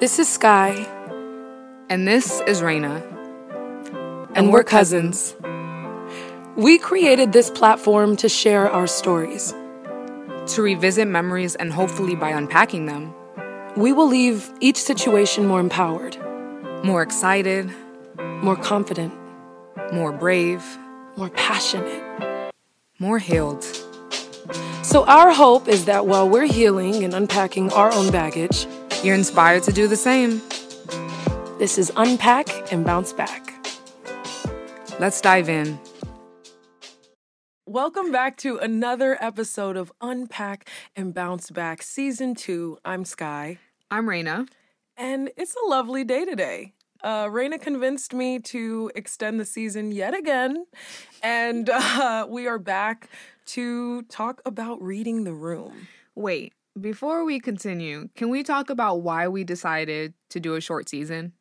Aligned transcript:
This 0.00 0.18
is 0.18 0.28
Sky, 0.28 0.86
And 1.90 2.06
this 2.06 2.40
is 2.46 2.60
Raina. 2.60 3.02
and 4.34 4.52
we're 4.52 4.62
cousins. 4.62 5.34
We 6.56 6.78
created 6.78 7.32
this 7.32 7.50
platform 7.50 8.16
to 8.16 8.28
share 8.28 8.70
our 8.70 8.86
stories. 8.86 9.54
To 10.54 10.62
revisit 10.62 11.08
memories 11.08 11.54
and 11.56 11.72
hopefully 11.72 12.14
by 12.14 12.30
unpacking 12.30 12.86
them, 12.86 13.14
We 13.76 13.92
will 13.92 14.08
leave 14.08 14.50
each 14.60 14.76
situation 14.76 15.46
more 15.46 15.60
empowered, 15.60 16.16
more 16.82 17.00
excited, 17.02 17.70
more 18.42 18.56
confident, 18.56 19.12
more 19.92 20.10
brave, 20.12 20.62
more 21.16 21.30
passionate. 21.30 22.02
more 22.98 23.18
healed. 23.20 23.62
So, 24.82 25.04
our 25.06 25.30
hope 25.32 25.68
is 25.68 25.84
that 25.84 26.06
while 26.06 26.28
we're 26.28 26.46
healing 26.58 27.04
and 27.04 27.14
unpacking 27.14 27.70
our 27.72 27.92
own 27.92 28.10
baggage, 28.10 28.66
You're 29.04 29.14
inspired 29.14 29.62
to 29.62 29.72
do 29.72 29.86
the 29.86 29.96
same. 29.96 30.42
this 31.60 31.78
is 31.78 31.92
Unpack 31.94 32.72
and 32.72 32.84
Bounce 32.84 33.12
Back. 33.12 33.54
Let's 34.98 35.20
dive 35.20 35.48
in. 35.48 35.78
Welcome 37.64 38.10
back 38.10 38.36
to 38.38 38.58
another 38.58 39.16
episode 39.20 39.76
of 39.76 39.92
Unpack 40.00 40.68
and 40.96 41.14
Bounce 41.14 41.48
Back, 41.50 41.80
Season 41.80 42.34
2. 42.34 42.78
I'm 42.84 43.04
Sky. 43.04 43.58
I'm 43.88 44.06
Raina. 44.06 44.48
And 44.96 45.30
it's 45.36 45.54
a 45.54 45.68
lovely 45.68 46.02
day 46.02 46.24
today. 46.24 46.72
Uh, 47.00 47.26
Raina 47.26 47.60
convinced 47.60 48.12
me 48.12 48.40
to 48.40 48.90
extend 48.96 49.38
the 49.38 49.44
season 49.44 49.92
yet 49.92 50.12
again. 50.12 50.66
And 51.22 51.70
uh, 51.72 52.26
we 52.28 52.48
are 52.48 52.58
back 52.58 53.08
to 53.46 54.02
talk 54.02 54.42
about 54.44 54.82
reading 54.82 55.22
the 55.22 55.34
room. 55.34 55.86
Wait, 56.16 56.52
before 56.80 57.24
we 57.24 57.40
continue, 57.40 58.08
can 58.16 58.28
we 58.28 58.42
talk 58.42 58.70
about 58.70 59.02
why 59.02 59.28
we 59.28 59.44
decided 59.44 60.14
to 60.30 60.40
do 60.40 60.54
a 60.54 60.60
short 60.60 60.88
season? 60.88 61.32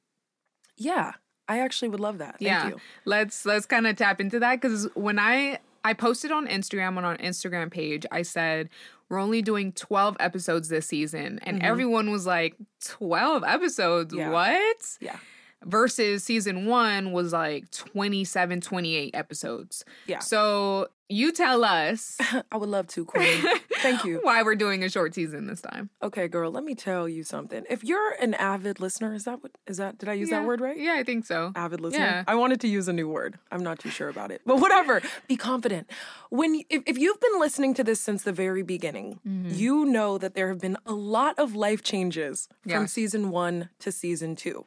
Yeah, 0.78 1.14
I 1.48 1.60
actually 1.60 1.90
would 1.90 2.00
love 2.00 2.18
that. 2.20 2.34
Thank 2.40 2.42
yeah. 2.42 2.68
you. 2.70 2.78
Let's 3.06 3.46
let's 3.46 3.66
kind 3.66 3.88
of 3.88 3.96
tap 3.96 4.20
into 4.22 4.40
that 4.40 4.62
cuz 4.62 4.88
when 4.96 5.18
I 5.20 5.60
I 5.84 5.94
posted 5.94 6.32
on 6.32 6.48
Instagram 6.48 6.98
on 6.98 7.06
our 7.06 7.18
Instagram 7.18 7.72
page, 7.72 8.06
I 8.12 8.22
said 8.22 8.70
we're 9.10 9.20
only 9.20 9.42
doing 9.42 9.72
12 9.72 10.18
episodes 10.20 10.68
this 10.68 10.86
season 10.88 11.40
and 11.44 11.64
everyone 11.64 12.12
was 12.12 12.26
like 12.28 12.56
12 12.84 13.44
episodes. 13.46 14.14
Mm-hmm. 14.14 14.20
Yeah. 14.20 14.30
What? 14.32 14.98
Yeah. 15.00 15.18
versus 15.66 16.24
season 16.24 16.66
one 16.68 17.14
was 17.14 17.34
like 17.34 17.72
27 17.72 18.62
28 18.62 19.16
episodes 19.16 19.84
Yeah. 20.06 20.20
so 20.20 20.90
you 21.10 21.32
tell 21.32 21.64
us 21.64 22.18
I 22.52 22.58
would 22.58 22.70
love 22.70 22.88
to, 22.88 23.06
Queen. 23.06 23.42
Thank 23.82 24.04
you. 24.04 24.20
why 24.24 24.42
we're 24.44 24.56
doing 24.56 24.84
a 24.84 24.90
short 24.90 25.14
season 25.14 25.46
this 25.48 25.62
time 25.62 25.90
Okay, 26.02 26.28
girl, 26.28 26.52
let 26.52 26.64
me 26.64 26.74
tell 26.76 27.08
you 27.08 27.24
something. 27.24 27.64
If 27.70 27.84
you're 27.84 28.12
an 28.20 28.34
avid 28.34 28.80
listener, 28.80 29.14
is 29.14 29.24
that 29.26 29.42
what 29.44 29.52
is 29.68 29.78
that 29.78 29.98
did 30.00 30.10
I 30.10 30.14
use 30.14 30.30
Yeah. 30.30 30.40
that 30.40 30.48
word 30.48 30.60
right? 30.62 30.78
yeah 30.78 30.96
i 30.98 31.04
think 31.04 31.26
so 31.26 31.52
avid 31.56 31.80
listener. 31.82 32.04
Yeah. 32.06 32.24
I 32.28 32.36
wanted 32.36 32.60
to 32.62 32.68
use 32.68 32.88
a 32.88 32.94
new 32.94 33.08
word. 33.08 33.38
I'm 33.52 33.64
not 33.64 33.80
too 33.80 33.90
sure 33.90 34.10
about 34.10 34.32
it, 34.32 34.42
but 34.46 34.58
whatever. 34.60 35.02
Be 35.28 35.38
confident. 35.38 35.90
When 36.30 36.62
if, 36.70 36.82
if 36.86 36.98
you've 36.98 37.20
been 37.20 37.40
listening 37.40 37.74
to 37.76 37.84
this 37.84 38.00
since 38.02 38.24
the 38.24 38.34
very 38.34 38.64
beginning, 38.64 39.20
Mm-hmm. 39.28 39.50
you 39.54 39.86
know 39.86 40.18
that 40.18 40.34
there 40.36 40.48
have 40.50 40.60
been 40.60 40.78
a 40.86 40.94
lot 40.94 41.38
of 41.40 41.56
life 41.56 41.82
changes 41.84 42.50
from 42.64 42.84
Yes. 42.84 42.92
season 42.94 43.30
one 43.32 43.70
to 43.80 43.92
season 43.92 44.36
2 44.36 44.66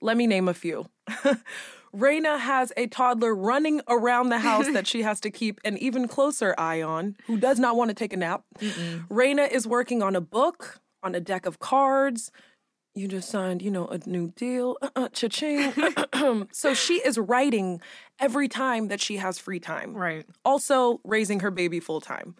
Let 0.00 0.16
me 0.16 0.26
name 0.26 0.48
a 0.48 0.54
few. 0.54 0.88
Raina 1.96 2.38
has 2.38 2.72
a 2.76 2.86
toddler 2.86 3.34
running 3.34 3.80
around 3.88 4.28
the 4.28 4.38
house 4.38 4.70
that 4.72 4.86
she 4.92 5.02
has 5.02 5.20
to 5.20 5.30
keep 5.30 5.60
an 5.64 5.78
even 5.78 6.08
closer 6.08 6.54
eye 6.58 6.82
on, 6.82 7.16
who 7.26 7.38
does 7.38 7.58
not 7.58 7.76
want 7.76 7.88
to 7.88 7.94
take 7.94 8.12
a 8.12 8.16
nap. 8.16 8.44
Raina 9.08 9.50
is 9.50 9.66
working 9.66 10.02
on 10.02 10.14
a 10.14 10.20
book, 10.20 10.80
on 11.02 11.14
a 11.14 11.20
deck 11.20 11.46
of 11.46 11.58
cards. 11.58 12.30
You 12.94 13.08
just 13.08 13.28
signed, 13.28 13.62
you 13.62 13.70
know, 13.70 13.86
a 13.88 13.98
new 14.06 14.28
deal. 14.36 14.76
Uh-uh, 14.80 15.08
cha-ching. 15.10 15.72
so 16.52 16.74
she 16.74 16.94
is 16.94 17.18
writing 17.18 17.80
every 18.18 18.48
time 18.48 18.88
that 18.88 19.00
she 19.00 19.16
has 19.16 19.38
free 19.38 19.60
time. 19.60 19.94
right 19.94 20.26
Also 20.44 21.00
raising 21.04 21.40
her 21.40 21.50
baby 21.50 21.80
full 21.80 22.00
time. 22.00 22.34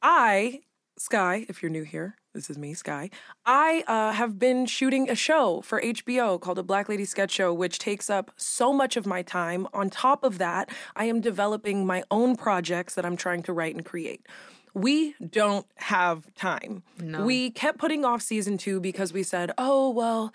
I, 0.00 0.60
Sky, 0.98 1.46
if 1.48 1.62
you're 1.62 1.70
new 1.70 1.82
here, 1.82 2.16
this 2.34 2.48
is 2.48 2.56
me, 2.56 2.74
Sky. 2.74 3.10
I 3.44 3.84
uh, 3.86 4.12
have 4.12 4.38
been 4.38 4.66
shooting 4.66 5.10
a 5.10 5.14
show 5.14 5.60
for 5.60 5.80
HBO 5.80 6.40
called 6.40 6.58
a 6.58 6.62
Black 6.62 6.88
Lady 6.88 7.04
Sketch 7.04 7.30
Show, 7.30 7.52
which 7.52 7.78
takes 7.78 8.08
up 8.08 8.30
so 8.36 8.72
much 8.72 8.96
of 8.96 9.06
my 9.06 9.22
time. 9.22 9.66
On 9.74 9.90
top 9.90 10.24
of 10.24 10.38
that, 10.38 10.70
I 10.96 11.04
am 11.04 11.20
developing 11.20 11.86
my 11.86 12.02
own 12.10 12.36
projects 12.36 12.94
that 12.94 13.04
I'm 13.04 13.16
trying 13.16 13.42
to 13.44 13.52
write 13.52 13.74
and 13.74 13.84
create. 13.84 14.26
We 14.74 15.14
don't 15.20 15.66
have 15.76 16.34
time. 16.34 16.82
We 17.26 17.50
kept 17.50 17.78
putting 17.78 18.06
off 18.06 18.22
season 18.22 18.56
two 18.56 18.80
because 18.80 19.12
we 19.12 19.22
said, 19.22 19.52
oh, 19.58 19.90
well, 19.90 20.32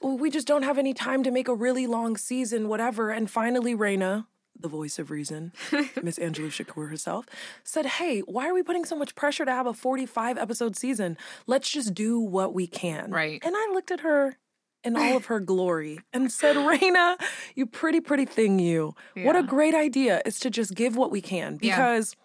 we 0.00 0.30
just 0.30 0.46
don't 0.46 0.62
have 0.62 0.78
any 0.78 0.94
time 0.94 1.22
to 1.22 1.30
make 1.30 1.48
a 1.48 1.54
really 1.54 1.86
long 1.86 2.16
season, 2.16 2.68
whatever. 2.68 3.10
And 3.10 3.30
finally, 3.30 3.74
Raina, 3.74 4.24
the 4.58 4.68
voice 4.68 4.98
of 4.98 5.10
reason, 5.10 5.52
Miss 6.02 6.18
Angela 6.18 6.48
Shakur 6.48 6.88
herself, 6.90 7.26
said, 7.64 7.86
Hey, 7.86 8.20
why 8.20 8.48
are 8.48 8.54
we 8.54 8.62
putting 8.62 8.84
so 8.84 8.96
much 8.96 9.14
pressure 9.14 9.44
to 9.44 9.50
have 9.50 9.66
a 9.66 9.74
45 9.74 10.38
episode 10.38 10.76
season? 10.76 11.16
Let's 11.46 11.70
just 11.70 11.94
do 11.94 12.18
what 12.20 12.54
we 12.54 12.66
can. 12.66 13.10
Right. 13.10 13.42
And 13.44 13.54
I 13.56 13.70
looked 13.72 13.90
at 13.90 14.00
her 14.00 14.36
in 14.84 14.96
all 14.96 15.16
of 15.16 15.26
her 15.26 15.40
glory 15.54 16.00
and 16.12 16.30
said, 16.30 16.56
Raina, 16.56 17.16
you 17.54 17.66
pretty, 17.66 18.00
pretty 18.00 18.24
thing, 18.26 18.58
you. 18.58 18.94
What 19.16 19.36
a 19.36 19.42
great 19.42 19.74
idea 19.74 20.22
is 20.24 20.38
to 20.40 20.50
just 20.50 20.74
give 20.74 20.96
what 20.96 21.10
we 21.10 21.20
can 21.20 21.58
Yeah. 21.60 21.74
because. 21.76 22.16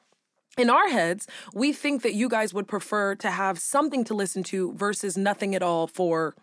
In 0.58 0.70
our 0.70 0.90
heads, 0.90 1.26
we 1.54 1.72
think 1.72 2.02
that 2.02 2.16
you 2.16 2.28
guys 2.28 2.54
would 2.54 2.68
prefer 2.68 3.16
to 3.16 3.32
have 3.32 3.60
something 3.60 4.04
to 4.06 4.14
listen 4.14 4.44
to 4.46 4.74
versus 4.74 5.16
nothing 5.16 5.56
at 5.56 5.62
all 5.64 5.88
for 5.88 6.36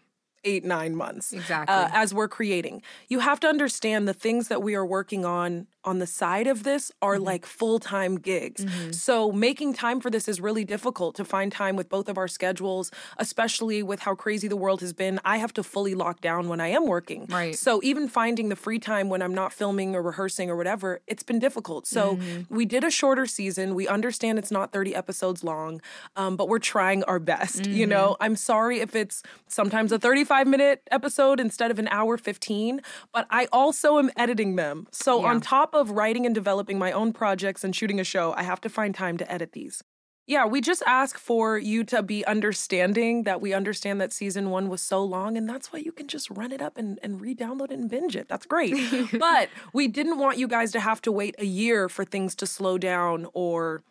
eight, 0.43 0.65
nine 0.65 0.97
months 0.97 1.35
Exactly. 1.35 1.75
uh, 1.75 1.91
as 1.93 2.15
we're 2.15 2.29
creating. 2.29 2.83
You 3.09 3.19
have 3.19 3.41
to 3.41 3.49
understand 3.49 4.09
the 4.09 4.15
things 4.15 4.49
that 4.49 4.63
we 4.63 4.75
are 4.75 4.87
working 4.87 5.27
on 5.27 5.67
on 5.87 5.99
the 6.01 6.07
side 6.07 6.47
of 6.47 6.63
this 6.65 6.91
are 7.01 7.15
Mm-hmm. 7.17 7.25
like 7.25 7.47
full 7.47 7.79
time 7.79 8.17
gigs. 8.19 8.65
So 8.91 9.33
making 9.33 9.73
time 9.75 10.01
for 10.01 10.11
this 10.11 10.29
is 10.29 10.41
really 10.41 10.65
difficult 10.65 11.15
to 11.17 11.25
find 11.25 11.51
time 11.51 11.77
with 11.77 11.89
both 11.89 12.09
of 12.09 12.19
our 12.19 12.29
schedules, 12.29 12.91
especially 13.19 13.83
with 13.83 14.01
how 14.01 14.15
crazy 14.15 14.49
the 14.49 14.57
world 14.57 14.81
has 14.81 14.93
been. 14.93 15.21
I 15.25 15.39
have 15.39 15.53
to 15.55 15.63
fully 15.63 15.95
lock 15.95 16.21
down 16.21 16.49
when 16.49 16.61
I 16.61 16.69
am 16.69 16.87
working. 16.87 17.27
Right. 17.31 17.57
So 17.57 17.81
even 17.83 18.09
finding 18.09 18.49
the 18.51 18.57
free 18.57 18.79
time 18.79 19.09
when 19.09 19.23
I'm 19.23 19.35
not 19.35 19.53
filming 19.53 19.95
or 19.95 20.03
rehearsing 20.03 20.51
or 20.51 20.57
whatever, 20.57 21.01
it's 21.07 21.23
been 21.23 21.39
difficult. 21.39 21.87
So 21.87 22.17
Mm-hmm. 22.17 22.55
we 22.55 22.65
did 22.65 22.83
a 22.85 22.91
shorter 22.91 23.27
season. 23.27 23.75
We 23.75 23.87
understand 23.89 24.39
it's 24.39 24.51
not 24.51 24.73
30 24.73 24.95
episodes 24.95 25.43
long, 25.45 25.81
um, 26.17 26.37
but 26.37 26.49
we're 26.49 26.59
trying 26.59 27.03
our 27.05 27.19
best. 27.19 27.63
Mm-hmm. 27.63 27.73
You 27.73 27.87
know, 27.87 28.17
I'm 28.21 28.37
sorry 28.37 28.81
if 28.81 28.95
it's 28.97 29.23
sometimes 29.49 29.93
a 29.93 29.99
35 29.99 30.47
minute 30.47 30.83
episode 30.91 31.41
instead 31.41 31.71
of 31.71 31.79
an 31.79 31.89
hour 31.89 32.17
15, 32.17 32.81
but 33.13 33.27
I 33.31 33.49
also 33.53 33.99
am 33.99 34.11
editing 34.17 34.57
them. 34.57 34.87
So 34.93 35.25
on 35.25 35.41
top 35.41 35.75
of 35.79 35.91
writing 35.91 36.27
and 36.27 36.35
developing 36.35 36.79
my 36.79 36.93
own 36.93 37.13
projects 37.13 37.65
and 37.65 37.75
shooting 37.75 38.01
a 38.01 38.05
show, 38.05 38.33
I 38.35 38.43
have 38.43 38.61
to 38.63 38.69
find 38.69 38.95
time 38.95 39.17
to 39.19 39.31
edit 39.31 39.53
these. 39.53 39.83
Yeah, 40.29 40.45
we 40.45 40.61
just 40.61 40.83
ask 40.89 41.19
for 41.19 41.57
you 41.57 41.85
to 41.85 42.03
be 42.03 42.27
understanding 42.27 43.23
that 43.23 43.41
we 43.41 43.53
understand 43.53 44.01
that 44.01 44.13
season 44.13 44.51
one 44.51 44.69
was 44.69 44.83
so 44.83 45.05
long, 45.05 45.37
and 45.37 45.49
that's 45.49 45.73
why 45.73 45.79
you 45.79 45.93
can 45.93 46.09
just 46.09 46.29
run 46.31 46.51
it 46.51 46.61
up 46.61 46.77
and, 46.77 46.99
and 47.01 47.21
re 47.21 47.33
download 47.33 47.71
it 47.71 47.79
and 47.79 47.89
binge 47.89 48.17
it. 48.17 48.27
That's 48.29 48.45
great. 48.45 48.75
but 49.19 49.49
we 49.73 49.87
didn't 49.87 50.19
want 50.19 50.39
you 50.39 50.49
guys 50.49 50.73
to 50.73 50.81
have 50.81 51.01
to 51.03 51.13
wait 51.13 51.37
a 51.39 51.45
year 51.45 51.89
for 51.89 52.05
things 52.05 52.35
to 52.37 52.47
slow 52.47 52.77
down 52.77 53.29
or 53.35 53.85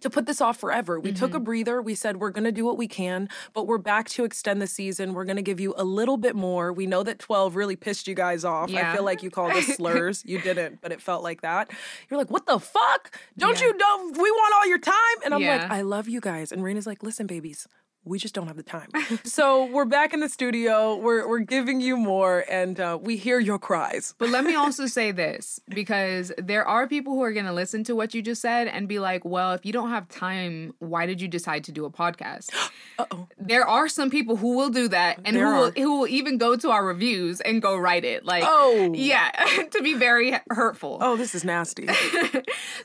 to 0.00 0.10
put 0.10 0.26
this 0.26 0.40
off 0.40 0.58
forever. 0.58 0.98
We 1.00 1.12
took 1.12 1.30
a 1.30 1.34
mm-hmm. 1.34 1.44
breather. 1.44 1.82
We 1.82 1.94
said 1.94 2.18
we're 2.18 2.30
going 2.30 2.44
to 2.44 2.52
do 2.52 2.64
what 2.64 2.76
we 2.76 2.88
can, 2.88 3.28
but 3.54 3.66
we're 3.66 3.78
back 3.78 4.08
to 4.10 4.24
extend 4.24 4.60
the 4.62 4.66
season. 4.66 5.14
We're 5.14 5.24
going 5.24 5.36
to 5.36 5.42
give 5.42 5.60
you 5.60 5.74
a 5.76 5.84
little 5.84 6.16
bit 6.16 6.34
more. 6.34 6.72
We 6.72 6.86
know 6.86 7.02
that 7.02 7.18
12 7.18 7.56
really 7.56 7.76
pissed 7.76 8.08
you 8.08 8.14
guys 8.14 8.44
off. 8.44 8.72
I 8.72 8.94
feel 8.94 9.04
like 9.04 9.22
you 9.22 9.30
called 9.30 9.52
us 9.52 9.66
slurs. 9.76 10.22
you 10.24 10.40
didn't, 10.40 10.80
but 10.80 10.92
it 10.92 11.00
felt 11.00 11.22
like 11.22 11.42
that. 11.42 11.70
You're 12.10 12.18
like, 12.18 12.30
"What 12.30 12.46
the 12.46 12.58
fuck? 12.58 13.16
Don't 13.36 13.60
Yeah. 13.60 13.66
you 13.66 13.76
know 13.76 14.10
we 14.22 14.30
want 14.30 14.54
all 14.56 14.66
your 14.66 14.78
time?" 14.78 14.94
And 15.24 15.34
I'm 15.34 15.42
like, 15.42 15.70
"I 15.70 15.82
love 15.82 16.08
you 16.08 16.20
guys." 16.20 16.52
And 16.52 16.62
Raina's 16.62 16.86
like, 16.86 17.02
"Listen, 17.02 17.26
babies, 17.26 17.66
we 18.08 18.18
just 18.18 18.34
don't 18.34 18.46
have 18.46 18.56
the 18.56 18.62
time. 18.62 18.88
so 19.24 19.66
we're 19.66 19.84
back 19.84 20.14
in 20.14 20.20
the 20.20 20.28
studio. 20.28 20.96
We're 20.96 21.28
we're 21.28 21.40
giving 21.40 21.80
you 21.80 21.96
more, 21.96 22.44
and 22.50 22.80
uh, 22.80 22.98
we 23.00 23.16
hear 23.16 23.38
your 23.38 23.58
cries. 23.58 24.14
But 24.18 24.30
let 24.30 24.44
me 24.44 24.54
also 24.62 24.86
say 24.86 25.12
this 25.12 25.60
because 25.68 26.32
there 26.38 26.66
are 26.66 26.86
people 26.88 27.12
who 27.14 27.22
are 27.22 27.32
going 27.32 27.46
to 27.46 27.52
listen 27.52 27.84
to 27.84 27.94
what 27.94 28.14
you 28.14 28.22
just 28.22 28.40
said 28.40 28.68
and 28.68 28.88
be 28.88 28.98
like, 28.98 29.24
well, 29.24 29.52
if 29.52 29.66
you 29.66 29.72
don't 29.72 29.90
have 29.90 30.08
time, 30.08 30.72
why 30.78 31.06
did 31.06 31.20
you 31.20 31.28
decide 31.28 31.64
to 31.64 31.72
do 31.72 31.84
a 31.84 31.90
podcast? 31.90 32.50
Uh-oh. 32.98 33.28
There 33.38 33.66
are 33.66 33.88
some 33.88 34.10
people 34.10 34.36
who 34.36 34.56
will 34.56 34.70
do 34.70 34.88
that 34.88 35.20
and 35.24 35.36
who 35.36 35.44
will, 35.44 35.70
who 35.70 35.98
will 36.00 36.08
even 36.08 36.36
go 36.36 36.56
to 36.56 36.70
our 36.70 36.84
reviews 36.84 37.40
and 37.40 37.62
go 37.62 37.76
write 37.76 38.04
it. 38.04 38.24
Like, 38.24 38.42
Oh. 38.44 38.92
yeah, 38.94 39.30
to 39.70 39.82
be 39.82 39.94
very 39.94 40.36
hurtful. 40.50 40.98
Oh, 41.00 41.16
this 41.16 41.34
is 41.34 41.44
nasty. 41.44 41.88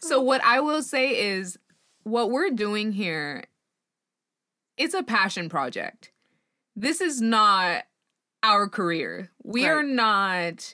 So 0.01 0.21
what 0.21 0.43
I 0.43 0.59
will 0.59 0.83
say 0.83 1.09
is 1.31 1.57
what 2.03 2.29
we're 2.29 2.51
doing 2.51 2.91
here 2.91 3.45
it's 4.77 4.93
a 4.93 5.03
passion 5.03 5.49
project. 5.49 6.11
This 6.75 7.01
is 7.01 7.21
not 7.21 7.83
our 8.41 8.67
career. 8.67 9.31
We 9.43 9.65
are 9.67 9.83
not 9.83 10.73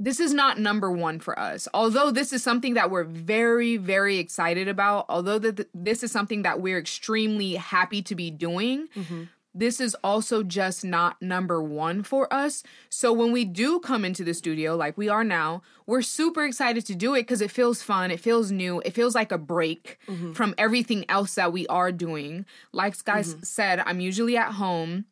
this 0.00 0.18
is 0.18 0.34
not 0.34 0.58
number 0.58 0.90
1 0.90 1.20
for 1.20 1.38
us. 1.38 1.68
Although 1.72 2.10
this 2.10 2.32
is 2.32 2.42
something 2.42 2.74
that 2.74 2.90
we're 2.90 3.04
very 3.04 3.76
very 3.76 4.18
excited 4.18 4.68
about, 4.68 5.06
although 5.08 5.38
that 5.38 5.68
this 5.72 6.02
is 6.02 6.10
something 6.10 6.42
that 6.42 6.60
we're 6.60 6.78
extremely 6.78 7.54
happy 7.54 8.02
to 8.02 8.14
be 8.14 8.30
doing, 8.30 8.88
Mm-hmm. 8.96 9.24
This 9.54 9.80
is 9.80 9.96
also 10.02 10.42
just 10.42 10.84
not 10.84 11.20
number 11.22 11.62
one 11.62 12.02
for 12.02 12.32
us. 12.32 12.62
So 12.90 13.12
when 13.12 13.30
we 13.32 13.44
do 13.44 13.78
come 13.78 14.04
into 14.04 14.24
the 14.24 14.34
studio, 14.34 14.74
like 14.76 14.98
we 14.98 15.08
are 15.08 15.22
now, 15.24 15.62
we're 15.86 16.02
super 16.02 16.44
excited 16.44 16.84
to 16.86 16.94
do 16.94 17.14
it 17.14 17.22
because 17.22 17.40
it 17.40 17.50
feels 17.52 17.80
fun. 17.82 18.10
It 18.10 18.20
feels 18.20 18.50
new. 18.50 18.80
It 18.84 18.94
feels 18.94 19.14
like 19.14 19.30
a 19.32 19.38
break 19.38 19.98
Mm-hmm. 20.08 20.32
from 20.32 20.54
everything 20.58 21.04
else 21.08 21.34
that 21.36 21.52
we 21.52 21.66
are 21.68 21.92
doing. 21.92 22.46
Like 22.72 22.94
Sky 22.94 23.20
Mm-hmm. 23.20 23.42
said, 23.42 23.80
I'm 23.86 24.00
usually 24.00 24.36
at 24.36 24.52
home 24.52 25.04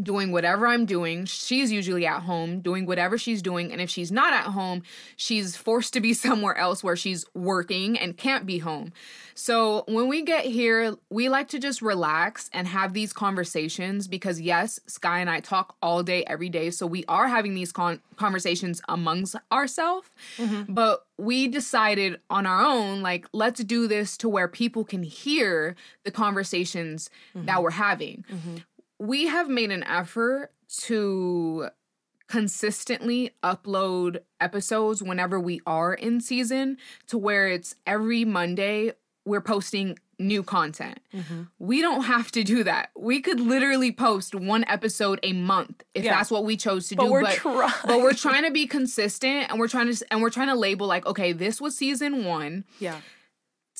doing 0.00 0.32
whatever 0.32 0.66
I'm 0.66 0.86
doing. 0.86 1.24
She's 1.24 1.72
usually 1.72 2.06
at 2.06 2.22
home 2.22 2.60
doing 2.60 2.86
whatever 2.86 3.18
she's 3.18 3.42
doing. 3.42 3.72
And 3.72 3.80
if 3.80 3.90
she's 3.90 4.12
not 4.12 4.32
at 4.32 4.44
home, 4.44 4.82
she's 5.16 5.56
forced 5.56 5.92
to 5.94 6.00
be 6.00 6.14
somewhere 6.26 6.56
else 6.56 6.82
where 6.82 6.96
she's 6.96 7.24
working 7.34 7.98
and 7.98 8.16
can't 8.16 8.46
be 8.46 8.58
home. 8.58 8.92
So 9.34 9.84
when 9.88 10.08
we 10.08 10.22
get 10.22 10.44
here, 10.44 10.94
we 11.10 11.28
like 11.28 11.48
to 11.48 11.58
just 11.58 11.80
relax 11.82 12.50
and 12.52 12.66
have 12.68 12.92
these 12.92 13.12
conversations 13.12 14.06
because, 14.06 14.40
yes, 14.40 14.78
Sky 14.86 15.20
and 15.20 15.30
I 15.30 15.40
talk 15.40 15.74
all 15.80 16.02
day, 16.02 16.24
every 16.26 16.48
day. 16.48 16.70
So 16.70 16.86
we 16.86 17.04
are 17.08 17.28
having 17.28 17.54
these 17.54 17.72
con- 17.72 18.00
conversations 18.16 18.82
amongst 18.88 19.36
ourselves. 19.50 20.08
Mm-hmm. 20.36 20.74
But 20.74 21.06
we 21.18 21.48
decided 21.48 22.20
on 22.30 22.46
our 22.46 22.62
own, 22.62 23.02
like, 23.02 23.26
let's 23.32 23.62
do 23.64 23.86
this 23.86 24.16
to 24.18 24.28
where 24.28 24.48
people 24.48 24.84
can 24.84 25.02
hear 25.02 25.76
the 26.04 26.10
conversations 26.10 27.10
mm-hmm. 27.34 27.46
that 27.46 27.62
we're 27.62 27.70
having 27.70 28.24
mm-hmm. 28.30 28.56
We 29.06 29.26
have 29.26 29.48
made 29.48 29.70
an 29.70 29.82
effort 29.82 30.52
to 30.82 31.68
consistently 32.28 33.30
upload 33.42 34.18
episodes 34.40 35.02
whenever 35.02 35.38
we 35.38 35.60
are 35.66 35.92
in 35.92 36.20
season 36.20 36.78
to 37.08 37.18
where 37.18 37.48
it's 37.48 37.74
every 37.86 38.24
Monday 38.24 38.92
we're 39.24 39.40
posting 39.40 39.98
new 40.18 40.42
content. 40.42 40.98
Mm-hmm. 41.14 41.42
We 41.58 41.80
don't 41.80 42.02
have 42.04 42.30
to 42.32 42.42
do 42.42 42.64
that. 42.64 42.90
We 42.96 43.20
could 43.20 43.38
literally 43.38 43.92
post 43.92 44.34
one 44.34 44.64
episode 44.66 45.20
a 45.22 45.32
month 45.32 45.82
if 45.94 46.04
Yeah. 46.04 46.16
that's 46.16 46.30
what 46.30 46.44
we 46.44 46.56
chose 46.56 46.88
to 46.88 46.96
But 46.96 47.04
do. 47.04 47.10
we're 47.12 47.22
but, 47.22 47.34
trying. 47.34 47.72
but 47.84 48.00
we're 48.00 48.12
trying 48.26 48.44
to 48.44 48.50
be 48.50 48.66
consistent 48.66 49.50
and 49.50 49.58
we're 49.60 49.68
trying 49.68 49.92
to 49.92 50.06
and 50.10 50.22
we're 50.22 50.30
trying 50.30 50.48
to 50.48 50.54
label 50.54 50.86
like 50.86 51.06
okay, 51.06 51.32
this 51.32 51.60
was 51.60 51.76
season 51.76 52.24
1 52.24 52.64
Yeah. 52.78 53.00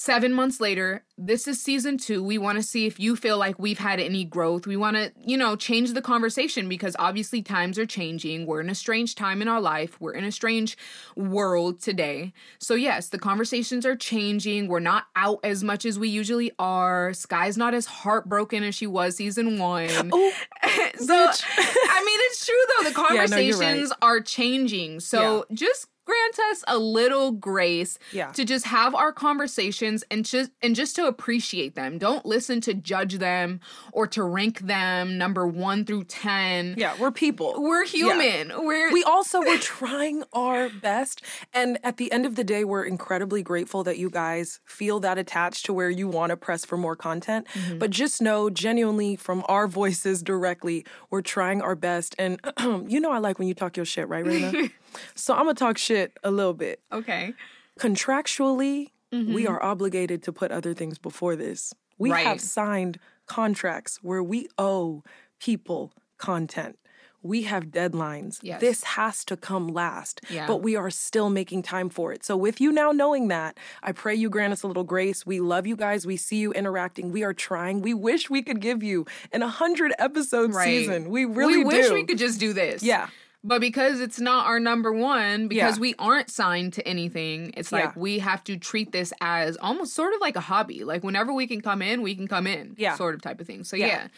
Seven 0.02 0.32
months 0.32 0.60
later, 0.60 1.04
this 1.16 1.46
is 1.46 1.62
season 1.62 1.96
two. 1.96 2.25
We 2.25 2.37
want 2.37 2.56
to 2.56 2.62
see 2.62 2.87
if 2.87 2.99
you 2.99 3.14
feel 3.14 3.38
like 3.38 3.56
we've 3.60 3.78
had 3.78 4.00
any 4.00 4.25
growth. 4.25 4.66
We 4.66 4.76
want 4.76 4.96
to, 4.96 5.12
you 5.25 5.37
know, 5.37 5.54
change 5.54 5.93
the 5.93 6.02
conversation 6.02 6.69
because 6.69 6.96
obviously 6.99 7.40
times 7.40 7.78
are 7.78 7.87
changing. 7.87 8.44
We're 8.44 8.60
in 8.60 8.69
a 8.69 8.75
strange 8.75 9.14
time 9.14 9.40
in 9.40 9.46
our 9.46 9.60
life. 9.60 10.00
We're 10.00 10.14
in 10.14 10.25
a 10.25 10.32
strange 10.32 10.76
world 11.14 11.81
today. 11.81 12.32
So, 12.58 12.75
yes, 12.75 13.10
the 13.10 13.19
conversations 13.19 13.87
are 13.87 13.94
changing. 13.94 14.66
We're 14.66 14.81
not 14.81 15.04
out 15.14 15.38
as 15.44 15.62
much 15.62 15.87
as 15.87 16.00
we 16.00 16.08
usually 16.08 16.50
are. 16.58 17.12
Sky's 17.12 17.56
not 17.56 17.72
as 17.72 17.87
heartbroken 17.87 18.64
as 18.64 18.75
she 18.75 18.88
was 18.88 19.16
season 19.16 19.60
one. 19.60 20.10
Oh, 20.12 20.32
so, 20.96 21.14
I 21.14 22.02
mean, 22.04 22.19
it's 22.26 22.44
true 22.44 22.54
though. 22.76 22.90
The 22.90 23.02
Yeah, 23.02 23.06
no, 23.06 23.19
right. 23.19 23.28
conversations 23.28 23.93
are 24.02 24.20
changing. 24.20 24.99
So, 24.99 25.46
just 25.52 25.87
grant 26.04 26.38
us 26.50 26.64
a 26.69 26.78
little 26.78 27.32
grace 27.32 27.99
Yeah. 28.12 28.32
to 28.32 28.44
just 28.44 28.66
have 28.66 28.94
our 28.94 29.12
conversations 29.12 30.04
and 30.10 30.25
just 30.25 30.50
and 30.60 30.75
just 30.75 30.96
to 30.96 31.06
appreciate 31.06 31.75
them. 31.75 31.99
Don't 31.99 32.25
listen 32.26 32.60
to 32.62 32.75
judge 32.75 33.19
them 33.19 33.60
or 33.93 34.06
to 34.08 34.22
rank 34.22 34.60
them 34.60 35.16
number 35.19 35.46
1 35.46 35.84
through 35.84 36.04
10. 36.04 36.75
yeah, 36.78 36.94
we're 36.99 37.10
people. 37.10 37.54
We're 37.58 37.84
human. 37.84 38.52
We're 38.64 38.93
we 38.93 39.04
also 39.04 39.40
were 39.40 39.58
trying 39.58 40.25
our 40.32 40.69
best 40.69 41.22
and 41.52 41.78
at 41.84 41.96
the 41.96 42.10
end 42.12 42.26
of 42.26 42.34
the 42.37 42.44
day 42.44 42.64
we're 42.64 42.84
incredibly 42.84 43.43
grateful 43.43 43.84
that 43.84 43.99
you 43.99 44.10
guys 44.10 44.60
feel 44.64 45.00
that 45.00 45.19
attached 45.19 45.64
to 45.66 45.72
where 45.72 45.90
you 45.90 46.08
want 46.08 46.31
to 46.31 46.37
press 46.37 46.64
for 46.64 46.76
more 46.76 46.96
content 46.96 47.46
mm-hmm. 47.54 47.78
but 47.78 47.90
just 47.90 48.20
know 48.20 48.50
genuinely 48.50 49.16
from 49.16 49.44
our 49.49 49.66
voices 49.69 50.22
directly 50.22 50.84
we're 51.10 51.22
trying 51.22 51.60
our 51.62 51.75
best 51.75 52.14
and 52.19 52.40
you 52.88 53.00
know 53.00 53.10
i 53.12 53.19
like 53.19 53.38
when 53.38 53.49
you 53.49 53.54
talk 53.54 53.76
your 53.76 53.87
shit 53.87 54.08
right 54.08 54.25
Raina? 54.25 54.70
so 55.15 55.35
i'm 55.35 55.41
gonna 55.44 55.55
talk 55.55 55.79
shit 55.79 56.12
a 56.23 56.31
little 56.31 56.55
bit. 56.55 56.81
Okay. 56.93 57.35
contractually 57.79 58.89
we 59.11 59.19
mm-hmm. 59.19 59.53
are 59.53 59.62
obligated 59.62 60.23
to 60.23 60.33
put 60.33 60.50
other 60.50 60.73
things 60.73 60.97
before 60.99 61.37
this. 61.37 61.75
We 61.99 62.11
Right. 62.11 62.25
have 62.25 62.41
signed 62.41 62.99
contracts 63.27 63.99
where 64.03 64.23
we 64.23 64.49
owe 64.56 65.03
people 65.39 65.93
content. 66.17 66.79
We 67.25 67.43
have 67.43 67.67
deadlines. 67.67 68.39
Yes. 68.43 68.61
this 68.61 68.83
has 68.83 69.25
to 69.27 69.37
come 69.37 69.69
last 69.69 70.23
Yeah. 70.31 70.47
but 70.47 70.56
we 70.62 70.75
are 70.77 70.91
still 70.91 71.29
making 71.29 71.62
time 71.62 71.88
for 71.91 72.12
it. 72.12 72.25
So 72.25 72.37
with 72.38 72.59
you 72.59 72.73
now 72.73 72.91
knowing 72.91 73.29
that 73.29 73.59
i 73.83 73.93
pray 73.93 74.15
you 74.15 74.31
grant 74.31 74.53
us 74.55 74.62
a 74.62 74.67
little 74.67 74.83
grace. 74.83 75.27
We 75.27 75.41
love 75.41 75.67
you 75.67 75.77
guys. 75.77 76.06
We 76.06 76.17
see 76.17 76.38
you 76.38 76.53
interacting. 76.55 77.12
We 77.12 77.23
are 77.23 77.35
trying. 77.35 77.83
We 77.83 77.93
wish 77.95 78.31
we 78.31 78.43
could 78.43 78.61
give 78.61 78.83
you 78.83 79.05
an 79.31 79.43
100 79.43 79.93
episode 79.99 80.55
Right. 80.55 80.65
season. 80.65 81.11
We 81.11 81.27
really 81.27 81.59
we 81.59 81.65
wish 81.65 81.88
do. 81.88 81.95
we 81.95 82.05
could 82.05 82.19
just 82.19 82.41
do 82.41 82.53
this. 82.55 82.83
yeah 82.83 83.09
But 83.44 83.61
because 83.61 84.00
it's 84.00 84.21
not 84.21 84.47
our 84.47 84.61
number 84.61 84.93
one, 84.93 85.49
because 85.49 85.77
Yeah. 85.77 85.81
we 85.81 85.94
aren't 85.99 86.31
signed 86.31 86.75
to 86.75 86.87
anything, 86.87 87.53
it's 87.56 87.73
like 87.73 87.85
Yeah. 87.85 87.93
we 87.97 88.21
have 88.21 88.44
to 88.44 88.56
treat 88.56 88.93
this 88.93 89.12
as 89.21 89.56
almost 89.56 89.94
sort 89.94 90.15
of 90.15 90.21
like 90.21 90.37
a 90.37 90.41
hobby. 90.41 90.85
Like 90.85 91.03
whenever 91.03 91.33
we 91.33 91.49
can 91.49 91.61
come 91.61 91.83
in, 91.83 92.03
we 92.03 92.15
can 92.15 92.29
come 92.29 92.47
in. 92.47 92.75
Yeah. 92.79 92.94
Sort 92.94 93.15
of 93.17 93.23
type 93.23 93.41
of 93.41 93.47
thing. 93.49 93.65
So 93.65 93.77
Yeah. 93.77 93.87
yeah. 93.87 94.09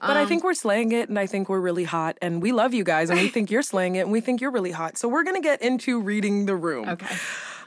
But 0.00 0.16
I 0.16 0.22
um, 0.22 0.28
think 0.28 0.44
we're 0.44 0.54
slaying 0.54 0.92
it, 0.92 1.08
and 1.08 1.18
I 1.18 1.26
think 1.26 1.48
we're 1.48 1.58
really 1.60 1.82
hot, 1.82 2.18
and 2.22 2.40
we 2.40 2.52
love 2.52 2.72
you 2.72 2.84
guys, 2.84 3.10
and 3.10 3.18
we 3.20 3.26
think 3.34 3.50
you're 3.50 3.62
slaying 3.62 3.96
it, 3.96 4.02
and 4.02 4.12
we 4.12 4.20
think 4.20 4.40
you're 4.40 4.52
really 4.52 4.70
hot. 4.70 4.96
So 4.96 5.08
we're 5.08 5.24
gonna 5.24 5.40
get 5.40 5.60
into 5.60 6.00
reading 6.00 6.46
the 6.46 6.54
room. 6.54 6.88
Okay. 6.88 7.16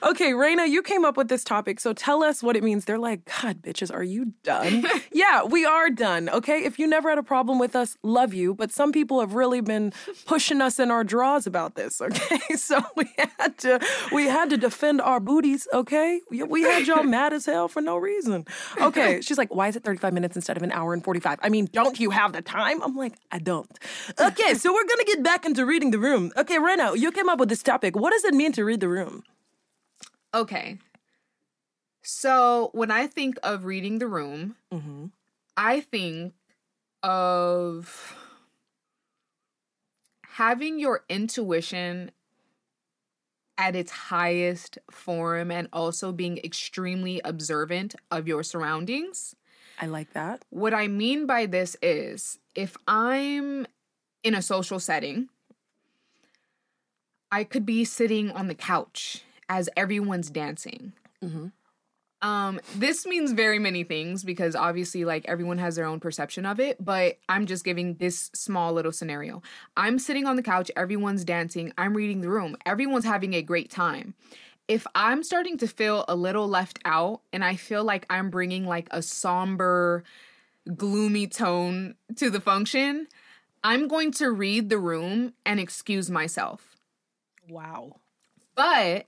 Okay, 0.04 0.32
Raina, 0.32 0.68
you 0.68 0.82
came 0.82 1.06
up 1.06 1.16
with 1.16 1.28
this 1.28 1.44
topic, 1.44 1.80
so 1.80 1.94
tell 1.94 2.24
us 2.24 2.42
what 2.42 2.56
it 2.56 2.64
means. 2.64 2.86
They're 2.86 2.98
like, 2.98 3.30
God, 3.42 3.62
bitches, 3.62 3.94
are 3.94 4.04
you 4.04 4.34
done? 4.44 4.84
yeah, 5.12 5.44
we 5.44 5.64
are 5.64 5.92
done. 5.92 6.28
Okay, 6.30 6.64
if 6.64 6.80
you 6.80 6.88
never 6.88 7.10
had 7.10 7.20
a 7.20 7.24
problem 7.24 7.60
with 7.60 7.76
us, 7.76 7.98
love 8.02 8.34
you. 8.34 8.56
But 8.56 8.72
some 8.72 8.92
people 8.92 9.20
have 9.20 9.36
really 9.36 9.62
been 9.62 9.94
pushing 10.26 10.60
us 10.60 10.80
in 10.80 10.90
our 10.90 11.04
draws 11.04 11.46
about 11.46 11.76
this. 11.76 12.02
Okay, 12.02 12.40
so 12.56 12.82
we 12.96 13.12
had 13.18 13.58
to 13.60 13.80
we 14.12 14.26
had 14.26 14.50
to 14.50 14.58
defend 14.58 15.02
our 15.02 15.20
booties. 15.20 15.68
Okay, 15.72 16.20
we, 16.32 16.42
we 16.44 16.64
had 16.64 16.88
y'all 16.88 17.04
mad 17.18 17.32
as 17.32 17.46
hell 17.46 17.68
for 17.68 17.82
no 17.82 17.98
reason. 17.98 18.46
Okay, 18.82 19.22
she's 19.22 19.38
like, 19.38 19.54
why 19.54 19.68
is 19.68 19.76
it 19.76 19.84
thirty 19.84 20.00
five 20.00 20.14
minutes 20.14 20.36
instead 20.36 20.58
of 20.58 20.64
an 20.64 20.72
hour 20.72 20.94
and 20.94 21.04
forty 21.04 21.20
five? 21.20 21.38
I 21.44 21.50
mean, 21.50 21.70
don't 21.72 22.00
you 22.00 22.10
have 22.10 22.34
the 22.34 22.42
time? 22.42 22.82
I'm 22.82 22.96
like, 22.96 23.14
I 23.32 23.38
don't. 23.38 23.70
Okay, 24.20 24.56
so 24.56 24.74
we're 24.74 24.88
gonna 24.88 25.06
get 25.06 25.22
back 25.22 25.46
into 25.46 25.64
reading 25.64 25.92
the 25.92 26.00
room. 26.00 26.32
Okay, 26.36 26.58
Raina, 26.58 26.98
you 26.98 27.12
came 27.12 27.30
up 27.30 27.40
with 27.40 27.50
this 27.50 27.62
topic. 27.62 27.96
What 27.96 28.14
does 28.14 28.26
it 28.26 28.34
mean 28.34 28.52
to 28.54 28.66
read 28.66 28.80
the 28.80 28.90
room? 28.90 29.24
Okay. 30.34 30.78
So 32.02 32.70
when 32.74 32.92
I 32.92 33.08
think 33.08 33.38
of 33.44 33.66
reading 33.66 34.00
the 34.00 34.08
room, 34.08 34.56
Mm-hmm. 34.74 35.08
I 35.58 35.82
think 35.82 36.34
of 37.04 38.16
having 40.24 40.80
your 40.80 41.04
intuition 41.10 42.12
at 43.58 43.76
its 43.76 43.92
highest 43.92 44.80
form 44.90 45.52
and 45.52 45.68
also 45.74 46.12
being 46.12 46.38
extremely 46.40 47.22
observant 47.24 47.96
of 48.10 48.28
your 48.28 48.44
surroundings. 48.44 49.36
I 49.80 49.88
like 49.88 50.14
that. 50.14 50.46
What 50.50 50.74
I 50.74 50.88
mean 50.88 51.26
by 51.26 51.46
this 51.46 51.76
is 51.82 52.40
if 52.56 52.78
I'm 52.88 53.68
in 54.24 54.34
a 54.34 54.42
social 54.42 54.80
setting, 54.80 55.30
I 57.32 57.44
could 57.44 57.66
be 57.66 57.84
sitting 57.86 58.32
on 58.32 58.48
the 58.48 58.56
couch 58.56 59.24
as 59.52 59.70
everyone's 59.76 60.30
dancing. 60.30 60.94
Mhm. 61.22 61.52
Um, 62.22 62.62
this 62.76 63.06
means 63.06 63.34
very 63.34 63.60
many 63.60 63.84
things 63.84 64.24
because 64.24 64.56
obviously, 64.56 65.04
like 65.04 65.28
everyone 65.28 65.58
has 65.58 65.76
their 65.76 65.86
own 65.86 66.00
perception 66.00 66.46
of 66.46 66.60
it, 66.60 66.84
but 66.84 67.18
I'm 67.28 67.46
just 67.48 67.66
giving 67.66 67.96
this 67.96 68.30
small 68.34 68.72
little 68.74 68.94
scenario. 68.94 69.42
I'm 69.76 70.00
sitting 70.00 70.26
on 70.26 70.38
the 70.38 70.44
couch, 70.44 70.72
everyone's 70.78 71.26
dancing, 71.26 71.74
I'm 71.78 71.98
reading 71.98 72.22
the 72.22 72.30
room, 72.30 72.56
everyone's 72.66 73.06
having 73.06 73.34
a 73.34 73.42
great 73.42 73.70
time. 73.70 74.14
If 74.68 74.88
I'm 74.96 75.22
starting 75.22 75.58
to 75.58 75.68
feel 75.68 76.06
a 76.08 76.16
little 76.16 76.48
left 76.48 76.80
out 76.86 77.22
and 77.34 77.44
I 77.44 77.56
feel 77.58 77.84
like 77.84 78.06
I'm 78.10 78.30
bringing 78.30 78.66
like 78.66 78.88
a 78.92 79.02
somber, 79.02 80.04
gloomy 80.78 81.28
tone 81.28 81.96
to 82.16 82.30
the 82.30 82.40
function, 82.40 83.08
I'm 83.64 83.88
going 83.90 84.12
to 84.14 84.32
read 84.32 84.70
the 84.70 84.78
room 84.78 85.34
and 85.46 85.60
excuse 85.60 86.10
myself. 86.10 86.78
Wow. 87.50 88.00
But 88.56 89.08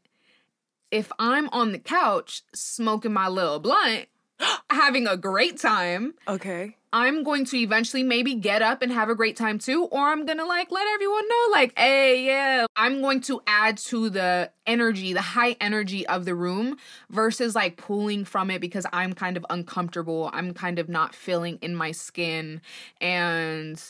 if 0.94 1.12
I'm 1.18 1.50
on 1.50 1.72
the 1.72 1.80
couch 1.80 2.44
smoking 2.54 3.14
my 3.14 3.28
little 3.28 3.60
blunt, 3.60 4.06
having 4.70 5.08
a 5.08 5.18
great 5.18 5.58
time, 5.60 6.14
Okay. 6.28 6.78
I'm 6.96 7.24
going 7.24 7.44
to 7.46 7.58
eventually 7.58 8.04
maybe 8.04 8.36
get 8.36 8.62
up 8.62 8.84
and 8.84 8.92
have 8.92 9.10
a 9.10 9.16
great 9.16 9.36
time 9.36 9.58
too, 9.58 9.86
or 9.86 10.10
I'm 10.10 10.28
gonna 10.28 10.46
like 10.46 10.70
let 10.72 10.86
everyone 10.94 11.28
know, 11.28 11.48
like, 11.52 11.74
hey, 11.76 12.24
yeah, 12.28 12.68
I'm 12.76 13.02
going 13.02 13.22
to 13.22 13.42
add 13.48 13.78
to 13.90 14.12
the 14.12 14.52
energy, 14.68 15.12
the 15.14 15.22
high 15.22 15.56
energy 15.60 16.06
of 16.06 16.26
the 16.26 16.36
room 16.36 16.78
versus 17.10 17.56
like 17.56 17.78
pulling 17.78 18.26
from 18.26 18.52
it 18.52 18.62
because 18.62 18.86
I'm 18.94 19.14
kind 19.14 19.38
of 19.38 19.46
uncomfortable. 19.50 20.30
I'm 20.34 20.54
kind 20.54 20.78
of 20.78 20.88
not 20.88 21.16
feeling 21.16 21.58
in 21.64 21.76
my 21.76 21.92
skin. 21.94 22.62
And 23.02 23.82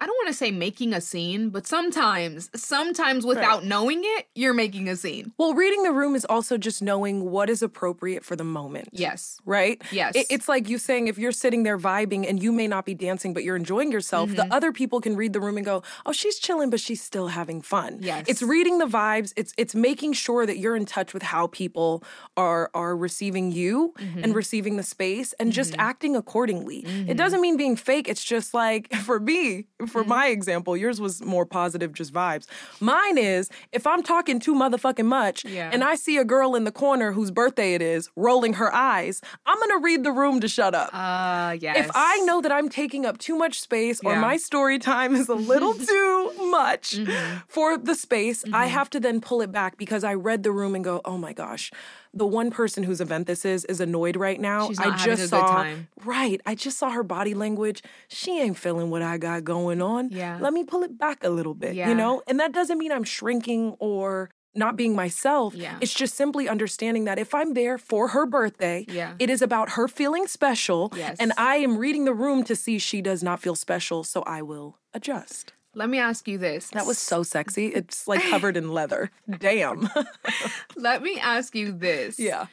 I 0.00 0.06
don't 0.06 0.16
want 0.16 0.28
to 0.28 0.34
say 0.34 0.50
making 0.50 0.92
a 0.94 1.00
scene, 1.00 1.50
but 1.50 1.66
sometimes, 1.66 2.48
sometimes 2.54 3.26
without 3.26 3.64
knowing 3.64 4.00
it, 4.02 4.28
you're 4.34 4.54
making 4.54 4.88
a 4.88 4.96
scene. 4.96 5.32
Well, 5.38 5.54
reading 5.54 5.82
the 5.82 5.92
room 5.92 6.14
is 6.14 6.24
also 6.24 6.56
just 6.56 6.80
knowing 6.80 7.30
what 7.30 7.50
is 7.50 7.62
appropriate 7.62 8.24
for 8.24 8.36
the 8.36 8.44
moment. 8.44 8.88
Yes. 8.92 9.38
Right? 9.44 9.80
Yes. 9.92 10.14
It- 10.16 10.26
it's 10.30 10.48
like 10.48 10.68
you 10.68 10.78
saying 10.78 11.08
if 11.08 11.18
you're 11.18 11.32
sitting 11.32 11.64
there 11.64 11.78
vibing 11.78 12.28
and 12.28 12.42
you 12.42 12.52
may 12.52 12.66
not 12.66 12.86
be 12.86 12.94
dancing, 12.94 13.34
but 13.34 13.44
you're 13.44 13.56
enjoying 13.56 13.92
yourself, 13.92 14.30
Mm-hmm. 14.30 14.36
the 14.48 14.54
other 14.54 14.72
people 14.72 15.00
can 15.00 15.16
read 15.16 15.32
the 15.32 15.40
room 15.40 15.56
and 15.56 15.66
go, 15.66 15.82
oh, 16.06 16.12
she's 16.12 16.38
chilling, 16.38 16.70
but 16.70 16.80
she's 16.80 17.02
still 17.02 17.28
having 17.28 17.60
fun. 17.62 17.98
Yes. 18.00 18.24
It's 18.28 18.42
reading 18.42 18.78
the 18.78 18.86
vibes. 18.86 19.32
It's 19.36 19.52
it's 19.56 19.74
making 19.74 20.12
sure 20.14 20.46
that 20.46 20.58
you're 20.58 20.76
in 20.76 20.86
touch 20.86 21.12
with 21.14 21.22
how 21.22 21.48
people 21.48 22.02
are 22.36 22.70
are 22.74 22.96
receiving 22.96 23.52
you 23.52 23.92
Mm-hmm. 23.98 24.24
and 24.24 24.34
receiving 24.34 24.76
the 24.76 24.82
space 24.82 25.32
and 25.40 25.52
just 25.52 25.74
acting 25.78 26.16
accordingly. 26.16 26.84
It 27.08 27.16
doesn't 27.16 27.40
mean 27.40 27.56
being 27.56 27.76
fake. 27.76 28.08
It's 28.08 28.24
just 28.24 28.54
like 28.54 28.92
for 29.06 29.18
me, 29.20 29.66
for 29.90 30.04
my 30.04 30.28
example, 30.28 30.76
yours 30.76 31.00
was 31.00 31.22
more 31.24 31.44
positive, 31.44 31.92
just 31.92 32.12
vibes. 32.12 32.46
Mine 32.80 33.18
is 33.18 33.48
if 33.72 33.86
I'm 33.86 34.02
talking 34.02 34.38
too 34.40 34.54
motherfucking 34.54 35.04
much 35.06 35.44
Yeah. 35.44 35.70
and 35.72 35.82
I 35.84 35.94
see 35.96 36.16
a 36.16 36.24
girl 36.24 36.54
in 36.54 36.64
the 36.64 36.72
corner 36.72 37.12
whose 37.12 37.30
birthday 37.30 37.74
it 37.74 37.82
is 37.82 38.08
rolling 38.16 38.54
her 38.54 38.72
eyes, 38.74 39.20
I'm 39.46 39.58
gonna 39.60 39.78
read 39.80 40.04
the 40.04 40.12
room 40.12 40.40
to 40.40 40.48
shut 40.48 40.74
up. 40.74 40.90
Uh, 40.94 41.56
yes. 41.60 41.76
If 41.78 41.90
I 41.94 42.18
know 42.24 42.40
that 42.40 42.52
I'm 42.52 42.68
taking 42.68 43.04
up 43.06 43.18
too 43.18 43.36
much 43.36 43.60
space 43.60 44.00
or 44.04 44.12
Yeah. 44.12 44.20
my 44.20 44.36
story 44.36 44.78
time 44.78 45.14
is 45.14 45.28
a 45.28 45.34
little 45.34 45.74
too 45.92 46.32
much 46.50 46.96
Mm-hmm. 46.96 47.38
for 47.48 47.76
the 47.76 47.94
space, 47.94 48.44
I 48.52 48.66
have 48.66 48.88
to 48.90 49.00
then 49.00 49.20
pull 49.20 49.40
it 49.42 49.50
back 49.52 49.76
because 49.76 50.04
I 50.04 50.14
read 50.14 50.42
the 50.42 50.52
room 50.52 50.74
and 50.74 50.84
go, 50.84 51.00
oh 51.04 51.18
my 51.18 51.32
gosh, 51.32 51.70
the 52.12 52.26
one 52.26 52.50
person 52.50 52.82
whose 52.82 53.00
event 53.00 53.26
this 53.26 53.44
is 53.44 53.64
is 53.66 53.80
annoyed 53.80 54.16
right 54.16 54.40
now. 54.40 54.68
She's 54.68 54.80
I 54.80 54.86
not 54.86 54.98
having 55.00 55.16
just 55.16 55.32
a 55.32 55.36
good 55.36 55.40
saw 55.46 55.46
time. 55.54 55.88
right. 56.04 56.40
I 56.44 56.54
just 56.54 56.78
saw 56.78 56.90
her 56.90 57.02
body 57.04 57.34
language. 57.34 57.82
She 58.08 58.40
ain't 58.40 58.56
feeling 58.58 58.90
what 58.90 59.02
I 59.02 59.16
got 59.18 59.44
going 59.44 59.80
on. 59.80 60.10
Yeah. 60.10 60.38
Let 60.40 60.52
me 60.52 60.64
pull 60.64 60.82
it 60.82 60.98
back 60.98 61.22
a 61.22 61.30
little 61.30 61.54
bit. 61.54 61.74
Yeah. 61.74 61.88
You 61.88 61.94
know? 61.94 62.22
And 62.26 62.40
that 62.40 62.52
doesn't 62.52 62.78
mean 62.78 62.90
I'm 62.90 63.04
shrinking 63.04 63.76
or 63.78 64.30
not 64.52 64.74
being 64.74 64.96
myself. 64.96 65.54
Yeah. 65.54 65.76
It's 65.80 65.94
just 65.94 66.16
simply 66.16 66.48
understanding 66.48 67.04
that 67.04 67.20
if 67.20 67.32
I'm 67.32 67.54
there 67.54 67.78
for 67.78 68.08
her 68.08 68.26
birthday, 68.26 68.84
Yeah. 68.88 69.14
it 69.20 69.30
is 69.30 69.40
about 69.42 69.70
her 69.70 69.86
feeling 69.86 70.26
special. 70.26 70.92
Yes. 70.96 71.16
And 71.20 71.32
I 71.38 71.56
am 71.58 71.78
reading 71.78 72.04
the 72.06 72.14
room 72.14 72.42
to 72.44 72.56
see 72.56 72.80
she 72.80 73.00
does 73.00 73.22
not 73.22 73.40
feel 73.40 73.54
special, 73.54 74.02
so 74.02 74.22
I 74.22 74.42
will 74.42 74.78
adjust. 74.92 75.52
Let 75.80 75.88
me 75.88 75.98
ask 75.98 76.28
you 76.28 76.36
this. 76.36 76.68
That 76.74 76.84
was 76.84 76.98
so 76.98 77.22
sexy. 77.22 77.68
It's 77.68 78.06
like 78.06 78.20
covered 78.28 78.58
in 78.58 78.70
leather. 78.70 79.10
Damn. 79.38 79.88
Let 80.76 81.02
me 81.02 81.18
ask 81.18 81.54
you 81.54 81.72
this. 81.72 82.18
yeah. 82.18 82.48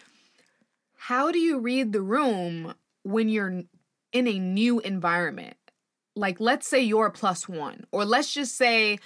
How 0.96 1.34
do 1.34 1.38
you 1.38 1.60
read 1.60 1.92
the 1.92 2.02
room 2.02 2.74
when 3.04 3.28
you're 3.28 3.64
in 4.14 4.28
a 4.28 4.40
new 4.40 4.80
environment? 4.80 5.58
Like, 6.16 6.40
let's 6.40 6.70
say 6.70 6.80
you're 6.80 7.08
a 7.08 7.12
plus 7.12 7.50
one, 7.50 7.86
or 7.92 8.06
let's 8.06 8.34
just 8.34 8.56
say 8.56 8.98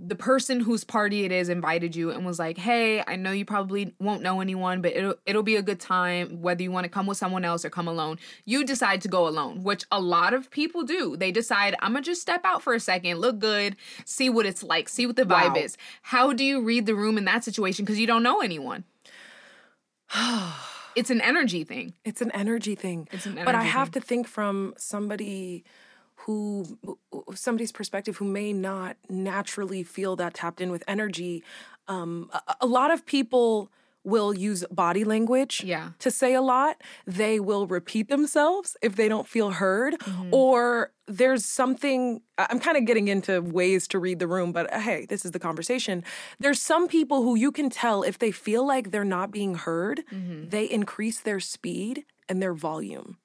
the 0.00 0.14
person 0.14 0.60
whose 0.60 0.84
party 0.84 1.24
it 1.24 1.32
is 1.32 1.48
invited 1.48 1.96
you 1.96 2.10
and 2.10 2.24
was 2.24 2.38
like, 2.38 2.56
"Hey, 2.56 3.02
I 3.04 3.16
know 3.16 3.32
you 3.32 3.44
probably 3.44 3.94
won't 3.98 4.22
know 4.22 4.40
anyone, 4.40 4.80
but 4.80 4.92
it'll 4.94 5.16
it'll 5.26 5.42
be 5.42 5.56
a 5.56 5.62
good 5.62 5.80
time 5.80 6.40
whether 6.40 6.62
you 6.62 6.70
want 6.70 6.84
to 6.84 6.88
come 6.88 7.06
with 7.06 7.18
someone 7.18 7.44
else 7.44 7.64
or 7.64 7.70
come 7.70 7.88
alone." 7.88 8.18
You 8.44 8.64
decide 8.64 9.00
to 9.02 9.08
go 9.08 9.26
alone, 9.26 9.64
which 9.64 9.84
a 9.90 10.00
lot 10.00 10.34
of 10.34 10.50
people 10.52 10.84
do. 10.84 11.16
They 11.16 11.32
decide, 11.32 11.74
"I'm 11.80 11.94
gonna 11.94 12.04
just 12.04 12.22
step 12.22 12.42
out 12.44 12.62
for 12.62 12.74
a 12.74 12.80
second, 12.80 13.18
look 13.18 13.40
good, 13.40 13.74
see 14.04 14.30
what 14.30 14.46
it's 14.46 14.62
like, 14.62 14.88
see 14.88 15.04
what 15.04 15.16
the 15.16 15.24
vibe 15.24 15.56
Wow. 15.56 15.62
is." 15.62 15.76
How 16.02 16.32
do 16.32 16.44
you 16.44 16.60
read 16.60 16.86
the 16.86 16.94
room 16.94 17.18
in 17.18 17.24
that 17.24 17.42
situation 17.42 17.84
because 17.84 17.98
you 17.98 18.06
don't 18.06 18.22
know 18.22 18.40
anyone? 18.40 18.84
it's 20.94 21.10
an 21.10 21.20
energy 21.20 21.64
thing. 21.64 21.94
It's 22.04 22.22
an 22.22 22.30
energy 22.32 22.76
thing. 22.76 23.08
It's 23.12 23.26
an 23.26 23.32
energy 23.32 23.44
but 23.44 23.54
I 23.54 23.58
energy 23.60 23.72
have 23.72 23.90
to 23.92 24.00
think 24.00 24.28
from 24.28 24.74
somebody 24.76 25.64
who 26.28 26.98
somebody's 27.34 27.72
perspective 27.72 28.18
who 28.18 28.26
may 28.26 28.52
not 28.52 28.96
naturally 29.08 29.82
feel 29.82 30.14
that 30.16 30.34
tapped 30.34 30.60
in 30.60 30.70
with 30.70 30.84
energy. 30.86 31.42
Um, 31.88 32.30
a, 32.34 32.54
a 32.60 32.66
lot 32.66 32.90
of 32.92 33.06
people 33.06 33.70
will 34.04 34.32
use 34.34 34.64
body 34.70 35.04
language 35.04 35.62
Yeah. 35.64 35.90
to 36.00 36.10
say 36.10 36.34
a 36.34 36.40
lot. 36.42 36.76
They 37.06 37.40
will 37.40 37.66
repeat 37.66 38.08
themselves 38.08 38.76
if 38.82 38.94
they 38.94 39.08
don't 39.08 39.26
feel 39.26 39.50
heard, 39.52 39.94
Mm-hmm. 40.00 40.34
or 40.34 40.92
there's 41.06 41.44
something. 41.46 42.20
I'm 42.36 42.60
kind 42.60 42.76
of 42.76 42.84
getting 42.84 43.08
into 43.08 43.40
ways 43.40 43.88
to 43.88 43.98
read 43.98 44.18
the 44.18 44.26
room, 44.26 44.52
but 44.52 44.70
uh, 44.72 44.80
hey, 44.80 45.06
this 45.08 45.24
is 45.24 45.30
the 45.32 45.38
conversation. 45.38 46.04
There's 46.38 46.60
some 46.60 46.88
people 46.88 47.22
who 47.22 47.34
you 47.36 47.50
can 47.50 47.70
tell 47.70 48.02
if 48.02 48.18
they 48.18 48.30
feel 48.30 48.66
like 48.66 48.90
they're 48.90 49.12
not 49.18 49.30
being 49.30 49.54
heard, 49.54 50.04
Mm-hmm. 50.12 50.50
they 50.50 50.64
increase 50.64 51.20
their 51.20 51.40
speed 51.40 52.04
and 52.28 52.42
their 52.42 52.54
volume. 52.54 53.16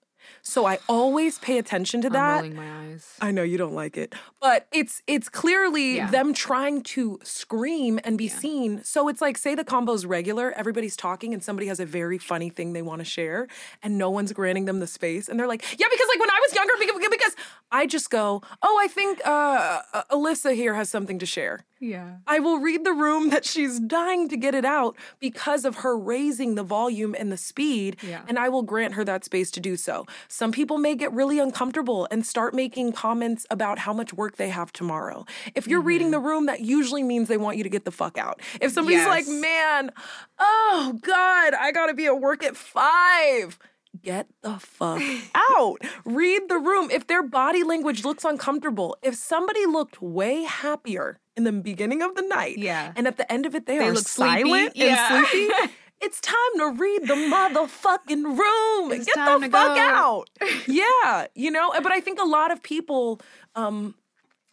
So 0.41 0.65
I 0.65 0.79
always 0.89 1.39
pay 1.39 1.57
attention 1.57 2.01
to 2.01 2.09
that. 2.11 2.17
I'm 2.19 2.35
rolling 2.35 2.55
my 2.55 2.89
eyes. 2.91 3.15
I 3.21 3.31
know 3.31 3.43
you 3.43 3.57
don't 3.57 3.73
like 3.73 3.97
it, 3.97 4.13
but 4.41 4.67
it's 4.71 5.01
it's 5.07 5.29
clearly 5.29 5.95
Yeah. 5.97 6.09
them 6.09 6.33
trying 6.33 6.81
to 6.83 7.19
scream 7.23 7.99
and 8.03 8.17
be 8.17 8.27
seen. 8.27 8.83
So 8.83 9.07
it's 9.07 9.21
like 9.21 9.37
say 9.37 9.55
the 9.55 9.63
combo's 9.63 10.05
regular, 10.05 10.51
everybody's 10.55 10.95
talking 10.95 11.33
and 11.33 11.43
somebody 11.43 11.67
has 11.67 11.79
a 11.79 11.85
very 11.85 12.17
funny 12.17 12.49
thing 12.49 12.73
they 12.73 12.81
want 12.81 12.99
to 12.99 13.05
share 13.05 13.47
and 13.81 13.97
no 13.97 14.09
one's 14.09 14.33
granting 14.33 14.65
them 14.65 14.79
the 14.79 14.87
space 14.87 15.27
and 15.29 15.39
they're 15.39 15.47
like, 15.47 15.61
"Yeah, 15.79 15.87
because 15.89 16.07
like 16.09 16.19
when 16.19 16.29
I 16.29 16.39
was 16.47 16.53
younger 16.55 16.73
because 17.09 17.35
I 17.73 17.85
just 17.87 18.09
go, 18.09 18.41
"Oh, 18.61 18.79
I 18.81 18.87
think 18.87 19.19
uh 19.25 19.81
uh, 19.93 20.03
Alyssa 20.11 20.55
here 20.55 20.75
has 20.75 20.89
something 20.89 21.19
to 21.19 21.25
share." 21.25 21.65
Yeah. 21.79 22.19
I 22.25 22.39
will 22.39 22.59
read 22.59 22.85
the 22.85 22.93
room 22.93 23.29
that 23.31 23.43
she's 23.45 23.77
dying 23.77 24.29
to 24.29 24.37
get 24.37 24.55
it 24.55 24.63
out 24.63 24.95
because 25.19 25.65
of 25.65 25.77
her 25.83 25.97
raising 25.97 26.55
the 26.55 26.63
volume 26.63 27.13
and 27.19 27.29
the 27.29 27.35
speed, 27.35 27.97
Yeah. 28.01 28.21
and 28.25 28.39
I 28.39 28.47
will 28.47 28.63
grant 28.63 28.93
her 28.93 29.03
that 29.03 29.25
space 29.25 29.51
to 29.51 29.59
do 29.59 29.75
so. 29.75 30.05
Some 30.29 30.53
people 30.53 30.77
may 30.77 30.95
get 30.95 31.11
really 31.11 31.39
uncomfortable 31.39 32.07
and 32.09 32.25
start 32.25 32.53
making 32.53 32.93
comments 32.93 33.45
about 33.51 33.79
how 33.79 33.91
much 33.91 34.13
work 34.13 34.37
they 34.37 34.47
have 34.47 34.71
tomorrow. 34.71 35.25
If 35.55 35.67
you're 35.67 35.81
reading 35.81 36.11
the 36.11 36.19
room, 36.19 36.45
that 36.45 36.61
usually 36.61 37.03
means 37.03 37.27
they 37.27 37.35
want 37.45 37.57
you 37.57 37.63
to 37.63 37.69
get 37.69 37.83
the 37.83 37.91
fuck 37.91 38.17
out. 38.17 38.39
If 38.61 38.71
somebody's 38.71 39.05
like, 39.05 39.27
man, 39.27 39.91
oh 40.39 40.97
God, 41.01 41.53
I 41.53 41.71
gotta 41.73 41.93
be 41.93 42.05
at 42.05 42.21
work 42.21 42.43
at 42.45 42.55
five. 42.55 43.59
Get 44.01 44.27
the 44.41 44.57
fuck 44.59 45.01
out. 45.35 45.77
Read 46.03 46.49
the 46.49 46.57
room. 46.57 46.89
If 46.91 47.07
their 47.07 47.23
body 47.23 47.63
language 47.63 48.03
looks 48.03 48.25
uncomfortable, 48.25 48.97
if 49.03 49.15
somebody 49.15 49.65
looked 49.65 50.01
way 50.01 50.43
happier 50.43 51.19
in 51.37 51.43
the 51.43 51.51
beginning 51.51 52.01
of 52.01 52.15
the 52.15 52.21
night, 52.23 52.57
Yeah. 52.57 52.91
and 52.95 53.07
at 53.07 53.17
the 53.17 53.31
end 53.31 53.45
of 53.45 53.55
it 53.55 53.65
they, 53.65 53.77
They 53.77 53.87
are 53.87 53.93
look 53.93 54.07
sleepy. 54.07 54.41
silent 54.49 54.75
Yeah. 54.75 55.23
sleepy, 55.29 55.53
it's 56.01 56.19
time 56.19 56.35
to 56.57 56.71
read 56.71 57.07
the 57.07 57.13
motherfucking 57.15 58.23
room. 58.37 58.91
It's 58.91 59.05
Get 59.05 59.15
the 59.15 59.49
fuck 59.49 59.75
go. 59.75 59.81
out. 59.81 60.29
yeah, 60.67 61.27
you 61.35 61.49
know. 61.51 61.71
But 61.81 61.91
I 61.91 61.99
think 62.01 62.19
a 62.19 62.25
lot 62.25 62.51
of 62.51 62.61
people 62.63 63.21
um, 63.55 63.95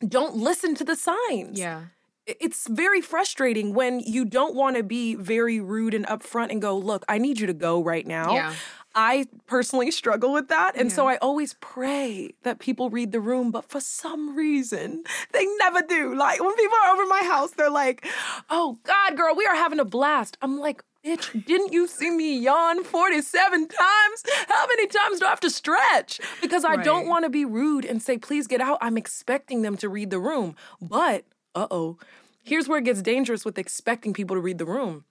don't 0.06 0.36
listen 0.36 0.74
to 0.76 0.84
the 0.84 0.96
signs 0.96 1.58
Yeah. 1.58 1.84
it's 2.26 2.68
very 2.68 3.00
frustrating 3.00 3.74
when 3.74 4.00
you 4.00 4.24
don't 4.24 4.54
want 4.54 4.76
to 4.76 4.82
be 4.82 5.14
very 5.16 5.58
rude 5.60 5.94
and 5.94 6.06
upfront 6.06 6.50
and 6.50 6.62
go, 6.62 6.76
look, 6.78 7.04
I 7.08 7.18
need 7.18 7.40
you 7.40 7.46
to 7.48 7.54
go 7.54 7.82
right 7.82 8.06
now. 8.06 8.32
Yeah. 8.34 8.54
I 8.94 9.26
personally 9.46 9.90
struggle 9.90 10.32
with 10.32 10.48
that. 10.48 10.76
And 10.76 10.90
so 10.90 11.06
I 11.06 11.16
always 11.18 11.54
pray 11.60 12.34
that 12.42 12.58
people 12.58 12.90
read 12.90 13.12
the 13.12 13.20
room, 13.20 13.50
but 13.50 13.68
for 13.68 13.80
some 13.80 14.36
reason, 14.36 15.04
they 15.32 15.46
never 15.58 15.82
do. 15.82 16.14
Like 16.14 16.40
when 16.42 16.54
people 16.56 16.76
are 16.84 16.92
over 16.94 17.06
my 17.06 17.22
house, 17.24 17.52
they're 17.52 17.70
like, 17.70 18.06
oh 18.48 18.78
God, 18.82 19.16
girl, 19.16 19.34
we 19.36 19.46
are 19.46 19.54
having 19.54 19.78
a 19.78 19.84
blast. 19.84 20.36
I'm 20.42 20.58
like, 20.58 20.82
bitch, 21.04 21.44
didn't 21.46 21.72
you 21.72 21.86
see 21.86 22.10
me 22.10 22.38
yawn 22.38 22.84
47 22.84 23.68
times? 23.68 24.24
How 24.48 24.66
many 24.66 24.86
times 24.88 25.20
do 25.20 25.26
I 25.26 25.30
have 25.30 25.40
to 25.40 25.50
stretch? 25.50 26.20
Because 26.40 26.64
I 26.64 26.76
don't 26.76 27.08
want 27.08 27.24
to 27.24 27.30
be 27.30 27.44
rude 27.44 27.84
and 27.84 28.02
say, 28.02 28.18
please 28.18 28.46
get 28.46 28.60
out. 28.60 28.78
I'm 28.80 28.96
expecting 28.98 29.62
them 29.62 29.76
to 29.78 29.88
read 29.88 30.10
the 30.10 30.18
room. 30.18 30.56
But, 30.80 31.24
uh 31.54 31.68
oh, 31.70 31.98
here's 32.42 32.68
where 32.68 32.78
it 32.78 32.84
gets 32.84 33.02
dangerous 33.02 33.44
with 33.44 33.56
expecting 33.56 34.12
people 34.12 34.36
to 34.36 34.40
read 34.40 34.58
the 34.58 34.66
room 34.66 35.04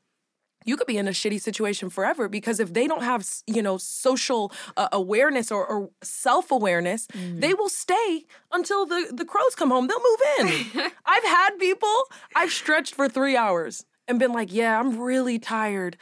you 0.65 0.77
could 0.77 0.87
be 0.87 0.97
in 0.97 1.07
a 1.07 1.11
shitty 1.11 1.41
situation 1.41 1.89
forever 1.89 2.27
because 2.27 2.59
if 2.59 2.73
they 2.73 2.87
don't 2.87 3.03
have 3.03 3.27
you 3.47 3.61
know 3.61 3.77
social 3.77 4.51
uh, 4.77 4.87
awareness 4.91 5.51
or, 5.51 5.65
or 5.65 5.89
self-awareness 6.03 7.07
they 7.13 7.53
will 7.53 7.69
stay 7.69 8.25
until 8.51 8.85
the, 8.85 9.11
the 9.11 9.25
crows 9.25 9.55
come 9.55 9.69
home. 9.69 9.87
They'll 9.87 9.99
move 9.99 10.21
in. 10.39 10.91
I've 11.05 11.23
had 11.23 11.51
people 11.59 11.93
i've 12.35 12.51
stretched 12.51 12.95
for 12.95 13.07
three 13.09 13.35
hours 13.35 13.85
and 14.07 14.19
been 14.19 14.33
like 14.33 14.53
yeah 14.53 14.79
i'm 14.79 14.99
really 14.99 15.39
tired. 15.39 15.97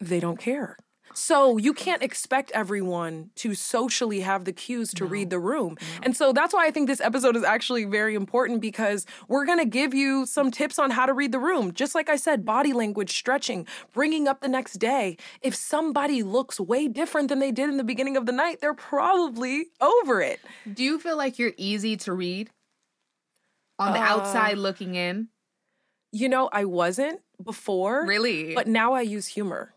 They 0.00 0.20
don't 0.20 0.38
care 0.38 0.76
so 1.18 1.56
you 1.56 1.74
can't 1.74 2.02
expect 2.02 2.50
everyone 2.52 3.30
to 3.36 3.54
socially 3.54 4.20
have 4.20 4.44
the 4.44 4.52
cues 4.52 4.94
to 4.94 5.04
read 5.04 5.30
the 5.30 5.38
room. 5.38 5.76
And 6.02 6.16
so 6.16 6.32
that's 6.32 6.54
why 6.54 6.66
I 6.66 6.70
think 6.70 6.86
this 6.86 7.00
episode 7.00 7.36
is 7.36 7.42
actually 7.42 7.84
very 7.84 8.14
important 8.14 8.60
because 8.60 9.04
we're 9.26 9.44
going 9.44 9.58
to 9.58 9.66
give 9.66 9.94
you 9.94 10.26
some 10.26 10.50
tips 10.50 10.78
on 10.78 10.90
how 10.90 11.06
to 11.06 11.12
read 11.12 11.32
the 11.32 11.38
room. 11.38 11.72
Just 11.72 11.94
like 11.94 12.08
I 12.08 12.16
said, 12.16 12.44
body 12.44 12.72
language, 12.72 13.16
stretching, 13.16 13.66
bringing 13.92 14.28
up 14.28 14.40
the 14.40 14.48
next 14.48 14.74
day. 14.74 15.16
If 15.42 15.54
somebody 15.54 16.22
looks 16.22 16.60
way 16.60 16.88
different 16.88 17.28
than 17.28 17.40
they 17.40 17.50
did 17.50 17.68
in 17.68 17.76
the 17.76 17.84
beginning 17.84 18.16
of 18.16 18.26
the 18.26 18.32
night, 18.32 18.60
they're 18.60 18.74
probably 18.74 19.66
over 19.80 20.20
it. 20.22 20.40
Do 20.72 20.84
you 20.84 20.98
feel 20.98 21.16
like 21.16 21.38
you're 21.38 21.54
easy 21.56 21.96
to 21.98 22.12
read 22.12 22.50
on 23.78 23.92
the 23.92 23.98
Uh, 23.98 24.02
outside 24.02 24.58
looking 24.58 24.94
in? 24.94 25.28
You 26.12 26.28
know, 26.28 26.48
I 26.52 26.64
wasn't 26.64 27.20
before. 27.42 28.06
Really? 28.06 28.54
But 28.54 28.66
now 28.66 28.94
I 28.94 29.02
use 29.02 29.26
humor. 29.26 29.74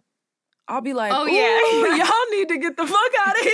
I'll 0.67 0.81
be 0.81 0.93
like, 0.93 1.11
oh 1.13 1.25
yeah, 1.25 1.95
y'all 1.97 2.37
need 2.37 2.49
to 2.49 2.57
get 2.57 2.77
the 2.77 2.87
fuck 2.87 3.11
out 3.25 3.35
of 3.35 3.41
here. 3.43 3.51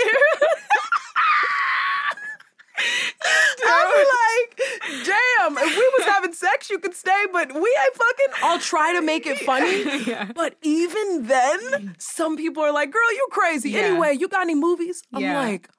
i 3.66 3.82
am 3.84 4.94
like, 4.94 5.06
damn, 5.06 5.58
if 5.58 5.76
we 5.76 5.92
was 5.98 6.08
having 6.08 6.34
sex, 6.34 6.70
you 6.70 6.80
could 6.80 6.94
stay, 6.94 7.26
but 7.32 7.54
we 7.54 7.78
ain't 7.84 7.96
fucking. 7.96 8.44
I'll 8.44 8.60
try 8.60 8.94
to 8.94 9.02
make 9.02 9.26
it 9.26 9.40
funny. 9.40 9.86
Yeah. 10.08 10.32
But 10.34 10.56
even 10.62 11.28
then, 11.28 11.96
some 11.98 12.38
people 12.38 12.64
are 12.64 12.72
like, 12.72 12.92
girl, 12.92 13.12
you 13.12 13.28
crazy. 13.32 13.72
Yeah. 13.72 13.80
Anyway, 13.80 14.16
you 14.18 14.30
got 14.30 14.42
any 14.42 14.56
movies? 14.56 15.02
I'm 15.12 15.22
yeah. 15.22 15.40
like, 15.40 15.70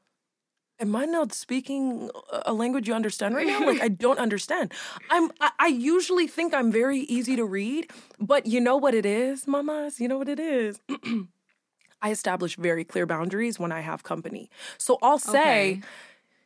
am 0.80 0.94
I 0.96 1.04
not 1.04 1.32
speaking 1.32 2.10
a 2.46 2.52
language 2.52 2.88
you 2.88 2.94
understand 2.94 3.34
right 3.34 3.46
now? 3.46 3.64
Like, 3.64 3.80
I 3.82 3.88
don't 3.88 4.18
understand. 4.18 4.72
I'm, 5.10 5.30
I, 5.40 5.50
I 5.58 5.66
usually 5.68 6.26
think 6.26 6.54
I'm 6.54 6.70
very 6.70 7.00
easy 7.00 7.36
to 7.36 7.44
read, 7.44 7.90
but 8.20 8.46
you 8.46 8.60
know 8.60 8.76
what 8.76 8.94
it 8.94 9.06
is, 9.06 9.46
mamas? 9.46 10.00
You 10.00 10.08
know 10.08 10.18
what 10.18 10.28
it 10.28 10.40
is? 10.40 10.80
I 12.02 12.10
establish 12.10 12.56
very 12.56 12.84
clear 12.84 13.06
boundaries 13.06 13.58
when 13.58 13.72
I 13.72 13.80
have 13.80 14.02
company. 14.04 14.50
So 14.78 14.98
I'll 15.02 15.18
say, 15.18 15.72
Okay. 15.72 15.80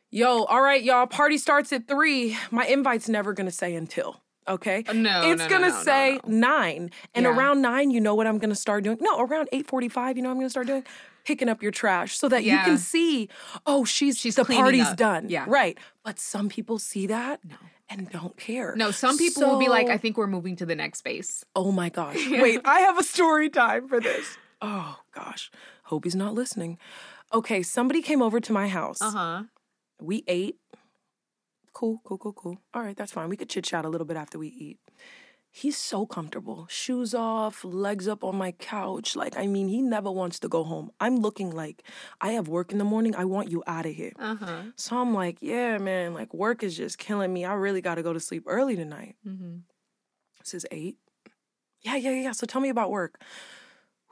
yo, 0.09 0.43
all 0.45 0.61
right, 0.61 0.81
y'all, 0.83 1.05
party 1.07 1.37
starts 1.37 1.71
at 1.73 1.87
three. 1.87 2.37
My 2.51 2.65
invite's 2.65 3.07
never 3.09 3.33
gonna 3.33 3.51
say 3.51 3.75
until. 3.75 4.21
Okay, 4.47 4.83
Uh, 4.87 4.93
no, 4.93 5.29
it's 5.29 5.43
no, 5.43 5.47
gonna 5.47 5.69
no, 5.69 5.75
no, 5.75 5.81
say 5.83 6.19
nine, 6.27 6.91
and 7.15 7.25
Yeah. 7.25 7.33
around 7.37 7.61
nine, 7.61 7.91
you 7.91 8.01
know 8.01 8.13
what 8.13 8.27
I'm 8.27 8.39
gonna 8.39 8.55
start 8.55 8.83
doing. 8.83 8.97
No, 8.99 9.21
around 9.21 9.47
eight 9.53 9.67
forty-five, 9.67 10.17
you 10.17 10.23
know 10.23 10.29
what 10.29 10.33
I'm 10.33 10.39
gonna 10.39 10.49
start 10.49 10.67
doing 10.67 10.83
picking 11.25 11.49
up 11.49 11.61
your 11.61 11.71
trash 11.71 12.17
so 12.17 12.27
that 12.29 12.43
you 12.43 12.57
can 12.57 12.77
see. 12.77 13.29
Oh, 13.65 13.85
she's 13.85 14.17
She's 14.17 14.35
the 14.35 14.45
party's 14.45 14.87
up. 14.87 14.97
done. 14.97 15.29
Yeah. 15.29 15.45
right. 15.47 15.77
But 16.03 16.19
some 16.19 16.49
people 16.49 16.79
see 16.79 17.07
that 17.07 17.39
No 17.43 17.55
and 17.89 18.09
don't 18.09 18.35
care. 18.37 18.75
No, 18.75 18.91
some 18.91 19.17
people 19.17 19.43
will 19.43 19.59
be 19.59 19.69
like, 19.69 19.87
I 19.89 19.97
think 19.97 20.17
we're 20.17 20.27
moving 20.27 20.55
to 20.57 20.65
the 20.65 20.75
next 20.75 20.99
space. 20.99 21.43
Oh 21.55 21.71
my 21.71 21.89
gosh. 21.89 22.15
Wait, 22.31 22.61
I 22.65 22.79
have 22.81 22.97
a 22.97 23.03
story 23.03 23.49
time 23.49 23.87
for 23.87 23.99
this. 23.99 24.37
Oh 24.65 24.99
gosh. 25.13 25.51
Hope 25.83 26.05
he's 26.05 26.15
not 26.15 26.33
listening. 26.33 26.77
Okay, 27.33 27.63
somebody 27.63 28.01
came 28.01 28.21
over 28.21 28.39
to 28.39 28.53
my 28.53 28.69
house. 28.69 29.01
Uh 29.01 29.11
huh. 29.11 29.43
We 30.01 30.23
ate. 30.25 30.55
Cool, 31.73 31.99
cool, 32.05 32.17
cool, 32.17 32.31
cool. 32.31 32.57
All 32.73 32.81
right, 32.81 32.95
that's 32.95 33.11
fine. 33.11 33.27
We 33.27 33.35
could 33.35 33.49
chit 33.49 33.65
chat 33.65 33.83
a 33.83 33.89
little 33.89 34.07
bit 34.07 34.15
after 34.15 34.39
we 34.39 34.47
eat. 34.47 34.79
He's 35.55 35.77
so 35.77 36.07
comfortable. 36.07 36.65
Shoes 36.67 37.13
off, 37.13 37.63
legs 37.63 38.07
up 38.07 38.23
on 38.23 38.35
my 38.35 38.53
couch. 38.53 39.15
Like, 39.15 39.37
I 39.37 39.45
mean, 39.45 39.67
he 39.67 39.83
never 39.83 40.09
wants 40.11 40.39
to 40.39 40.49
go 40.49 40.63
home. 40.63 40.89
I'm 40.99 41.17
looking 41.17 41.51
like 41.51 41.83
I 42.19 42.31
have 42.31 42.47
work 42.47 42.71
in 42.71 42.79
the 42.79 42.83
morning. 42.83 43.15
I 43.15 43.25
want 43.25 43.51
you 43.51 43.63
out 43.67 43.85
of 43.85 43.93
here. 43.93 44.13
Uh 44.17 44.35
huh. 44.35 44.61
So 44.75 44.97
I'm 44.97 45.13
like, 45.13 45.37
yeah, 45.41 45.77
man, 45.77 46.15
like 46.15 46.33
work 46.33 46.63
is 46.63 46.75
just 46.75 46.97
killing 46.97 47.31
me. 47.31 47.45
I 47.45 47.53
really 47.53 47.81
got 47.81 47.95
to 47.95 48.03
go 48.03 48.13
to 48.13 48.19
sleep 48.19 48.45
early 48.47 48.75
tonight. 48.75 49.15
Mm-hmm. 49.27 49.57
This 50.39 50.55
is 50.55 50.65
eight. 50.71 50.97
Yeah, 51.81 51.97
yeah, 51.97 52.13
yeah. 52.13 52.31
So 52.31 52.47
tell 52.47 52.59
me 52.59 52.69
about 52.69 52.89
work. 52.89 53.21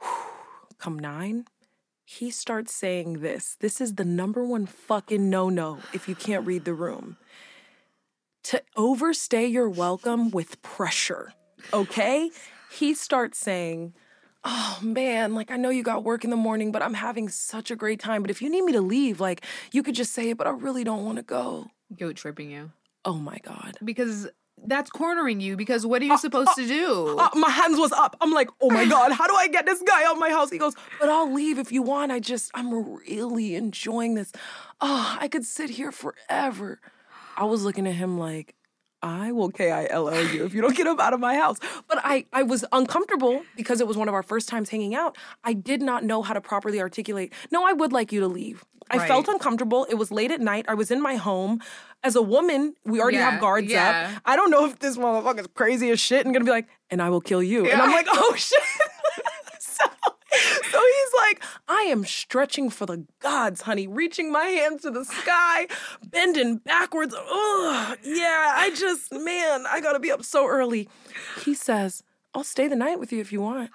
Come 0.78 0.96
nine, 0.96 1.46
he 2.04 2.30
starts 2.30 2.72
saying 2.72 3.14
this. 3.14 3.56
This 3.58 3.80
is 3.80 3.96
the 3.96 4.04
number 4.04 4.44
one 4.44 4.66
fucking 4.66 5.28
no 5.28 5.48
no 5.48 5.80
if 5.92 6.08
you 6.08 6.14
can't 6.14 6.46
read 6.46 6.64
the 6.64 6.74
room. 6.74 7.16
To 8.44 8.62
overstay 8.76 9.46
your 9.46 9.68
welcome 9.68 10.30
with 10.30 10.60
pressure, 10.62 11.32
okay? 11.72 12.30
He 12.72 12.92
starts 12.92 13.38
saying, 13.38 13.94
Oh 14.44 14.78
man, 14.82 15.34
like 15.34 15.52
I 15.52 15.56
know 15.56 15.70
you 15.70 15.84
got 15.84 16.02
work 16.02 16.24
in 16.24 16.30
the 16.30 16.36
morning, 16.36 16.72
but 16.72 16.82
I'm 16.82 16.94
having 16.94 17.28
such 17.28 17.70
a 17.70 17.76
great 17.76 18.00
time. 18.00 18.22
But 18.22 18.30
if 18.32 18.42
you 18.42 18.50
need 18.50 18.62
me 18.62 18.72
to 18.72 18.80
leave, 18.80 19.20
like 19.20 19.44
you 19.70 19.84
could 19.84 19.94
just 19.94 20.12
say 20.12 20.30
it, 20.30 20.36
but 20.36 20.48
I 20.48 20.50
really 20.50 20.82
don't 20.82 21.04
want 21.04 21.18
to 21.18 21.22
go. 21.22 21.68
Guilt 21.96 22.16
tripping 22.16 22.50
you. 22.50 22.72
Oh 23.04 23.14
my 23.14 23.38
God. 23.44 23.78
Because 23.84 24.28
that's 24.64 24.90
cornering 24.90 25.40
you 25.40 25.56
because 25.56 25.86
what 25.86 26.02
are 26.02 26.04
you 26.04 26.18
supposed 26.18 26.50
to 26.56 26.66
do? 26.66 27.16
Uh, 27.18 27.28
my 27.34 27.50
hands 27.50 27.78
was 27.78 27.92
up. 27.92 28.16
I'm 28.20 28.32
like, 28.32 28.48
oh 28.60 28.70
my 28.70 28.84
God, 28.84 29.12
how 29.12 29.26
do 29.26 29.34
I 29.34 29.48
get 29.48 29.66
this 29.66 29.82
guy 29.82 30.04
out 30.04 30.14
of 30.14 30.18
my 30.18 30.30
house? 30.30 30.50
He 30.50 30.58
goes, 30.58 30.74
but 31.00 31.08
I'll 31.08 31.32
leave 31.32 31.58
if 31.58 31.70
you 31.70 31.82
want. 31.82 32.10
I 32.10 32.18
just, 32.18 32.50
I'm 32.54 32.72
really 33.06 33.54
enjoying 33.54 34.14
this. 34.14 34.32
Oh, 34.80 35.16
I 35.20 35.28
could 35.28 35.44
sit 35.44 35.70
here 35.70 35.92
forever. 35.92 36.80
I 37.36 37.44
was 37.44 37.64
looking 37.64 37.86
at 37.86 37.94
him 37.94 38.18
like, 38.18 38.54
I 39.04 39.32
will 39.32 39.50
K-I-L-L 39.50 40.24
you 40.28 40.44
if 40.44 40.54
you 40.54 40.60
don't 40.62 40.76
get 40.76 40.86
up 40.86 41.00
out 41.00 41.12
of 41.12 41.18
my 41.18 41.34
house. 41.34 41.58
But 41.88 41.98
I, 42.04 42.24
I 42.32 42.44
was 42.44 42.64
uncomfortable 42.70 43.42
because 43.56 43.80
it 43.80 43.86
was 43.88 43.96
one 43.96 44.06
of 44.08 44.14
our 44.14 44.22
first 44.22 44.48
times 44.48 44.68
hanging 44.68 44.94
out. 44.94 45.16
I 45.42 45.54
did 45.54 45.82
not 45.82 46.04
know 46.04 46.22
how 46.22 46.34
to 46.34 46.40
properly 46.40 46.80
articulate, 46.80 47.32
no, 47.50 47.66
I 47.66 47.72
would 47.72 47.92
like 47.92 48.12
you 48.12 48.20
to 48.20 48.28
leave. 48.28 48.64
I 48.90 48.98
Right. 48.98 49.08
felt 49.08 49.26
uncomfortable. 49.26 49.86
It 49.90 49.94
was 49.94 50.10
late 50.12 50.30
at 50.30 50.40
night. 50.40 50.66
I 50.68 50.74
was 50.74 50.90
in 50.92 51.00
my 51.02 51.16
home. 51.16 51.60
As 52.04 52.14
a 52.14 52.22
woman, 52.22 52.74
we 52.84 53.00
already 53.00 53.16
Yeah, 53.16 53.30
have 53.30 53.40
guards 53.40 53.72
yeah. 53.72 54.10
up. 54.16 54.22
I 54.24 54.36
don't 54.36 54.50
know 54.50 54.66
if 54.66 54.78
this 54.78 54.96
motherfucker's 54.96 55.48
crazy 55.54 55.90
as 55.90 55.98
shit 55.98 56.24
and 56.24 56.32
gonna 56.34 56.44
be 56.44 56.50
like, 56.52 56.68
and 56.90 57.00
I 57.02 57.08
will 57.10 57.20
kill 57.20 57.42
you. 57.42 57.68
And 57.70 57.80
I'm 57.82 57.90
like, 57.90 58.06
oh 58.08 58.34
shit. 58.36 58.58
so, 59.58 59.84
so 60.70 60.80
he's 60.80 61.01
like, 61.22 61.42
I 61.68 61.82
am 61.82 62.04
stretching 62.04 62.70
for 62.70 62.86
the 62.86 63.04
gods, 63.20 63.62
honey, 63.62 63.86
reaching 63.86 64.30
my 64.32 64.44
hands 64.44 64.82
to 64.82 64.90
the 64.90 65.04
sky, 65.04 65.66
bending 66.04 66.56
backwards. 66.58 67.14
Ugh, 67.14 67.98
yeah, 68.04 68.52
I 68.56 68.72
just, 68.76 69.12
man, 69.12 69.64
I 69.68 69.80
gotta 69.80 70.00
be 70.00 70.10
up 70.10 70.24
so 70.24 70.46
early. 70.46 70.88
He 71.44 71.54
says, 71.54 72.02
I'll 72.34 72.44
stay 72.44 72.68
the 72.68 72.76
night 72.76 72.98
with 72.98 73.12
you 73.12 73.20
if 73.20 73.32
you 73.32 73.40
want. 73.40 73.70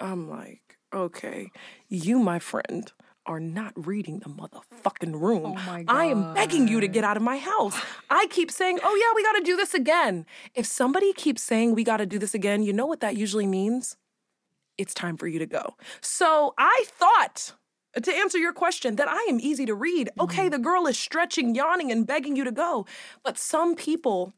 I'm 0.00 0.28
like, 0.28 0.78
okay, 0.92 1.50
you, 1.88 2.18
my 2.18 2.38
friend, 2.38 2.90
are 3.26 3.40
not 3.40 3.72
reading 3.76 4.18
the 4.18 4.28
motherfucking 4.28 5.20
room. 5.20 5.46
Oh 5.46 5.54
my 5.54 5.84
I 5.86 6.06
am 6.06 6.34
begging 6.34 6.66
you 6.66 6.80
to 6.80 6.88
get 6.88 7.04
out 7.04 7.16
of 7.16 7.22
my 7.22 7.38
house. 7.38 7.80
I 8.10 8.26
keep 8.30 8.50
saying, 8.50 8.80
oh 8.82 8.94
yeah, 8.94 9.14
we 9.14 9.22
gotta 9.22 9.44
do 9.44 9.56
this 9.56 9.74
again. 9.74 10.26
If 10.54 10.66
somebody 10.66 11.12
keeps 11.12 11.42
saying 11.42 11.74
we 11.74 11.84
gotta 11.84 12.06
do 12.06 12.18
this 12.18 12.34
again, 12.34 12.62
you 12.62 12.72
know 12.72 12.86
what 12.86 13.00
that 13.00 13.16
usually 13.16 13.46
means? 13.46 13.96
It's 14.78 14.94
time 14.94 15.16
for 15.16 15.26
you 15.26 15.38
to 15.38 15.46
go. 15.46 15.76
So 16.00 16.54
I 16.58 16.84
thought, 16.86 17.54
uh, 17.96 18.00
to 18.00 18.12
answer 18.14 18.38
your 18.38 18.52
question, 18.52 18.96
that 18.96 19.08
I 19.08 19.26
am 19.28 19.38
easy 19.40 19.66
to 19.66 19.74
read. 19.74 20.10
Okay, 20.18 20.42
mm-hmm. 20.42 20.50
the 20.50 20.58
girl 20.58 20.86
is 20.86 20.98
stretching, 20.98 21.54
yawning, 21.54 21.92
and 21.92 22.06
begging 22.06 22.36
you 22.36 22.44
to 22.44 22.52
go. 22.52 22.86
But 23.22 23.38
some 23.38 23.74
people 23.74 24.32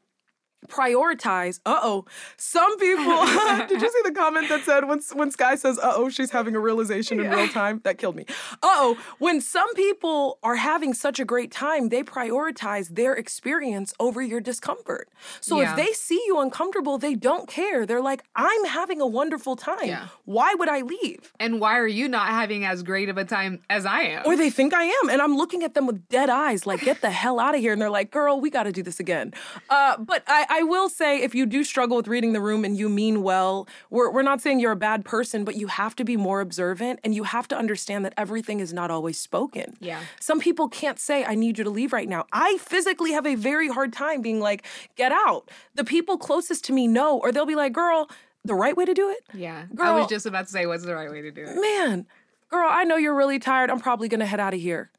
prioritize. 0.67 1.59
Uh 1.65 1.79
oh. 1.81 2.05
Some 2.37 2.77
people. 2.79 3.05
did 3.67 3.81
you 3.81 3.89
see 3.91 4.01
the 4.03 4.11
comment 4.13 4.49
that 4.49 4.63
said 4.63 4.87
when 4.87 4.99
when 5.13 5.31
Sky 5.31 5.55
says, 5.55 5.77
"Uh 5.79 5.93
oh," 5.95 6.09
she's 6.09 6.31
having 6.31 6.55
a 6.55 6.59
realization 6.59 7.19
in 7.19 7.29
real 7.29 7.47
time? 7.47 7.81
That 7.83 7.97
killed 7.97 8.15
me. 8.15 8.25
Uh 8.63 8.67
oh. 8.85 8.97
When 9.19 9.41
some 9.41 9.73
people 9.75 10.39
are 10.43 10.55
having 10.55 10.93
such 10.93 11.19
a 11.19 11.25
great 11.25 11.51
time, 11.51 11.89
they 11.89 12.03
prioritize 12.03 12.89
their 12.95 13.13
experience 13.13 13.93
over 13.99 14.21
your 14.21 14.39
discomfort. 14.41 15.09
So 15.41 15.61
Yeah. 15.61 15.71
if 15.71 15.75
they 15.77 15.91
see 15.93 16.21
you 16.27 16.39
uncomfortable, 16.39 16.97
they 16.97 17.15
don't 17.15 17.47
care. 17.47 17.85
They're 17.85 18.01
like, 18.01 18.23
"I'm 18.35 18.65
having 18.65 19.01
a 19.01 19.07
wonderful 19.07 19.55
time. 19.55 19.87
Yeah. 19.87 20.07
Why 20.25 20.53
would 20.55 20.69
I 20.69 20.81
leave?" 20.81 21.33
and 21.39 21.59
why 21.59 21.77
are 21.77 21.87
you 21.87 22.07
not 22.07 22.27
having 22.29 22.65
as 22.65 22.81
great 22.83 23.09
of 23.09 23.17
a 23.17 23.25
time 23.25 23.61
as 23.69 23.85
I 23.85 24.01
am? 24.01 24.23
Or 24.25 24.35
they 24.35 24.49
think 24.49 24.73
I 24.73 24.83
am. 24.83 25.09
And 25.09 25.21
I'm 25.21 25.35
looking 25.35 25.63
at 25.63 25.73
them 25.73 25.85
with 25.85 26.07
dead 26.09 26.29
eyes, 26.29 26.65
like, 26.65 26.81
get 26.81 27.01
the 27.01 27.09
hell 27.11 27.39
out 27.39 27.53
of 27.55 27.61
here. 27.61 27.73
And 27.73 27.81
they're 27.81 27.89
like, 27.89 28.09
girl, 28.11 28.39
we 28.39 28.49
got 28.49 28.63
to 28.63 28.71
do 28.71 28.81
this 28.83 28.99
again. 28.99 29.33
Uh, 29.69 29.97
but 29.97 30.23
I, 30.27 30.45
I 30.55 30.63
will 30.63 30.87
say, 30.87 31.21
if 31.21 31.35
you 31.35 31.45
do 31.45 31.65
struggle 31.65 31.97
with 31.97 32.07
reading 32.07 32.31
the 32.31 32.39
room 32.39 32.63
and 32.63 32.77
you 32.77 32.87
mean 32.87 33.23
well, 33.23 33.67
we're, 33.89 34.09
we're 34.09 34.21
not 34.21 34.39
saying 34.39 34.61
you're 34.61 34.71
a 34.71 34.77
bad 34.77 35.03
person, 35.03 35.43
but 35.43 35.55
you 35.55 35.67
have 35.67 35.97
to 35.97 36.05
be 36.05 36.15
more 36.15 36.39
observant 36.39 37.01
and 37.03 37.13
you 37.13 37.23
have 37.23 37.45
to 37.49 37.57
understand 37.57 38.05
that 38.05 38.13
everything 38.15 38.61
is 38.61 38.71
not 38.71 38.89
always 38.89 39.19
spoken. 39.19 39.75
Yeah. 39.81 39.99
Some 40.21 40.39
people 40.39 40.69
can't 40.69 40.97
say, 40.97 41.25
I 41.25 41.35
need 41.35 41.57
you 41.57 41.65
to 41.65 41.69
leave 41.69 41.91
right 41.91 42.07
now. 42.07 42.25
I 42.31 42.57
physically 42.61 43.11
have 43.11 43.25
a 43.25 43.35
very 43.35 43.67
hard 43.67 43.91
time 43.91 44.21
being 44.21 44.39
like, 44.39 44.65
get 44.95 45.11
out. 45.11 45.51
The 45.73 45.83
people 45.83 46.17
closest 46.17 46.63
to 46.65 46.73
me 46.73 46.87
know, 46.87 47.19
or 47.19 47.33
they'll 47.33 47.45
be 47.45 47.55
like, 47.55 47.73
girl, 47.73 48.09
the 48.45 48.55
right 48.55 48.77
way 48.77 48.85
to 48.85 48.93
do 48.93 49.09
it? 49.09 49.25
yeah. 49.33 49.65
I 49.77 49.91
was 49.91 50.07
just 50.07 50.25
about 50.25 50.45
to 50.45 50.51
say, 50.53 50.65
what's 50.67 50.85
the 50.85 50.95
right 50.95 51.11
way 51.11 51.21
to 51.21 51.31
do 51.31 51.43
it? 51.43 51.59
man, 51.59 52.05
girl, 52.49 52.69
I 52.71 52.85
know 52.85 52.95
you're 52.95 53.15
really 53.15 53.39
tired. 53.39 53.69
I'm 53.69 53.81
probably 53.81 54.07
gonna 54.07 54.25
head 54.25 54.39
out 54.39 54.53
of 54.53 54.61
here. 54.61 54.89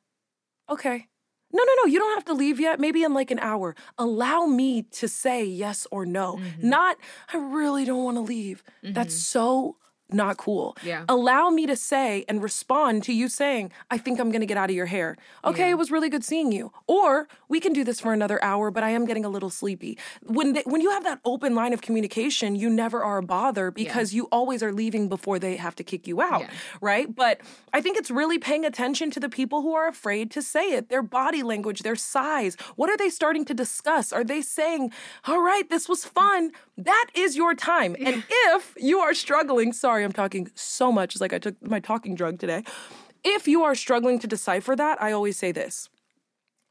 Okay. 0.68 1.06
No, 1.52 1.62
no, 1.62 1.72
no, 1.82 1.86
you 1.86 1.98
don't 1.98 2.14
have 2.14 2.24
to 2.26 2.34
leave 2.34 2.60
yet. 2.60 2.80
Maybe 2.80 3.02
in 3.02 3.14
like 3.14 3.30
an 3.30 3.38
hour. 3.38 3.74
Allow 3.98 4.46
me 4.46 4.82
to 4.82 5.08
say 5.08 5.44
yes 5.44 5.86
or 5.90 6.04
no. 6.04 6.34
Mm-hmm. 6.36 6.68
Not, 6.68 6.96
I 7.32 7.38
really 7.38 7.84
don't 7.84 8.04
wanna 8.04 8.20
leave. 8.22 8.62
That's 8.82 9.14
so 9.14 9.76
not 10.10 10.36
cool. 10.36 10.76
Yeah. 10.84 11.04
Allow 11.08 11.50
me 11.50 11.66
to 11.66 11.74
say 11.76 12.24
and 12.28 12.42
respond 12.42 13.02
to 13.04 13.12
you 13.12 13.28
saying, 13.28 13.72
I 13.90 13.98
think 13.98 14.20
I'm 14.20 14.30
gonna 14.30 14.46
get 14.46 14.56
out 14.56 14.70
of 14.70 14.76
your 14.76 14.86
hair. 14.86 15.16
Okay, 15.44 15.64
Yeah. 15.66 15.70
it 15.72 15.78
was 15.78 15.90
really 15.90 16.08
good 16.08 16.24
seeing 16.24 16.52
you. 16.52 16.72
Or 16.86 17.28
we 17.48 17.58
can 17.60 17.72
do 17.72 17.82
this 17.82 18.00
for 18.00 18.12
another 18.12 18.42
hour, 18.42 18.70
but 18.70 18.82
I 18.84 18.90
am 18.90 19.04
getting 19.04 19.24
a 19.24 19.28
little 19.28 19.50
sleepy. 19.50 19.98
When 20.22 20.52
they, 20.52 20.62
when 20.64 20.80
you 20.80 20.90
have 20.90 21.02
that 21.04 21.20
open 21.24 21.54
line 21.54 21.72
of 21.72 21.80
communication, 21.82 22.54
you 22.54 22.70
never 22.70 23.02
are 23.02 23.18
a 23.18 23.22
bother 23.22 23.70
because 23.70 24.14
you 24.14 24.26
always 24.30 24.62
are 24.62 24.72
leaving 24.72 25.08
before 25.08 25.38
they 25.38 25.56
have 25.56 25.74
to 25.76 25.84
kick 25.84 26.06
you 26.06 26.20
out, 26.20 26.42
Yeah. 26.42 26.50
right? 26.80 27.12
But 27.14 27.40
I 27.72 27.80
think 27.80 27.96
it's 27.98 28.10
really 28.10 28.38
paying 28.38 28.64
attention 28.64 29.10
to 29.12 29.20
the 29.20 29.28
people 29.28 29.62
who 29.62 29.74
are 29.74 29.88
afraid 29.88 30.30
to 30.32 30.42
say 30.42 30.72
it, 30.72 30.88
their 30.88 31.02
body 31.02 31.42
language, 31.42 31.80
their 31.80 31.96
size. 31.96 32.56
What 32.76 32.90
are 32.90 32.96
they 32.96 33.08
starting 33.10 33.44
to 33.46 33.54
discuss? 33.54 34.12
Are 34.12 34.24
they 34.24 34.40
saying, 34.42 34.92
"All 35.26 35.40
right, 35.42 35.68
this 35.68 35.88
was 35.88 36.04
fun. 36.04 36.52
That 36.78 37.06
is 37.14 37.36
your 37.36 37.54
time." 37.54 37.96
And 37.98 38.22
if 38.54 38.74
you 38.78 39.00
are 39.00 39.14
struggling, 39.14 39.72
sorry, 39.72 39.95
I'm 40.04 40.12
talking 40.12 40.50
so 40.54 40.90
much. 40.92 41.14
It's 41.14 41.20
like 41.20 41.32
I 41.32 41.38
took 41.38 41.60
my 41.66 41.80
talking 41.80 42.14
drug 42.14 42.38
today. 42.38 42.62
If 43.24 43.48
you 43.48 43.62
are 43.64 43.74
struggling 43.74 44.18
to 44.20 44.26
decipher 44.26 44.76
that, 44.76 45.02
I 45.02 45.12
always 45.12 45.36
say 45.38 45.52
this 45.52 45.88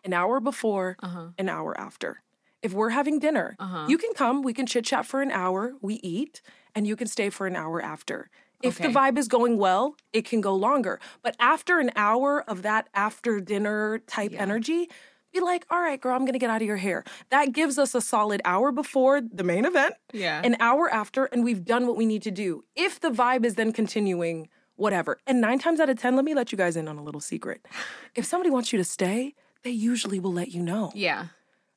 an 0.03 0.13
hour 0.13 0.39
before, 0.39 0.97
Uh-huh. 1.01 1.29
an 1.38 1.49
hour 1.49 1.79
after. 1.79 2.21
If 2.61 2.73
we're 2.73 2.89
having 2.91 3.19
dinner, 3.19 3.55
Uh-huh. 3.59 3.85
you 3.89 3.97
can 3.97 4.13
come, 4.13 4.41
we 4.41 4.53
can 4.53 4.65
chit 4.65 4.85
chat 4.85 5.05
for 5.05 5.21
an 5.21 5.31
hour, 5.31 5.73
we 5.81 5.95
eat, 5.95 6.41
and 6.73 6.88
you 6.88 6.95
can 6.95 7.07
stay 7.07 7.29
for 7.29 7.47
an 7.47 7.55
hour 7.55 7.81
after. 7.81 8.29
If 8.61 8.77
the 8.79 8.88
vibe 8.89 9.17
is 9.17 9.27
going 9.27 9.57
well, 9.57 9.95
it 10.13 10.25
can 10.25 10.41
go 10.41 10.55
longer. 10.55 10.99
But 11.21 11.35
after 11.39 11.79
an 11.79 11.91
hour 11.95 12.43
of 12.49 12.61
that 12.63 12.89
after 12.93 13.39
dinner 13.39 13.99
type 13.99 14.31
Yeah. 14.33 14.41
energy, 14.41 14.89
be 15.35 15.41
like, 15.41 15.65
all 15.69 15.79
right, 15.81 15.99
girl, 15.99 16.15
I'm 16.15 16.25
gonna 16.25 16.39
get 16.39 16.49
out 16.49 16.61
of 16.61 16.67
your 16.67 16.77
hair. 16.77 17.03
That 17.29 17.51
gives 17.51 17.77
us 17.77 17.93
a 17.93 18.01
solid 18.01 18.41
hour 18.45 18.71
before 18.71 19.21
the 19.21 19.43
main 19.43 19.65
event, 19.65 19.93
Yeah. 20.13 20.41
an 20.43 20.55
hour 20.59 20.89
after, 20.91 21.25
and 21.25 21.43
we've 21.43 21.63
done 21.65 21.85
what 21.87 21.97
we 21.97 22.05
need 22.05 22.23
to 22.23 22.31
do. 22.31 22.63
If 22.75 22.99
the 22.99 23.09
vibe 23.09 23.45
is 23.45 23.55
then 23.55 23.71
continuing, 23.71 24.49
whatever. 24.75 25.17
And 25.27 25.39
nine 25.41 25.59
times 25.59 25.79
out 25.79 25.89
of 25.89 25.97
10, 25.99 26.15
let 26.15 26.25
me 26.25 26.33
let 26.33 26.51
you 26.51 26.57
guys 26.57 26.75
in 26.75 26.87
on 26.87 26.97
a 26.97 27.03
little 27.03 27.21
secret. 27.21 27.65
If 28.15 28.25
somebody 28.25 28.49
wants 28.49 28.71
you 28.71 28.77
to 28.77 28.83
stay, 28.85 29.33
they 29.63 29.71
usually 29.71 30.19
will 30.19 30.33
let 30.33 30.49
you 30.55 30.61
know. 30.63 30.91
yeah. 30.95 31.27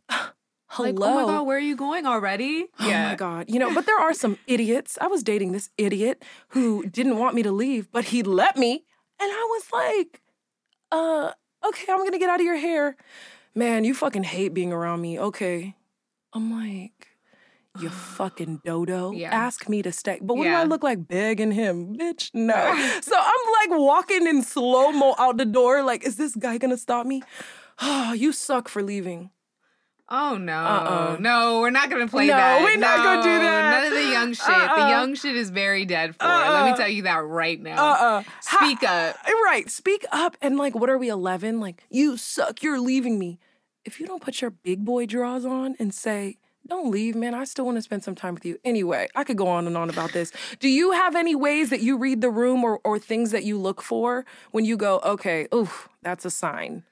Hello. 0.70 0.90
Like, 0.90 1.00
oh 1.00 1.14
my 1.14 1.32
god, 1.32 1.46
where 1.46 1.56
are 1.56 1.60
you 1.60 1.76
going 1.76 2.04
already? 2.06 2.66
Oh 2.80 2.90
my 2.90 3.14
God. 3.16 3.46
You 3.48 3.58
know, 3.58 3.72
but 3.74 3.86
there 3.86 3.98
are 3.98 4.12
some 4.14 4.38
idiots. 4.46 4.98
I 5.00 5.06
was 5.06 5.22
dating 5.22 5.52
this 5.52 5.70
idiot 5.78 6.22
who 6.48 6.84
didn't 6.86 7.16
want 7.18 7.34
me 7.34 7.42
to 7.42 7.50
leave, 7.52 7.90
but 7.90 8.04
he 8.12 8.22
let 8.22 8.56
me. 8.56 8.84
And 9.20 9.30
I 9.32 9.44
was 9.54 9.64
like, 9.72 10.20
uh, 10.92 11.32
okay, 11.66 11.90
I'm 11.90 12.04
gonna 12.04 12.18
get 12.18 12.28
out 12.30 12.40
of 12.40 12.46
your 12.46 12.56
hair. 12.56 12.96
Man, 13.54 13.84
you 13.84 13.94
fucking 13.94 14.24
hate 14.24 14.54
being 14.54 14.72
around 14.72 15.00
me. 15.00 15.18
Okay. 15.18 15.74
I'm 16.32 16.52
like, 16.52 17.08
you 17.80 17.88
fucking 18.16 18.61
dodo. 18.64 19.12
Yeah. 19.12 19.30
Ask 19.34 19.68
me 19.68 19.82
to 19.82 19.92
stay. 19.92 20.18
But 20.20 20.34
what 20.34 20.44
do 20.44 20.50
I 20.50 20.64
look 20.64 20.82
like 20.82 21.06
begging 21.08 21.52
him? 21.52 21.96
Bitch, 21.96 22.30
no. 22.34 22.54
so 23.02 23.16
I'm 23.16 23.70
like 23.70 23.78
walking 23.78 24.26
in 24.26 24.42
slow 24.42 24.92
mo 24.92 25.14
out 25.18 25.37
the 25.37 25.44
door, 25.44 25.82
like, 25.82 26.04
is 26.04 26.16
this 26.16 26.34
guy 26.34 26.58
gonna 26.58 26.78
stop 26.78 27.06
me? 27.06 27.22
Oh, 27.80 28.12
you 28.16 28.32
suck 28.32 28.68
for 28.68 28.82
leaving. 28.82 29.30
Oh 30.10 30.38
no, 30.38 30.52
Uh-uh. 30.54 31.16
no, 31.20 31.60
we're 31.60 31.68
not 31.70 31.90
gonna 31.90 32.08
play 32.08 32.26
No, 32.28 32.34
that. 32.34 32.62
we're 32.62 32.76
not 32.78 32.96
gonna 32.98 33.22
do 33.22 33.28
that. 33.28 33.70
None 33.82 33.92
of 33.92 33.98
the 33.98 34.10
young 34.10 34.32
shit. 34.32 34.48
Uh-uh. 34.48 34.84
The 34.84 34.90
young 34.90 35.14
shit 35.14 35.36
is 35.36 35.50
very 35.50 35.84
dead 35.84 36.16
for. 36.16 36.24
Let 36.26 36.46
Uh-uh. 36.46 36.70
me 36.70 36.76
tell 36.76 36.88
you 36.88 37.02
that 37.02 37.24
right 37.24 37.60
now. 37.60 37.76
Uh-uh. 37.92 38.22
Speak 38.40 38.82
up. 38.84 39.16
Eh, 39.26 39.32
right. 39.44 39.68
Speak 39.70 40.06
up. 40.10 40.36
And 40.40 40.56
like, 40.56 40.74
what 40.74 40.88
are 40.88 40.96
we, 40.96 41.08
11? 41.08 41.60
Like, 41.60 41.84
you 41.90 42.16
suck. 42.16 42.62
You're 42.62 42.80
leaving 42.80 43.18
me. 43.18 43.38
If 43.84 44.00
you 44.00 44.06
don't 44.06 44.22
put 44.22 44.40
your 44.40 44.50
big 44.50 44.84
boy 44.84 45.04
draws 45.06 45.44
on 45.44 45.76
and 45.78 45.92
say, 45.92 46.38
don't 46.66 46.90
leave, 46.90 47.14
man. 47.14 47.34
I 47.34 47.44
still 47.44 47.64
want 47.66 47.76
to 47.76 47.82
spend 47.82 48.02
some 48.04 48.14
time 48.14 48.34
with 48.34 48.44
you. 48.46 48.58
Anyway, 48.64 49.08
I 49.14 49.24
could 49.24 49.36
go 49.36 49.48
on 49.48 49.66
and 49.66 49.76
on 49.76 49.88
about 49.90 50.12
this. 50.12 50.32
Do 50.58 50.68
you 50.68 50.92
have 50.92 51.16
any 51.16 51.34
ways 51.34 51.70
that 51.70 51.80
you 51.80 51.96
read 51.98 52.20
the 52.22 52.30
room 52.30 52.64
or, 52.64 52.80
or 52.84 52.98
things 52.98 53.30
that 53.30 53.44
you 53.44 53.58
look 53.58 53.80
for 53.82 54.24
when 54.52 54.64
you 54.64 54.76
go, 54.76 55.00
okay, 55.04 55.48
oof, 55.54 55.88
that's 56.02 56.24
a 56.24 56.30
sign? 56.30 56.84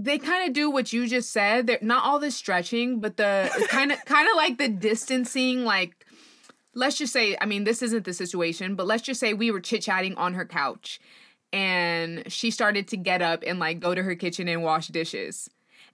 They 0.00 0.18
kind 0.18 0.46
of 0.46 0.54
do 0.54 0.70
what 0.70 0.92
you 0.92 1.08
just 1.08 1.32
said. 1.32 1.66
They're 1.66 1.78
not 1.82 2.04
all 2.04 2.20
the 2.20 2.30
stretching, 2.30 3.00
but 3.00 3.16
the 3.16 3.50
kind 3.68 3.90
of 3.90 4.04
kind 4.04 4.28
of 4.28 4.36
like 4.36 4.56
the 4.56 4.68
distancing. 4.68 5.64
Like, 5.64 6.06
let's 6.72 6.96
just 6.96 7.12
say, 7.12 7.36
I 7.40 7.46
mean, 7.46 7.64
this 7.64 7.82
isn't 7.82 8.04
the 8.04 8.12
situation, 8.12 8.76
but 8.76 8.86
let's 8.86 9.02
just 9.02 9.18
say 9.18 9.34
we 9.34 9.50
were 9.50 9.60
chit 9.60 9.82
chatting 9.82 10.14
on 10.14 10.34
her 10.34 10.46
couch, 10.46 11.00
and 11.52 12.30
she 12.30 12.52
started 12.52 12.86
to 12.88 12.96
get 12.96 13.22
up 13.22 13.42
and 13.44 13.58
like 13.58 13.80
go 13.80 13.92
to 13.92 14.04
her 14.04 14.14
kitchen 14.14 14.46
and 14.46 14.62
wash 14.62 14.86
dishes. 14.86 15.50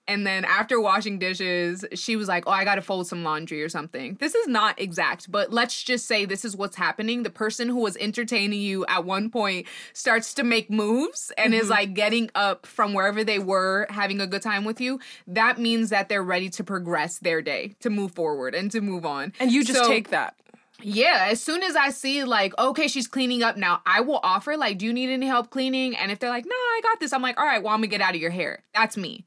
And 0.07 0.27
then 0.27 0.45
after 0.45 0.81
washing 0.81 1.19
dishes, 1.19 1.85
she 1.95 2.17
was 2.17 2.29
like, 2.29 2.47
Oh, 2.47 2.51
I 2.51 2.65
gotta 2.65 2.83
fold 2.83 3.07
some 3.07 3.25
laundry 3.25 3.63
or 3.63 3.69
something. 3.69 4.17
This 4.21 4.35
is 4.35 4.47
not 4.47 4.81
exact, 4.81 5.31
but 5.31 5.53
let's 5.53 5.83
just 5.83 6.07
say 6.07 6.25
this 6.25 6.45
is 6.45 6.57
what's 6.57 6.77
happening. 6.77 7.23
The 7.23 7.31
person 7.31 7.69
who 7.69 7.79
was 7.79 7.97
entertaining 7.97 8.61
you 8.61 8.85
at 8.87 9.05
one 9.05 9.31
point 9.31 9.67
starts 9.93 10.35
to 10.35 10.45
make 10.45 10.71
moves 10.71 11.33
and 11.39 11.55
is 11.55 11.63
mm-hmm. 11.63 11.71
like 11.71 11.95
getting 11.95 12.31
up 12.35 12.67
from 12.67 12.93
wherever 12.93 13.25
they 13.25 13.39
were 13.39 13.87
having 13.91 14.21
a 14.21 14.27
good 14.27 14.43
time 14.43 14.65
with 14.65 14.81
you. 14.81 15.01
That 15.27 15.59
means 15.59 15.91
that 15.91 16.09
they're 16.09 16.23
ready 16.23 16.51
to 16.51 16.65
progress 16.65 17.19
their 17.19 17.41
day, 17.41 17.75
to 17.81 17.91
move 17.91 18.13
forward 18.13 18.55
and 18.55 18.71
to 18.73 18.81
move 18.81 19.07
on. 19.07 19.33
And 19.41 19.51
you 19.51 19.65
just 19.65 19.79
So- 19.79 19.89
take 19.89 20.11
that. 20.11 20.35
yeah, 20.83 21.29
as 21.31 21.43
soon 21.43 21.63
as 21.63 21.77
I 21.77 21.91
see 21.91 22.25
like, 22.25 22.57
okay, 22.59 22.89
she's 22.89 23.07
cleaning 23.07 23.43
up 23.43 23.57
now, 23.57 23.81
I 23.87 24.01
will 24.01 24.21
offer 24.23 24.57
like, 24.57 24.79
do 24.79 24.87
you 24.87 24.93
need 24.93 25.09
any 25.09 25.27
help 25.27 25.49
cleaning? 25.51 25.97
And 25.97 26.13
if 26.13 26.19
they're 26.19 26.31
like, 26.31 26.45
no, 26.45 26.55
I 26.55 26.81
got 26.83 27.01
this, 27.01 27.13
I'm 27.13 27.23
like, 27.23 27.39
all 27.39 27.47
right, 27.47 27.63
well, 27.63 27.73
I'm 27.73 27.79
gonna 27.81 27.87
get 27.89 28.01
out 28.03 28.15
of 28.15 28.21
your 28.21 28.31
hair. 28.31 28.63
That's 28.75 28.97
me. 28.97 29.25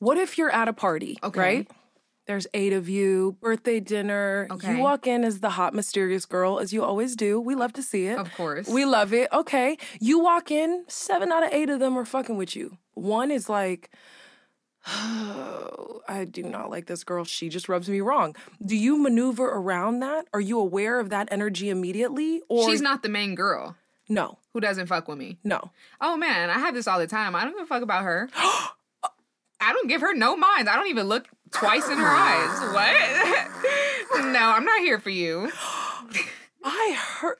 What 0.00 0.18
if 0.18 0.36
you're 0.36 0.50
at 0.50 0.66
a 0.68 0.72
party, 0.72 1.16
Okay. 1.22 1.40
right? 1.40 1.70
There's 2.26 2.46
eight 2.54 2.72
of 2.72 2.88
you, 2.88 3.36
birthday 3.40 3.80
dinner. 3.80 4.46
Okay. 4.50 4.76
You 4.76 4.82
walk 4.82 5.06
in 5.06 5.24
as 5.24 5.40
the 5.40 5.50
hot, 5.50 5.74
mysterious 5.74 6.26
girl, 6.26 6.58
as 6.60 6.72
you 6.72 6.84
always 6.84 7.16
do. 7.16 7.40
We 7.40 7.54
love 7.54 7.72
to 7.74 7.82
see 7.82 8.06
it. 8.06 8.18
Of 8.18 8.32
course. 8.34 8.68
We 8.68 8.84
love 8.84 9.12
it. 9.12 9.28
Okay. 9.32 9.76
You 10.00 10.20
walk 10.20 10.50
in, 10.50 10.84
seven 10.86 11.32
out 11.32 11.42
of 11.44 11.52
eight 11.52 11.70
of 11.70 11.80
them 11.80 11.96
are 11.98 12.04
fucking 12.04 12.36
with 12.36 12.54
you. 12.54 12.76
One 12.94 13.30
is 13.32 13.48
like, 13.48 13.90
oh, 14.86 16.02
I 16.08 16.24
do 16.24 16.42
not 16.42 16.70
like 16.70 16.86
this 16.86 17.04
girl. 17.04 17.24
She 17.24 17.48
just 17.48 17.68
rubs 17.68 17.88
me 17.88 18.00
wrong. 18.00 18.36
Do 18.64 18.76
you 18.76 18.96
maneuver 19.02 19.46
around 19.48 20.00
that? 20.00 20.26
Are 20.32 20.40
you 20.40 20.58
aware 20.60 21.00
of 21.00 21.10
that 21.10 21.28
energy 21.32 21.68
immediately? 21.68 22.42
Or 22.48 22.68
She's 22.70 22.80
not 22.82 23.02
the 23.02 23.08
main 23.08 23.34
girl 23.34 23.76
no, 24.08 24.38
who 24.52 24.60
doesn't 24.60 24.86
fuck 24.88 25.06
with 25.08 25.18
me. 25.18 25.38
no. 25.44 25.70
Oh 26.00 26.16
man, 26.16 26.50
I 26.50 26.58
have 26.58 26.74
this 26.74 26.88
all 26.88 26.98
the 26.98 27.06
time. 27.06 27.36
I 27.36 27.44
don't 27.44 27.52
give 27.54 27.62
a 27.62 27.66
fuck 27.66 27.82
about 27.82 28.02
her. 28.04 28.28
I 29.60 29.72
don't 29.72 29.88
give 29.88 30.00
her 30.00 30.14
no 30.14 30.36
minds. 30.36 30.68
I 30.68 30.76
don't 30.76 30.88
even 30.88 31.06
look 31.06 31.28
twice 31.50 31.88
in 31.88 31.98
her 31.98 32.06
eyes. 32.06 32.60
What? 34.10 34.22
no, 34.32 34.38
I'm 34.38 34.64
not 34.64 34.80
here 34.80 34.98
for 34.98 35.10
you. 35.10 35.50
I 36.64 36.96
heard. 36.96 37.36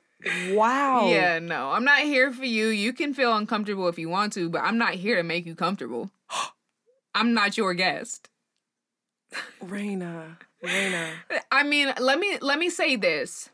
Wow. 0.50 1.08
Yeah, 1.08 1.38
no, 1.38 1.70
I'm 1.70 1.84
not 1.84 2.00
here 2.00 2.30
for 2.32 2.44
you. 2.44 2.68
You 2.68 2.92
can 2.92 3.14
feel 3.14 3.34
uncomfortable 3.34 3.88
if 3.88 3.98
you 3.98 4.08
want 4.08 4.32
to, 4.34 4.50
but 4.50 4.62
I'm 4.62 4.76
not 4.76 4.94
here 4.94 5.16
to 5.16 5.22
make 5.22 5.46
you 5.46 5.54
comfortable. 5.54 6.10
I'm 7.14 7.34
not 7.34 7.56
your 7.56 7.74
guest. 7.74 8.28
Raina. 9.62 10.36
Raina. 10.62 11.12
I 11.50 11.62
mean, 11.62 11.92
let 11.98 12.18
me 12.18 12.38
let 12.40 12.58
me 12.58 12.70
say 12.70 12.96
this. 12.96 13.50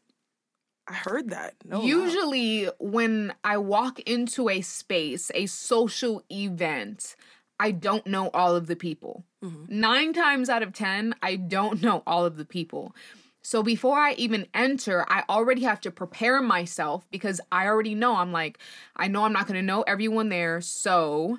I 0.88 0.94
heard 0.94 1.31
that. 1.31 1.55
No. 1.64 1.83
Usually, 1.83 2.68
when 2.79 3.35
I 3.42 3.57
walk 3.59 3.98
into 4.00 4.48
a 4.48 4.61
space, 4.61 5.33
a 5.35 5.46
social 5.46 6.22
event, 6.31 7.16
I 7.59 7.71
don't 7.71 8.07
know 8.07 8.31
all 8.35 8.55
of 8.55 8.66
the 8.66 8.77
people. 8.77 9.25
Mhm. 9.42 9.69
Nine 9.69 10.12
times 10.12 10.49
out 10.49 10.62
of 10.62 10.73
10, 10.73 11.14
I 11.23 11.37
don't 11.37 11.83
know 11.83 12.03
all 12.07 12.25
of 12.25 12.37
the 12.37 12.45
people. 12.45 12.95
So 13.42 13.62
before 13.62 13.97
I 13.97 14.12
even 14.14 14.49
enter, 14.55 15.07
I 15.09 15.23
already 15.29 15.62
have 15.62 15.81
to 15.83 15.90
prepare 15.90 16.42
myself 16.42 17.09
because 17.11 17.40
I 17.53 17.66
already 17.66 17.95
know 17.95 18.16
I'm 18.16 18.33
like, 18.33 18.59
I 18.97 19.07
know 19.07 19.25
I'm 19.25 19.33
not 19.33 19.47
going 19.47 19.55
to 19.55 19.62
know 19.62 19.83
everyone 19.83 20.31
there. 20.31 20.61
So 20.61 21.38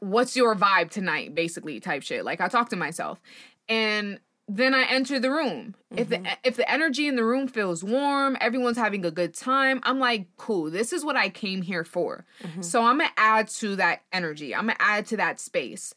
what's 0.00 0.36
your 0.36 0.54
vibe 0.54 0.90
tonight 0.90 1.34
basically 1.34 1.80
type 1.80 2.02
shit 2.02 2.24
like 2.24 2.40
i 2.40 2.48
talk 2.48 2.70
to 2.70 2.76
myself 2.76 3.20
and 3.68 4.18
then 4.48 4.74
i 4.74 4.84
enter 4.84 5.18
the 5.18 5.30
room. 5.30 5.74
If 5.96 6.08
the 6.08 6.22
if 6.44 6.56
the 6.56 6.70
energy 6.70 7.08
in 7.08 7.16
the 7.16 7.24
room 7.24 7.48
feels 7.48 7.82
warm 7.82 8.36
everyone's 8.40 8.76
having 8.76 9.04
a 9.04 9.10
good 9.10 9.34
time 9.34 9.80
i'm 9.82 9.98
like 9.98 10.26
cool 10.36 10.70
this 10.70 10.92
is 10.92 11.04
what 11.04 11.16
i 11.16 11.28
came 11.28 11.62
here 11.62 11.84
for. 11.84 12.24
So 12.60 12.82
i'm 12.84 12.98
gonna 12.98 13.10
add 13.16 13.48
to 13.48 13.76
that 13.76 14.02
energy. 14.12 14.54
I'm 14.54 14.66
gonna 14.66 14.76
add 14.78 15.06
to 15.06 15.16
that 15.16 15.40
space. 15.40 15.94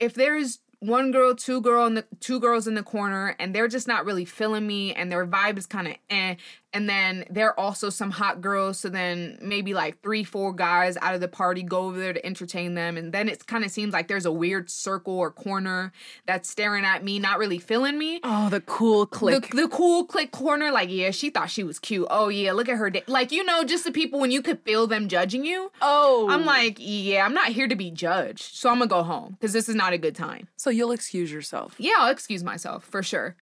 If 0.00 0.14
there's 0.14 0.58
one 0.80 1.10
girl, 1.10 1.34
two 1.34 1.60
girl 1.60 1.86
in 1.86 1.94
the 1.94 2.04
two 2.20 2.38
girls 2.40 2.66
in 2.66 2.74
the 2.74 2.82
corner, 2.82 3.34
and 3.38 3.54
they're 3.54 3.68
just 3.68 3.88
not 3.88 4.04
really 4.04 4.24
feeling 4.24 4.66
me, 4.66 4.92
and 4.94 5.10
their 5.10 5.26
vibe 5.26 5.58
is 5.58 5.66
kind 5.66 5.88
of 5.88 5.94
eh. 6.10 6.34
And 6.76 6.90
then 6.90 7.24
there 7.30 7.48
are 7.48 7.58
also 7.58 7.88
some 7.88 8.10
hot 8.10 8.42
girls, 8.42 8.78
so 8.78 8.90
then 8.90 9.38
maybe 9.40 9.72
like 9.72 10.02
three, 10.02 10.24
four 10.24 10.52
guys 10.52 10.98
out 10.98 11.14
of 11.14 11.22
the 11.22 11.26
party 11.26 11.62
go 11.62 11.86
over 11.86 11.98
there 11.98 12.12
to 12.12 12.26
entertain 12.26 12.74
them, 12.74 12.98
and 12.98 13.14
then 13.14 13.30
it 13.30 13.46
kind 13.46 13.64
of 13.64 13.70
seems 13.70 13.94
like 13.94 14.08
there's 14.08 14.26
a 14.26 14.30
weird 14.30 14.68
circle 14.68 15.18
or 15.18 15.30
corner 15.30 15.90
that's 16.26 16.50
staring 16.50 16.84
at 16.84 17.02
me, 17.02 17.18
not 17.18 17.38
really 17.38 17.58
feeling 17.58 17.96
me. 17.98 18.20
Oh, 18.22 18.50
the 18.50 18.60
cool 18.60 19.06
clique. 19.06 19.48
The, 19.48 19.62
the 19.62 19.68
cool 19.68 20.04
clique 20.04 20.32
corner, 20.32 20.70
like, 20.70 20.90
yeah, 20.90 21.12
she 21.12 21.30
thought 21.30 21.48
she 21.48 21.64
was 21.64 21.78
cute. 21.78 22.06
Oh, 22.10 22.28
yeah, 22.28 22.52
look 22.52 22.68
at 22.68 22.76
her. 22.76 22.90
Da-. 22.90 23.04
Like, 23.06 23.32
you 23.32 23.42
know, 23.42 23.64
just 23.64 23.84
the 23.84 23.90
people 23.90 24.20
when 24.20 24.30
you 24.30 24.42
could 24.42 24.60
feel 24.60 24.86
them 24.86 25.08
judging 25.08 25.46
you. 25.46 25.72
oh. 25.80 26.28
I'm 26.28 26.44
like, 26.44 26.76
yeah, 26.78 27.24
I'm 27.24 27.32
not 27.32 27.48
here 27.48 27.68
to 27.68 27.76
be 27.76 27.90
judged. 27.90 28.54
So 28.54 28.68
I'm 28.68 28.80
gonna 28.80 28.88
go 28.90 29.02
home 29.02 29.32
because 29.40 29.54
this 29.54 29.70
is 29.70 29.74
not 29.74 29.94
a 29.94 29.98
good 29.98 30.14
time. 30.14 30.48
So 30.56 30.68
you'll 30.68 30.92
excuse 30.92 31.32
yourself. 31.32 31.74
Yeah, 31.78 31.94
I'll 31.96 32.12
excuse 32.12 32.44
myself 32.44 32.84
for 32.84 33.02
sure. 33.02 33.36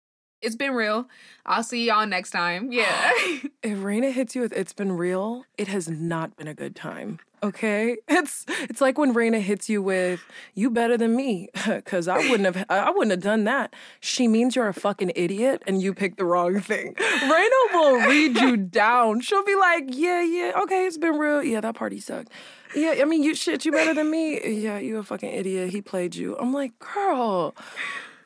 It's 0.41 0.56
been 0.56 0.73
real. 0.73 1.08
I'll 1.45 1.63
see 1.63 1.88
y'all 1.88 2.08
next 2.08 2.32
time. 2.32 2.71
Yeah. 2.71 3.12
If 3.63 3.77
Raina 3.77 4.12
hits 4.12 4.34
you 4.36 4.41
with 4.41 4.54
"It's 4.54 4.73
been 4.73 4.93
real," 4.93 5.45
it 5.56 5.67
has 5.67 5.88
not 5.88 6.36
been 6.36 6.47
a 6.47 6.54
good 6.56 6.75
time. 6.75 7.19
Okay, 7.43 7.97
it's 8.08 8.43
it's 8.49 8.82
like 8.82 8.97
when 8.97 9.13
Raina 9.13 9.39
hits 9.39 9.69
you 9.69 9.84
with 9.84 10.23
"You 10.56 10.71
better 10.71 10.97
than 10.97 11.15
me," 11.15 11.49
because 11.67 12.08
I 12.08 12.17
wouldn't 12.17 12.56
have 12.56 12.65
I 12.69 12.89
wouldn't 12.89 13.12
have 13.12 13.21
done 13.21 13.43
that. 13.43 13.75
She 13.99 14.27
means 14.27 14.56
you're 14.56 14.67
a 14.67 14.73
fucking 14.73 15.12
idiot 15.15 15.62
and 15.67 15.80
you 15.80 15.93
picked 15.93 16.17
the 16.17 16.25
wrong 16.25 16.60
thing. 16.60 16.95
Raina 16.95 17.73
will 17.73 18.08
read 18.08 18.38
you 18.38 18.58
down. 18.58 19.21
She'll 19.21 19.45
be 19.45 19.56
like, 19.56 19.86
"Yeah, 19.89 20.23
yeah, 20.23 20.54
okay, 20.63 20.88
it's 20.88 20.97
been 20.97 21.19
real. 21.19 21.43
Yeah, 21.43 21.62
that 21.62 21.75
party 21.75 21.99
sucked. 21.99 22.32
Yeah, 22.75 22.95
I 22.99 23.06
mean, 23.06 23.21
you 23.21 23.36
shit, 23.36 23.63
you 23.63 23.71
better 23.71 23.93
than 23.93 24.10
me. 24.10 24.41
Yeah, 24.63 24.80
you 24.80 24.97
a 24.97 25.04
fucking 25.04 25.30
idiot. 25.30 25.69
He 25.69 25.84
played 25.84 26.15
you." 26.15 26.36
I'm 26.38 26.51
like, 26.51 26.73
girl. 26.80 27.54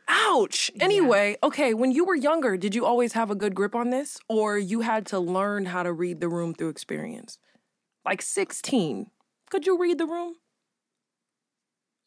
Ouch. 0.07 0.69
Anyway, 0.79 1.37
okay, 1.41 1.73
when 1.73 1.91
you 1.91 2.05
were 2.05 2.15
younger, 2.15 2.57
did 2.57 2.75
you 2.75 2.85
always 2.85 3.13
have 3.13 3.31
a 3.31 3.35
good 3.35 3.55
grip 3.55 3.73
on 3.75 3.89
this 3.89 4.19
or 4.29 4.57
you 4.57 4.81
had 4.81 5.05
to 5.07 5.19
learn 5.19 5.65
how 5.65 5.83
to 5.83 5.91
read 5.91 6.21
the 6.21 6.29
room 6.29 6.53
through 6.53 6.69
experience? 6.69 7.39
Like 8.05 8.21
16, 8.21 9.07
could 9.49 9.65
you 9.65 9.77
read 9.79 9.97
the 9.97 10.05
room? 10.05 10.35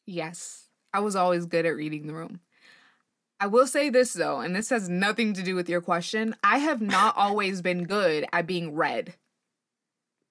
yes. 0.06 0.64
I 0.92 1.00
was 1.00 1.14
always 1.14 1.44
good 1.44 1.66
at 1.66 1.76
reading 1.76 2.06
the 2.06 2.14
room. 2.14 2.40
I 3.40 3.46
will 3.46 3.66
say 3.66 3.90
this 3.90 4.14
though, 4.14 4.40
and 4.40 4.56
this 4.56 4.70
has 4.70 4.88
nothing 4.88 5.34
to 5.34 5.42
do 5.42 5.54
with 5.54 5.68
your 5.68 5.80
question. 5.80 6.34
I 6.42 6.58
have 6.58 6.80
not 6.80 7.14
always 7.18 7.62
been 7.62 7.84
good 7.84 8.26
at 8.32 8.46
being 8.46 8.74
read. 8.74 9.14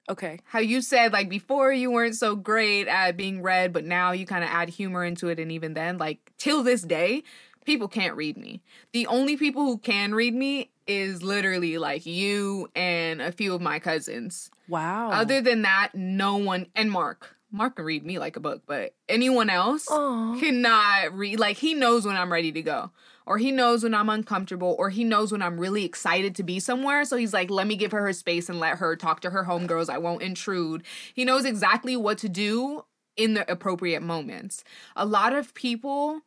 Okay. 0.10 0.40
How 0.46 0.60
you 0.60 0.82
said 0.82 1.14
like 1.14 1.30
before 1.30 1.72
you 1.72 1.92
weren't 1.92 2.16
so 2.16 2.36
great 2.36 2.88
at 2.88 3.18
being 3.18 3.42
read, 3.42 3.72
but 3.72 3.86
now 3.86 4.12
you 4.12 4.26
kind 4.26 4.44
of 4.44 4.50
add 4.50 4.70
humor 4.70 5.04
into 5.04 5.28
it, 5.28 5.40
and 5.40 5.52
even 5.52 5.74
then, 5.74 5.98
like 5.98 6.32
till 6.38 6.64
this 6.64 6.82
day, 6.82 7.24
people 7.68 7.88
can't 7.90 8.16
read 8.16 8.38
me. 8.38 8.64
The 8.94 9.06
only 9.08 9.38
people 9.38 9.64
who 9.64 9.78
can 9.78 10.16
read 10.16 10.34
me 10.34 10.72
is 10.88 11.22
literally 11.22 11.78
like 11.78 12.06
you 12.06 12.70
and 12.76 13.22
a 13.22 13.32
few 13.32 13.54
of 13.54 13.62
my 13.62 13.78
cousins. 13.78 14.50
Wow. 14.70 15.12
Other 15.12 15.42
than 15.42 15.64
that, 15.64 15.92
no 15.94 16.38
one 16.38 16.68
and 16.76 16.90
Mark. 16.90 17.36
Mark 17.52 17.76
can 17.76 17.86
read 17.86 18.06
me 18.06 18.20
like 18.20 18.38
a 18.38 18.40
book, 18.40 18.64
but 18.66 18.94
anyone 19.08 19.50
else 19.50 19.88
Aw. 19.90 20.40
cannot 20.40 21.14
read. 21.14 21.40
Like 21.40 21.58
he 21.58 21.74
knows 21.74 22.06
when 22.06 22.16
I'm 22.16 22.32
ready 22.32 22.52
to 22.54 22.62
go, 22.62 22.92
or 23.26 23.38
he 23.38 23.52
knows 23.52 23.84
when 23.84 23.94
I'm 23.94 24.10
uncomfortable, 24.10 24.76
or 24.80 24.90
he 24.90 25.04
knows 25.04 25.34
when 25.34 25.42
I'm 25.42 25.60
really 25.60 25.84
excited 25.84 26.36
to 26.36 26.44
be 26.44 26.60
somewhere. 26.62 27.04
So 27.04 27.18
he's 27.18 27.34
like, 27.34 27.50
let 27.50 27.68
me 27.68 27.76
give 27.76 27.92
her 27.92 28.02
her 28.02 28.14
space 28.14 28.50
and 28.50 28.60
let 28.60 28.78
her 28.78 28.96
talk 28.96 29.22
to 29.22 29.30
her 29.30 29.44
homegirls. 29.44 29.90
I 29.90 29.98
won't 29.98 30.22
intrude. 30.22 30.84
He 31.14 31.26
knows 31.26 31.44
exactly 31.44 31.98
what 31.98 32.18
to 32.20 32.30
do 32.30 32.86
in 33.18 33.34
the 33.34 33.50
appropriate 33.52 34.02
moments. 34.02 34.64
A 34.96 35.06
lot 35.06 35.34
of 35.34 35.54
people 35.54 36.22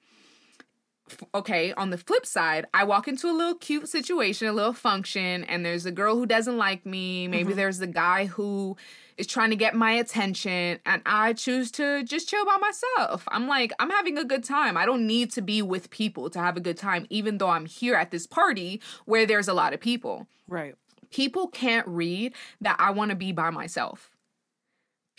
okay, 1.35 1.73
on 1.75 1.91
the 1.91 1.99
flip 1.99 2.27
side, 2.27 2.67
I 2.75 2.85
walk 2.85 3.09
into 3.09 3.29
a 3.29 3.33
little 3.33 3.55
cute 3.55 3.89
situation, 3.89 4.49
a 4.49 4.53
little 4.53 4.73
function, 4.73 5.45
and 5.45 5.65
there's 5.65 5.87
a 5.87 5.91
girl 5.91 6.17
who 6.17 6.27
doesn't 6.27 6.57
like 6.57 6.85
me. 6.87 7.29
Maybe 7.29 7.51
mm-hmm. 7.51 7.57
there's 7.57 7.79
the 7.79 7.87
guy 7.87 8.27
who 8.27 8.77
is 9.17 9.27
trying 9.27 9.51
to 9.51 9.57
get 9.57 9.75
my 9.75 9.93
attention, 9.93 10.79
and 10.87 11.03
I 11.05 11.33
choose 11.35 11.71
to 11.73 12.03
just 12.05 12.29
chill 12.29 12.45
by 12.45 12.57
myself. 12.57 13.25
I'm 13.29 13.49
like, 13.49 13.73
I'm 13.79 13.91
having 13.91 14.19
a 14.19 14.25
good 14.25 14.45
time. 14.45 14.77
I 14.77 14.87
don't 14.87 15.07
need 15.07 15.31
to 15.33 15.43
be 15.43 15.63
with 15.63 15.91
people 15.91 16.31
to 16.31 16.39
have 16.39 16.57
a 16.57 16.61
good 16.61 16.77
time, 16.77 17.07
even 17.11 17.39
though 17.39 17.51
I'm 17.51 17.67
here 17.67 17.95
at 17.95 18.11
this 18.11 18.27
party 18.27 18.81
where 19.05 19.27
there's 19.27 19.49
a 19.49 19.55
lot 19.55 19.75
of 19.75 19.81
people. 19.81 20.27
right. 20.49 20.75
People 21.11 21.49
can't 21.49 21.89
read 21.89 22.35
that 22.61 22.77
I 22.79 22.93
want 22.93 23.11
to 23.11 23.17
be 23.17 23.33
by 23.33 23.51
myself. 23.51 24.13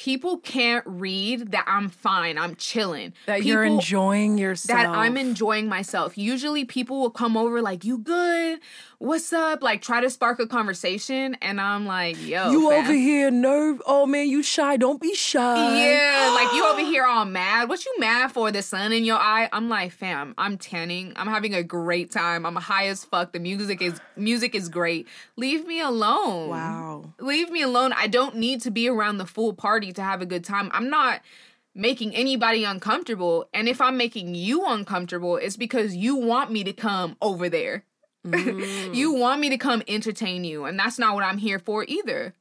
People 0.04 0.38
can't 0.40 0.84
read 0.88 1.52
that 1.52 1.64
I'm 1.68 1.88
fine, 1.90 2.40
I'm 2.40 2.56
chilling. 2.56 3.14
That 3.28 3.44
you're 3.46 3.64
enjoying 3.64 4.40
yourself. 4.40 4.80
that 4.80 4.90
I'm 4.90 5.16
enjoying 5.16 5.70
myself. 5.70 6.18
Usually 6.18 6.66
people 6.66 7.00
will 7.00 7.12
come 7.12 7.38
over 7.38 7.62
like, 7.62 7.86
"You 7.86 8.00
good? 8.00 8.60
What's 9.02 9.34
up?" 9.34 9.64
Like 9.64 9.82
try 9.82 10.00
to 10.00 10.10
spark 10.12 10.40
a 10.40 10.46
conversation 10.48 11.36
and 11.42 11.60
I'm 11.60 11.88
like, 11.88 12.24
"Yo, 12.24 12.52
You 12.52 12.70
fam. 12.70 12.84
over 12.84 12.94
here, 12.94 13.32
nerve. 13.32 13.82
Oh 13.88 14.06
man, 14.06 14.30
you 14.30 14.44
shy. 14.44 14.78
Don't 14.78 15.02
be 15.02 15.16
shy. 15.16 15.80
Yeah, 15.84 16.32
like 16.36 16.54
you 16.54 16.64
over 16.66 16.82
here 16.92 17.04
all 17.06 17.26
mad. 17.26 17.68
What 17.68 17.84
you 17.84 17.94
mad 18.00 18.32
for? 18.32 18.52
The 18.52 18.62
sun 18.62 18.94
in 18.94 19.04
your 19.04 19.18
eye? 19.18 19.50
I'm 19.52 19.70
like, 19.70 19.92
fam, 19.92 20.36
I'm 20.38 20.58
tanning. 20.58 21.14
I'm 21.16 21.28
having 21.28 21.56
a 21.56 21.64
great 21.64 22.12
time. 22.12 22.46
I'm 22.46 22.56
high 22.56 22.88
as 22.88 23.04
fuck. 23.04 23.32
The 23.34 23.40
music 23.40 23.82
is 23.82 24.00
music 24.16 24.54
is 24.54 24.70
great. 24.70 25.08
Leave 25.36 25.66
me 25.66 25.82
alone. 25.82 26.50
Wow. 26.50 27.14
Leave 27.20 27.50
me 27.50 27.64
alone. 27.64 27.94
I 27.94 28.06
don't 28.08 28.36
need 28.36 28.62
to 28.62 28.72
be 28.72 28.88
around 28.88 29.18
the 29.18 29.26
full 29.26 29.54
party 29.54 29.92
to 29.94 30.04
have 30.04 30.22
a 30.22 30.26
good 30.28 30.44
time. 30.44 30.70
I'm 30.74 30.90
not 30.92 31.22
making 31.74 32.14
anybody 32.14 32.66
uncomfortable. 32.66 33.48
And 33.54 33.68
if 33.68 33.82
I'm 33.82 33.98
making 33.98 34.36
you 34.36 34.66
uncomfortable, 34.66 35.38
it's 35.38 35.58
because 35.58 35.96
you 35.96 36.16
want 36.18 36.52
me 36.52 36.64
to 36.66 36.74
come 36.74 37.16
over 37.22 37.50
there. 37.50 37.86
Mm. 38.26 38.94
You 38.94 39.14
want 39.14 39.42
me 39.42 39.50
to 39.50 39.58
come 39.58 39.82
entertain 39.88 40.44
you. 40.44 40.66
And 40.66 40.78
that's 40.78 41.00
not 41.00 41.16
what 41.16 41.24
I'm 41.24 41.38
here 41.38 41.60
for 41.60 41.86
either. 41.88 42.34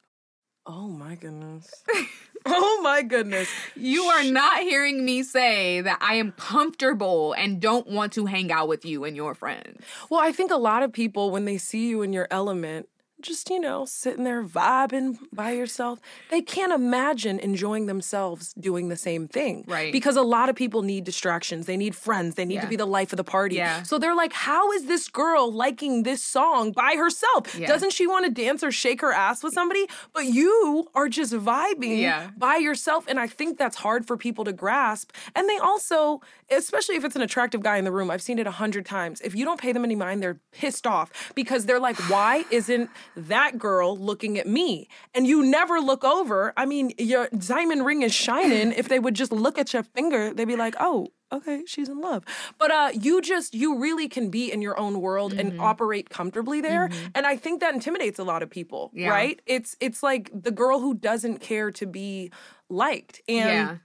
Oh 0.66 0.88
my 0.88 1.14
goodness. 1.14 1.82
oh 2.46 2.80
my 2.82 3.02
goodness. 3.02 3.48
You 3.74 4.02
are 4.02 4.24
not 4.24 4.60
hearing 4.60 5.04
me 5.04 5.22
say 5.22 5.80
that 5.80 5.98
I 6.00 6.14
am 6.14 6.32
comfortable 6.32 7.32
and 7.32 7.60
don't 7.60 7.86
want 7.86 8.12
to 8.12 8.26
hang 8.26 8.52
out 8.52 8.68
with 8.68 8.84
you 8.84 9.04
and 9.04 9.16
your 9.16 9.34
friends. 9.34 9.82
Well, 10.10 10.20
I 10.20 10.32
think 10.32 10.50
a 10.50 10.56
lot 10.56 10.82
of 10.82 10.92
people, 10.92 11.30
when 11.30 11.46
they 11.46 11.56
see 11.56 11.88
you 11.88 12.02
in 12.02 12.12
your 12.12 12.28
element, 12.30 12.89
just, 13.22 13.50
you 13.50 13.60
know, 13.60 13.84
sitting 13.84 14.24
there 14.24 14.42
vibing 14.44 15.18
by 15.32 15.52
yourself, 15.52 16.00
they 16.30 16.42
can't 16.42 16.72
imagine 16.72 17.38
enjoying 17.38 17.86
themselves 17.86 18.52
doing 18.54 18.88
the 18.88 18.96
same 18.96 19.28
thing. 19.28 19.64
Right. 19.66 19.92
Because 19.92 20.16
a 20.16 20.22
lot 20.22 20.48
of 20.48 20.56
people 20.56 20.82
need 20.82 21.04
distractions. 21.04 21.66
They 21.66 21.76
need 21.76 21.94
friends. 21.94 22.34
They 22.34 22.44
need 22.44 22.60
to 22.60 22.66
be 22.66 22.76
the 22.76 22.86
life 22.86 23.12
of 23.12 23.16
the 23.16 23.24
party. 23.24 23.56
Yeah. 23.56 23.82
So 23.82 23.98
they're 23.98 24.14
like, 24.14 24.32
how 24.32 24.72
is 24.72 24.86
this 24.86 25.08
girl 25.08 25.52
liking 25.52 26.02
this 26.02 26.22
song 26.22 26.72
by 26.72 26.94
herself? 26.96 27.54
Yeah. 27.58 27.66
Doesn't 27.66 27.92
she 27.92 28.06
want 28.06 28.24
to 28.26 28.30
dance 28.30 28.62
or 28.64 28.70
shake 28.72 29.00
her 29.00 29.12
ass 29.12 29.42
with 29.42 29.52
somebody? 29.54 29.86
But 30.12 30.26
you 30.26 30.88
are 30.94 31.08
just 31.08 31.32
vibing 31.32 31.98
Yeah. 32.00 32.30
by 32.36 32.56
yourself. 32.56 33.04
And 33.08 33.18
I 33.20 33.26
think 33.26 33.58
that's 33.58 33.76
hard 33.76 34.06
for 34.06 34.16
people 34.16 34.44
to 34.44 34.52
grasp. 34.52 35.12
And 35.34 35.48
they 35.48 35.58
also, 35.58 36.20
especially 36.50 36.96
if 36.96 37.04
it's 37.04 37.16
an 37.16 37.22
attractive 37.22 37.62
guy 37.62 37.76
in 37.76 37.84
the 37.84 37.92
room, 37.92 38.10
I've 38.10 38.22
seen 38.22 38.38
it 38.38 38.46
a 38.46 38.50
hundred 38.52 38.86
times. 38.86 39.20
If 39.20 39.34
you 39.34 39.44
don't 39.44 39.60
pay 39.60 39.72
them 39.72 39.84
any 39.84 39.96
mind, 39.96 40.22
they're 40.22 40.40
pissed 40.52 40.86
off 40.86 41.32
because 41.34 41.66
they're 41.66 41.80
like, 41.80 41.96
why 42.10 42.44
isn't 42.50 42.90
that 43.28 43.58
girl 43.58 43.96
looking 43.96 44.38
at 44.38 44.46
me? 44.46 44.88
And 45.14 45.26
you 45.26 45.42
never 45.44 45.80
look 45.80 46.04
over. 46.04 46.52
I 46.56 46.66
mean, 46.66 46.92
your 46.98 47.28
diamond 47.28 47.84
ring 47.84 48.02
is 48.02 48.14
shining. 48.14 48.72
if 48.72 48.88
they 48.88 48.98
would 48.98 49.14
just 49.14 49.32
look 49.32 49.58
at 49.58 49.72
your 49.72 49.82
finger, 49.82 50.32
they'd 50.34 50.44
be 50.46 50.56
like, 50.56 50.74
oh, 50.80 51.08
okay, 51.32 51.62
she's 51.66 51.88
in 51.88 52.00
love. 52.00 52.24
But 52.58 52.70
uh 52.72 52.90
you 52.92 53.20
just 53.20 53.54
you 53.54 53.78
really 53.78 54.08
can 54.08 54.30
be 54.30 54.50
in 54.52 54.60
your 54.62 54.78
own 54.78 55.00
world 55.00 55.32
Mm-hmm. 55.32 55.50
and 55.50 55.60
operate 55.60 56.10
comfortably 56.10 56.60
there. 56.60 56.90
And 57.14 57.24
I 57.26 57.36
think 57.36 57.60
that 57.60 57.72
intimidates 57.74 58.18
a 58.18 58.24
lot 58.24 58.42
of 58.42 58.50
people, 58.50 58.90
Yeah. 58.94 59.10
right? 59.10 59.40
It's 59.46 59.76
it's 59.80 60.02
like 60.02 60.30
the 60.34 60.50
girl 60.50 60.80
who 60.80 60.94
doesn't 60.94 61.38
care 61.38 61.70
to 61.72 61.86
be 61.86 62.32
liked. 62.68 63.20
And 63.28 63.48
yeah. 63.48 63.76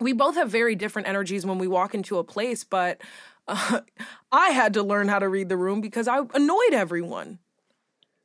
we 0.00 0.12
both 0.12 0.34
have 0.34 0.50
very 0.50 0.74
different 0.74 1.06
energies 1.08 1.46
when 1.46 1.58
we 1.58 1.68
walk 1.68 1.94
into 1.94 2.18
a 2.18 2.24
place, 2.24 2.64
but 2.64 3.00
uh, 3.46 3.80
I 4.32 4.50
had 4.50 4.74
to 4.74 4.82
learn 4.82 5.06
how 5.08 5.20
to 5.20 5.28
read 5.28 5.48
the 5.48 5.56
room 5.56 5.80
because 5.80 6.08
I 6.08 6.18
annoyed 6.34 6.72
everyone. 6.72 7.38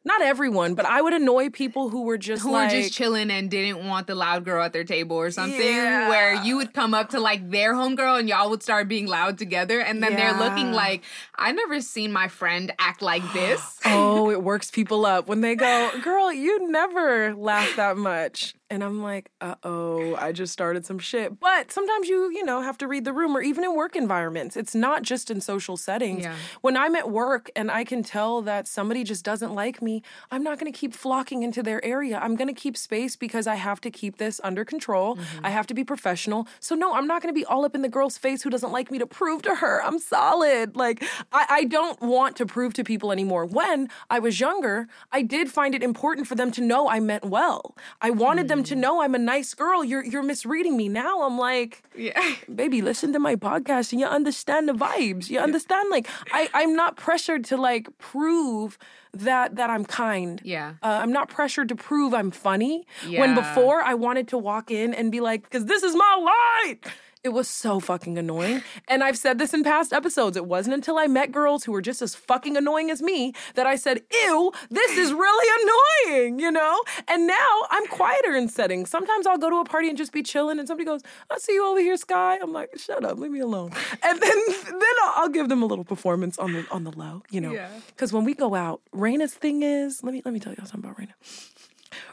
Not 0.06 0.22
everyone, 0.22 0.76
but 0.76 0.86
I 0.86 1.02
would 1.02 1.14
annoy 1.14 1.50
people 1.50 1.88
who 1.90 2.04
were 2.04 2.18
just 2.18 2.44
Who 2.44 2.52
like 2.52 2.72
were 2.74 2.82
just 2.82 2.94
chilling 2.94 3.32
and 3.32 3.50
didn't 3.50 3.88
want 3.88 4.06
the 4.08 4.16
loud 4.16 4.44
girl 4.44 4.62
at 4.62 4.74
their 4.74 4.84
table 4.84 5.16
or 5.16 5.32
something, 5.32 5.60
Yeah. 5.60 6.10
where 6.10 6.44
you 6.44 6.58
would 6.58 6.74
come 6.74 6.94
up 6.94 7.10
to 7.12 7.22
like 7.22 7.50
their 7.50 7.74
homegirl 7.74 8.20
and 8.20 8.28
y'all 8.28 8.50
would 8.50 8.62
start 8.62 8.90
being 8.90 9.08
loud 9.08 9.38
together, 9.38 9.80
and 9.80 10.04
then 10.04 10.16
they're 10.18 10.38
looking 10.38 10.74
like, 10.74 11.04
I 11.36 11.54
never 11.54 11.80
seen 11.80 12.12
my 12.12 12.28
friend 12.28 12.74
act 12.80 13.02
like 13.02 13.24
this. 13.34 13.80
oh, 13.86 14.30
it 14.30 14.44
works 14.44 14.70
people 14.70 15.06
up 15.06 15.28
when 15.28 15.40
they 15.40 15.56
go, 15.56 15.92
girl, 16.04 16.34
you 16.34 16.70
never 16.70 17.34
laugh 17.34 17.74
that 17.78 17.96
much. 17.96 18.56
And 18.70 18.84
I'm 18.84 19.04
like, 19.04 19.30
uh 19.42 19.56
oh, 19.64 20.16
I 20.16 20.32
just 20.32 20.52
started 20.52 20.86
some 20.86 21.00
shit. 21.00 21.40
But 21.40 21.72
sometimes 21.72 22.08
you, 22.08 22.32
you 22.32 22.44
know, 22.44 22.62
have 22.62 22.78
to 22.80 22.88
read 22.88 23.06
the 23.06 23.14
room 23.14 23.36
or 23.38 23.42
even 23.42 23.64
in 23.64 23.76
work 23.76 23.96
environments. 23.96 24.58
It's 24.58 24.74
not 24.74 25.04
just 25.04 25.30
in 25.30 25.42
social 25.42 25.78
settings. 25.78 26.24
Yeah. 26.24 26.36
When 26.62 26.76
I'm 26.76 26.96
at 26.96 27.12
work 27.12 27.52
and 27.56 27.70
I 27.70 27.84
can 27.84 28.04
tell 28.04 28.42
that 28.44 28.68
somebody 28.68 29.04
just 29.04 29.24
doesn't 29.24 29.54
like 29.54 29.82
me, 29.82 30.02
I'm 30.32 30.44
not 30.44 30.60
going 30.60 30.72
to 30.72 30.78
keep 30.78 30.94
flocking 30.94 31.44
into 31.44 31.62
their 31.62 31.84
area. 31.86 32.18
I'm 32.18 32.36
going 32.36 32.48
to 32.48 32.54
keep 32.54 32.76
space 32.78 33.16
because 33.16 33.48
I 33.48 33.56
have 33.56 33.80
to 33.82 33.92
keep 33.92 34.18
this 34.18 34.42
under 34.44 34.66
control. 34.66 35.18
I 35.44 35.50
have 35.52 35.68
to 35.68 35.74
be 35.74 35.84
professional. 35.84 36.48
So, 36.60 36.74
no, 36.76 36.94
I'm 36.94 37.08
not 37.08 37.22
going 37.22 37.34
to 37.34 37.40
be 37.40 37.46
all 37.46 37.66
up 37.66 37.76
in 37.76 37.82
the 37.82 37.90
girl's 37.90 38.18
face 38.18 38.42
who 38.44 38.50
doesn't 38.50 38.72
like 38.72 38.90
me 38.90 38.98
to 39.00 39.06
prove 39.06 39.42
to 39.44 39.56
her 39.56 39.84
I'm 39.84 40.00
solid. 40.00 40.76
Like, 40.76 41.04
I, 41.32 41.46
I 41.50 41.64
don't 41.66 42.00
want 42.02 42.36
to 42.38 42.46
prove 42.46 42.74
to 42.76 42.84
people 42.84 43.12
anymore. 43.12 43.46
When 43.46 43.90
I 44.10 44.20
was 44.20 44.40
younger, 44.40 44.88
I 45.12 45.22
did 45.22 45.50
find 45.50 45.76
it 45.76 45.84
important 45.84 46.28
for 46.28 46.36
them 46.36 46.52
to 46.52 46.62
know 46.62 46.90
I 46.90 47.00
meant 47.00 47.26
well. 47.26 47.76
I 48.02 48.10
wanted 48.10 48.48
them 48.48 48.63
to 48.66 48.76
know 48.76 49.02
I'm 49.02 49.16
a 49.16 49.20
nice 49.20 49.54
girl. 49.54 49.84
You're, 49.84 50.04
you're 50.04 50.24
misreading 50.24 50.76
me. 50.78 50.90
Now 50.90 51.24
I'm 51.24 51.38
like, 51.38 51.84
Yeah. 51.96 52.36
baby, 52.56 52.82
listen 52.82 53.14
to 53.14 53.20
my 53.20 53.36
podcast 53.36 53.92
and 53.92 54.00
you 54.02 54.08
understand 54.08 54.68
the 54.70 54.74
vibes. 54.74 55.30
You 55.30 55.40
understand, 55.40 55.90
like, 55.90 56.08
I, 56.32 56.50
I'm 56.54 56.76
not 56.76 56.96
pressured 56.96 57.46
to 57.46 57.58
like 57.58 57.88
prove 57.98 58.78
that 59.14 59.56
that 59.58 59.70
I'm 59.70 59.86
kind. 59.86 60.42
Yeah. 60.44 60.74
Uh, 60.82 61.00
I'm 61.02 61.12
not 61.12 61.30
pressured 61.30 61.70
to 61.70 61.76
prove 61.76 62.14
I'm 62.14 62.32
funny. 62.32 62.88
When 63.08 63.36
before 63.36 63.82
I 63.82 63.94
wanted 63.94 64.28
to 64.30 64.38
walk 64.38 64.72
in 64.72 64.94
and 64.94 65.12
be 65.12 65.20
like, 65.20 65.44
because 65.44 65.66
this 65.66 65.84
is 65.84 65.96
my 65.96 66.62
light. 66.66 66.80
It 67.24 67.32
was 67.32 67.48
so 67.48 67.80
fucking 67.80 68.18
annoying. 68.18 68.64
And 68.86 69.02
I've 69.02 69.18
said 69.18 69.40
this 69.40 69.54
in 69.54 69.64
past 69.64 69.94
episodes. 69.94 70.36
It 70.36 70.46
wasn't 70.46 70.74
until 70.74 70.98
I 70.98 71.08
met 71.08 71.32
girls 71.32 71.64
who 71.64 71.72
were 71.72 71.82
just 71.82 72.02
as 72.02 72.16
fucking 72.16 72.58
annoying 72.58 72.92
as 72.92 73.02
me 73.02 73.34
that 73.56 73.66
I 73.66 73.78
said, 73.78 74.02
ew, 74.12 74.52
this 74.70 74.98
is 74.98 75.14
really 75.14 75.64
annoying, 76.12 76.40
you 76.40 76.52
know? 76.52 76.84
And 77.08 77.26
now 77.26 77.62
I'm 77.70 77.88
quieter 77.88 78.36
in 78.36 78.50
settings. 78.50 78.90
Sometimes 78.90 79.26
I'll 79.26 79.38
go 79.38 79.50
to 79.50 79.56
a 79.56 79.64
party 79.64 79.88
and 79.88 79.98
just 79.98 80.12
be 80.12 80.22
chilling 80.22 80.60
and 80.60 80.68
somebody 80.68 80.86
goes, 80.86 81.00
I 81.32 81.38
see 81.38 81.54
you 81.54 81.66
over 81.66 81.80
here, 81.80 81.96
Sky. 81.96 82.40
I'm 82.42 82.52
like, 82.52 82.78
shut 82.78 83.06
up, 83.06 83.18
leave 83.18 83.32
me 83.32 83.40
alone. 83.40 83.72
And 84.04 84.22
then 84.22 84.38
then 84.66 84.96
I'll, 85.04 85.30
give 85.30 85.48
them 85.48 85.64
a 85.64 85.66
little 85.66 85.86
performance 85.86 86.38
on 86.38 86.52
the 86.52 86.66
on 86.70 86.84
the 86.84 86.92
low, 86.92 87.24
you 87.32 87.40
know. 87.40 87.54
Yeah. 87.54 87.70
Because 87.88 88.12
when 88.12 88.26
we 88.26 88.34
go 88.34 88.54
out, 88.54 88.82
Raina's 88.94 89.34
thing 89.34 89.64
is, 89.64 90.04
let 90.04 90.14
me 90.14 90.22
let 90.26 90.34
me 90.34 90.40
tell 90.42 90.54
y'all 90.54 90.66
something 90.66 90.90
about 90.90 91.00
Raina. 91.00 91.14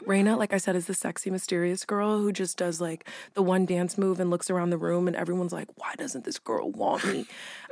Raina, 0.05 0.37
like 0.37 0.53
I 0.53 0.57
said, 0.57 0.75
is 0.75 0.87
the 0.87 0.93
sexy, 0.93 1.29
mysterious 1.29 1.85
girl 1.85 2.19
who 2.19 2.31
just 2.31 2.57
does 2.57 2.81
like 2.81 3.07
the 3.33 3.41
one 3.41 3.65
dance 3.65 3.97
move 3.97 4.19
and 4.19 4.29
looks 4.29 4.49
around 4.49 4.69
the 4.69 4.77
room, 4.77 5.07
and 5.07 5.15
everyone's 5.15 5.53
like, 5.53 5.67
why 5.75 5.93
doesn't 5.95 6.25
this 6.25 6.39
girl 6.39 6.71
want 6.71 7.05
me? 7.05 7.25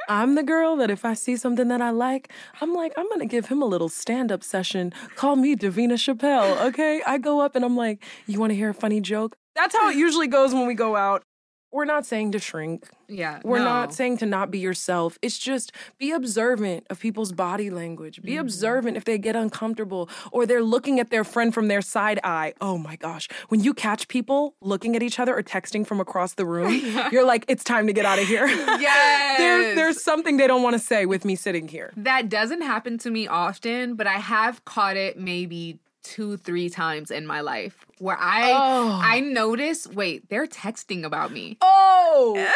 I'm 0.07 0.35
the 0.35 0.43
girl 0.43 0.75
that 0.77 0.89
if 0.89 1.05
I 1.05 1.13
see 1.13 1.35
something 1.35 1.67
that 1.67 1.81
I 1.81 1.91
like, 1.91 2.31
I'm 2.61 2.73
like, 2.73 2.93
I'm 2.97 3.07
gonna 3.09 3.25
give 3.25 3.47
him 3.47 3.61
a 3.61 3.65
little 3.65 3.89
stand 3.89 4.31
up 4.31 4.43
session. 4.43 4.93
Call 5.15 5.35
me 5.35 5.55
Davina 5.55 5.93
Chappelle, 5.93 6.59
okay? 6.67 7.01
I 7.05 7.17
go 7.17 7.41
up 7.41 7.55
and 7.55 7.63
I'm 7.63 7.75
like, 7.75 8.03
you 8.25 8.39
wanna 8.39 8.55
hear 8.55 8.69
a 8.69 8.73
funny 8.73 9.01
joke? 9.01 9.37
That's 9.55 9.75
how 9.75 9.89
it 9.89 9.95
usually 9.95 10.27
goes 10.27 10.53
when 10.53 10.67
we 10.67 10.73
go 10.73 10.95
out. 10.95 11.23
We're 11.71 11.85
not 11.85 12.05
saying 12.05 12.31
to 12.31 12.39
shrink. 12.39 12.89
Yeah. 13.07 13.39
We're 13.43 13.59
no. 13.59 13.65
not 13.65 13.93
saying 13.93 14.17
to 14.19 14.25
not 14.25 14.49
be 14.49 14.59
yourself. 14.59 15.19
It's 15.21 15.37
just 15.37 15.71
be 15.97 16.11
observant 16.11 16.85
of 16.89 16.99
people's 16.99 17.31
body 17.31 17.69
language. 17.69 18.21
Be 18.21 18.33
mm-hmm. 18.33 18.41
observant 18.41 18.97
if 18.97 19.05
they 19.05 19.17
get 19.17 19.35
uncomfortable 19.35 20.09
or 20.31 20.45
they're 20.45 20.63
looking 20.63 20.99
at 20.99 21.09
their 21.09 21.23
friend 21.23 21.53
from 21.53 21.67
their 21.67 21.81
side 21.81 22.19
eye. 22.23 22.53
Oh 22.59 22.77
my 22.77 22.95
gosh. 22.95 23.27
When 23.49 23.63
you 23.63 23.73
catch 23.73 24.07
people 24.07 24.55
looking 24.61 24.95
at 24.95 25.03
each 25.03 25.19
other 25.19 25.37
or 25.37 25.43
texting 25.43 25.85
from 25.85 25.99
across 25.99 26.33
the 26.35 26.45
room, 26.45 26.81
you're 27.11 27.25
like, 27.25 27.45
it's 27.47 27.63
time 27.63 27.87
to 27.87 27.93
get 27.93 28.05
out 28.05 28.19
of 28.19 28.27
here. 28.27 28.47
Yes. 28.79 29.37
there's, 29.37 29.75
there's 29.75 30.03
something 30.03 30.37
they 30.37 30.47
don't 30.47 30.63
want 30.63 30.73
to 30.73 30.79
say 30.79 31.05
with 31.05 31.25
me 31.25 31.35
sitting 31.35 31.67
here. 31.67 31.91
That 31.97 32.29
doesn't 32.29 32.61
happen 32.61 32.97
to 32.99 33.11
me 33.11 33.27
often, 33.27 33.95
but 33.95 34.07
I 34.07 34.13
have 34.13 34.63
caught 34.63 34.95
it 34.95 35.17
maybe 35.17 35.79
two, 36.03 36.37
three 36.37 36.69
times 36.69 37.11
in 37.11 37.25
my 37.27 37.41
life 37.41 37.85
where 37.99 38.17
I 38.19 38.51
Oh. 38.51 38.99
I 39.03 39.19
notice, 39.19 39.87
wait, 39.87 40.29
they're 40.29 40.47
texting 40.47 41.03
about 41.03 41.31
me. 41.31 41.57
Oh. 41.61 42.47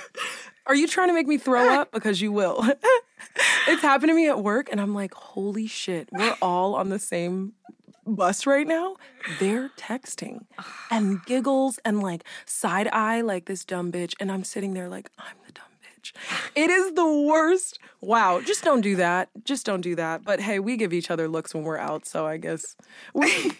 Are 0.66 0.74
you 0.74 0.88
trying 0.88 1.08
to 1.08 1.14
make 1.14 1.28
me 1.28 1.38
throw 1.38 1.68
up? 1.80 1.92
Because 1.92 2.20
you 2.20 2.32
will. 2.32 2.64
it's 3.68 3.82
happened 3.82 4.10
to 4.10 4.14
me 4.14 4.28
at 4.28 4.42
work, 4.42 4.68
and 4.70 4.80
I'm 4.80 4.94
like, 4.94 5.14
holy 5.14 5.68
shit, 5.68 6.08
we're 6.12 6.36
all 6.42 6.74
on 6.74 6.88
the 6.88 6.98
same 6.98 7.52
bus 8.04 8.46
right 8.46 8.66
now. 8.66 8.96
They're 9.38 9.70
texting 9.76 10.46
and 10.90 11.24
giggles 11.24 11.78
and 11.84 12.02
like 12.02 12.24
side 12.46 12.88
eye, 12.92 13.20
like 13.20 13.46
this 13.46 13.64
dumb 13.64 13.92
bitch. 13.92 14.14
And 14.20 14.30
I'm 14.30 14.44
sitting 14.44 14.74
there 14.74 14.88
like, 14.88 15.10
I'm 15.18 15.36
the 15.46 15.52
dumb 15.52 15.64
bitch. 16.12 16.50
It 16.54 16.70
is 16.70 16.94
the 16.94 17.06
worst. 17.06 17.78
Wow. 18.00 18.40
Just 18.40 18.64
don't 18.64 18.80
do 18.80 18.96
that. 18.96 19.28
Just 19.44 19.66
don't 19.66 19.80
do 19.80 19.94
that. 19.96 20.24
But 20.24 20.40
hey, 20.40 20.58
we 20.58 20.76
give 20.76 20.92
each 20.92 21.10
other 21.10 21.28
looks 21.28 21.54
when 21.54 21.64
we're 21.64 21.78
out. 21.78 22.06
So 22.06 22.26
I 22.26 22.36
guess 22.36 22.76
we, 23.14 23.52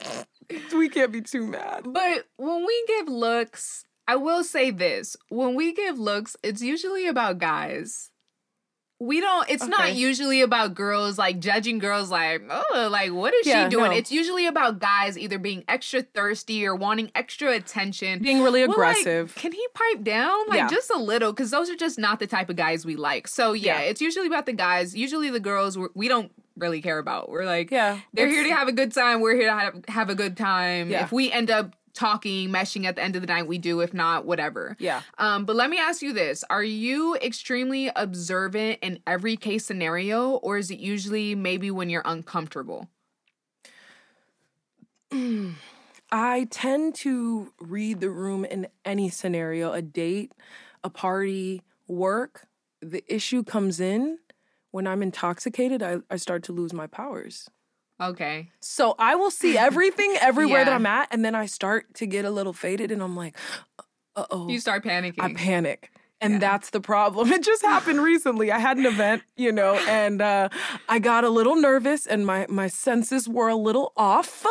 we 0.76 0.88
can't 0.88 1.12
be 1.12 1.20
too 1.20 1.46
mad. 1.46 1.84
But 1.84 2.26
when 2.36 2.64
we 2.66 2.84
give 2.88 3.08
looks, 3.08 3.84
I 4.08 4.16
will 4.16 4.44
say 4.44 4.70
this. 4.70 5.16
When 5.28 5.54
we 5.54 5.72
give 5.72 5.98
looks, 5.98 6.36
it's 6.42 6.62
usually 6.62 7.06
about 7.06 7.38
guys. 7.38 8.10
We 8.98 9.20
don't 9.20 9.50
it's 9.50 9.66
not 9.66 9.94
usually 9.94 10.40
about 10.40 10.74
girls 10.74 11.18
like 11.18 11.38
judging 11.38 11.78
girls 11.78 12.10
like, 12.10 12.42
"Oh, 12.48 12.88
like 12.90 13.12
what 13.12 13.34
is 13.34 13.46
Yeah, 13.46 13.64
she 13.64 13.70
doing?" 13.70 13.90
no. 13.90 13.96
It's 13.96 14.10
usually 14.10 14.46
about 14.46 14.78
guys 14.78 15.18
either 15.18 15.38
being 15.38 15.64
extra 15.68 16.00
thirsty 16.00 16.66
or 16.66 16.74
wanting 16.74 17.10
extra 17.14 17.52
attention. 17.52 18.22
Being 18.22 18.42
really 18.42 18.60
We're 18.62 18.68
like, 18.68 18.96
aggressive. 18.96 19.34
Can 19.34 19.52
he 19.52 19.66
pipe 19.74 20.02
down? 20.02 20.48
Like 20.48 20.56
Yeah. 20.60 20.68
just 20.68 20.90
a 20.90 20.98
little 20.98 21.34
cuz 21.34 21.50
those 21.50 21.68
are 21.68 21.76
just 21.76 21.98
not 21.98 22.20
the 22.20 22.26
type 22.26 22.48
of 22.48 22.56
guys 22.56 22.86
we 22.86 22.96
like. 22.96 23.28
So 23.28 23.52
yeah, 23.52 23.80
Yeah. 23.80 23.90
it's 23.90 24.00
usually 24.00 24.28
about 24.28 24.46
the 24.46 24.54
guys. 24.54 24.96
Usually 24.96 25.28
the 25.28 25.40
girls 25.40 25.76
we're, 25.76 25.88
don't 26.08 26.32
really 26.56 26.80
care 26.80 26.98
about. 26.98 27.28
We're 27.28 27.44
like 27.44 27.70
Yeah, 27.70 27.98
they're 28.14 28.28
here 28.28 28.44
to 28.44 28.54
have 28.54 28.66
a 28.68 28.72
good 28.72 28.94
time. 28.94 29.20
We're 29.20 29.34
here 29.36 29.48
to 29.50 29.58
have, 29.58 29.84
have 29.88 30.08
a 30.08 30.14
good 30.14 30.38
time. 30.38 30.90
If 30.90 31.12
we 31.12 31.30
end 31.30 31.50
up 31.50 31.76
talking, 31.96 32.48
meshing 32.50 32.84
at 32.84 32.96
the 32.96 33.02
end 33.02 33.16
of 33.16 33.22
the 33.22 33.26
night, 33.26 33.46
we 33.46 33.58
do. 33.58 33.80
If 33.80 33.92
not, 33.92 34.24
whatever. 34.24 34.76
Yeah. 34.78 35.02
Um, 35.18 35.44
but 35.44 35.56
let 35.56 35.70
me 35.70 35.78
ask 35.78 36.02
you 36.02 36.12
this: 36.12 36.44
Are 36.48 36.62
you 36.62 37.16
extremely 37.16 37.90
observant 37.96 38.78
in 38.82 39.00
every 39.06 39.36
case 39.36 39.64
scenario, 39.64 40.32
or 40.32 40.58
is 40.58 40.70
it 40.70 40.78
usually 40.78 41.34
maybe 41.34 41.70
when 41.70 41.90
you're 41.90 42.02
uncomfortable? 42.04 42.88
I 46.12 46.46
tend 46.50 46.94
to 46.96 47.52
read 47.58 48.00
the 48.00 48.10
room 48.10 48.44
in 48.44 48.68
any 48.84 49.08
scenario 49.08 49.72
a 49.72 49.82
date, 49.82 50.32
a 50.84 50.90
party, 50.90 51.62
work. 51.88 52.46
The 52.80 53.02
issue 53.12 53.42
comes 53.42 53.80
in 53.80 54.18
when 54.76 54.86
I'm 54.86 55.02
intoxicated, 55.02 55.82
I, 55.82 56.00
I 56.10 56.16
start 56.16 56.42
to 56.44 56.52
lose 56.52 56.74
my 56.74 56.86
powers. 56.86 57.48
Okay. 58.00 58.50
So 58.60 58.94
I 58.98 59.14
will 59.14 59.30
see 59.30 59.56
everything 59.58 60.16
everywhere 60.20 60.64
that 60.64 60.72
I'm 60.74 60.86
at, 60.86 61.08
and 61.12 61.24
then 61.24 61.34
I 61.34 61.46
start 61.46 61.94
to 61.94 62.06
get 62.06 62.24
a 62.24 62.30
little 62.30 62.52
faded, 62.52 62.90
and 62.90 63.02
I'm 63.02 63.16
like, 63.16 63.36
uh 64.14 64.26
oh. 64.30 64.48
You 64.48 64.60
start 64.60 64.84
panicking. 64.84 65.20
I 65.20 65.32
panic. 65.34 65.90
And 66.20 66.34
Yeah. 66.34 66.38
that's 66.38 66.70
the 66.70 66.80
problem. 66.80 67.30
It 67.36 67.42
just 67.44 67.62
happened 67.62 68.00
recently. 68.02 68.50
I 68.50 68.58
had 68.58 68.78
an 68.78 68.86
event, 68.86 69.22
you 69.36 69.52
know, 69.52 69.74
and 69.86 70.22
uh, 70.22 70.48
I 70.88 70.98
got 70.98 71.24
a 71.24 71.28
little 71.28 71.56
nervous 71.56 72.06
and 72.06 72.24
my, 72.26 72.46
my 72.48 72.68
senses 72.68 73.28
were 73.28 73.48
a 73.48 73.54
little 73.56 73.92
off. 73.96 74.46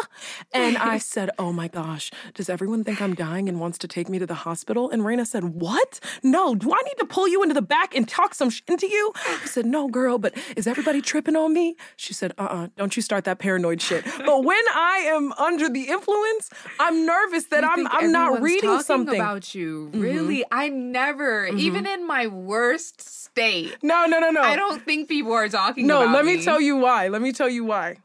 And 0.53 0.77
I 0.77 0.97
said, 1.13 1.31
Oh 1.39 1.51
my 1.51 1.67
gosh, 1.67 2.11
does 2.35 2.49
everyone 2.49 2.83
think 2.83 3.01
I'm 3.01 3.15
dying 3.15 3.49
and 3.49 3.59
wants 3.59 3.77
to 3.79 3.87
take 3.87 4.09
me 4.09 4.19
to 4.19 4.25
the 4.27 4.35
hospital? 4.35 4.89
And 4.91 5.01
Raina 5.01 5.25
said, 5.25 5.43
What? 5.55 5.99
No, 6.21 6.53
do 6.55 6.71
I 6.71 6.81
need 6.83 6.97
to 6.99 7.05
pull 7.05 7.27
you 7.27 7.41
into 7.41 7.55
the 7.55 7.61
back 7.63 7.95
and 7.95 8.07
talk 8.07 8.35
some 8.35 8.49
shit 8.51 8.69
into 8.69 8.87
you? 8.87 9.11
I 9.27 9.45
said, 9.45 9.65
No, 9.65 9.87
girl, 9.87 10.17
but 10.19 10.35
is 10.55 10.67
everybody 10.67 11.01
tripping 11.01 11.35
on 11.35 11.51
me? 11.53 11.75
She 11.95 12.13
said, 12.13 12.33
Uh 12.37 12.43
uh-uh, 12.43 12.63
uh, 12.63 12.65
do 12.67 12.71
not 12.77 12.95
you 12.95 13.01
start 13.01 13.23
that 13.25 13.39
paranoid 13.39 13.81
shit. 13.81 14.05
But 14.25 14.43
when 14.51 14.63
I 14.75 14.97
am 15.07 15.31
under 15.33 15.67
the 15.69 15.83
influence, 15.89 16.49
I'm 16.79 17.05
nervous 17.07 17.45
that 17.45 17.63
You 17.63 17.69
I'm, 17.71 17.87
I'm 17.91 18.11
not 18.11 18.41
reading 18.41 18.69
talking 18.69 18.83
something. 18.85 19.19
about 19.19 19.55
you. 19.55 19.89
Really, 19.93 20.43
I 20.51 20.69
never, 20.69 21.47
even 21.59 21.85
in 21.85 22.05
my 22.07 22.27
worst 22.27 23.01
state, 23.01 23.77
no, 23.81 24.05
no, 24.05 24.19
no, 24.19 24.29
no. 24.31 24.41
I 24.41 24.55
don't 24.55 24.83
think 24.83 25.07
people 25.09 25.33
are 25.33 25.49
talking. 25.49 25.87
No, 25.87 26.01
about 26.03 26.13
let 26.15 26.25
me 26.25 26.37
me 26.37 26.43
tell 26.43 26.61
you 26.61 26.75
why. 26.77 27.07
Let 27.07 27.21
me 27.21 27.31
tell 27.31 27.49
you 27.49 27.63
why. 27.63 27.97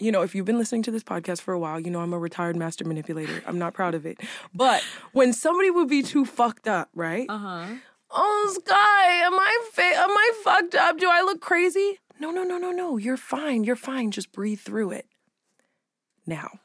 You 0.00 0.12
know, 0.12 0.22
if 0.22 0.34
you've 0.34 0.46
been 0.46 0.58
listening 0.58 0.82
to 0.84 0.90
this 0.92 1.02
podcast 1.02 1.40
for 1.40 1.52
a 1.52 1.58
while, 1.58 1.80
you 1.80 1.90
know 1.90 2.00
I'm 2.00 2.12
a 2.12 2.18
retired 2.18 2.56
master 2.56 2.84
manipulator. 2.84 3.42
I'm 3.46 3.58
not 3.58 3.74
proud 3.74 3.94
of 3.94 4.06
it. 4.06 4.20
But 4.54 4.84
when 5.12 5.32
somebody 5.32 5.70
would 5.70 5.88
be 5.88 6.02
too 6.02 6.24
fucked 6.24 6.68
up, 6.68 6.88
right? 6.94 7.26
Uh 7.28 7.38
huh. 7.38 7.66
Oh, 8.10 8.56
Sky, 8.64 9.06
am 9.26 9.34
I 9.34 9.58
fa- 9.72 9.82
am 9.82 10.10
I 10.10 10.30
fucked 10.44 10.74
up? 10.76 10.98
Do 10.98 11.10
I 11.10 11.20
look 11.22 11.40
crazy? 11.40 11.98
No, 12.20 12.30
no, 12.30 12.42
no, 12.42 12.58
no, 12.58 12.70
no. 12.70 12.96
You're 12.96 13.16
fine. 13.16 13.64
You're 13.64 13.76
fine. 13.76 14.10
Just 14.10 14.32
breathe 14.32 14.60
through 14.60 14.92
it. 14.92 15.06
Now, 16.26 16.60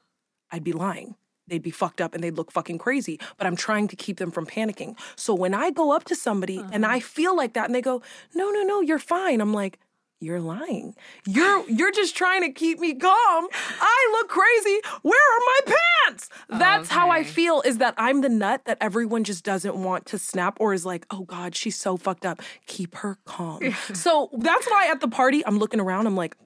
I'd 0.52 0.64
be 0.64 0.74
lying. 0.74 1.16
They'd 1.48 1.62
be 1.62 1.72
fucked 1.72 2.00
up 2.00 2.14
and 2.14 2.24
they'd 2.24 2.36
look 2.36 2.52
fucking 2.52 2.78
crazy, 2.78 3.20
but 3.38 3.48
I'm 3.48 3.56
trying 3.56 3.88
to 3.90 3.96
keep 3.96 4.18
them 4.18 4.32
from 4.32 4.46
panicking. 4.46 4.98
So 5.16 5.34
when 5.34 5.54
I 5.54 5.72
go 5.72 5.92
up 5.92 6.06
to 6.06 6.16
somebody 6.16 6.60
and 6.72 6.86
uh-huh. 6.86 6.96
I 6.96 7.00
feel 7.00 7.36
like 7.36 7.54
that 7.54 7.66
and 7.66 7.76
they 7.76 7.82
go, 7.82 8.02
"No, 8.34 8.50
no, 8.50 8.64
no, 8.64 8.82
you're 8.82 9.00
fine." 9.00 9.42
I'm 9.42 9.54
like, 9.54 9.80
"You're 10.22 10.40
lying. 10.40 10.96
You're 11.28 11.70
you're 11.70 11.92
just 11.92 12.16
trying 12.16 12.44
to 12.44 12.50
keep 12.50 12.80
me 12.80 12.94
calm. 12.94 13.48
I 13.52 14.10
look 14.14 14.30
crazy. 14.30 14.80
Where 15.02 15.14
are 15.14 15.40
my 15.46 15.76
pants?" 16.06 16.30
That's 16.48 16.90
how 16.90 17.10
I 17.10 17.24
feel 17.24 17.62
is 17.66 17.80
that 17.80 17.94
I'm 17.98 18.22
the 18.22 18.30
nut 18.30 18.62
that 18.66 18.78
everyone 18.80 19.26
just 19.26 19.44
doesn't 19.44 19.76
want 19.76 20.06
to 20.08 20.18
snap 20.18 20.58
or 20.62 20.74
is 20.74 20.86
like, 20.86 21.06
"Oh 21.12 21.26
god, 21.26 21.56
she's 21.56 21.76
so 21.76 21.98
fucked 21.98 22.26
up. 22.26 22.42
Keep 22.68 22.96
her 22.96 23.18
calm." 23.26 23.74
so 23.94 24.30
that's 24.38 24.68
why 24.68 24.88
at 24.90 25.02
the 25.02 25.10
party 25.10 25.46
I'm 25.46 25.60
looking 25.60 25.82
around, 25.82 26.08
I'm 26.08 26.16
like, 26.16 26.38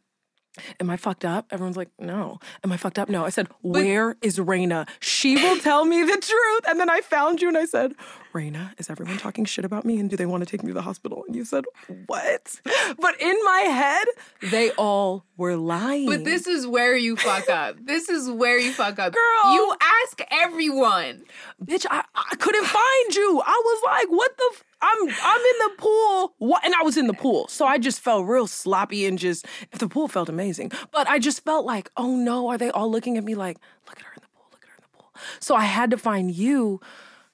Am 0.79 0.89
I 0.89 0.97
fucked 0.97 1.25
up? 1.25 1.47
Everyone's 1.51 1.77
like, 1.77 1.89
no. 1.99 2.39
Am 2.63 2.71
I 2.71 2.77
fucked 2.77 2.99
up? 2.99 3.09
No. 3.09 3.25
I 3.25 3.29
said, 3.29 3.47
where 3.61 4.15
is 4.21 4.37
Raina? 4.39 4.87
She 4.99 5.35
will 5.35 5.57
tell 5.69 5.85
me 5.85 6.03
the 6.03 6.17
truth. 6.17 6.61
And 6.67 6.79
then 6.79 6.89
I 6.89 7.01
found 7.01 7.41
you 7.41 7.47
and 7.47 7.57
I 7.57 7.65
said, 7.65 7.93
Raina, 8.33 8.71
is 8.79 8.89
everyone 8.89 9.17
talking 9.17 9.45
shit 9.45 9.65
about 9.65 9.83
me? 9.85 9.99
And 9.99 10.09
do 10.09 10.15
they 10.15 10.25
want 10.25 10.41
to 10.43 10.49
take 10.49 10.61
me 10.63 10.69
to 10.69 10.73
the 10.73 10.81
hospital? 10.81 11.23
And 11.27 11.35
you 11.35 11.43
said, 11.45 11.65
what? 12.07 12.59
But 12.99 13.19
in 13.21 13.35
my 13.45 13.59
head, 13.61 14.05
they 14.51 14.71
all 14.71 15.25
were 15.37 15.55
lying. 15.55 16.05
But 16.07 16.23
this 16.23 16.45
is 16.47 16.67
where 16.67 16.95
you 16.95 17.15
fuck 17.15 17.49
up. 17.49 17.75
This 17.87 18.09
is 18.09 18.29
where 18.29 18.59
you 18.59 18.71
fuck 18.73 18.99
up. 18.99 19.13
Girl. 19.13 19.53
You 19.53 19.75
ask 20.03 20.21
everyone. 20.29 21.23
bitch, 21.63 21.85
I, 21.89 22.03
I 22.13 22.35
couldn't 22.35 22.65
find 22.65 23.15
you. 23.15 23.41
I 23.45 23.61
was 23.65 23.81
like, 23.85 24.07
what 24.09 24.37
the? 24.37 24.49
F- 24.53 24.63
I'm 24.81 25.09
I'm 25.09 25.41
in 25.41 25.57
the 25.59 25.71
pool. 25.77 26.33
What? 26.37 26.63
And 26.63 26.73
I 26.75 26.83
was 26.83 26.97
in 26.97 27.07
the 27.07 27.13
pool, 27.13 27.47
so 27.47 27.65
I 27.65 27.77
just 27.77 27.99
felt 27.99 28.27
real 28.27 28.47
sloppy 28.47 29.05
and 29.05 29.17
just. 29.17 29.45
The 29.71 29.87
pool 29.87 30.07
felt 30.07 30.29
amazing, 30.29 30.71
but 30.91 31.07
I 31.07 31.19
just 31.19 31.43
felt 31.43 31.65
like, 31.65 31.89
oh 31.97 32.15
no, 32.15 32.47
are 32.49 32.57
they 32.57 32.69
all 32.69 32.91
looking 32.91 33.17
at 33.17 33.23
me 33.23 33.35
like, 33.35 33.57
look 33.87 33.97
at 33.99 34.05
her 34.05 34.13
in 34.15 34.21
the 34.21 34.27
pool, 34.27 34.47
look 34.51 34.63
at 34.63 34.69
her 34.69 34.75
in 34.77 34.83
the 34.83 34.97
pool. 34.97 35.11
So 35.39 35.55
I 35.55 35.63
had 35.63 35.89
to 35.91 35.97
find 35.97 36.31
you, 36.31 36.79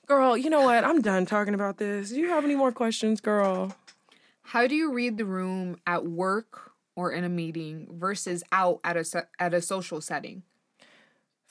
girl. 0.05 0.37
You 0.37 0.49
know 0.49 0.61
what? 0.61 0.83
I'm 0.83 1.01
done 1.01 1.25
talking 1.25 1.53
about 1.53 1.77
this. 1.77 2.09
Do 2.09 2.19
you 2.19 2.29
have 2.29 2.45
any 2.45 2.55
more 2.55 2.71
questions, 2.71 3.19
girl? 3.19 3.75
How 4.43 4.67
do 4.67 4.75
you 4.75 4.93
read 4.93 5.17
the 5.17 5.25
room 5.25 5.77
at 5.87 6.05
work 6.05 6.71
or 6.95 7.11
in 7.11 7.23
a 7.23 7.29
meeting 7.29 7.87
versus 7.91 8.43
out 8.51 8.79
at 8.83 8.95
a 8.95 9.27
at 9.39 9.53
a 9.53 9.61
social 9.61 9.99
setting? 9.99 10.43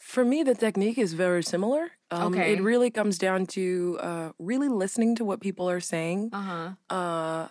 For 0.02 0.24
me, 0.24 0.42
the 0.42 0.54
technique 0.54 0.98
is 0.98 1.12
very 1.14 1.42
similar. 1.42 1.82
Um, 2.10 2.34
Okay. 2.34 2.52
It 2.52 2.60
really 2.60 2.90
comes 2.90 3.18
down 3.18 3.46
to 3.56 3.98
uh, 4.00 4.28
really 4.38 4.68
listening 4.68 5.14
to 5.16 5.24
what 5.24 5.40
people 5.40 5.70
are 5.70 5.80
saying. 5.80 6.30
Uh 6.32 6.42
huh. 6.50 6.68
Uh, 6.96 7.48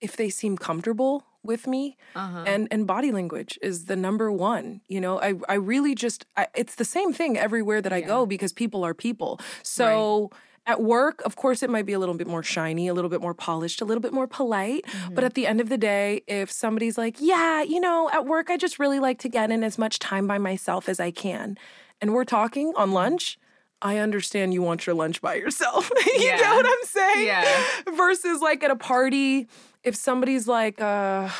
if 0.00 0.16
they 0.16 0.30
seem 0.30 0.56
comfortable 0.56 1.24
with 1.42 1.66
me, 1.66 1.96
Uh 2.14 2.28
huh. 2.34 2.44
and 2.46 2.68
and 2.70 2.86
body 2.86 3.10
language 3.12 3.58
is 3.62 3.84
the 3.86 3.96
number 3.96 4.28
one 4.30 4.80
you 4.94 5.00
know 5.00 5.14
i 5.28 5.30
i 5.48 5.56
really 5.72 5.94
just 5.94 6.26
I, 6.36 6.44
it's 6.54 6.74
the 6.76 6.84
same 6.84 7.12
thing 7.18 7.38
everywhere 7.46 7.80
that 7.84 7.92
i 7.92 8.00
Yeah. 8.00 8.12
go 8.14 8.26
because 8.26 8.52
people 8.62 8.80
are 8.88 8.94
people 8.94 9.32
so 9.62 10.30
at 10.66 10.80
work 10.82 11.22
of 11.24 11.36
course 11.36 11.62
it 11.62 11.70
might 11.70 11.86
be 11.86 11.92
a 11.92 11.98
little 11.98 12.14
bit 12.14 12.26
more 12.26 12.42
shiny 12.42 12.86
a 12.88 12.94
little 12.94 13.08
bit 13.10 13.20
more 13.20 13.34
polished 13.34 13.80
a 13.80 13.84
little 13.84 14.00
bit 14.02 14.12
more 14.12 14.26
polite 14.26 14.84
Mm-hmm. 14.86 15.14
but 15.14 15.24
at 15.24 15.34
the 15.34 15.46
end 15.46 15.60
of 15.60 15.68
the 15.68 15.78
day 15.78 16.22
if 16.26 16.50
somebody's 16.50 16.96
like 16.98 17.16
yeah 17.18 17.62
you 17.62 17.80
know 17.80 18.10
at 18.12 18.26
work 18.26 18.50
i 18.50 18.56
just 18.56 18.78
really 18.78 18.98
like 19.00 19.18
to 19.20 19.28
get 19.28 19.50
in 19.50 19.64
as 19.64 19.78
much 19.78 19.98
time 19.98 20.26
by 20.26 20.38
myself 20.38 20.88
as 20.88 21.00
i 21.00 21.10
can 21.10 21.56
and 22.00 22.12
we're 22.12 22.24
talking 22.24 22.72
on 22.76 22.92
lunch 22.92 23.38
I 23.82 23.96
understand 23.96 24.52
you 24.52 24.60
want 24.60 24.86
your 24.86 24.94
lunch 24.94 25.22
by 25.22 25.36
yourself. 25.36 25.90
you 26.06 26.12
Yeah. 26.18 26.54
what 26.54 26.66
I'm 26.66 26.84
saying? 26.84 27.26
Yeah. 27.26 27.62
Versus 27.96 28.42
like 28.42 28.62
at 28.62 28.70
a 28.70 28.76
party, 28.76 29.48
if 29.82 29.96
somebody's 29.96 30.46
like, 30.46 30.78
uh, 30.82 31.30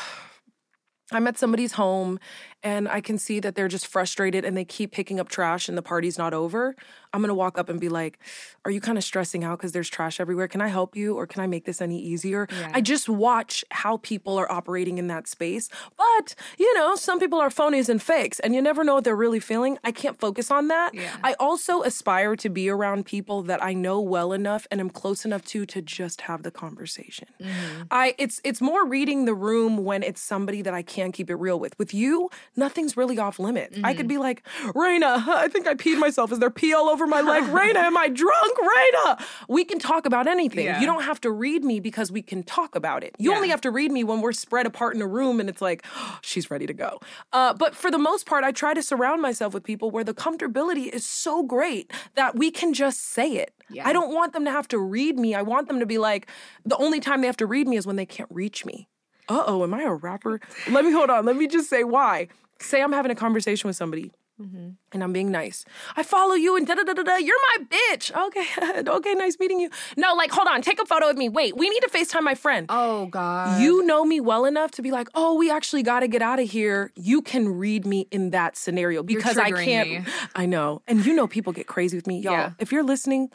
I'm 1.11 1.27
at 1.27 1.37
somebody's 1.37 1.73
home 1.73 2.19
and 2.63 2.89
I 2.89 2.99
can 2.99 3.19
see 3.19 3.39
that 3.41 3.53
they're 3.53 3.67
just 3.67 3.85
frustrated 3.85 4.43
and 4.43 4.57
they 4.57 4.65
keep 4.65 4.91
picking 4.91 5.19
up 5.19 5.29
trash 5.29 5.69
and 5.69 5.77
the 5.77 5.83
party's 5.83 6.17
not 6.17 6.33
over. 6.33 6.75
I'm 7.13 7.21
gonna 7.21 7.33
walk 7.33 7.57
up 7.57 7.69
and 7.69 7.79
be 7.79 7.89
like, 7.89 8.19
"Are 8.65 8.71
you 8.71 8.81
kind 8.81 8.97
of 8.97 9.03
stressing 9.03 9.43
out 9.43 9.57
because 9.59 9.71
there's 9.71 9.89
trash 9.89 10.19
everywhere? 10.19 10.47
Can 10.47 10.61
I 10.61 10.67
help 10.69 10.95
you, 10.95 11.15
or 11.15 11.25
can 11.27 11.41
I 11.41 11.47
make 11.47 11.65
this 11.65 11.81
any 11.81 11.99
easier?" 11.99 12.47
Yeah. 12.51 12.71
I 12.73 12.81
just 12.81 13.09
watch 13.09 13.63
how 13.71 13.97
people 13.97 14.37
are 14.37 14.51
operating 14.51 14.97
in 14.97 15.07
that 15.07 15.27
space. 15.27 15.69
But 15.97 16.35
you 16.57 16.73
know, 16.75 16.95
some 16.95 17.19
people 17.19 17.39
are 17.39 17.49
phonies 17.49 17.89
and 17.89 18.01
fakes, 18.01 18.39
and 18.39 18.55
you 18.55 18.61
never 18.61 18.83
know 18.83 18.95
what 18.95 19.03
they're 19.03 19.15
really 19.15 19.39
feeling. 19.39 19.77
I 19.83 19.91
can't 19.91 20.19
focus 20.19 20.49
on 20.51 20.67
that. 20.69 20.93
Yeah. 20.93 21.15
I 21.23 21.33
also 21.39 21.81
aspire 21.83 22.35
to 22.37 22.49
be 22.49 22.69
around 22.69 23.05
people 23.05 23.41
that 23.43 23.63
I 23.63 23.73
know 23.73 23.99
well 23.99 24.31
enough 24.33 24.67
and 24.71 24.79
am 24.79 24.89
close 24.89 25.25
enough 25.25 25.43
to 25.45 25.65
to 25.65 25.81
just 25.81 26.21
have 26.21 26.43
the 26.43 26.51
conversation. 26.51 27.27
Mm-hmm. 27.41 27.83
I 27.91 28.15
it's 28.17 28.39
it's 28.43 28.61
more 28.61 28.85
reading 28.85 29.25
the 29.25 29.33
room 29.33 29.83
when 29.83 30.03
it's 30.03 30.21
somebody 30.21 30.61
that 30.61 30.73
I 30.73 30.81
can't 30.81 31.13
keep 31.13 31.29
it 31.29 31.35
real 31.35 31.59
with. 31.59 31.77
With 31.77 31.93
you, 31.93 32.29
nothing's 32.55 32.95
really 32.97 33.17
off 33.19 33.39
limits. 33.39 33.77
I 33.77 33.91
Mm-hmm. 33.91 33.97
could 33.97 34.07
be 34.07 34.17
like, 34.17 34.43
Raina, 34.67 35.27
I 35.27 35.47
think 35.47 35.67
I 35.67 35.73
peed 35.73 35.97
myself. 35.99 36.31
Is 36.31 36.39
there 36.39 36.49
pee 36.49 36.73
all 36.73 36.87
over 36.89 37.00
my 37.07 37.21
leg? 37.21 37.43
Raina, 37.51 37.75
am 37.75 37.97
I 37.97 38.07
drunk? 38.07 38.57
Raina. 38.57 39.23
We 39.47 39.65
can 39.65 39.79
talk 39.79 40.05
about 40.05 40.27
anything. 40.27 40.65
Yeah. 40.65 40.79
You 40.79 40.85
don't 40.85 41.03
have 41.03 41.21
to 41.21 41.31
read 41.31 41.63
me 41.63 41.79
because 41.79 42.11
we 42.11 42.21
can 42.21 42.43
talk 42.43 42.75
about 42.75 43.03
it. 43.03 43.15
You 43.17 43.33
only 43.33 43.49
have 43.49 43.61
to 43.61 43.71
read 43.71 43.91
me 43.91 44.03
when 44.03 44.21
we're 44.21 44.31
spread 44.33 44.65
apart 44.65 44.95
in 44.95 45.01
a 45.01 45.07
room 45.07 45.39
and 45.39 45.49
it's 45.49 45.61
like, 45.61 45.85
she's 46.21 46.49
ready 46.51 46.65
to 46.67 46.73
go. 46.73 46.99
Uh, 47.33 47.53
but 47.53 47.75
for 47.75 47.91
the 47.91 47.99
most 47.99 48.25
part, 48.25 48.43
I 48.43 48.51
try 48.51 48.73
to 48.73 48.81
surround 48.81 49.21
myself 49.21 49.53
with 49.53 49.63
people 49.63 49.91
where 49.91 50.03
the 50.03 50.13
comfortability 50.13 50.87
is 50.87 51.05
so 51.05 51.43
great 51.43 51.91
that 52.15 52.35
we 52.35 52.51
can 52.51 52.73
just 52.73 53.03
say 53.03 53.33
it. 53.33 53.53
Yeah. 53.69 53.87
I 53.87 53.93
don't 53.93 54.13
want 54.13 54.33
them 54.33 54.45
to 54.45 54.51
have 54.51 54.67
to 54.69 54.77
read 54.77 55.17
me. 55.17 55.33
I 55.35 55.41
want 55.41 55.67
them 55.67 55.79
to 55.79 55.85
be 55.85 55.97
like, 55.97 56.27
the 56.65 56.77
only 56.77 56.99
time 56.99 57.21
they 57.21 57.27
have 57.27 57.37
to 57.37 57.45
read 57.45 57.67
me 57.67 57.77
is 57.77 57.87
when 57.87 57.95
they 57.95 58.05
can't 58.05 58.29
reach 58.31 58.65
me. 58.65 58.87
Uh 59.29 59.43
oh, 59.47 59.63
am 59.63 59.73
I 59.73 59.83
a 59.83 59.93
rapper? 59.93 60.41
Let 60.69 60.83
me 60.83 60.91
hold 60.91 61.09
on. 61.09 61.25
Let 61.25 61.37
me 61.37 61.47
just 61.47 61.69
say 61.69 61.83
why. 61.83 62.27
Say 62.59 62.81
I'm 62.81 62.91
having 62.91 63.11
a 63.11 63.15
conversation 63.15 63.67
with 63.67 63.77
somebody 63.77 64.11
Mm-hmm. 64.41 64.69
and 64.91 65.03
I'm 65.03 65.13
being 65.13 65.29
nice. 65.31 65.63
I 65.95 66.03
follow 66.03 66.33
you 66.33 66.55
and 66.57 66.65
da 66.65 66.73
da 66.75 66.83
da 66.83 66.93
da 66.93 67.03
da. 67.03 67.15
You're 67.17 67.37
my 67.57 67.65
bitch. 67.65 68.11
Okay, 68.27 68.89
okay, 68.89 69.13
nice 69.13 69.37
meeting 69.39 69.59
you. 69.59 69.69
No, 69.97 70.13
like, 70.15 70.31
hold 70.31 70.47
on, 70.47 70.61
take 70.61 70.81
a 70.81 70.85
photo 70.85 71.07
with 71.07 71.17
me. 71.17 71.29
Wait, 71.29 71.55
we 71.55 71.69
need 71.69 71.81
to 71.81 71.89
FaceTime 71.89 72.23
my 72.23 72.33
friend. 72.35 72.65
Oh 72.69 73.05
God. 73.05 73.61
You 73.61 73.83
know 73.85 74.03
me 74.03 74.19
well 74.19 74.45
enough 74.45 74.71
to 74.71 74.81
be 74.81 74.89
like, 74.91 75.09
oh, 75.15 75.35
we 75.35 75.51
actually 75.51 75.83
got 75.83 75.99
to 75.99 76.07
get 76.07 76.21
out 76.21 76.39
of 76.39 76.49
here. 76.49 76.91
You 76.95 77.21
can 77.21 77.47
read 77.57 77.85
me 77.85 78.07
in 78.11 78.31
that 78.31 78.57
scenario 78.57 79.03
because 79.03 79.37
I 79.37 79.51
can't. 79.51 79.89
me. 79.89 80.03
I 80.35 80.45
know. 80.47 80.81
And 80.87 81.05
you 81.05 81.13
know, 81.13 81.27
people 81.27 81.53
get 81.53 81.67
crazy 81.67 81.95
with 81.97 82.07
me. 82.07 82.19
Y'all, 82.19 82.33
Yeah. 82.33 82.51
if 82.59 82.71
you're 82.71 82.83
listening 82.83 83.29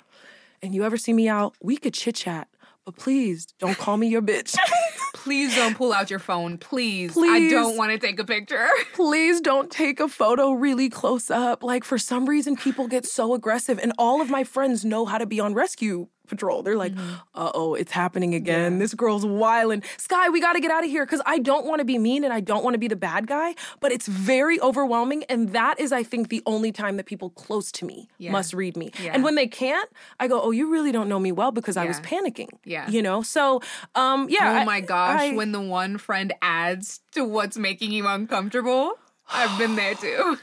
and 0.63 0.75
you 0.75 0.85
ever 0.85 0.97
see 0.97 1.13
me 1.13 1.29
out, 1.29 1.55
we 1.63 1.77
could 1.77 1.95
chit 1.95 2.17
chat, 2.17 2.49
but 2.85 2.97
please 2.97 3.47
don't 3.59 3.77
call 3.79 3.97
me 3.97 4.09
your 4.09 4.23
bitch. 4.23 4.57
Please 5.17 5.55
don't 5.57 5.77
pull 5.77 5.93
out 5.93 6.11
your 6.11 6.19
phone. 6.19 6.59
Please. 6.59 7.13
please 7.13 7.51
I 7.53 7.55
don't 7.55 7.77
want 7.77 7.91
to 7.93 7.99
take 7.99 8.19
a 8.21 8.25
picture. 8.25 8.69
please 8.95 9.41
don't 9.41 9.71
take 9.71 9.99
a 9.99 10.09
photo 10.09 10.53
really 10.53 10.89
close 10.89 11.31
up. 11.31 11.63
Like, 11.63 11.85
for 11.85 11.99
some 11.99 12.27
reason, 12.27 12.57
people 12.57 12.87
get 12.87 13.07
so 13.07 13.35
aggressive, 13.35 13.79
and 13.83 13.93
all 13.99 14.21
of 14.21 14.29
my 14.31 14.45
friends 14.45 14.85
know 14.85 15.05
how 15.07 15.19
to 15.19 15.27
be 15.27 15.41
on 15.41 15.55
rescue 15.55 16.09
patrol. 16.27 16.63
They're 16.63 16.77
like, 16.77 16.93
uh 17.37 17.53
oh, 17.55 17.75
it's 17.75 17.93
happening 17.93 18.35
again. 18.35 18.81
This 18.81 18.95
girl's 18.95 19.25
wildin'. 19.25 19.85
Sky, 19.97 20.29
we 20.29 20.41
gotta 20.41 20.61
get 20.61 20.73
out 20.73 20.83
of 20.85 20.91
here 20.91 21.07
because 21.07 21.23
I 21.25 21.39
don't 21.39 21.67
wanna 21.67 21.85
be 21.85 21.99
mean 21.99 22.25
and 22.25 22.33
I 22.33 22.41
don't 22.41 22.65
wanna 22.65 22.79
be 22.79 22.89
the 22.89 22.97
bad 22.97 23.29
guy, 23.29 23.55
but 23.81 23.93
it's 23.93 24.09
very 24.09 24.61
overwhelming. 24.61 25.23
And 25.29 25.51
that 25.53 25.79
is, 25.79 25.93
I 25.93 26.03
think, 26.03 26.29
the 26.29 26.43
only 26.45 26.73
time 26.73 26.97
that 26.97 27.07
people 27.07 27.31
close 27.31 27.71
to 27.73 27.85
me 27.85 28.09
Yeah. 28.19 28.33
must 28.33 28.55
read 28.55 28.77
me. 28.77 28.91
Yeah. 29.01 29.13
And 29.15 29.23
when 29.23 29.37
they 29.37 29.47
can't, 29.47 29.89
I 30.19 30.27
go, 30.27 30.41
oh, 30.41 30.51
you 30.51 30.69
really 30.69 30.91
don't 30.91 31.09
know 31.09 31.21
me 31.21 31.31
well 31.31 31.53
because 31.53 31.77
I 31.77 31.85
was 31.85 32.01
panicking. 32.01 32.49
Yeah. 32.65 32.89
You 32.91 33.03
know? 33.03 33.23
So, 33.23 33.61
um, 33.95 34.27
yeah. 34.29 34.51
Oh 34.51 34.55
I- 34.57 34.65
my 34.65 34.81
gosh, 35.07 35.21
I- 35.33 35.35
when 35.35 35.53
the 35.53 35.61
one 35.61 35.99
friend 35.99 36.33
adds 36.43 37.01
to 37.13 37.25
what's 37.25 37.57
making 37.57 37.93
you 37.93 38.07
uncomfortable, 38.07 38.93
I've 39.31 39.59
been 39.59 39.77
there 39.77 39.95
too. 40.07 40.39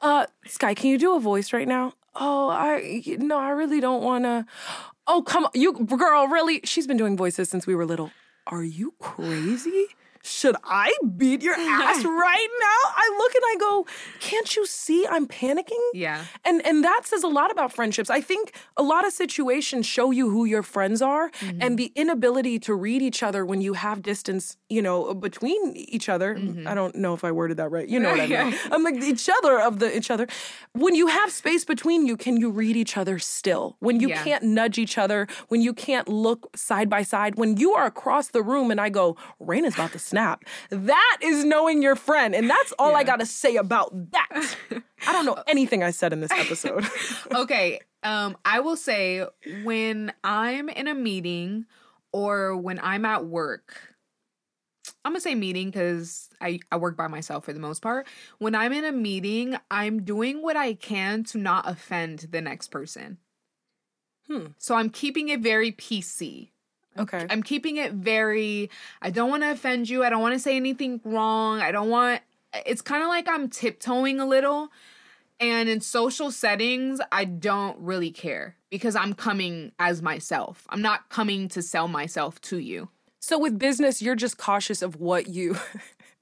Uh, 0.00 0.26
Sky, 0.46 0.74
can 0.74 0.90
you 0.90 0.98
do 0.98 1.14
a 1.16 1.20
voice 1.20 1.52
right 1.52 1.68
now? 1.68 1.94
Oh, 2.14 2.48
I 2.48 3.02
no, 3.18 3.38
I 3.38 3.50
really 3.50 3.80
don't 3.80 4.02
want 4.02 4.24
to. 4.24 4.46
Oh, 5.06 5.22
come 5.22 5.44
on, 5.44 5.50
you 5.54 5.72
girl, 5.72 6.26
really? 6.28 6.60
She's 6.64 6.86
been 6.86 6.96
doing 6.96 7.16
voices 7.16 7.48
since 7.48 7.66
we 7.66 7.74
were 7.74 7.86
little. 7.86 8.10
Are 8.46 8.64
you 8.64 8.94
crazy? 9.00 9.86
Should 10.26 10.56
I 10.64 10.92
beat 11.16 11.42
your 11.42 11.54
ass 11.54 12.04
right 12.04 12.48
now? 12.60 12.90
I 12.96 13.14
look 13.18 13.34
and 13.34 13.44
I 13.52 13.56
go, 13.60 13.86
can't 14.20 14.56
you 14.56 14.66
see 14.66 15.06
I'm 15.06 15.26
panicking? 15.26 15.80
Yeah. 15.94 16.24
And 16.44 16.64
and 16.66 16.82
that 16.84 17.02
says 17.04 17.22
a 17.22 17.28
lot 17.28 17.50
about 17.50 17.72
friendships. 17.72 18.10
I 18.10 18.20
think 18.20 18.52
a 18.76 18.82
lot 18.82 19.06
of 19.06 19.12
situations 19.12 19.86
show 19.86 20.10
you 20.10 20.30
who 20.30 20.44
your 20.44 20.62
friends 20.62 21.00
are 21.02 21.30
Mm-hmm. 21.36 21.62
and 21.62 21.78
the 21.78 21.92
inability 21.94 22.58
to 22.60 22.74
read 22.74 23.02
each 23.02 23.22
other 23.22 23.44
when 23.44 23.60
you 23.60 23.74
have 23.74 24.02
distance, 24.02 24.56
you 24.68 24.80
know, 24.82 25.12
between 25.14 25.74
each 25.76 26.08
other. 26.08 26.34
Mm-hmm. 26.34 26.66
I 26.66 26.74
don't 26.74 26.94
know 26.96 27.12
if 27.14 27.24
I 27.24 27.30
worded 27.30 27.56
that 27.58 27.68
right. 27.70 27.86
You 27.88 28.00
know 28.00 28.10
what 28.10 28.20
I 28.20 28.26
mean. 28.44 28.54
I'm 28.72 28.82
like 28.82 28.96
each 29.02 29.28
other 29.28 29.60
of 29.60 29.78
the 29.78 29.94
each 29.96 30.10
other. 30.10 30.26
When 30.72 30.94
you 30.94 31.06
have 31.08 31.30
space 31.30 31.64
between 31.64 32.06
you, 32.06 32.16
can 32.16 32.36
you 32.38 32.50
read 32.50 32.74
each 32.76 32.96
other 32.96 33.18
still? 33.18 33.76
When 33.80 34.00
you 34.00 34.08
Yeah. 34.08 34.24
can't 34.24 34.44
nudge 34.44 34.78
each 34.78 34.96
other, 34.98 35.26
when 35.48 35.60
you 35.62 35.72
can't 35.74 36.08
look 36.08 36.56
side 36.56 36.88
by 36.88 37.02
side, 37.02 37.34
when 37.36 37.56
you 37.58 37.74
are 37.74 37.86
across 37.86 38.28
the 38.28 38.42
room 38.42 38.70
and 38.70 38.80
I 38.80 38.88
go, 38.88 39.16
rain 39.38 39.64
is 39.64 39.74
about 39.74 39.92
to 39.92 39.98
snap. 40.16 40.44
That 40.70 41.18
is 41.20 41.44
knowing 41.44 41.82
your 41.82 41.94
friend. 41.94 42.34
And 42.34 42.48
that's 42.48 42.72
all 42.78 42.96
I 42.96 43.04
gotta 43.04 43.26
say 43.26 43.56
about 43.56 43.92
that. 44.12 44.56
I 45.06 45.12
don't 45.12 45.26
know 45.26 45.42
anything 45.46 45.82
I 45.82 45.90
said 45.90 46.12
in 46.12 46.20
this 46.20 46.32
episode. 46.32 46.86
Okay. 47.34 47.80
Um, 48.02 48.36
I 48.44 48.60
will 48.60 48.76
say 48.76 49.26
when 49.64 50.12
I'm 50.24 50.68
in 50.68 50.86
a 50.86 50.94
meeting 50.94 51.66
or 52.12 52.56
when 52.56 52.78
I'm 52.82 53.04
at 53.04 53.26
work, 53.26 53.76
I'm 55.04 55.12
gonna 55.12 55.20
say 55.20 55.34
meeting 55.34 55.70
because 55.70 56.30
I, 56.40 56.60
I 56.70 56.76
work 56.76 56.96
by 56.96 57.08
myself 57.08 57.44
for 57.44 57.52
the 57.52 57.60
most 57.60 57.82
part. 57.82 58.06
When 58.38 58.54
I'm 58.54 58.72
in 58.72 58.84
a 58.84 58.92
meeting, 58.92 59.56
I'm 59.70 60.02
doing 60.02 60.40
what 60.40 60.56
I 60.56 60.74
can 60.74 61.24
to 61.24 61.38
not 61.38 61.68
offend 61.68 62.28
the 62.30 62.40
next 62.40 62.68
person. 62.68 63.18
Hmm. 64.28 64.46
So 64.56 64.76
I'm 64.76 64.90
keeping 64.90 65.28
it 65.28 65.40
very 65.40 65.72
PC. 65.72 66.50
Okay. 66.98 67.26
I'm 67.28 67.42
keeping 67.42 67.76
it 67.76 67.92
very 67.92 68.70
I 69.02 69.10
don't 69.10 69.30
want 69.30 69.42
to 69.42 69.50
offend 69.50 69.88
you. 69.88 70.04
I 70.04 70.10
don't 70.10 70.22
want 70.22 70.34
to 70.34 70.38
say 70.38 70.56
anything 70.56 71.00
wrong. 71.04 71.60
I 71.60 71.72
don't 71.72 71.90
want 71.90 72.22
it's 72.64 72.82
kind 72.82 73.02
of 73.02 73.08
like 73.08 73.28
I'm 73.28 73.48
tiptoeing 73.48 74.20
a 74.20 74.26
little. 74.26 74.68
And 75.38 75.68
in 75.68 75.82
social 75.82 76.30
settings, 76.30 76.98
I 77.12 77.26
don't 77.26 77.78
really 77.78 78.10
care 78.10 78.56
because 78.70 78.96
I'm 78.96 79.12
coming 79.12 79.72
as 79.78 80.00
myself. 80.00 80.66
I'm 80.70 80.80
not 80.80 81.10
coming 81.10 81.48
to 81.48 81.60
sell 81.60 81.88
myself 81.88 82.40
to 82.42 82.58
you. 82.58 82.88
So 83.20 83.38
with 83.38 83.58
business, 83.58 84.00
you're 84.00 84.14
just 84.14 84.38
cautious 84.38 84.82
of 84.82 84.96
what 85.00 85.28
you. 85.28 85.58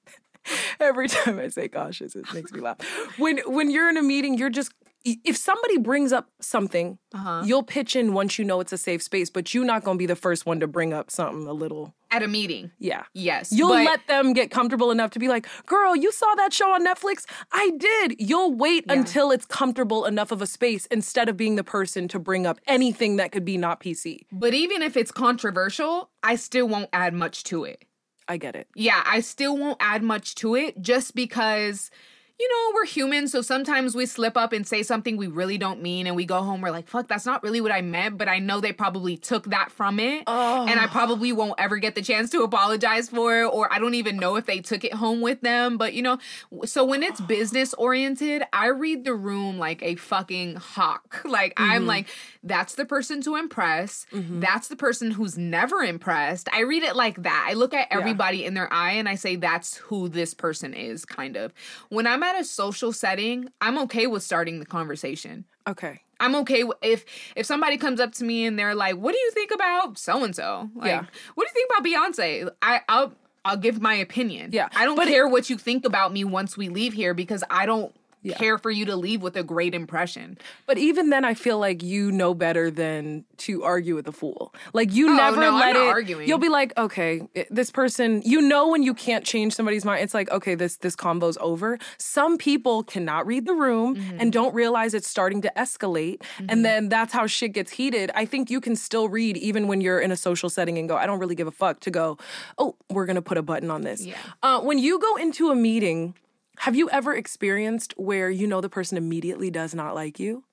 Every 0.80 1.08
time 1.08 1.38
I 1.38 1.48
say 1.48 1.68
cautious, 1.68 2.16
it 2.16 2.24
makes 2.34 2.52
me 2.52 2.60
laugh. 2.60 2.78
When 3.18 3.38
when 3.46 3.70
you're 3.70 3.88
in 3.88 3.96
a 3.96 4.02
meeting, 4.02 4.36
you're 4.36 4.50
just 4.50 4.72
if 5.04 5.36
somebody 5.36 5.76
brings 5.78 6.12
up 6.12 6.30
something, 6.40 6.98
Uh-huh. 7.14 7.42
you'll 7.44 7.62
pitch 7.62 7.94
in 7.94 8.14
once 8.14 8.38
you 8.38 8.44
know 8.44 8.60
it's 8.60 8.72
a 8.72 8.78
safe 8.78 9.02
space, 9.02 9.28
but 9.30 9.52
you're 9.52 9.64
not 9.64 9.84
going 9.84 9.96
to 9.96 9.98
be 9.98 10.06
the 10.06 10.16
first 10.16 10.46
one 10.46 10.60
to 10.60 10.66
bring 10.66 10.92
up 10.94 11.10
something 11.10 11.46
a 11.46 11.52
little. 11.52 11.94
At 12.10 12.22
a 12.22 12.28
meeting. 12.28 12.70
Yeah. 12.78 13.04
Yes. 13.12 13.50
You'll 13.52 13.70
but- 13.70 13.84
let 13.84 14.06
them 14.06 14.32
get 14.32 14.50
comfortable 14.50 14.90
enough 14.90 15.10
to 15.12 15.18
be 15.18 15.28
like, 15.28 15.46
girl, 15.66 15.94
you 15.96 16.10
saw 16.12 16.34
that 16.36 16.52
show 16.52 16.72
on 16.72 16.86
Netflix? 16.86 17.24
I 17.52 17.72
did. 17.76 18.16
You'll 18.20 18.54
wait 18.54 18.84
until 18.88 19.30
it's 19.32 19.44
comfortable 19.46 20.04
enough 20.06 20.30
of 20.30 20.40
a 20.40 20.46
space 20.46 20.86
instead 20.86 21.28
of 21.28 21.36
being 21.36 21.56
the 21.56 21.64
person 21.64 22.06
to 22.08 22.18
bring 22.18 22.46
up 22.46 22.60
anything 22.66 23.16
that 23.16 23.32
could 23.32 23.44
be 23.44 23.58
not 23.58 23.80
PC. 23.80 24.20
But 24.32 24.54
even 24.54 24.80
if 24.80 24.96
it's 24.96 25.10
controversial, 25.10 26.10
I 26.22 26.36
still 26.36 26.66
won't 26.68 26.88
add 26.92 27.14
much 27.14 27.44
to 27.44 27.64
it. 27.64 27.84
I 28.26 28.38
get 28.38 28.56
it. 28.56 28.68
yeah, 28.74 29.02
I 29.04 29.20
still 29.20 29.54
won't 29.58 29.76
add 29.80 30.02
much 30.02 30.34
to 30.36 30.54
it 30.54 30.80
just 30.80 31.14
because, 31.14 31.90
you 32.38 32.48
know, 32.48 32.72
we're 32.74 32.86
human. 32.86 33.28
So 33.28 33.42
sometimes 33.42 33.94
we 33.94 34.06
slip 34.06 34.36
up 34.36 34.52
and 34.52 34.66
say 34.66 34.82
something 34.82 35.16
we 35.16 35.28
really 35.28 35.56
don't 35.56 35.80
mean. 35.80 36.08
And 36.08 36.16
we 36.16 36.26
go 36.26 36.42
home, 36.42 36.60
we're 36.60 36.72
like, 36.72 36.88
fuck, 36.88 37.06
that's 37.06 37.24
not 37.24 37.44
really 37.44 37.60
what 37.60 37.70
I 37.70 37.80
meant. 37.80 38.18
But 38.18 38.28
I 38.28 38.40
know 38.40 38.60
they 38.60 38.72
probably 38.72 39.16
took 39.16 39.46
that 39.46 39.70
from 39.70 40.00
it. 40.00 40.24
And 40.26 40.80
I 40.80 40.88
probably 40.88 41.32
won't 41.32 41.54
ever 41.58 41.76
get 41.76 41.94
the 41.94 42.02
chance 42.02 42.30
to 42.30 42.42
apologize 42.42 43.08
for 43.08 43.42
it. 43.42 43.46
Or 43.46 43.72
I 43.72 43.78
don't 43.78 43.94
even 43.94 44.16
know 44.16 44.34
if 44.34 44.46
they 44.46 44.58
took 44.58 44.82
it 44.82 44.94
home 44.94 45.20
with 45.20 45.42
them. 45.42 45.78
But, 45.78 45.94
you 45.94 46.02
know, 46.02 46.18
so 46.64 46.84
when 46.84 47.04
it's 47.04 47.20
business 47.34 47.72
oriented, 47.74 48.42
I 48.52 48.66
read 48.66 49.04
the 49.04 49.14
room 49.14 49.58
like 49.58 49.82
a 49.82 49.94
fucking 49.94 50.56
hawk. 50.56 51.22
Like, 51.34 51.54
I'm 51.56 51.80
mm-hmm. 51.80 51.88
like, 51.88 52.08
that's 52.44 52.74
the 52.74 52.84
person 52.84 53.20
to 53.22 53.36
impress. 53.36 54.06
Mm-hmm. 54.12 54.40
That's 54.40 54.68
the 54.68 54.76
person 54.76 55.10
who's 55.10 55.36
never 55.38 55.78
impressed. 55.82 56.48
I 56.52 56.60
read 56.60 56.82
it 56.82 56.94
like 56.94 57.22
that. 57.22 57.46
I 57.48 57.54
look 57.54 57.72
at 57.74 57.88
everybody 57.90 58.44
in 58.44 58.54
their 58.54 58.72
eye 58.72 58.92
and 58.92 59.08
I 59.08 59.14
say, 59.14 59.36
that's 59.36 59.76
who 59.78 60.08
this 60.08 60.34
person 60.34 60.74
is, 60.74 61.04
kind 61.04 61.36
of. 61.36 61.52
When 61.88 62.06
I'm 62.06 62.22
at 62.22 62.38
a 62.38 62.44
social 62.44 62.92
setting, 62.92 63.48
I'm 63.60 63.78
okay 63.84 64.06
with 64.06 64.22
starting 64.22 64.60
the 64.60 64.66
conversation. 64.66 65.46
Okay. 65.66 66.02
I'm 66.20 66.34
okay 66.36 66.62
if 66.82 67.04
if 67.34 67.44
somebody 67.46 67.76
comes 67.76 67.98
up 67.98 68.12
to 68.14 68.24
me 68.24 68.46
and 68.46 68.56
they're 68.56 68.74
like, 68.76 68.94
"What 68.96 69.12
do 69.12 69.18
you 69.18 69.30
think 69.32 69.50
about 69.50 69.98
so 69.98 70.22
and 70.22 70.34
so?" 70.34 70.70
Like, 70.76 70.86
Yeah. 70.86 71.04
"What 71.34 71.44
do 71.48 71.50
you 71.50 71.66
think 71.66 71.70
about 71.70 71.84
Beyonce?" 72.14 72.50
I 72.62 72.80
I'll 72.88 73.14
I'll 73.44 73.56
give 73.56 73.80
my 73.82 73.94
opinion. 73.94 74.50
Yeah, 74.52 74.68
I 74.76 74.84
don't 74.84 74.94
but 74.96 75.08
it- 75.08 75.10
care 75.10 75.26
what 75.26 75.50
you 75.50 75.58
think 75.58 75.84
about 75.84 76.12
me 76.12 76.22
once 76.24 76.56
we 76.56 76.68
leave 76.68 76.92
here 76.92 77.14
because 77.14 77.42
I 77.50 77.66
don't 77.66 77.92
Yeah. 78.24 78.36
care 78.38 78.58
for 78.58 78.70
you 78.70 78.84
to 78.86 78.96
leave 78.96 79.22
with 79.22 79.36
a 79.36 79.42
great 79.44 79.74
impression. 79.74 80.38
But 80.66 80.78
even 80.78 81.10
then, 81.10 81.24
I 81.24 81.34
feel 81.34 81.58
like 81.58 81.82
you 81.82 82.10
know 82.10 82.34
better 82.34 82.70
than 82.70 83.24
to 83.38 83.62
argue 83.62 83.94
with 83.94 84.08
a 84.08 84.12
fool. 84.12 84.54
Like 84.72 84.92
you 84.92 85.10
Oh, 85.10 85.14
never 85.16 85.40
no, 85.40 85.50
let 85.56 85.76
it. 85.76 85.82
arguing. 85.86 86.26
You'll 86.26 86.38
be 86.38 86.48
like, 86.48 86.72
okay, 86.78 87.22
this 87.50 87.70
person. 87.70 88.22
You 88.24 88.40
know 88.40 88.68
when 88.68 88.82
you 88.82 88.94
can't 88.94 89.24
change 89.24 89.54
somebody's 89.54 89.84
mind. 89.84 90.02
It's 90.02 90.14
like, 90.14 90.30
okay, 90.30 90.54
this 90.54 90.76
this 90.78 90.96
combo's 90.96 91.36
over. 91.40 91.78
Some 91.98 92.38
people 92.38 92.82
cannot 92.82 93.26
read 93.26 93.44
the 93.46 93.54
room 93.54 93.94
Mm-hmm. 93.94 94.20
and 94.20 94.32
don't 94.32 94.54
realize 94.54 94.94
it's 94.94 95.06
starting 95.08 95.42
to 95.42 95.52
escalate, 95.56 96.22
and 96.48 96.64
then 96.64 96.88
that's 96.88 97.12
how 97.12 97.26
shit 97.26 97.52
gets 97.52 97.70
heated. 97.72 98.10
I 98.14 98.24
think 98.24 98.50
you 98.50 98.60
can 98.60 98.74
still 98.76 99.08
read 99.08 99.36
even 99.36 99.68
when 99.68 99.80
you're 99.82 100.00
in 100.00 100.10
a 100.10 100.16
social 100.16 100.48
setting 100.48 100.78
and 100.78 100.88
go, 100.88 100.96
I 100.96 101.04
don't 101.06 101.18
really 101.18 101.34
give 101.34 101.46
a 101.46 101.50
fuck. 101.52 101.80
To 101.80 101.90
go, 101.90 102.16
oh, 102.56 102.76
we're 102.88 103.04
gonna 103.06 103.20
put 103.22 103.36
a 103.36 103.42
button 103.42 103.70
on 103.70 103.82
this. 103.82 104.06
Yeah. 104.06 104.14
Uh, 104.42 104.60
when 104.60 104.78
you 104.78 104.98
go 104.98 105.16
into 105.16 105.50
a 105.50 105.54
meeting. 105.54 106.14
Have 106.58 106.76
you 106.76 106.88
ever 106.90 107.14
experienced 107.14 107.94
where 107.96 108.30
you 108.30 108.46
know 108.46 108.60
the 108.60 108.68
person 108.68 108.96
immediately 108.96 109.50
does 109.50 109.74
not 109.74 109.94
like 109.94 110.18
you? 110.18 110.44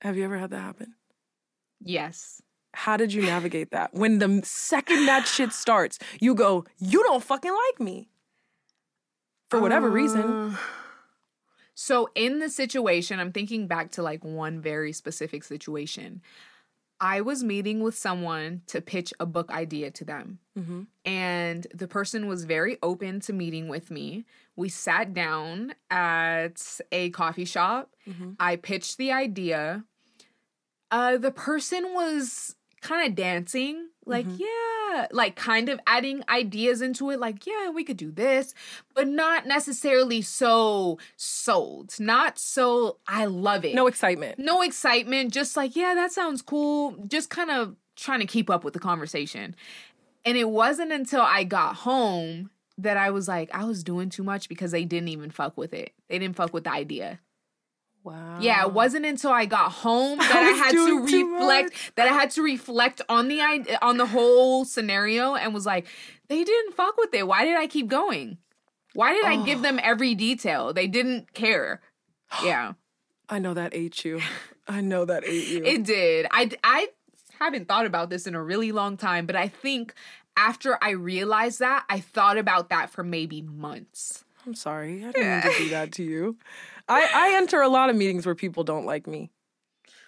Have 0.00 0.16
you 0.16 0.24
ever 0.24 0.38
had 0.38 0.50
that 0.50 0.60
happen? 0.60 0.94
Yes. 1.82 2.40
How 2.72 2.96
did 2.96 3.12
you 3.12 3.22
navigate 3.22 3.72
that? 3.72 3.92
When 3.92 4.18
the 4.18 4.40
second 4.44 5.06
that 5.06 5.26
shit 5.26 5.52
starts, 5.52 5.98
you 6.20 6.34
go, 6.34 6.64
you 6.78 7.02
don't 7.02 7.22
fucking 7.22 7.52
like 7.52 7.80
me. 7.80 8.08
For 9.50 9.60
whatever 9.60 9.90
reason. 9.90 10.22
Uh, 10.22 10.56
So 11.74 12.10
in 12.14 12.40
the 12.40 12.50
situation, 12.50 13.18
I'm 13.18 13.32
thinking 13.32 13.66
back 13.66 13.92
to 13.92 14.02
like 14.02 14.22
one 14.22 14.60
very 14.60 14.92
specific 14.92 15.42
situation. 15.42 16.20
I 17.00 17.22
was 17.22 17.42
meeting 17.42 17.80
with 17.80 17.96
someone 17.96 18.62
to 18.66 18.80
pitch 18.82 19.14
a 19.18 19.24
book 19.26 19.50
idea 19.50 19.90
to 19.92 20.04
them. 20.04 20.38
Mhm. 20.58 20.86
And 21.06 21.66
the 21.72 21.88
person 21.88 22.26
was 22.26 22.44
very 22.44 22.76
open 22.82 23.20
to 23.20 23.32
meeting 23.32 23.68
with 23.68 23.90
me. 23.90 24.26
We 24.54 24.68
sat 24.68 25.14
down 25.14 25.74
at 25.90 26.80
a 26.92 27.10
coffee 27.10 27.46
shop. 27.46 27.94
Mhm. 28.06 28.36
I 28.38 28.56
pitched 28.56 28.98
the 28.98 29.12
idea. 29.12 29.84
Uh, 30.90 31.16
the 31.16 31.30
person 31.30 31.94
was 31.94 32.56
kind 32.82 33.08
of 33.08 33.14
dancing, 33.14 33.88
like, 34.06 34.26
mm-hmm. 34.26 34.42
yeah, 34.42 35.06
like 35.12 35.36
kind 35.36 35.68
of 35.68 35.78
adding 35.86 36.22
ideas 36.28 36.82
into 36.82 37.10
it, 37.10 37.20
like, 37.20 37.46
yeah, 37.46 37.70
we 37.70 37.84
could 37.84 37.96
do 37.96 38.10
this, 38.10 38.54
but 38.94 39.06
not 39.06 39.46
necessarily 39.46 40.22
so 40.22 40.98
sold. 41.16 41.98
Not 42.00 42.38
so, 42.38 42.98
I 43.06 43.26
love 43.26 43.64
it. 43.64 43.74
No 43.74 43.86
excitement. 43.86 44.38
no 44.38 44.62
excitement, 44.62 45.32
just 45.32 45.56
like, 45.56 45.76
yeah, 45.76 45.94
that 45.94 46.12
sounds 46.12 46.42
cool. 46.42 46.96
Just 47.06 47.30
kind 47.30 47.50
of 47.50 47.76
trying 47.96 48.20
to 48.20 48.26
keep 48.26 48.50
up 48.50 48.64
with 48.64 48.74
the 48.74 48.80
conversation. 48.80 49.54
And 50.24 50.36
it 50.36 50.48
wasn't 50.48 50.92
until 50.92 51.22
I 51.22 51.44
got 51.44 51.76
home 51.76 52.50
that 52.78 52.96
I 52.96 53.10
was 53.10 53.28
like, 53.28 53.50
I 53.54 53.64
was 53.64 53.84
doing 53.84 54.08
too 54.08 54.22
much 54.22 54.48
because 54.48 54.70
they 54.70 54.84
didn't 54.84 55.08
even 55.08 55.30
fuck 55.30 55.56
with 55.56 55.72
it. 55.74 55.92
They 56.08 56.18
didn't 56.18 56.36
fuck 56.36 56.52
with 56.52 56.64
the 56.64 56.72
idea. 56.72 57.20
Wow. 58.02 58.38
Yeah, 58.40 58.64
it 58.64 58.72
wasn't 58.72 59.04
until 59.06 59.30
I 59.30 59.44
got 59.46 59.72
home 59.72 60.18
that 60.20 60.30
I, 60.34 60.40
Oh. 60.40 60.50
was 60.52 60.58
had 60.60 60.70
to 60.72 61.00
reflect 61.34 61.96
that 61.96 62.08
I 62.08 62.12
had 62.12 62.30
to 62.32 62.42
reflect 62.42 63.02
on 63.08 63.28
the 63.28 63.40
on 63.82 63.96
the 63.98 64.06
whole 64.06 64.64
scenario 64.64 65.34
and 65.34 65.52
was 65.52 65.66
like, 65.66 65.86
they 66.28 66.42
didn't 66.44 66.74
fuck 66.74 66.96
with 66.96 67.12
it. 67.14 67.26
Why 67.26 67.44
did 67.44 67.56
I 67.56 67.66
keep 67.66 67.88
going? 67.88 68.38
Why 68.94 69.12
did 69.12 69.24
I 69.24 69.44
give 69.44 69.58
Oh. 69.60 69.62
them 69.62 69.78
every 69.82 70.14
detail? 70.14 70.72
They 70.72 70.86
didn't 70.86 71.32
care. 71.34 71.80
Yeah. 72.44 72.74
I 73.28 73.38
know 73.38 73.54
that 73.54 73.74
ate 73.74 74.04
you. 74.04 74.20
I 74.66 74.80
know 74.80 75.04
that 75.04 75.24
ate 75.24 75.48
you. 75.48 75.64
It 75.64 75.84
did. 75.84 76.26
I 76.30 76.50
I 76.64 76.88
haven't 77.38 77.68
thought 77.68 77.86
about 77.86 78.08
this 78.10 78.26
in 78.26 78.34
a 78.34 78.42
really 78.42 78.72
long 78.72 78.96
time, 78.96 79.26
but 79.26 79.36
I 79.36 79.48
think 79.48 79.94
after 80.36 80.78
I 80.82 80.90
realized 80.90 81.58
that, 81.60 81.84
I 81.88 82.00
thought 82.00 82.38
about 82.38 82.68
that 82.70 82.88
for 82.90 83.02
maybe 83.04 83.42
months. 83.42 84.24
I'm 84.46 84.54
sorry. 84.54 85.04
I 85.04 85.12
didn't 85.12 85.44
mean 85.44 85.52
to 85.52 85.58
do 85.64 85.68
that 85.70 85.92
to 85.92 86.02
you. 86.02 86.36
I, 86.90 87.08
I 87.14 87.36
enter 87.36 87.62
a 87.62 87.68
lot 87.68 87.88
of 87.88 87.96
meetings 87.96 88.26
where 88.26 88.34
people 88.34 88.64
don't 88.64 88.84
like 88.84 89.06
me. 89.06 89.30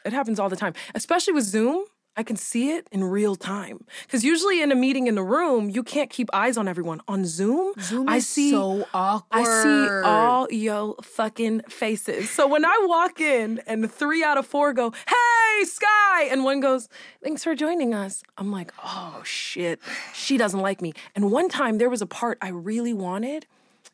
It 0.04 0.12
happens 0.12 0.40
all 0.40 0.48
the 0.48 0.56
time, 0.56 0.74
especially 0.94 1.32
with 1.32 1.44
Zoom. 1.44 1.84
I 2.14 2.22
can 2.24 2.36
see 2.36 2.72
it 2.72 2.88
in 2.92 3.04
real 3.04 3.36
time. 3.36 3.86
Because 4.02 4.22
usually 4.22 4.60
in 4.60 4.70
a 4.70 4.74
meeting 4.74 5.06
in 5.06 5.14
the 5.14 5.22
room, 5.22 5.70
you 5.70 5.82
can't 5.82 6.10
keep 6.10 6.28
eyes 6.34 6.58
on 6.58 6.68
everyone. 6.68 7.00
On 7.08 7.24
Zoom, 7.24 7.72
Zoom 7.80 8.06
I 8.06 8.16
is 8.16 8.28
see 8.28 8.50
so 8.50 8.86
awkward. 8.92 9.40
I 9.40 9.62
see 9.62 9.88
all 10.04 10.46
yo 10.50 10.96
fucking 11.02 11.62
faces. 11.70 12.28
So 12.28 12.46
when 12.46 12.66
I 12.66 12.84
walk 12.86 13.20
in 13.20 13.62
and 13.66 13.90
three 13.90 14.22
out 14.22 14.36
of 14.36 14.46
four 14.46 14.74
go, 14.74 14.90
hey, 14.90 15.64
Sky, 15.64 16.24
and 16.24 16.44
one 16.44 16.60
goes, 16.60 16.88
thanks 17.22 17.44
for 17.44 17.54
joining 17.54 17.94
us, 17.94 18.22
I'm 18.36 18.50
like, 18.50 18.74
oh 18.84 19.22
shit, 19.24 19.80
she 20.12 20.36
doesn't 20.36 20.60
like 20.60 20.82
me. 20.82 20.92
And 21.14 21.30
one 21.30 21.48
time 21.48 21.78
there 21.78 21.88
was 21.88 22.02
a 22.02 22.06
part 22.06 22.36
I 22.42 22.48
really 22.48 22.92
wanted, 22.92 23.46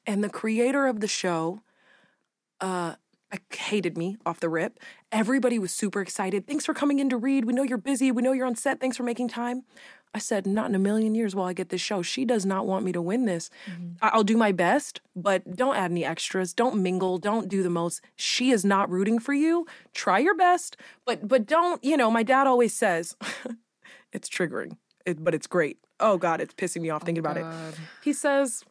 and 0.07 0.25
the 0.25 0.31
creator 0.31 0.87
of 0.87 0.99
the 0.99 1.09
show, 1.09 1.61
uh, 2.61 2.95
I 3.31 3.39
hated 3.55 3.99
me 3.99 4.17
off 4.25 4.41
the 4.41 4.49
rip. 4.49 4.79
Everybody 5.13 5.59
was 5.59 5.71
super 5.73 6.01
excited. 6.01 6.47
Thanks 6.47 6.65
for 6.65 6.73
coming 6.75 6.99
in 6.99 7.11
to 7.11 7.17
read. 7.17 7.45
We 7.45 7.53
know 7.53 7.63
you're 7.63 7.77
busy. 7.79 8.11
We 8.11 8.23
know 8.23 8.33
you're 8.33 8.47
on 8.47 8.57
set. 8.57 8.81
Thanks 8.81 8.97
for 8.97 9.03
making 9.03 9.29
time. 9.29 9.65
I 10.15 10.19
said, 10.19 10.47
not 10.47 10.71
in 10.71 10.75
a 10.75 10.79
million 10.79 11.15
years 11.15 11.35
will 11.37 11.45
I 11.45 11.53
get 11.53 11.69
this 11.69 11.83
show. 11.83 12.01
She 12.01 12.25
does 12.25 12.47
not 12.47 12.67
want 12.67 12.83
me 12.87 12.93
to 12.93 13.03
win 13.03 13.27
this. 13.27 13.51
I- 14.01 14.09
I'll 14.15 14.25
do 14.25 14.39
my 14.39 14.53
best, 14.53 15.03
but 15.15 15.55
don't 15.57 15.77
add 15.77 15.91
any 15.91 16.03
extras. 16.07 16.55
Don't 16.55 16.83
mingle. 16.83 17.19
Don't 17.19 17.47
do 17.51 17.63
the 17.63 17.69
most. 17.69 18.01
She 18.17 18.51
is 18.51 18.65
not 18.65 18.89
rooting 18.91 19.19
for 19.19 19.35
you. 19.35 19.67
Try 19.93 20.19
your 20.21 20.35
best, 20.35 20.79
but 21.05 21.29
but 21.29 21.45
don't. 21.47 21.85
You 21.85 21.99
know, 21.99 22.11
my 22.11 22.23
dad 22.23 22.47
always 22.47 22.73
says, 22.75 23.15
it's 24.13 24.31
triggering, 24.31 24.79
it, 25.05 25.23
but 25.23 25.35
it's 25.35 25.47
great. 25.47 25.77
Oh 26.01 26.17
God, 26.17 26.41
it's 26.41 26.55
pissing 26.55 26.81
me 26.81 26.89
off 26.89 27.03
thinking 27.03 27.21
about 27.21 27.37
it. 27.37 27.45
He 28.03 28.15
says, 28.15 28.65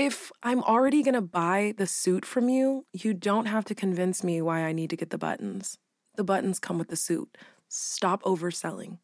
if 0.00 0.32
I'm 0.42 0.62
already 0.62 1.02
gonna 1.02 1.20
buy 1.20 1.74
the 1.76 1.86
suit 1.86 2.24
from 2.24 2.48
you, 2.48 2.86
you 2.92 3.12
don't 3.12 3.44
have 3.46 3.66
to 3.66 3.74
convince 3.74 4.24
me 4.24 4.40
why 4.40 4.62
I 4.64 4.72
need 4.72 4.88
to 4.90 4.96
get 4.96 5.10
the 5.10 5.18
buttons. 5.18 5.76
The 6.16 6.24
buttons 6.24 6.58
come 6.58 6.78
with 6.78 6.88
the 6.88 6.96
suit. 6.96 7.36
Stop 7.68 8.22
overselling. 8.22 8.98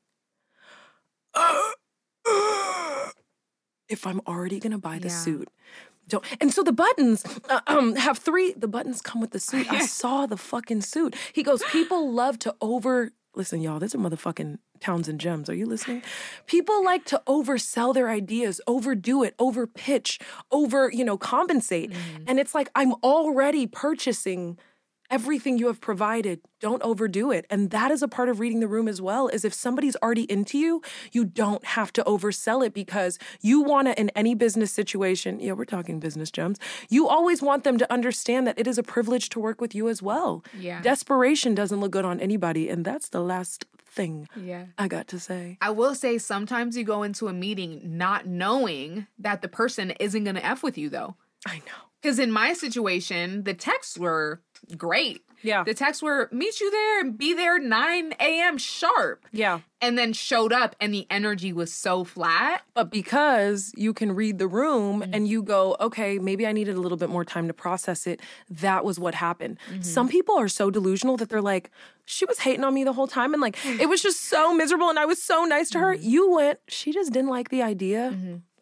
If 3.89 4.07
I'm 4.07 4.21
already 4.27 4.59
gonna 4.59 4.79
buy 4.79 4.99
the 4.99 5.09
Yeah. 5.09 5.21
suit, 5.21 5.49
don't. 6.09 6.25
And 6.41 6.53
so 6.53 6.63
the 6.63 6.73
buttons 6.73 7.25
uh, 7.51 7.61
um, 7.67 7.95
have 7.97 8.17
three. 8.19 8.53
The 8.53 8.67
buttons 8.67 9.03
come 9.03 9.21
with 9.21 9.33
the 9.33 9.39
suit. 9.41 9.71
I 9.71 9.85
saw 10.01 10.25
the 10.27 10.39
fucking 10.39 10.81
suit. 10.81 11.15
He 11.35 11.43
goes, 11.43 11.63
people 11.71 12.11
love 12.11 12.39
to 12.41 12.55
over. 12.61 13.11
Listen, 13.37 13.61
y'all, 13.61 13.79
this 13.79 13.95
is 13.95 14.01
motherfucking 14.01 14.59
towns 14.81 15.09
and 15.09 15.21
Gems. 15.21 15.51
Are 15.51 15.55
you 15.55 15.67
listening? 15.67 16.03
People 16.47 16.83
like 16.83 17.05
to 17.05 17.23
oversell 17.27 17.93
their 17.93 18.09
ideas, 18.09 18.63
overdo 18.67 19.23
it, 19.23 19.35
over 19.39 19.67
pitch, 19.67 20.19
over, 20.51 20.91
you 20.91 21.05
know, 21.05 21.19
compensate. 21.19 21.91
Mm-hmm. 21.91 22.25
And 22.29 22.41
it's 22.41 22.55
like, 22.55 22.71
I'm 22.75 22.95
already 23.05 23.67
purchasing 23.67 24.59
everything 25.11 25.59
you 25.59 25.67
have 25.67 25.81
provided 25.81 26.41
don't 26.61 26.83
overdo 26.83 27.31
it 27.31 27.47
and 27.51 27.71
that 27.71 27.91
is 27.91 28.03
a 28.03 28.09
part 28.09 28.29
of 28.29 28.41
reading 28.41 28.61
the 28.61 28.67
room 28.69 28.89
as 28.89 29.01
well 29.01 29.29
is 29.29 29.45
if 29.45 29.53
somebody's 29.55 29.97
already 30.03 30.31
into 30.31 30.59
you 30.59 30.83
you 31.13 31.25
don't 31.25 31.65
have 31.65 31.93
to 31.93 32.03
oversell 32.05 32.65
it 32.67 32.73
because 32.75 33.19
you 33.41 33.61
want 33.61 33.87
to 33.89 33.99
in 34.01 34.09
any 34.11 34.35
business 34.35 34.73
situation 34.73 35.39
yeah 35.41 35.53
we're 35.53 35.65
talking 35.65 36.01
business 36.01 36.31
gems 36.31 36.59
you 36.89 37.07
always 37.09 37.43
want 37.43 37.65
them 37.65 37.79
to 37.79 37.91
understand 37.93 38.47
that 38.47 38.59
it 38.59 38.67
is 38.67 38.79
a 38.79 38.83
privilege 38.83 39.29
to 39.29 39.39
work 39.41 39.61
with 39.61 39.75
you 39.75 39.89
as 39.89 40.03
well 40.03 40.43
Yeah. 40.59 40.81
desperation 40.83 41.55
doesn't 41.55 41.81
look 41.81 41.93
good 41.93 42.05
on 42.05 42.21
anybody 42.21 42.69
and 42.69 42.85
that's 42.85 43.09
the 43.11 43.21
last 43.21 43.65
thing 43.87 44.29
Yeah. 44.37 44.67
i 44.79 44.89
got 44.89 45.09
to 45.09 45.19
say 45.21 45.57
I 45.61 45.71
will 45.71 45.95
say 45.95 46.19
sometimes 46.19 46.77
you 46.77 46.85
go 46.85 47.03
into 47.03 47.29
a 47.29 47.33
meeting 47.33 47.81
not 47.85 48.27
knowing 48.27 49.07
that 49.19 49.41
the 49.43 49.49
person 49.49 49.93
isn't 50.01 50.25
going 50.25 50.37
to 50.37 50.45
F 50.45 50.63
with 50.63 50.77
you 50.79 50.89
though. 50.91 51.17
i 51.47 51.59
know 51.59 51.81
Because 52.03 52.19
in 52.19 52.31
my 52.31 52.53
situation, 52.53 53.45
the 53.45 53.55
texts 53.55 53.97
were 53.99 54.41
great. 54.77 55.23
yeah 55.43 55.65
The 55.65 55.75
texts 55.75 56.03
were 56.03 56.29
meet 56.33 56.61
you 56.61 56.71
there 56.71 57.01
and 57.01 57.17
be 57.17 57.35
there 57.35 57.59
9 57.59 58.15
a.m. 58.21 58.59
sharp. 58.59 59.25
yeah 59.33 59.61
And 59.81 59.97
then 59.99 60.13
showed 60.13 60.53
up 60.53 60.75
and 60.81 60.93
the 60.93 61.07
energy 61.11 61.53
was 61.53 61.73
so 61.73 62.05
flat. 62.05 62.63
But 62.75 62.91
because 62.91 63.73
you 63.77 63.93
can 63.93 64.13
read 64.13 64.39
the 64.39 64.49
room 64.49 65.01
mm-hmm. 65.03 65.15
and 65.15 65.29
you 65.29 65.43
go, 65.43 65.77
okay, 65.81 66.19
maybe 66.19 66.47
I 66.47 66.53
needed 66.53 66.77
a 66.77 66.81
little 66.81 66.99
bit 66.99 67.11
more 67.11 67.25
time 67.25 67.47
to 67.49 67.55
process 67.55 68.07
it, 68.07 68.21
that 68.51 68.85
was 68.85 68.99
what 68.99 69.15
happened. 69.15 69.59
Mm-hmm. 69.71 69.83
Some 69.83 70.09
people 70.09 70.37
are 70.39 70.49
so 70.49 70.71
delusional 70.71 71.17
that 71.19 71.29
they're 71.29 71.43
like, 71.43 71.71
she 72.05 72.25
was 72.25 72.39
hating 72.39 72.65
on 72.65 72.73
me 72.75 72.85
the 72.85 72.93
whole 72.93 73.09
time. 73.09 73.33
And 73.33 73.41
like, 73.43 73.57
it 73.81 73.89
was 73.89 74.03
just 74.03 74.23
so 74.23 74.55
miserable. 74.55 74.89
And 74.89 74.99
I 74.99 75.05
was 75.05 75.23
so 75.23 75.45
nice 75.45 75.71
to 75.71 75.79
her. 75.79 75.95
Mm-hmm. 75.95 76.09
You 76.09 76.31
went, 76.35 76.59
she 76.69 76.93
just 76.93 77.13
didn't 77.13 77.31
like 77.31 77.49
the 77.51 77.63
idea. 77.63 78.17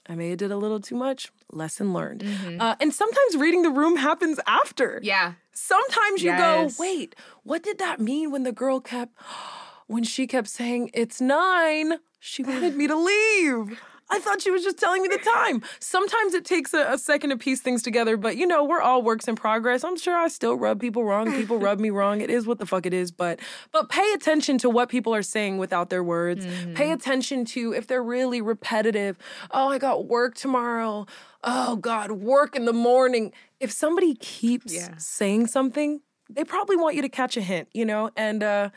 I 0.09 0.14
may 0.14 0.30
have 0.30 0.38
did 0.38 0.50
a 0.52 0.57
little 0.57 0.80
too 0.80 0.96
much. 0.96 1.30
Lesson 1.50 1.92
learned. 1.94 2.24
Uh, 2.61 2.74
and 2.80 2.92
sometimes 2.92 3.36
reading 3.36 3.62
the 3.62 3.70
room 3.70 3.96
happens 3.96 4.38
after. 4.46 5.00
Yeah. 5.02 5.34
Sometimes 5.52 6.22
you 6.22 6.30
Yes. 6.30 6.76
go, 6.76 6.82
wait, 6.82 7.14
what 7.42 7.62
did 7.62 7.78
that 7.78 8.00
mean 8.00 8.30
when 8.30 8.42
the 8.42 8.52
girl 8.52 8.80
kept, 8.80 9.12
when 9.86 10.05
she 10.05 10.26
kept 10.26 10.48
saying, 10.48 10.90
it's 10.94 11.20
nine, 11.20 11.94
she 12.18 12.42
wanted 12.42 12.76
me 12.76 12.86
to 12.86 12.96
leave. 12.96 13.80
I 14.14 14.20
thought 14.20 14.40
she 14.40 14.50
was 14.50 14.62
just 14.62 14.78
telling 14.78 15.02
me 15.02 15.08
the 15.08 15.18
time. 15.18 15.62
Sometimes 15.80 16.34
it 16.34 16.44
takes 16.44 16.72
a, 16.72 16.92
a, 16.92 16.98
second 16.98 17.30
to 17.30 17.36
piece 17.36 17.60
things 17.60 17.82
together, 17.82 18.16
but 18.16 18.36
you 18.36 18.46
know, 18.46 18.64
we're 18.64 18.80
all 18.80 19.02
works 19.02 19.26
in 19.26 19.34
progress. 19.34 19.82
I'm 19.82 19.96
sure 19.96 20.16
I 20.16 20.28
still 20.28 20.54
rub 20.54 20.80
people 20.80 21.04
wrong. 21.04 21.32
People 21.32 21.58
rub 21.58 21.80
me 21.80 21.90
wrong. 21.90 22.20
It 22.20 22.30
is 22.30 22.46
what 22.46 22.58
the 22.58 22.66
fuck 22.66 22.86
it 22.86 22.94
is. 22.94 23.10
But 23.10 23.40
but 23.72 23.88
pay 23.88 24.12
attention 24.12 24.56
to 24.58 24.70
what 24.70 24.88
people 24.88 25.14
are 25.14 25.22
saying 25.22 25.58
without 25.58 25.90
their 25.90 26.04
words. 26.04 26.46
Mm-hmm. 26.46 26.74
Pay 26.74 26.92
attention 26.92 27.44
to 27.46 27.72
if 27.72 27.86
they're 27.86 28.02
really 28.02 28.40
repetitive. 28.40 29.18
Oh, 29.50 29.68
I 29.68 29.78
got 29.78 30.06
work 30.06 30.36
tomorrow. 30.36 31.06
Oh 31.42 31.76
God, 31.76 32.12
work 32.12 32.54
in 32.54 32.64
the 32.64 32.72
morning. 32.72 33.32
If 33.58 33.72
somebody 33.72 34.14
keeps 34.14 34.72
yeah. 34.72 34.94
saying 34.96 35.48
something, 35.48 36.00
they 36.30 36.44
probably 36.44 36.76
want 36.76 36.94
you 36.94 37.02
to 37.02 37.08
catch 37.08 37.36
a 37.36 37.40
hint, 37.40 37.68
you 37.72 37.84
know? 37.84 38.10
And 38.16 38.42
uh 38.42 38.70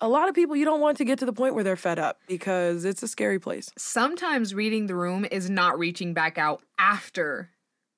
a 0.00 0.08
lot 0.08 0.28
of 0.28 0.34
people 0.34 0.56
you 0.56 0.64
don't 0.64 0.80
want 0.80 0.98
to 0.98 1.04
get 1.04 1.18
to 1.20 1.26
the 1.26 1.32
point 1.32 1.54
where 1.54 1.64
they're 1.64 1.76
fed 1.76 1.98
up 1.98 2.18
because 2.26 2.84
it's 2.84 3.02
a 3.02 3.08
scary 3.08 3.38
place. 3.38 3.70
Sometimes 3.78 4.54
reading 4.54 4.86
the 4.86 4.94
room 4.94 5.26
is 5.30 5.48
not 5.48 5.78
reaching 5.78 6.14
back 6.14 6.38
out 6.38 6.62
after 6.78 7.50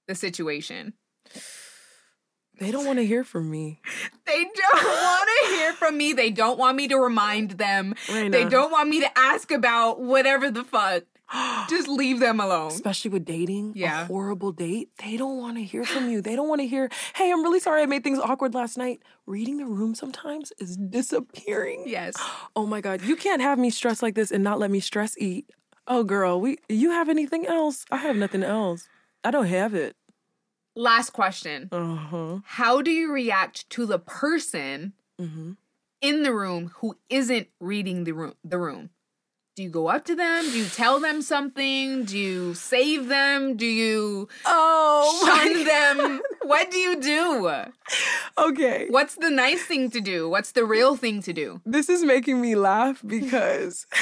the 0.07 0.15
situation. 0.15 0.95
They 2.59 2.71
don't 2.71 2.87
want 2.87 2.99
to 2.99 3.07
hear 3.07 3.23
from 3.23 3.51
me. 3.51 3.81
They 4.25 4.45
don't 4.45 4.85
want 4.85 5.29
to 5.29 5.57
hear 5.57 5.73
from 5.75 5.97
me. 5.97 6.13
They 6.15 6.31
don't 6.31 6.59
want 6.59 6.77
me 6.77 6.89
to 6.89 6.97
remind 6.97 7.53
them. 7.53 7.95
Raina. 8.07 8.33
They 8.33 8.45
don't 8.47 8.71
want 8.71 8.89
me 8.89 9.01
to 9.01 9.19
ask 9.19 9.51
about 9.51 10.01
whatever 10.01 10.51
the 10.51 10.65
fuck. 10.65 11.05
Just 11.69 11.89
leave 11.89 12.21
them 12.21 12.41
alone. 12.41 12.69
Especially 12.69 13.11
with 13.11 13.25
dating. 13.25 13.73
Yeah. 13.75 14.03
A 14.03 14.05
horrible 14.07 14.53
date. 14.53 14.91
They 15.03 15.17
don't 15.17 15.39
want 15.39 15.57
to 15.57 15.65
hear 15.65 15.85
from 15.85 16.09
you. 16.09 16.21
They 16.23 16.37
don't 16.37 16.49
want 16.49 16.61
to 16.61 16.67
hear, 16.67 16.89
hey, 17.15 17.33
I'm 17.33 17.43
really 17.43 17.61
sorry 17.61 17.83
I 17.83 17.87
made 17.87 18.05
things 18.05 18.19
awkward 18.19 18.55
last 18.55 18.79
night. 18.79 19.01
Reading 19.27 19.57
the 19.57 19.67
room 19.67 19.95
sometimes 19.95 20.53
is 20.59 20.77
disappearing. 20.77 21.85
Yes. 21.87 22.15
Oh 22.55 22.65
my 22.65 22.81
God. 22.81 23.03
You 23.03 23.17
can't 23.17 23.43
have 23.43 23.59
me 23.59 23.69
stress 23.69 24.03
like 24.03 24.15
this 24.15 24.31
and 24.31 24.43
not 24.43 24.59
let 24.59 24.71
me 24.71 24.81
stress 24.81 25.15
eat. 25.19 25.51
Oh 25.87 26.05
girl, 26.05 26.41
we 26.41 26.57
you 26.69 26.91
have 26.91 27.09
anything 27.09 27.47
else? 27.47 27.85
I 27.91 27.99
have 27.99 28.17
nothing 28.17 28.43
else. 28.43 28.89
I 29.23 29.31
don't 29.31 29.47
have 29.47 29.75
it. 29.75 29.95
Last 30.75 31.11
question. 31.11 31.69
Uh-huh. 31.71 32.41
How 32.45 32.83
do 32.83 32.91
you 32.91 33.13
react 33.13 33.69
to 33.71 33.87
the 33.87 33.99
person 33.99 34.95
mm-hmm. 35.21 35.53
in 36.01 36.23
the 36.23 36.35
room 36.35 36.73
who 36.77 36.97
isn't 37.09 37.49
reading 37.61 38.05
the 38.05 38.13
room 38.13 38.35
the 38.43 38.59
room? 38.59 38.91
Do 39.57 39.63
you 39.63 39.71
go 39.71 39.89
up 39.89 40.05
to 40.05 40.15
them? 40.15 40.45
Do 40.45 40.59
you 40.59 40.67
tell 40.67 41.01
them 41.01 41.23
something? 41.23 42.05
Do 42.05 42.19
you 42.19 42.53
save 42.53 43.09
them? 43.09 43.57
Do 43.57 43.65
you 43.65 44.29
oh 44.45 45.23
shun 45.25 45.65
them? 45.65 46.21
What 46.43 46.71
do 46.71 46.77
you 46.77 47.01
do? 47.01 47.51
Okay. 48.37 48.87
What's 48.91 49.15
the 49.15 49.31
nice 49.31 49.65
thing 49.65 49.91
to 49.93 50.01
do? 50.03 50.29
What's 50.29 50.53
the 50.53 50.67
real 50.67 50.95
thing 50.95 51.23
to 51.23 51.33
do? 51.33 51.63
This 51.65 51.89
is 51.89 52.05
making 52.05 52.39
me 52.41 52.55
laugh 52.55 53.03
because 53.05 53.87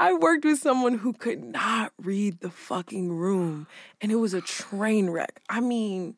I 0.00 0.14
worked 0.14 0.44
with 0.44 0.60
someone 0.60 0.98
who 0.98 1.12
could 1.12 1.42
not 1.42 1.92
read 2.00 2.38
the 2.38 2.50
fucking 2.50 3.12
room 3.12 3.66
and 4.00 4.12
it 4.12 4.16
was 4.16 4.32
a 4.32 4.40
train 4.40 5.10
wreck. 5.10 5.40
I 5.48 5.58
mean, 5.58 6.14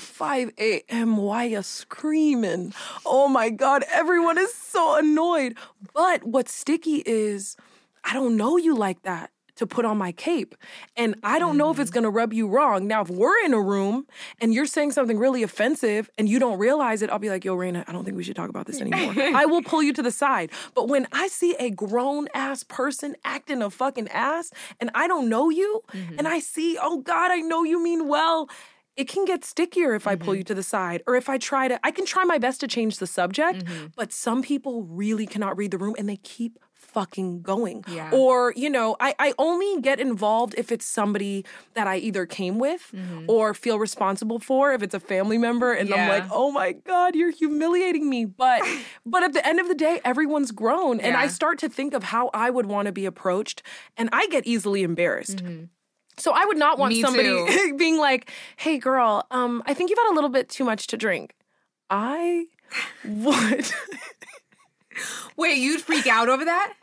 5 0.00 0.52
a.m. 0.58 1.16
Why 1.16 1.44
you 1.44 1.62
screaming? 1.62 2.72
Oh 3.04 3.28
my 3.28 3.50
God, 3.50 3.84
everyone 3.90 4.38
is 4.38 4.52
so 4.54 4.98
annoyed. 4.98 5.56
But 5.94 6.24
what's 6.24 6.52
sticky 6.52 7.02
is 7.06 7.56
I 8.04 8.14
don't 8.14 8.36
know 8.36 8.56
you 8.56 8.74
like 8.74 9.02
that 9.02 9.30
to 9.60 9.66
put 9.66 9.84
on 9.84 9.98
my 9.98 10.10
cape. 10.10 10.54
And 10.96 11.16
I 11.22 11.38
don't 11.38 11.58
know 11.58 11.70
if 11.70 11.78
it's 11.78 11.90
mm-hmm. 11.90 11.96
gonna 11.96 12.10
rub 12.10 12.32
you 12.32 12.48
wrong. 12.48 12.86
Now, 12.86 13.02
if 13.02 13.10
we're 13.10 13.44
in 13.44 13.52
a 13.52 13.60
room 13.60 14.06
and 14.40 14.54
you're 14.54 14.64
saying 14.64 14.92
something 14.92 15.18
really 15.18 15.42
offensive 15.42 16.08
and 16.16 16.26
you 16.26 16.38
don't 16.38 16.58
realize 16.58 17.02
it, 17.02 17.10
I'll 17.10 17.18
be 17.18 17.28
like, 17.28 17.44
yo, 17.44 17.54
Raina, 17.54 17.84
I 17.86 17.92
don't 17.92 18.02
think 18.02 18.16
we 18.16 18.24
should 18.24 18.36
talk 18.36 18.48
about 18.48 18.66
this 18.66 18.80
anymore. 18.80 19.12
I 19.18 19.44
will 19.44 19.62
pull 19.62 19.82
you 19.82 19.92
to 19.92 20.02
the 20.02 20.10
side. 20.10 20.50
But 20.74 20.88
when 20.88 21.06
I 21.12 21.28
see 21.28 21.56
a 21.58 21.68
grown 21.68 22.26
ass 22.32 22.64
person 22.64 23.16
acting 23.22 23.60
a 23.60 23.68
fucking 23.68 24.08
ass 24.08 24.50
and 24.80 24.90
I 24.94 25.06
don't 25.06 25.28
know 25.28 25.50
you 25.50 25.82
mm-hmm. 25.92 26.14
and 26.18 26.26
I 26.26 26.38
see, 26.38 26.78
oh 26.80 27.02
God, 27.02 27.30
I 27.30 27.40
know 27.40 27.62
you 27.62 27.84
mean 27.84 28.08
well 28.08 28.48
it 28.96 29.08
can 29.08 29.24
get 29.24 29.44
stickier 29.44 29.94
if 29.94 30.06
I 30.06 30.16
pull 30.16 30.34
you 30.34 30.40
mm-hmm. 30.40 30.48
to 30.48 30.54
the 30.54 30.62
side 30.62 31.02
or 31.06 31.16
if 31.16 31.28
I 31.28 31.38
try 31.38 31.68
to 31.68 31.78
I 31.84 31.90
can 31.90 32.04
try 32.04 32.24
my 32.24 32.38
best 32.38 32.60
to 32.60 32.68
change 32.68 32.98
the 32.98 33.06
subject, 33.06 33.64
mm-hmm. 33.64 33.86
but 33.96 34.12
some 34.12 34.42
people 34.42 34.82
really 34.84 35.26
cannot 35.26 35.56
read 35.56 35.70
the 35.70 35.78
room 35.78 35.94
and 35.98 36.08
they 36.08 36.16
keep 36.16 36.58
fucking 36.90 37.42
going. 37.42 37.84
Yeah. 37.88 38.10
Or, 38.12 38.52
you 38.56 38.68
know, 38.68 38.96
I, 39.00 39.14
I 39.18 39.32
only 39.38 39.80
get 39.80 40.00
involved 40.00 40.54
if 40.58 40.72
it's 40.72 40.84
somebody 40.84 41.44
that 41.74 41.86
I 41.86 41.96
either 41.98 42.26
came 42.26 42.58
with 42.58 42.90
mm-hmm. 42.94 43.26
or 43.28 43.54
feel 43.54 43.78
responsible 43.78 44.38
for, 44.38 44.72
if 44.72 44.82
it's 44.82 44.94
a 44.94 45.00
family 45.00 45.38
member 45.38 45.72
and 45.72 45.88
yeah. 45.88 45.96
I'm 45.96 46.08
like, 46.08 46.24
oh 46.32 46.50
my 46.50 46.72
God, 46.72 47.14
you're 47.14 47.30
humiliating 47.30 48.08
me. 48.08 48.24
But 48.24 48.62
but 49.06 49.22
at 49.22 49.32
the 49.32 49.46
end 49.46 49.60
of 49.60 49.68
the 49.68 49.74
day, 49.74 50.00
everyone's 50.04 50.50
grown. 50.50 50.98
Yeah. 50.98 51.06
And 51.06 51.16
I 51.16 51.28
start 51.28 51.58
to 51.60 51.68
think 51.68 51.94
of 51.94 52.04
how 52.04 52.30
I 52.34 52.50
would 52.50 52.66
want 52.66 52.86
to 52.86 52.92
be 52.92 53.06
approached 53.06 53.62
and 53.96 54.08
I 54.12 54.26
get 54.26 54.46
easily 54.46 54.82
embarrassed. 54.82 55.38
Mm-hmm. 55.38 55.64
So 56.16 56.32
I 56.32 56.44
would 56.44 56.58
not 56.58 56.78
want 56.78 56.94
Me 56.94 57.00
somebody 57.00 57.72
being 57.76 57.98
like, 57.98 58.30
"Hey, 58.56 58.78
girl, 58.78 59.26
um, 59.30 59.62
I 59.66 59.74
think 59.74 59.90
you've 59.90 59.98
had 59.98 60.12
a 60.12 60.14
little 60.14 60.30
bit 60.30 60.48
too 60.48 60.64
much 60.64 60.86
to 60.88 60.96
drink." 60.96 61.34
I 61.88 62.46
would. 63.04 63.70
Wait, 65.36 65.58
you'd 65.58 65.80
freak 65.80 66.06
out 66.06 66.28
over 66.28 66.44
that 66.44 66.74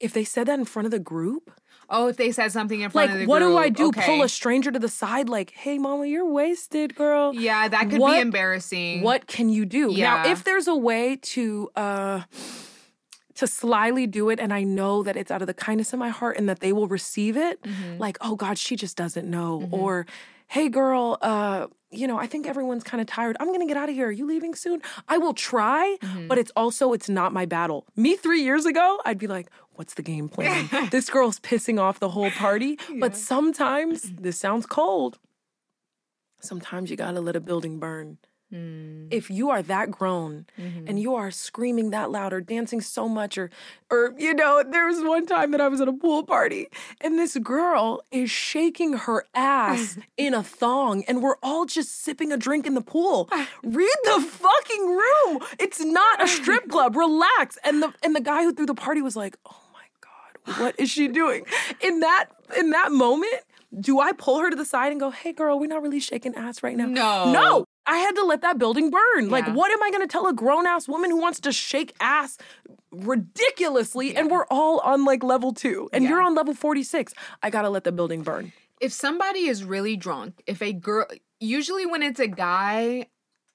if 0.00 0.12
they 0.12 0.24
said 0.24 0.46
that 0.46 0.58
in 0.58 0.64
front 0.64 0.86
of 0.86 0.92
the 0.92 0.98
group. 0.98 1.50
Oh, 1.88 2.08
if 2.08 2.16
they 2.16 2.32
said 2.32 2.50
something 2.50 2.80
in 2.80 2.90
front 2.90 3.10
like, 3.10 3.14
of 3.14 3.20
the 3.20 3.26
group. 3.26 3.28
what 3.28 3.38
group. 3.40 3.52
do 3.52 3.58
I 3.58 3.68
do? 3.68 3.88
Okay. 3.88 4.06
Pull 4.06 4.22
a 4.22 4.28
stranger 4.28 4.72
to 4.72 4.78
the 4.78 4.88
side, 4.88 5.28
like, 5.28 5.52
"Hey, 5.52 5.78
mama, 5.78 6.06
you're 6.06 6.28
wasted, 6.28 6.94
girl." 6.94 7.34
Yeah, 7.34 7.68
that 7.68 7.90
could 7.90 8.00
what, 8.00 8.14
be 8.14 8.20
embarrassing. 8.20 9.02
What 9.02 9.26
can 9.26 9.48
you 9.48 9.64
do? 9.64 9.92
Yeah. 9.92 10.22
Now, 10.22 10.30
if 10.30 10.44
there's 10.44 10.68
a 10.68 10.76
way 10.76 11.16
to. 11.16 11.70
uh 11.76 12.22
to 13.36 13.46
slyly 13.46 14.06
do 14.06 14.28
it 14.30 14.40
and 14.40 14.52
I 14.52 14.62
know 14.62 15.02
that 15.02 15.16
it's 15.16 15.30
out 15.30 15.42
of 15.42 15.46
the 15.46 15.54
kindness 15.54 15.92
of 15.92 15.98
my 15.98 16.08
heart 16.08 16.36
and 16.36 16.48
that 16.48 16.60
they 16.60 16.72
will 16.72 16.88
receive 16.88 17.36
it, 17.36 17.62
mm-hmm. 17.62 17.98
like, 17.98 18.18
oh 18.20 18.36
God, 18.36 18.58
she 18.58 18.76
just 18.76 18.96
doesn't 18.96 19.28
know. 19.28 19.60
Mm-hmm. 19.60 19.74
Or, 19.74 20.06
hey 20.48 20.68
girl, 20.68 21.18
uh, 21.20 21.66
you 21.90 22.06
know, 22.06 22.18
I 22.18 22.26
think 22.26 22.46
everyone's 22.46 22.84
kind 22.84 23.00
of 23.00 23.06
tired. 23.06 23.36
I'm 23.40 23.52
gonna 23.52 23.66
get 23.66 23.76
out 23.76 23.88
of 23.88 23.94
here. 23.94 24.08
Are 24.08 24.12
you 24.12 24.26
leaving 24.26 24.54
soon? 24.54 24.82
I 25.08 25.18
will 25.18 25.34
try, 25.34 25.96
mm-hmm. 26.00 26.26
but 26.26 26.38
it's 26.38 26.52
also 26.56 26.92
it's 26.92 27.08
not 27.08 27.32
my 27.32 27.46
battle. 27.46 27.86
Me 27.94 28.16
three 28.16 28.42
years 28.42 28.66
ago, 28.66 29.00
I'd 29.04 29.18
be 29.18 29.26
like, 29.26 29.48
what's 29.74 29.94
the 29.94 30.02
game 30.02 30.28
plan? 30.28 30.68
this 30.90 31.08
girl's 31.08 31.38
pissing 31.40 31.80
off 31.80 32.00
the 32.00 32.10
whole 32.10 32.30
party. 32.30 32.78
Yeah. 32.90 32.96
But 33.00 33.16
sometimes 33.16 34.02
this 34.02 34.38
sounds 34.38 34.66
cold. 34.66 35.18
Sometimes 36.40 36.90
you 36.90 36.96
gotta 36.96 37.20
let 37.20 37.36
a 37.36 37.40
building 37.40 37.78
burn. 37.78 38.18
Mm. 38.52 39.08
If 39.10 39.28
you 39.28 39.50
are 39.50 39.60
that 39.62 39.90
grown 39.90 40.46
mm-hmm. 40.56 40.86
and 40.86 41.00
you 41.00 41.16
are 41.16 41.32
screaming 41.32 41.90
that 41.90 42.12
loud 42.12 42.32
or 42.32 42.40
dancing 42.40 42.80
so 42.80 43.08
much 43.08 43.36
or 43.36 43.50
or 43.90 44.14
you 44.16 44.34
know, 44.34 44.62
there 44.62 44.86
was 44.86 45.02
one 45.02 45.26
time 45.26 45.50
that 45.50 45.60
I 45.60 45.66
was 45.66 45.80
at 45.80 45.88
a 45.88 45.92
pool 45.92 46.22
party 46.22 46.68
and 47.00 47.18
this 47.18 47.36
girl 47.38 48.02
is 48.12 48.30
shaking 48.30 48.92
her 48.92 49.26
ass 49.34 49.98
in 50.16 50.32
a 50.32 50.44
thong 50.44 51.02
and 51.08 51.24
we're 51.24 51.38
all 51.42 51.66
just 51.66 52.02
sipping 52.02 52.30
a 52.30 52.36
drink 52.36 52.68
in 52.68 52.74
the 52.74 52.80
pool. 52.80 53.28
Read 53.64 53.96
the 54.04 54.20
fucking 54.20 54.86
room. 54.86 55.40
It's 55.58 55.80
not 55.80 56.22
a 56.22 56.28
strip 56.28 56.68
club. 56.68 56.94
Relax. 56.94 57.58
And 57.64 57.82
the 57.82 57.92
and 58.04 58.14
the 58.14 58.20
guy 58.20 58.44
who 58.44 58.52
threw 58.52 58.66
the 58.66 58.74
party 58.74 59.02
was 59.02 59.16
like, 59.16 59.36
"Oh 59.44 59.60
my 59.72 59.86
god, 60.00 60.60
what 60.60 60.78
is 60.78 60.88
she 60.88 61.08
doing?" 61.08 61.44
In 61.80 62.00
that 62.00 62.26
in 62.56 62.70
that 62.70 62.92
moment, 62.92 63.42
do 63.78 63.98
I 63.98 64.12
pull 64.12 64.38
her 64.38 64.50
to 64.50 64.56
the 64.56 64.64
side 64.64 64.92
and 64.92 65.00
go, 65.00 65.10
"Hey, 65.10 65.32
girl, 65.32 65.58
we're 65.58 65.66
not 65.66 65.82
really 65.82 66.00
shaking 66.00 66.36
ass 66.36 66.62
right 66.62 66.76
now"? 66.76 66.86
No, 66.86 67.32
no. 67.32 67.65
I 67.86 67.98
had 67.98 68.16
to 68.16 68.24
let 68.24 68.42
that 68.42 68.58
building 68.58 68.90
burn. 68.90 69.24
Yeah. 69.24 69.30
Like, 69.30 69.46
what 69.48 69.70
am 69.70 69.82
I 69.82 69.90
going 69.90 70.02
to 70.02 70.10
tell 70.10 70.26
a 70.26 70.32
grown 70.32 70.66
ass 70.66 70.88
woman 70.88 71.10
who 71.10 71.18
wants 71.18 71.40
to 71.40 71.52
shake 71.52 71.94
ass 72.00 72.38
ridiculously 72.90 74.12
yeah. 74.12 74.20
and 74.20 74.30
we're 74.30 74.46
all 74.46 74.80
on 74.80 75.04
like 75.04 75.22
level 75.22 75.52
two 75.52 75.88
and 75.92 76.02
yeah. 76.02 76.10
you're 76.10 76.22
on 76.22 76.34
level 76.34 76.54
46? 76.54 77.14
I 77.42 77.50
got 77.50 77.62
to 77.62 77.70
let 77.70 77.84
the 77.84 77.92
building 77.92 78.22
burn. 78.22 78.52
If 78.80 78.92
somebody 78.92 79.46
is 79.46 79.64
really 79.64 79.96
drunk, 79.96 80.42
if 80.46 80.60
a 80.60 80.72
girl, 80.72 81.06
usually 81.40 81.86
when 81.86 82.02
it's 82.02 82.20
a 82.20 82.28
guy, 82.28 83.06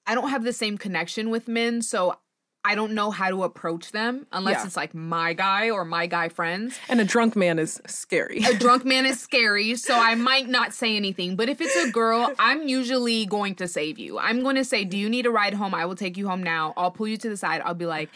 I 0.07 0.15
don't 0.15 0.29
have 0.29 0.43
the 0.43 0.53
same 0.53 0.77
connection 0.77 1.29
with 1.29 1.47
men. 1.47 1.81
So 1.81 2.15
I 2.63 2.75
don't 2.75 2.93
know 2.93 3.09
how 3.09 3.29
to 3.29 3.43
approach 3.43 3.91
them 3.91 4.27
unless 4.31 4.59
yeah. 4.59 4.65
it's 4.65 4.75
like 4.75 4.93
my 4.93 5.33
guy 5.33 5.71
or 5.71 5.83
my 5.83 6.05
guy 6.05 6.29
friends. 6.29 6.77
And 6.89 7.01
a 7.01 7.05
drunk 7.05 7.35
man 7.35 7.57
is 7.57 7.81
scary. 7.87 8.43
a 8.43 8.53
drunk 8.57 8.85
man 8.85 9.05
is 9.07 9.19
scary, 9.19 9.75
so 9.75 9.97
I 9.97 10.13
might 10.13 10.47
not 10.47 10.73
say 10.73 10.95
anything. 10.95 11.35
But 11.35 11.49
if 11.49 11.59
it's 11.59 11.75
a 11.75 11.89
girl, 11.91 12.31
I'm 12.37 12.67
usually 12.67 13.25
going 13.25 13.55
to 13.55 13.67
save 13.67 13.97
you. 13.97 14.19
I'm 14.19 14.43
going 14.43 14.57
to 14.57 14.63
say, 14.63 14.83
Do 14.83 14.97
you 14.97 15.09
need 15.09 15.25
a 15.25 15.31
ride 15.31 15.55
home? 15.55 15.73
I 15.73 15.85
will 15.85 15.95
take 15.95 16.17
you 16.17 16.27
home 16.27 16.43
now. 16.43 16.73
I'll 16.77 16.91
pull 16.91 17.07
you 17.07 17.17
to 17.17 17.29
the 17.29 17.37
side. 17.37 17.61
I'll 17.65 17.73
be 17.73 17.87
like, 17.87 18.09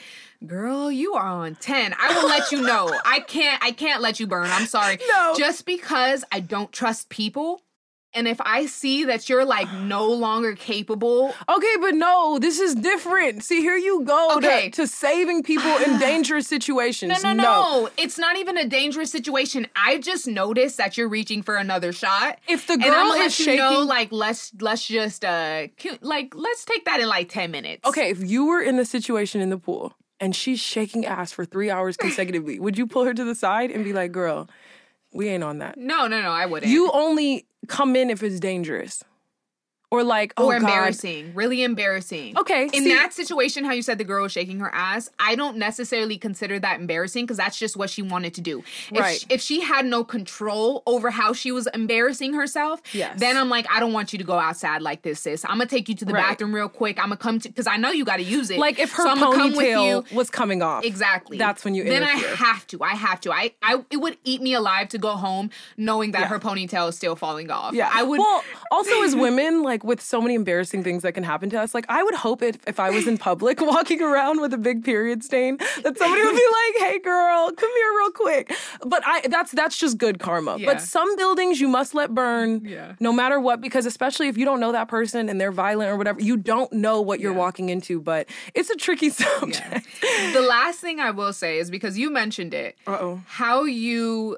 Girl, 0.46 0.92
you 0.92 1.16
are 1.16 1.26
on 1.26 1.56
10. 1.56 1.96
I 1.98 2.14
will 2.16 2.28
let 2.28 2.52
you 2.52 2.62
know. 2.62 2.94
I 3.04 3.22
can't 3.22 3.64
I 3.64 3.72
can't 3.72 4.02
let 4.02 4.20
you 4.20 4.28
burn. 4.28 4.50
I'm 4.52 4.68
sorry. 4.68 5.00
No. 5.08 5.36
Just 5.38 5.66
because 5.66 6.26
I 6.32 6.40
don't 6.40 6.72
trust 6.72 7.10
people 7.10 7.62
and 8.16 8.28
if 8.28 8.40
I 8.42 8.66
see 8.66 9.04
that 9.06 9.30
you're 9.30 9.46
like 9.46 9.72
no 9.74 10.08
longer 10.26 10.56
capable. 10.56 11.34
Okay, 11.48 11.76
but 11.80 11.94
no, 11.94 12.40
this 12.40 12.60
is 12.60 12.74
different. 12.74 13.44
See, 13.44 13.62
here 13.62 13.78
you 13.78 14.04
go 14.04 14.38
okay. 14.38 14.70
to, 14.70 14.82
to 14.84 14.88
saving 14.88 15.44
people 15.44 15.76
in 15.86 16.00
dangerous 16.00 16.48
situations. 16.48 17.22
No, 17.24 17.34
no, 17.34 17.44
no, 17.44 17.44
no, 17.44 17.90
It's 17.98 18.18
not 18.18 18.38
even 18.38 18.58
a 18.58 18.68
dangerous 18.68 19.12
situation. 19.12 19.68
I 19.76 20.00
just 20.00 20.28
noticed 20.28 20.78
that 20.78 20.98
you're 20.98 21.10
reaching 21.10 21.44
for 21.44 21.56
another 21.56 21.92
shot. 21.92 22.40
If 22.48 22.68
the 22.68 22.78
girl 22.78 23.12
is 23.14 23.36
shaking, 23.36 23.58
know, 23.58 23.82
like 23.82 24.12
let's 24.12 24.52
let's 24.60 24.88
just 24.88 25.26
uh 25.26 25.68
like 26.02 26.34
let's 26.36 26.66
take 26.66 26.86
that 26.86 27.00
in 27.00 27.08
like 27.08 27.30
10 27.30 27.52
minutes. 27.52 27.86
Okay, 27.86 28.10
if 28.10 28.24
you 28.24 28.46
were 28.46 28.62
in 28.62 28.78
the 28.78 28.86
situation 28.86 29.42
in 29.42 29.50
the 29.50 29.58
pool 29.58 29.94
and 30.20 30.36
she's 30.36 30.60
shaking 30.60 31.06
ass 31.06 31.32
for 31.32 31.46
three 31.46 31.70
hours 31.70 31.98
consecutively, 31.98 32.60
would 32.60 32.78
you 32.78 32.88
pull 32.88 33.04
her 33.06 33.14
to 33.14 33.24
the 33.24 33.36
side 33.36 33.72
and 33.72 33.84
be 33.84 33.94
like, 33.94 34.12
girl, 34.12 34.48
we 35.16 35.30
ain't 35.30 35.44
on 35.44 35.60
that? 35.60 35.78
No, 35.78 36.08
no, 36.08 36.22
no, 36.22 36.30
I 36.30 36.46
wouldn't. 36.46 36.72
You 36.72 36.92
only 36.92 37.48
come 37.68 37.96
in 37.96 38.10
if 38.10 38.22
it's 38.22 38.40
dangerous. 38.40 39.04
Or 39.92 40.04
like, 40.04 40.34
oh, 40.38 40.46
or 40.48 40.54
God. 40.60 40.62
embarrassing, 40.64 41.34
really 41.36 41.64
embarrassing. 41.64 42.38
Okay, 42.38 42.64
In 42.66 42.84
see- 42.84 42.90
that 42.94 43.14
situation, 43.14 43.64
how 43.64 43.72
you 43.72 43.82
said 43.82 43.98
the 43.98 44.04
girl 44.04 44.24
was 44.24 44.32
shaking 44.32 44.60
her 44.60 44.74
ass, 44.74 45.10
I 45.20 45.36
don't 45.36 45.58
necessarily 45.58 46.18
consider 46.18 46.60
that 46.60 46.80
embarrassing 46.80 47.26
because 47.26 47.38
that's 47.38 47.58
just 47.58 47.78
what 47.78 47.90
she 47.90 48.02
wanted 48.02 48.34
to 48.34 48.42
do. 48.42 48.64
If 48.92 49.00
Right. 49.00 49.20
She, 49.20 49.26
if 49.30 49.42
she 49.42 49.62
had 49.62 49.86
no 49.86 50.04
control 50.04 50.82
over 50.88 51.12
how 51.12 51.34
she 51.34 51.52
was 51.52 51.68
embarrassing 51.74 52.34
herself, 52.34 52.82
Yes. 52.94 53.20
then 53.20 53.38
I'm 53.38 53.50
like, 53.50 53.68
I 53.72 53.80
don't 53.80 53.94
want 53.94 54.12
you 54.12 54.18
to 54.20 54.26
go 54.26 54.38
outside 54.40 54.82
like 54.82 55.04
this, 55.04 55.20
sis. 55.22 55.46
I'm 55.46 55.52
gonna 55.52 55.68
take 55.68 55.88
you 55.88 55.96
to 55.96 56.06
the 56.06 56.14
Right. 56.14 56.30
bathroom 56.30 56.54
real 56.54 56.68
quick. 56.70 56.98
I'm 56.98 57.06
gonna 57.06 57.18
come 57.18 57.40
to 57.40 57.48
because 57.50 57.68
I 57.68 57.78
know 57.78 57.92
you 57.92 58.06
got 58.06 58.18
to 58.18 58.24
use 58.24 58.50
it. 58.50 58.58
Like 58.60 58.80
if 58.80 58.92
her 58.94 59.04
so 59.04 59.10
I'ma 59.12 59.32
come 59.32 59.52
with 59.56 59.66
ponytail 59.66 60.10
you. 60.12 60.16
was 60.18 60.30
coming 60.32 60.62
off. 60.64 60.84
Exactly. 60.84 61.38
That's 61.38 61.64
when 61.64 61.76
you 61.76 61.84
Then 61.84 62.04
I 62.04 62.08
have 62.16 62.66
to. 62.68 62.82
I 62.82 62.96
have 62.96 63.22
to. 63.22 63.32
I, 63.32 63.52
I 63.62 63.84
it 63.92 63.98
would 63.98 64.18
eat 64.24 64.42
me 64.42 64.54
alive 64.56 64.90
to 64.90 64.98
go 64.98 65.12
home 65.12 65.52
knowing 65.78 66.12
that 66.14 66.22
Yeah. 66.22 66.28
her 66.30 66.40
ponytail 66.40 66.90
is 66.90 66.96
still 66.98 67.16
falling 67.16 67.52
off. 67.52 67.74
Yeah, 67.74 67.90
I 67.94 68.02
would. 68.04 68.20
Well, 68.20 68.44
also 68.72 69.04
as 69.04 69.16
women, 69.16 69.62
like 69.62 69.75
with 69.84 70.02
so 70.02 70.22
many 70.22 70.36
embarrassing 70.36 70.84
things 70.84 71.04
that 71.04 71.14
can 71.14 71.24
happen 71.24 71.50
to 71.52 71.60
us, 71.60 71.74
like 71.74 71.86
I 71.90 72.04
would 72.04 72.16
hope 72.16 72.42
if, 72.42 72.58
if 72.68 72.80
I 72.80 72.90
was 72.90 73.08
in 73.08 73.18
public 73.18 73.60
walking 73.74 74.02
around 74.02 74.42
with 74.42 74.54
a 74.54 74.58
big 74.58 74.84
period 74.84 75.24
stain, 75.24 75.58
that 75.58 75.98
somebody 75.98 76.24
would 76.24 76.36
be 76.36 76.48
like, 76.80 76.92
"Hey, 76.92 77.00
girl, 77.00 77.52
come 77.52 77.70
here 77.76 77.90
real 77.98 78.12
quick." 78.12 78.54
But 78.86 79.04
I 79.06 79.22
that's 79.28 79.52
that's 79.52 79.78
just 79.78 79.98
good 79.98 80.20
karma. 80.20 80.58
Yeah. 80.58 80.74
But 80.74 80.82
some 80.82 81.16
buildings 81.16 81.60
you 81.60 81.68
must 81.68 81.94
let 81.96 82.14
burn, 82.14 82.64
Yeah. 82.66 82.96
no 83.00 83.12
matter 83.12 83.40
what, 83.40 83.62
because 83.62 83.86
especially 83.86 84.28
if 84.28 84.38
you 84.38 84.46
don't 84.46 84.60
know 84.60 84.72
that 84.72 84.88
person 84.88 85.30
and 85.30 85.40
they're 85.42 85.52
violent 85.52 85.90
or 85.92 85.98
whatever, 85.98 86.22
you 86.22 86.38
don't 86.38 86.72
know 86.74 87.02
what 87.02 87.20
you're 87.20 87.32
Yeah. 87.34 87.38
walking 87.40 87.70
into. 87.70 88.00
But 88.02 88.28
it's 88.54 88.70
a 88.70 88.76
tricky 88.76 89.10
subject. 89.22 89.88
the 90.34 90.42
last 90.48 90.80
thing 90.80 91.00
I 91.00 91.12
will 91.12 91.34
say 91.34 91.58
is 91.60 91.70
because 91.72 91.98
you 91.98 92.10
mentioned 92.12 92.54
it, 92.54 92.78
Uh 92.88 92.98
oh. 93.00 93.22
how 93.28 93.64
you 93.64 94.38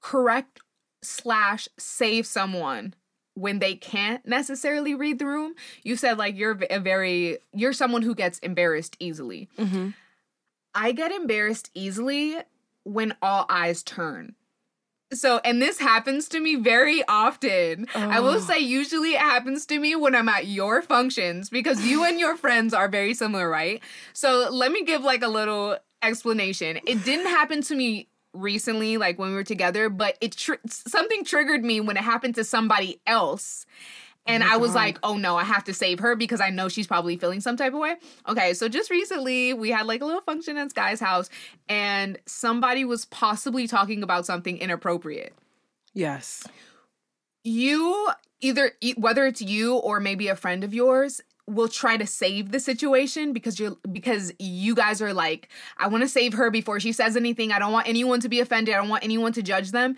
correct 0.00 0.60
slash 1.02 1.68
save 1.78 2.26
someone 2.26 2.94
when 3.38 3.58
they 3.60 3.74
can't 3.74 4.26
necessarily 4.26 4.94
read 4.94 5.18
the 5.18 5.26
room. 5.26 5.54
You 5.82 5.96
said 5.96 6.18
like 6.18 6.36
you're 6.36 6.58
a 6.70 6.80
very 6.80 7.38
you're 7.54 7.72
someone 7.72 8.02
who 8.02 8.14
gets 8.14 8.38
embarrassed 8.40 8.96
easily. 8.98 9.48
hmm 9.58 9.90
I 10.74 10.92
get 10.92 11.10
embarrassed 11.12 11.70
easily 11.74 12.36
when 12.84 13.14
all 13.22 13.46
eyes 13.48 13.82
turn. 13.82 14.34
So, 15.12 15.40
and 15.42 15.60
this 15.60 15.78
happens 15.80 16.28
to 16.28 16.38
me 16.40 16.56
very 16.56 17.02
often. 17.08 17.88
I 17.94 18.20
will 18.20 18.36
Oh. 18.36 18.38
say, 18.38 18.58
usually 18.58 19.14
it 19.14 19.20
happens 19.20 19.64
to 19.66 19.78
me 19.78 19.96
when 19.96 20.14
I'm 20.14 20.28
at 20.28 20.46
your 20.46 20.82
functions 20.82 21.48
because 21.48 21.80
you 21.86 22.04
and 22.04 22.20
your 22.20 22.36
friends 22.36 22.74
are 22.74 22.88
very 22.88 23.14
similar, 23.14 23.48
right? 23.48 23.82
So, 24.12 24.48
let 24.52 24.70
me 24.70 24.84
give 24.84 25.02
like 25.02 25.22
a 25.22 25.28
little 25.28 25.78
explanation. 26.02 26.78
It 26.86 27.02
didn't 27.04 27.26
happen 27.26 27.62
to 27.62 27.74
me 27.74 28.08
recently, 28.40 28.96
like 28.96 29.18
when 29.18 29.30
we 29.30 29.34
were 29.34 29.44
together, 29.44 29.88
but 29.88 30.16
it 30.20 30.32
tr- 30.32 30.54
something 30.66 31.24
triggered 31.24 31.64
me 31.64 31.80
when 31.80 31.96
it 31.96 32.02
happened 32.02 32.34
to 32.36 32.44
somebody 32.44 33.00
else. 33.06 33.66
And 34.26 34.44
my 34.44 34.54
I 34.54 34.56
was 34.58 34.70
God. 34.70 34.76
like, 34.76 34.98
oh 35.02 35.16
no, 35.16 35.36
I 35.36 35.44
have 35.44 35.64
to 35.64 35.74
save 35.74 36.00
her 36.00 36.14
because 36.14 36.40
I 36.40 36.50
know 36.50 36.68
she's 36.68 36.86
probably 36.86 37.16
feeling 37.16 37.40
some 37.40 37.56
type 37.56 37.72
of 37.72 37.78
way. 37.78 37.96
Okay, 38.28 38.52
so 38.52 38.68
just 38.68 38.90
recently 38.90 39.54
we 39.54 39.70
had 39.70 39.86
like 39.86 40.02
a 40.02 40.04
little 40.04 40.20
function 40.20 40.58
at 40.58 40.70
Sky's 40.70 41.00
house 41.00 41.30
and 41.68 42.18
somebody 42.26 42.84
was 42.84 43.06
possibly 43.06 43.66
talking 43.66 44.02
about 44.02 44.26
something 44.26 44.58
inappropriate. 44.58 45.32
Yes. 45.94 46.46
You 47.42 48.10
either 48.40 48.72
whether 48.96 49.26
it's 49.26 49.40
you 49.40 49.76
or 49.76 49.98
maybe 49.98 50.28
a 50.28 50.36
friend 50.36 50.62
of 50.62 50.74
yours 50.74 51.20
will 51.48 51.68
try 51.68 51.96
to 51.96 52.06
save 52.06 52.52
the 52.52 52.60
situation 52.60 53.32
because 53.32 53.58
you're 53.58 53.76
because 53.90 54.32
you 54.38 54.74
guys 54.74 55.00
are 55.00 55.14
like 55.14 55.48
I 55.78 55.88
want 55.88 56.02
to 56.02 56.08
save 56.08 56.34
her 56.34 56.50
before 56.50 56.78
she 56.80 56.92
says 56.92 57.16
anything. 57.16 57.52
I 57.52 57.58
don't 57.58 57.72
want 57.72 57.88
anyone 57.88 58.20
to 58.20 58.28
be 58.28 58.40
offended. 58.40 58.74
I 58.74 58.78
don't 58.78 58.88
want 58.88 59.04
anyone 59.04 59.32
to 59.32 59.42
judge 59.42 59.70
them. 59.70 59.96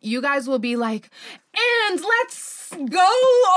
You 0.00 0.20
guys 0.20 0.46
will 0.46 0.58
be 0.58 0.76
like, 0.76 1.10
"And 1.54 2.00
let's 2.00 2.70
go 2.70 2.76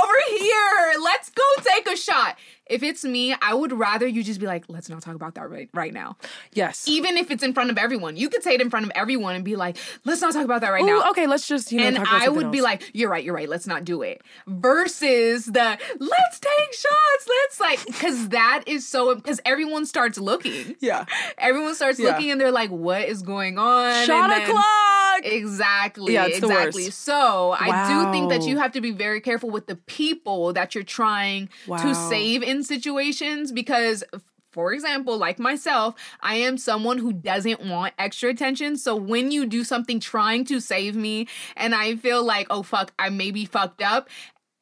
over 0.04 0.38
here. 0.39 0.94
Let's 1.04 1.30
go 1.30 1.44
take 1.64 1.88
a 1.88 1.96
shot." 1.98 2.38
If 2.68 2.84
it's 2.84 3.04
me, 3.04 3.36
I 3.42 3.54
would 3.54 3.74
rather 3.74 4.08
you 4.08 4.24
just 4.24 4.39
be 4.39 4.46
like, 4.46 4.64
"Let's 4.70 4.88
not 4.88 5.02
talk 5.02 5.16
about 5.16 5.36
that 5.36 5.50
right 5.50 5.70
right 5.74 5.94
now." 5.94 6.16
Yes. 6.54 6.86
Even 6.88 7.18
if 7.18 7.30
it's 7.30 7.44
in 7.44 7.54
front 7.54 7.70
of 7.70 7.78
everyone. 7.78 8.16
You 8.16 8.30
could 8.30 8.44
say 8.44 8.54
it 8.54 8.62
in 8.62 8.70
front 8.70 8.86
of 8.86 8.92
everyone 8.96 9.36
and 9.36 9.44
be 9.44 9.58
like, 9.58 9.76
"Let's 10.06 10.22
not 10.22 10.32
talk 10.34 10.46
about 10.46 10.62
that 10.62 10.70
right 10.70 10.82
Ooh, 10.84 10.86
now." 11.00 11.10
okay, 11.10 11.28
let's 11.28 11.48
just 11.48 11.72
you 11.74 11.80
know 11.80 11.88
and 11.88 11.98
talk 11.98 12.08
about 12.08 12.22
I 12.22 12.30
would 12.30 12.50
be 12.50 12.62
like, 12.62 12.89
"You're 12.94 13.10
right, 13.10 13.24
you're 13.26 13.36
right. 13.36 13.50
Let's 13.50 13.68
not 13.68 13.84
do 13.84 14.02
it." 14.04 14.22
Versus 14.48 15.46
the 15.46 15.78
"Let's 16.00 16.39
take 16.39 16.74
shots." 16.74 17.28
Let's 17.28 17.60
like, 17.60 17.86
because 17.86 18.30
that 18.30 18.64
is 18.68 18.88
so 18.88 19.16
because 19.16 19.42
everyone 19.44 19.86
starts 19.86 20.18
looking. 20.18 20.76
yeah, 20.80 21.06
Everyone 21.38 21.76
starts 21.76 22.00
Yeah. 22.00 22.12
looking 22.12 22.32
and 22.32 22.39
they're 22.39 22.52
like, 22.52 22.70
"What 22.70 23.02
is 23.10 23.22
going 23.22 23.58
on?" 23.58 24.06
shot 24.06 24.32
o'clock. 24.44 25.22
Exactly. 25.24 26.14
Yeah, 26.14 26.26
exactly. 26.28 26.89
So 26.89 27.52
I 27.60 27.91
do 27.92 28.12
think 28.12 28.30
that 28.30 28.44
you 28.48 28.58
have 28.58 28.72
to 28.74 28.82
be 28.82 28.92
very 28.92 29.22
careful 29.22 29.50
with 29.50 29.68
the 29.68 29.76
people 29.76 30.54
that 30.54 30.74
you're 30.76 30.84
trying 30.84 31.50
Wow. 31.68 31.78
to 31.78 31.94
save 31.96 32.44
in 32.44 32.64
situations 32.64 33.52
because 33.52 34.04
for 34.52 34.74
example, 34.74 35.18
like 35.18 35.39
myself, 35.39 35.96
I 36.20 36.36
am 36.36 36.58
someone 36.58 36.98
who 36.98 37.14
doesn't 37.14 37.62
want 37.66 37.94
extra 37.98 38.30
attention. 38.30 38.76
So 38.76 38.98
when 38.98 39.32
you 39.32 39.46
do 39.46 39.64
something 39.64 40.02
trying 40.02 40.44
to 40.46 40.60
save 40.60 40.94
me 40.94 41.30
and 41.56 41.74
I 41.74 41.96
feel 41.96 42.22
like, 42.22 42.48
oh 42.50 42.62
fuck, 42.62 42.92
I 43.00 43.08
may 43.12 43.32
be 43.32 43.46
fucked 43.46 43.82
up, 43.82 44.10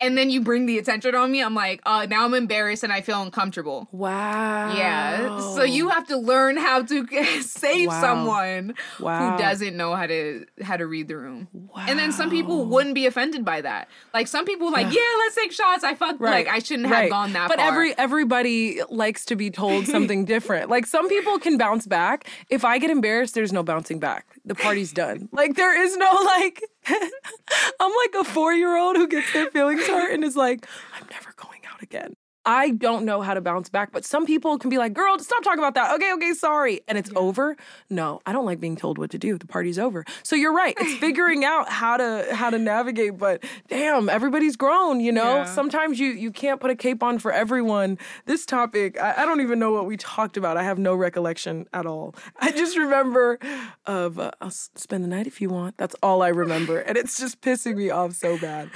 and 0.02 0.18
then 0.18 0.30
you 0.30 0.42
bring 0.42 0.66
the 0.66 0.78
attention 0.78 1.14
on 1.16 1.32
me, 1.32 1.42
I'm 1.44 1.56
like, 1.56 1.82
uh, 1.86 2.06
now 2.10 2.26
I'm 2.26 2.34
embarrassed 2.34 2.84
and 2.84 2.92
I 2.94 3.02
feel 3.02 3.22
uncomfortable. 3.22 3.88
Wow. 3.92 4.74
Yeah. 4.76 5.40
So 5.56 5.64
you 5.64 5.90
have 5.90 6.08
to 6.08 6.18
learn 6.18 6.58
how 6.58 6.84
to 6.84 7.08
save 7.42 7.88
Wow. 7.90 8.02
someone 8.02 8.76
Wow. 9.00 9.32
who 9.32 9.38
doesn't 9.38 9.76
know 9.76 9.96
how 9.96 10.08
to 10.08 10.46
how 10.62 10.78
to 10.78 10.86
read 10.88 11.08
the 11.08 11.18
room. 11.18 11.48
Wow. 11.54 11.86
And 11.88 11.98
then 12.00 12.12
some 12.12 12.30
people 12.30 12.66
wouldn't 12.66 12.96
be 12.96 13.06
offended 13.06 13.44
by 13.44 13.62
that. 13.62 13.90
Like 14.14 14.28
some 14.28 14.46
people 14.46 14.72
like, 14.72 14.94
yeah, 14.94 15.02
let's 15.20 15.36
take 15.36 15.52
shots. 15.52 15.84
I 15.84 15.96
fucked 15.96 16.22
like 16.22 16.48
I 16.48 16.60
shouldn't 16.60 16.88
have 16.88 16.98
right. 16.98 17.10
gone 17.10 17.34
that 17.34 17.50
but 17.50 17.58
far. 17.60 17.68
every 17.68 17.98
everybody 17.98 18.82
likes 18.90 19.26
to 19.26 19.36
be 19.36 19.50
told 19.50 19.86
something 19.96 20.26
different. 20.26 20.70
Like 20.70 20.86
some 20.86 21.10
people 21.10 21.40
can 21.40 21.58
bounce 21.58 21.86
back. 21.88 22.28
If 22.50 22.64
I 22.66 22.78
get 22.78 22.90
embarrassed, 22.90 23.34
there's 23.36 23.54
no 23.54 23.64
bouncing 23.64 24.00
back. 24.00 24.26
The 24.50 24.56
party's 24.56 24.92
done. 24.92 25.30
Like 25.32 25.56
there 25.56 25.80
is 25.80 25.96
no 25.96 26.12
like. 26.12 26.64
I'm 26.88 27.92
like 27.92 28.16
a 28.20 28.24
four 28.24 28.52
year 28.52 28.76
old 28.76 28.96
who 28.96 29.08
gets 29.08 29.32
their 29.32 29.52
feelings 29.52 29.86
hurt 29.86 30.12
and 30.12 30.24
is 30.24 30.36
like, 30.36 30.66
I'm 31.00 31.06
never 31.12 31.34
going 31.38 31.62
out 31.72 31.84
again. 31.84 32.16
I 32.50 32.72
don't 32.72 33.06
know 33.06 33.22
how 33.22 33.36
to 33.36 33.42
bounce 33.42 33.70
back, 33.70 33.92
but 33.92 34.04
some 34.04 34.26
people 34.26 34.58
can 34.58 34.72
be 34.72 34.80
like, 34.80 34.92
girl, 34.92 35.20
stop 35.20 35.44
talking 35.44 35.60
about 35.60 35.76
that. 35.76 35.94
Okay, 35.94 36.12
okay, 36.14 36.34
sorry. 36.34 36.82
And 36.88 36.98
it's 36.98 37.12
over. 37.16 37.56
No, 37.92 38.22
I 38.26 38.34
don't 38.34 38.44
like 38.44 38.60
being 38.60 38.76
told 38.76 38.98
what 38.98 39.12
to 39.12 39.20
do. 39.20 39.38
The 39.38 39.46
party's 39.46 39.78
over. 39.78 40.04
So 40.24 40.36
you're 40.36 40.52
right. 40.52 40.74
It's 40.80 40.96
figuring 41.00 41.46
out 41.46 41.70
how 41.70 41.98
to 41.98 42.26
how 42.34 42.50
to 42.50 42.58
navigate, 42.58 43.20
but 43.20 43.44
damn, 43.68 44.10
everybody's 44.10 44.56
grown, 44.56 45.00
you 45.00 45.12
know? 45.12 45.36
Yeah. 45.36 45.46
Sometimes 45.46 46.00
you 46.00 46.08
you 46.08 46.32
can't 46.32 46.60
put 46.60 46.72
a 46.72 46.76
cape 46.76 47.04
on 47.04 47.20
for 47.20 47.32
everyone. 47.32 48.00
This 48.26 48.48
topic, 48.48 49.00
I, 49.00 49.22
I 49.22 49.26
don't 49.26 49.42
even 49.42 49.60
know 49.60 49.72
what 49.72 49.86
we 49.86 49.96
talked 49.96 50.36
about. 50.36 50.58
I 50.58 50.64
have 50.64 50.80
no 50.80 50.96
recollection 50.96 51.68
at 51.72 51.86
all. 51.86 52.16
I 52.40 52.50
just 52.50 52.76
remember 52.76 53.38
of 53.86 54.18
uh, 54.18 54.32
I'll 54.42 54.50
spend 54.50 55.04
the 55.04 55.08
night 55.08 55.28
if 55.28 55.40
you 55.40 55.50
want. 55.50 55.78
That's 55.78 55.96
all 56.02 56.24
I 56.24 56.30
remember. 56.30 56.80
And 56.80 56.98
it's 56.98 57.20
just 57.20 57.42
pissing 57.42 57.76
me 57.76 57.92
off 57.92 58.14
so 58.14 58.40
bad. 58.40 58.72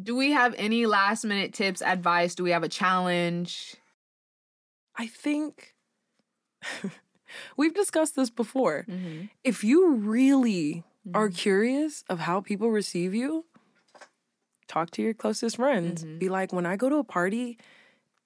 Do 0.00 0.16
we 0.16 0.32
have 0.32 0.54
any 0.56 0.86
last 0.86 1.24
minute 1.24 1.52
tips, 1.52 1.82
advice? 1.82 2.34
Do 2.34 2.44
we 2.44 2.50
have 2.50 2.62
a 2.62 2.68
challenge? 2.68 3.76
I 4.96 5.06
think 5.06 5.74
we've 7.56 7.74
discussed 7.74 8.16
this 8.16 8.30
before. 8.30 8.86
Mm-hmm. 8.88 9.26
If 9.44 9.64
you 9.64 9.94
really 9.94 10.84
are 11.14 11.28
curious 11.28 12.04
of 12.08 12.20
how 12.20 12.40
people 12.40 12.70
receive 12.70 13.14
you, 13.14 13.44
talk 14.68 14.90
to 14.92 15.02
your 15.02 15.14
closest 15.14 15.56
friends. 15.56 16.04
Mhm. 16.04 16.18
Be 16.18 16.28
like, 16.28 16.52
when 16.52 16.64
I 16.66 16.76
go 16.76 16.88
to 16.88 16.96
a 16.96 17.04
party, 17.04 17.58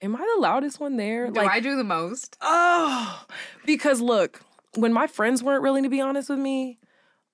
am 0.03 0.15
I 0.15 0.35
the 0.37 0.41
loudest 0.41 0.79
one 0.79 0.97
there? 0.97 1.27
Do 1.27 1.41
like, 1.41 1.51
I 1.51 1.61
do 1.61 1.77
the 1.77 1.85
most? 1.85 2.37
oh, 2.41 3.25
because 3.65 4.01
look, 4.01 4.41
when 4.75 4.93
my 4.93 5.07
friends 5.07 5.43
weren't 5.43 5.63
willing 5.63 5.83
to 5.85 5.89
be 5.89 6.01
honest 6.01 6.29
with 6.29 6.39
me, 6.39 6.79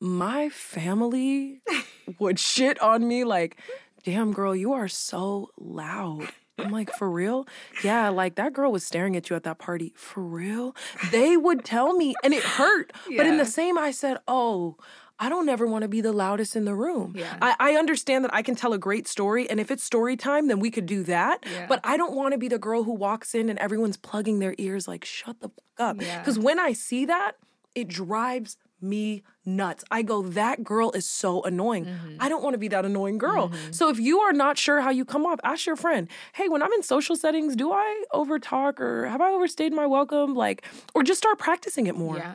my 0.00 0.48
family 0.48 1.60
would 2.18 2.38
shit 2.38 2.80
on 2.80 3.06
me 3.06 3.24
like, 3.24 3.56
damn, 4.04 4.32
girl, 4.32 4.54
you 4.54 4.72
are 4.72 4.88
so 4.88 5.50
loud. 5.58 6.28
I'm 6.58 6.70
like, 6.70 6.92
for 6.92 7.10
real? 7.10 7.46
Yeah, 7.82 8.10
like 8.10 8.34
that 8.36 8.52
girl 8.52 8.70
was 8.70 8.84
staring 8.84 9.16
at 9.16 9.30
you 9.30 9.36
at 9.36 9.42
that 9.44 9.58
party. 9.58 9.92
For 9.96 10.22
real? 10.22 10.76
They 11.10 11.36
would 11.36 11.64
tell 11.64 11.94
me, 11.94 12.14
and 12.22 12.34
it 12.34 12.42
hurt. 12.42 12.92
But 13.16 13.26
in 13.26 13.38
the 13.38 13.46
same, 13.46 13.78
I 13.78 13.90
said, 13.90 14.18
oh, 14.28 14.76
I 15.18 15.28
don't 15.28 15.48
ever 15.48 15.66
want 15.66 15.82
to 15.82 15.88
be 15.88 16.00
the 16.00 16.12
loudest 16.12 16.54
in 16.54 16.64
the 16.64 16.74
room. 16.74 17.14
Yeah. 17.16 17.36
I, 17.40 17.54
I 17.58 17.74
understand 17.74 18.24
that 18.24 18.34
I 18.34 18.42
can 18.42 18.54
tell 18.54 18.72
a 18.72 18.78
great 18.78 19.08
story, 19.08 19.48
and 19.48 19.60
if 19.60 19.70
it's 19.70 19.82
story 19.82 20.16
time, 20.16 20.48
then 20.48 20.60
we 20.60 20.70
could 20.70 20.86
do 20.86 21.02
that. 21.04 21.44
Yeah. 21.50 21.66
But 21.68 21.80
I 21.84 21.96
don't 21.96 22.14
want 22.14 22.32
to 22.32 22.38
be 22.38 22.48
the 22.48 22.58
girl 22.58 22.82
who 22.84 22.92
walks 22.92 23.34
in 23.34 23.48
and 23.48 23.58
everyone's 23.58 23.96
plugging 23.96 24.38
their 24.38 24.54
ears 24.58 24.86
like, 24.86 25.04
shut 25.04 25.40
the 25.40 25.48
fuck 25.48 25.64
up. 25.78 26.02
Yeah. 26.02 26.18
Because 26.18 26.38
when 26.38 26.58
I 26.58 26.72
see 26.72 27.06
that, 27.06 27.32
it 27.74 27.88
drives 27.88 28.56
me 28.80 29.22
nuts. 29.44 29.84
I 29.90 30.02
go, 30.02 30.22
that 30.22 30.64
girl 30.64 30.90
is 30.92 31.08
so 31.08 31.42
annoying. 31.42 31.86
Mm-hmm. 31.86 32.16
I 32.20 32.28
don't 32.28 32.42
want 32.42 32.54
to 32.54 32.58
be 32.58 32.68
that 32.68 32.84
annoying 32.84 33.18
girl. 33.18 33.52
So 33.70 33.88
if 33.88 33.98
you 33.98 34.20
are 34.20 34.32
not 34.32 34.58
sure 34.58 34.80
how 34.80 34.90
you 34.90 35.04
come 35.04 35.26
off, 35.26 35.40
ask 35.44 35.66
your 35.66 35.76
friend, 35.76 36.08
hey, 36.34 36.48
when 36.48 36.62
I'm 36.62 36.72
in 36.72 36.82
social 36.82 37.16
settings, 37.16 37.56
do 37.56 37.72
I 37.72 38.04
overtalk 38.14 38.80
or 38.80 39.06
have 39.06 39.20
I 39.20 39.30
overstayed 39.30 39.72
my 39.72 39.86
welcome? 39.86 40.34
Like, 40.34 40.64
or 40.94 41.02
just 41.02 41.18
start 41.18 41.38
practicing 41.38 41.86
it 41.86 41.96
more. 41.96 42.16
Yeah. 42.18 42.34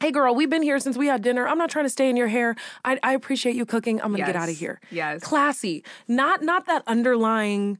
Hey, 0.00 0.10
girl, 0.10 0.34
we've 0.34 0.50
been 0.50 0.62
here 0.62 0.78
since 0.78 0.98
we 0.98 1.06
had 1.06 1.22
dinner. 1.22 1.48
I'm 1.48 1.56
not 1.56 1.70
trying 1.70 1.86
to 1.86 1.90
stay 1.90 2.10
in 2.10 2.16
your 2.16 2.28
hair. 2.28 2.54
I, 2.84 2.98
I 3.02 3.14
appreciate 3.14 3.56
you 3.56 3.64
cooking. 3.64 4.00
I'm 4.02 4.12
gonna 4.12 4.26
get 4.26 4.36
out 4.36 4.50
of 4.50 4.56
here. 4.56 4.78
Yes. 4.90 5.22
Classy. 5.22 5.84
Not 6.06 6.42
not 6.42 6.66
that 6.66 6.82
underlying. 6.86 7.78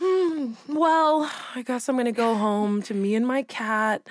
Hmm, 0.00 0.52
well, 0.68 1.30
I 1.54 1.62
guess 1.62 1.88
I'm 1.88 1.96
gonna 1.96 2.12
go 2.12 2.34
home 2.34 2.82
to 2.82 2.94
me 2.94 3.14
and 3.14 3.26
my 3.26 3.42
cat. 3.42 4.06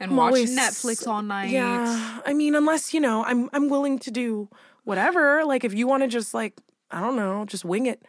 And 0.00 0.12
I'm 0.12 0.16
watch 0.16 0.28
always- 0.28 0.56
Netflix 0.56 1.06
all 1.06 1.22
night. 1.22 1.50
Yeah, 1.50 2.20
I 2.24 2.32
mean, 2.32 2.54
unless 2.54 2.94
you 2.94 3.00
know, 3.00 3.24
I'm 3.24 3.50
I'm 3.52 3.68
willing 3.68 3.98
to 4.00 4.10
do 4.10 4.48
whatever. 4.84 5.44
Like, 5.44 5.64
if 5.64 5.74
you 5.74 5.86
want 5.86 6.02
to 6.02 6.08
just 6.08 6.32
like, 6.34 6.54
I 6.90 7.00
don't 7.00 7.16
know, 7.16 7.44
just 7.44 7.64
wing 7.64 7.86
it. 7.86 8.02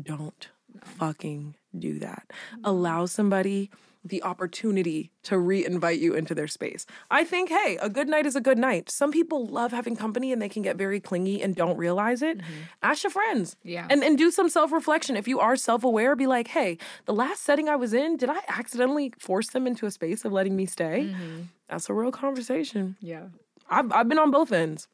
Don't 0.00 0.48
fucking 0.82 1.54
do 1.78 1.98
that. 1.98 2.30
Allow 2.64 3.06
somebody 3.06 3.70
the 4.08 4.22
opportunity 4.22 5.12
to 5.24 5.38
re-invite 5.38 5.98
you 5.98 6.14
into 6.14 6.34
their 6.34 6.46
space. 6.46 6.86
I 7.10 7.24
think, 7.24 7.48
hey, 7.48 7.78
a 7.80 7.88
good 7.88 8.08
night 8.08 8.26
is 8.26 8.36
a 8.36 8.40
good 8.40 8.58
night. 8.58 8.90
Some 8.90 9.12
people 9.12 9.46
love 9.46 9.72
having 9.72 9.96
company 9.96 10.32
and 10.32 10.40
they 10.40 10.48
can 10.48 10.62
get 10.62 10.76
very 10.76 11.00
clingy 11.00 11.42
and 11.42 11.54
don't 11.54 11.76
realize 11.76 12.22
it. 12.22 12.38
Mm-hmm. 12.38 12.52
Ask 12.82 13.04
your 13.04 13.10
friends. 13.10 13.56
Yeah. 13.62 13.86
And 13.90 14.02
and 14.02 14.16
do 14.16 14.30
some 14.30 14.48
self-reflection. 14.48 15.16
If 15.16 15.28
you 15.28 15.40
are 15.40 15.56
self-aware, 15.56 16.16
be 16.16 16.26
like, 16.26 16.48
hey, 16.48 16.78
the 17.06 17.14
last 17.14 17.42
setting 17.42 17.68
I 17.68 17.76
was 17.76 17.92
in, 17.92 18.16
did 18.16 18.30
I 18.30 18.40
accidentally 18.48 19.12
force 19.18 19.48
them 19.50 19.66
into 19.66 19.86
a 19.86 19.90
space 19.90 20.24
of 20.24 20.32
letting 20.32 20.56
me 20.56 20.66
stay? 20.66 21.10
Mm-hmm. 21.10 21.42
That's 21.68 21.88
a 21.90 21.94
real 21.94 22.12
conversation. 22.12 22.96
Yeah. 23.00 23.26
I've 23.68 23.90
I've 23.92 24.08
been 24.08 24.18
on 24.18 24.30
both 24.30 24.52
ends. 24.52 24.88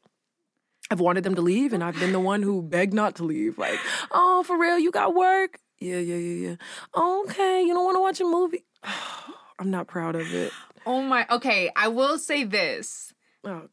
I've 0.91 0.99
wanted 0.99 1.23
them 1.23 1.35
to 1.35 1.41
leave, 1.41 1.73
and 1.73 1.83
I've 1.83 1.99
been 1.99 2.11
the 2.11 2.19
one 2.19 2.43
who 2.43 2.61
begged 2.61 2.93
not 2.93 3.15
to 3.15 3.23
leave. 3.23 3.57
Like, 3.57 3.79
oh, 4.11 4.43
for 4.43 4.59
real, 4.59 4.77
you 4.77 4.91
got 4.91 5.15
work? 5.15 5.59
Yeah, 5.79 5.97
yeah, 5.97 6.15
yeah, 6.15 6.49
yeah. 6.49 6.55
Okay, 6.95 7.63
you 7.63 7.73
don't 7.73 7.83
want 7.83 7.97
to 7.97 8.01
watch 8.01 8.21
a 8.21 8.25
movie? 8.25 8.63
I'm 9.59 9.71
not 9.71 9.87
proud 9.87 10.15
of 10.15 10.33
it. 10.33 10.51
Oh 10.85 11.01
my. 11.01 11.25
Okay, 11.29 11.71
I 11.75 11.87
will 11.87 12.17
say 12.17 12.43
this. 12.43 13.13
Oh 13.43 13.49
god. 13.61 13.69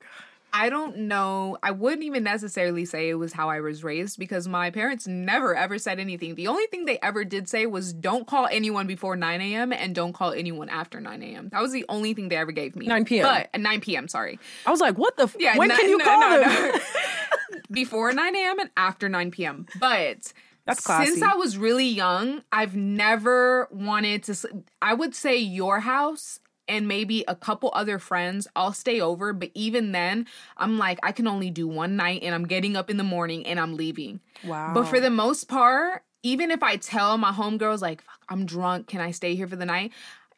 I 0.53 0.69
don't 0.69 0.97
know. 0.99 1.59
I 1.63 1.71
wouldn't 1.71 2.03
even 2.03 2.25
necessarily 2.25 2.85
say 2.85 3.09
it 3.09 3.15
was 3.15 3.33
how 3.33 3.49
I 3.51 3.61
was 3.61 3.85
raised 3.85 4.19
because 4.19 4.49
my 4.49 4.71
parents 4.71 5.07
never 5.07 5.55
ever 5.55 5.79
said 5.79 6.01
anything. 6.01 6.35
The 6.35 6.49
only 6.49 6.67
thing 6.67 6.87
they 6.87 6.99
ever 7.03 7.25
did 7.25 7.49
say 7.49 7.67
was 7.67 7.93
don't 7.93 8.27
call 8.27 8.49
anyone 8.51 8.89
before 8.89 9.15
9 9.15 9.41
a.m. 9.41 9.73
and 9.73 9.95
don't 9.95 10.13
call 10.13 10.33
anyone 10.33 10.69
after 10.69 11.01
9 11.01 11.23
a.m. 11.23 11.51
That 11.51 11.63
was 11.63 11.71
the 11.71 11.85
only 11.89 12.15
thing 12.15 12.31
they 12.31 12.37
ever 12.37 12.51
gave 12.51 12.75
me. 12.75 12.87
9 12.87 13.05
p.m.. 13.05 13.27
But 13.27 13.51
at 13.55 13.61
9 13.61 13.81
p.m., 13.81 14.09
sorry. 14.09 14.41
I 14.67 14.73
was 14.73 14.81
like, 14.81 14.99
what 14.99 15.17
the? 15.17 15.25
F- 15.25 15.37
Yeah, 15.39 15.57
when 15.57 15.69
ni- 15.69 15.77
can 15.77 15.89
you 15.89 15.99
call 16.01 16.21
no, 16.21 16.41
them? 16.41 16.73
no. 16.73 17.59
before 17.71 18.13
9 18.13 18.35
a.m. 18.37 18.59
and 18.59 18.71
after 18.77 19.09
9 19.09 19.31
p.m. 19.31 19.67
But 19.79 20.33
That's 20.67 20.85
classy. 20.85 21.13
since 21.13 21.23
I 21.23 21.35
was 21.35 21.57
really 21.57 21.89
young, 21.89 22.43
I've 22.53 22.77
never 22.77 23.69
wanted 23.71 24.25
to. 24.25 24.65
I 24.81 24.95
would 24.95 25.15
say 25.15 25.37
your 25.39 25.81
house 25.81 26.41
and 26.71 26.87
maybe 26.87 27.25
a 27.27 27.35
couple 27.35 27.71
other 27.75 27.99
friends. 27.99 28.47
I'll 28.55 28.73
stay 28.73 29.01
over, 29.01 29.33
but 29.33 29.51
even 29.55 29.93
then, 29.93 30.27
I'm 30.57 30.79
like, 30.79 31.01
I 31.03 31.13
can 31.13 31.27
only 31.27 31.51
do 31.51 31.67
one 31.67 31.97
night, 31.97 32.23
and 32.23 32.35
I'm 32.35 32.47
getting 32.47 32.77
up 32.77 32.89
in 32.89 32.97
the 32.97 33.05
morning 33.05 33.45
and 33.47 33.59
I'm 33.59 33.77
leaving. 33.77 34.21
Wow. 34.45 34.73
But 34.73 34.85
for 34.85 35.01
the 35.01 35.11
most 35.11 35.49
part, 35.49 36.05
even 36.23 36.51
if 36.51 36.63
I 36.63 36.77
tell 36.77 37.19
my 37.19 37.33
homegirls 37.33 37.83
like, 37.83 38.03
Fuck, 38.03 38.21
I'm 38.29 38.47
drunk, 38.47 38.87
can 38.87 39.01
I 39.01 39.11
stay 39.11 39.35
here 39.35 39.49
for 39.49 39.57
the 39.57 39.67
night? 39.67 39.93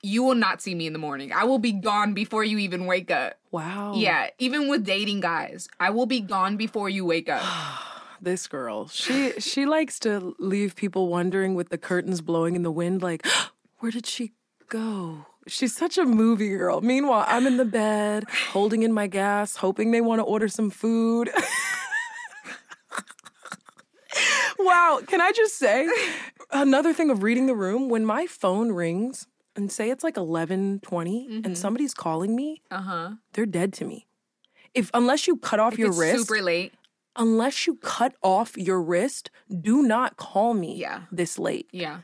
You 0.05 0.25
will 0.25 0.35
not 0.35 0.61
see 0.61 0.75
me 0.75 0.89
in 0.89 0.93
the 0.93 0.99
morning. 0.99 1.33
I 1.33 1.45
will 1.45 1.61
be 1.61 1.71
gone 1.71 2.13
before 2.13 2.43
you 2.43 2.59
even 2.59 2.87
wake 2.87 3.11
up. 3.11 3.35
wow. 3.53 3.93
Yeah, 3.95 4.31
even 4.39 4.69
with 4.69 4.85
dating 4.85 5.21
guys, 5.21 5.69
I 5.79 5.91
will 5.91 6.07
be 6.07 6.21
gone 6.21 6.57
before 6.57 6.89
you 6.89 7.05
wake 7.05 7.29
up. 7.29 7.43
This 8.23 8.47
girl, 8.47 8.87
she 8.87 9.33
she 9.41 9.67
likes 9.67 9.99
to 10.01 10.37
leave 10.39 10.77
people 10.77 11.09
wondering 11.09 11.57
with 11.57 11.71
the 11.71 11.77
curtains 11.79 12.21
blowing 12.21 12.55
in 12.55 12.63
the 12.63 12.71
wind. 12.71 13.03
Like, 13.03 13.27
where 13.81 13.91
did 13.91 14.07
she 14.07 14.33
go? 14.69 15.27
She's 15.49 15.75
such 15.77 15.99
a 15.99 16.05
movie 16.05 16.51
girl. 16.51 16.81
Meanwhile, 16.81 17.25
I'm 17.27 17.49
in 17.49 17.57
the 17.57 17.65
bed, 17.65 18.25
holding 18.53 18.85
in 18.85 18.93
my 18.93 19.09
gas, 19.09 19.57
hoping 19.57 19.91
they 19.91 20.01
want 20.01 20.21
to 20.21 20.25
order 20.25 20.47
some 20.47 20.71
food. 20.71 21.31
wow, 24.59 25.01
can 25.07 25.21
I 25.21 25.33
just 25.33 25.59
say 25.59 25.89
another 26.53 26.93
thing 26.93 27.11
of 27.11 27.23
reading 27.25 27.47
the 27.47 27.55
room? 27.57 27.89
When 27.89 28.05
my 28.05 28.27
phone 28.27 28.71
rings 28.71 29.27
and 29.57 29.73
say 29.73 29.91
it's 29.91 30.05
like 30.05 30.15
11:20 30.15 31.45
and 31.45 31.59
somebody's 31.59 31.93
calling 31.95 32.37
me, 32.37 32.63
Uh 32.71 32.83
huh. 32.83 33.11
they're 33.33 33.47
dead 33.47 33.73
to 33.75 33.85
me. 33.85 34.07
If 34.75 34.91
unless 34.95 35.27
you 35.27 35.37
cut 35.37 35.59
off 35.61 35.77
your 35.77 35.89
it's 35.89 35.99
wrist, 35.99 36.19
super 36.29 36.41
late. 36.41 36.73
Unless 37.17 37.67
you 37.67 37.77
cut 37.77 38.15
off 38.23 38.57
your 38.57 38.81
wrist, 38.83 39.31
do 39.61 39.83
not 39.83 40.17
call 40.17 40.55
me 40.55 40.77
Yeah. 40.77 41.03
this 41.13 41.39
late. 41.39 41.69
Yeah. 41.73 42.01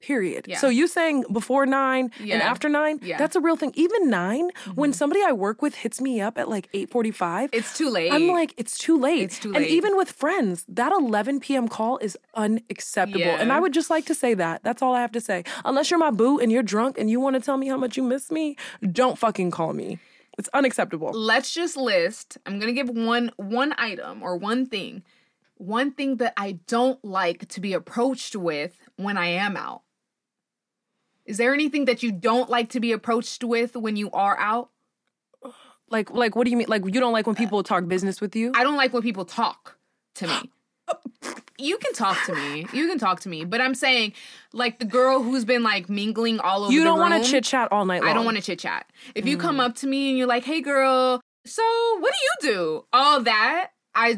Period. 0.00 0.44
Yeah. 0.46 0.58
So 0.58 0.68
you 0.68 0.86
saying 0.86 1.24
before 1.32 1.66
nine 1.66 2.12
and 2.20 2.40
after 2.40 2.68
nine? 2.68 3.00
Yeah. 3.02 3.14
Mm-hmm. 3.14 3.18
That's 3.18 3.34
a 3.34 3.40
real 3.40 3.56
thing. 3.56 3.72
Even 3.74 4.08
9 4.08 4.50
when 4.76 4.92
somebody 4.92 5.22
I 5.26 5.32
work 5.32 5.60
with 5.60 5.74
hits 5.74 6.00
me 6.00 6.20
up 6.20 6.38
at 6.38 6.48
like 6.48 6.68
eight 6.72 6.88
forty 6.88 7.10
five. 7.10 7.50
It's 7.52 7.76
too 7.76 7.90
late. 7.90 8.12
I'm 8.12 8.28
like, 8.28 8.54
it's 8.56 8.78
too 8.78 8.96
late. 8.96 9.22
It's 9.22 9.40
too 9.40 9.50
late. 9.50 9.56
And 9.62 9.66
even 9.66 9.96
with 9.96 10.12
friends, 10.12 10.64
that 10.68 10.92
11 10.92 11.40
p.m. 11.40 11.66
call 11.66 11.98
is 11.98 12.16
unacceptable. 12.34 13.24
And 13.24 13.52
I 13.52 13.58
would 13.58 13.72
just 13.74 13.90
like 13.90 14.04
to 14.06 14.14
say 14.14 14.34
that. 14.34 14.62
That's 14.62 14.82
all 14.82 14.94
I 14.94 15.00
have 15.00 15.10
to 15.12 15.20
say. 15.20 15.42
Unless 15.64 15.90
you're 15.90 15.98
my 15.98 16.12
boo 16.12 16.38
and 16.38 16.52
you're 16.52 16.62
drunk 16.62 16.96
and 16.96 17.10
you 17.10 17.18
want 17.18 17.34
to 17.34 17.40
tell 17.40 17.56
me 17.56 17.66
how 17.66 17.76
much 17.76 17.96
you 17.96 18.04
miss 18.04 18.30
me, 18.30 18.56
don't 18.92 19.18
fucking 19.18 19.50
call 19.50 19.72
me. 19.72 19.98
It's 20.38 20.48
unacceptable. 20.54 21.10
let's 21.12 21.52
just 21.52 21.76
list. 21.76 22.38
I'm 22.46 22.60
gonna 22.60 22.72
give 22.72 22.88
one 22.88 23.32
one 23.36 23.74
item 23.76 24.22
or 24.22 24.36
one 24.36 24.66
thing. 24.66 25.02
One 25.56 25.90
thing 25.90 26.16
that 26.16 26.32
I 26.36 26.52
don't 26.68 27.04
like 27.04 27.48
to 27.48 27.60
be 27.60 27.72
approached 27.72 28.36
with 28.36 28.78
when 28.96 29.18
I 29.18 29.26
am 29.26 29.56
out. 29.56 29.82
Is 31.26 31.36
there 31.36 31.52
anything 31.52 31.86
that 31.86 32.04
you 32.04 32.12
don't 32.12 32.48
like 32.48 32.70
to 32.70 32.80
be 32.80 32.92
approached 32.92 33.42
with 33.42 33.76
when 33.76 33.96
you 33.96 34.10
are 34.12 34.38
out? 34.38 34.70
Like, 35.90 36.10
like, 36.10 36.36
what 36.36 36.44
do 36.44 36.50
you 36.50 36.56
mean? 36.56 36.68
Like, 36.68 36.84
you 36.84 37.00
don't 37.00 37.12
like 37.12 37.26
when 37.26 37.34
uh, 37.36 37.38
people 37.38 37.62
talk 37.62 37.86
business 37.88 38.20
with 38.20 38.36
you? 38.36 38.52
I 38.54 38.62
don't 38.62 38.76
like 38.76 38.92
when 38.92 39.02
people 39.02 39.24
talk 39.24 39.76
to 40.16 40.28
me. 40.28 40.50
You 41.58 41.76
can 41.78 41.92
talk 41.92 42.16
to 42.26 42.34
me. 42.34 42.66
You 42.72 42.86
can 42.88 42.98
talk 42.98 43.20
to 43.20 43.28
me. 43.28 43.44
But 43.44 43.60
I'm 43.60 43.74
saying, 43.74 44.12
like 44.52 44.78
the 44.78 44.84
girl 44.84 45.22
who's 45.22 45.44
been 45.44 45.62
like 45.62 45.88
mingling 45.88 46.38
all 46.40 46.64
over 46.64 46.72
you 46.72 46.84
don't 46.84 46.98
want 46.98 47.22
to 47.22 47.28
chit 47.28 47.44
chat 47.44 47.70
all 47.72 47.84
night 47.84 48.02
long. 48.02 48.10
I 48.10 48.14
don't 48.14 48.24
want 48.24 48.36
to 48.36 48.42
chit 48.42 48.60
chat. 48.60 48.86
If 49.14 49.26
you 49.26 49.36
come 49.36 49.56
mm. 49.56 49.64
up 49.64 49.74
to 49.76 49.86
me 49.86 50.08
and 50.10 50.18
you're 50.18 50.28
like, 50.28 50.44
"Hey, 50.44 50.60
girl, 50.60 51.20
so 51.44 51.62
what 51.98 52.12
do 52.12 52.48
you 52.48 52.54
do?" 52.54 52.84
All 52.92 53.20
that. 53.22 53.70
I, 53.94 54.16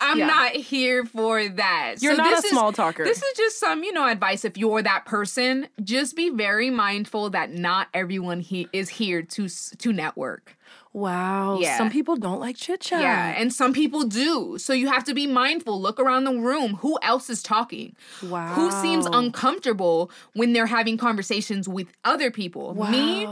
I'm 0.00 0.18
Yeah. 0.20 0.26
not 0.26 0.52
here 0.52 1.04
for 1.04 1.46
that. 1.46 1.96
You're 2.00 2.14
So 2.14 2.22
not 2.22 2.32
a 2.32 2.36
is- 2.38 2.48
small 2.48 2.72
talker. 2.72 3.04
This 3.04 3.22
is 3.22 3.36
just 3.36 3.60
some, 3.60 3.84
you 3.84 3.92
know, 3.92 4.06
advice. 4.06 4.44
If 4.46 4.56
you're 4.56 4.80
that 4.82 5.04
person, 5.04 5.68
just 5.84 6.16
be 6.16 6.30
very 6.30 6.70
mindful 6.70 7.28
that 7.30 7.52
not 7.52 7.88
everyone 7.92 8.40
he 8.40 8.68
is 8.72 8.88
here 8.88 9.20
to 9.22 9.48
to 9.48 9.92
network. 9.92 10.56
Wow. 10.98 11.58
Yeah. 11.60 11.78
Some 11.78 11.90
people 11.90 12.16
don't 12.16 12.40
like 12.40 12.56
chit 12.56 12.80
chat. 12.80 13.00
Yeah, 13.00 13.34
and 13.36 13.52
some 13.52 13.72
people 13.72 14.04
do. 14.04 14.58
So 14.58 14.72
you 14.72 14.88
have 14.88 15.04
to 15.04 15.14
be 15.14 15.26
mindful. 15.26 15.80
Look 15.80 16.00
around 16.00 16.24
the 16.24 16.34
room. 16.34 16.74
Who 16.76 16.98
else 17.02 17.30
is 17.30 17.42
talking? 17.42 17.94
Wow. 18.22 18.54
Who 18.54 18.70
seems 18.70 19.06
uncomfortable 19.06 20.10
when 20.34 20.52
they're 20.52 20.66
having 20.66 20.96
conversations 20.96 21.68
with 21.68 21.86
other 22.04 22.30
people? 22.30 22.74
Wow. 22.74 22.90
Me, 22.90 23.26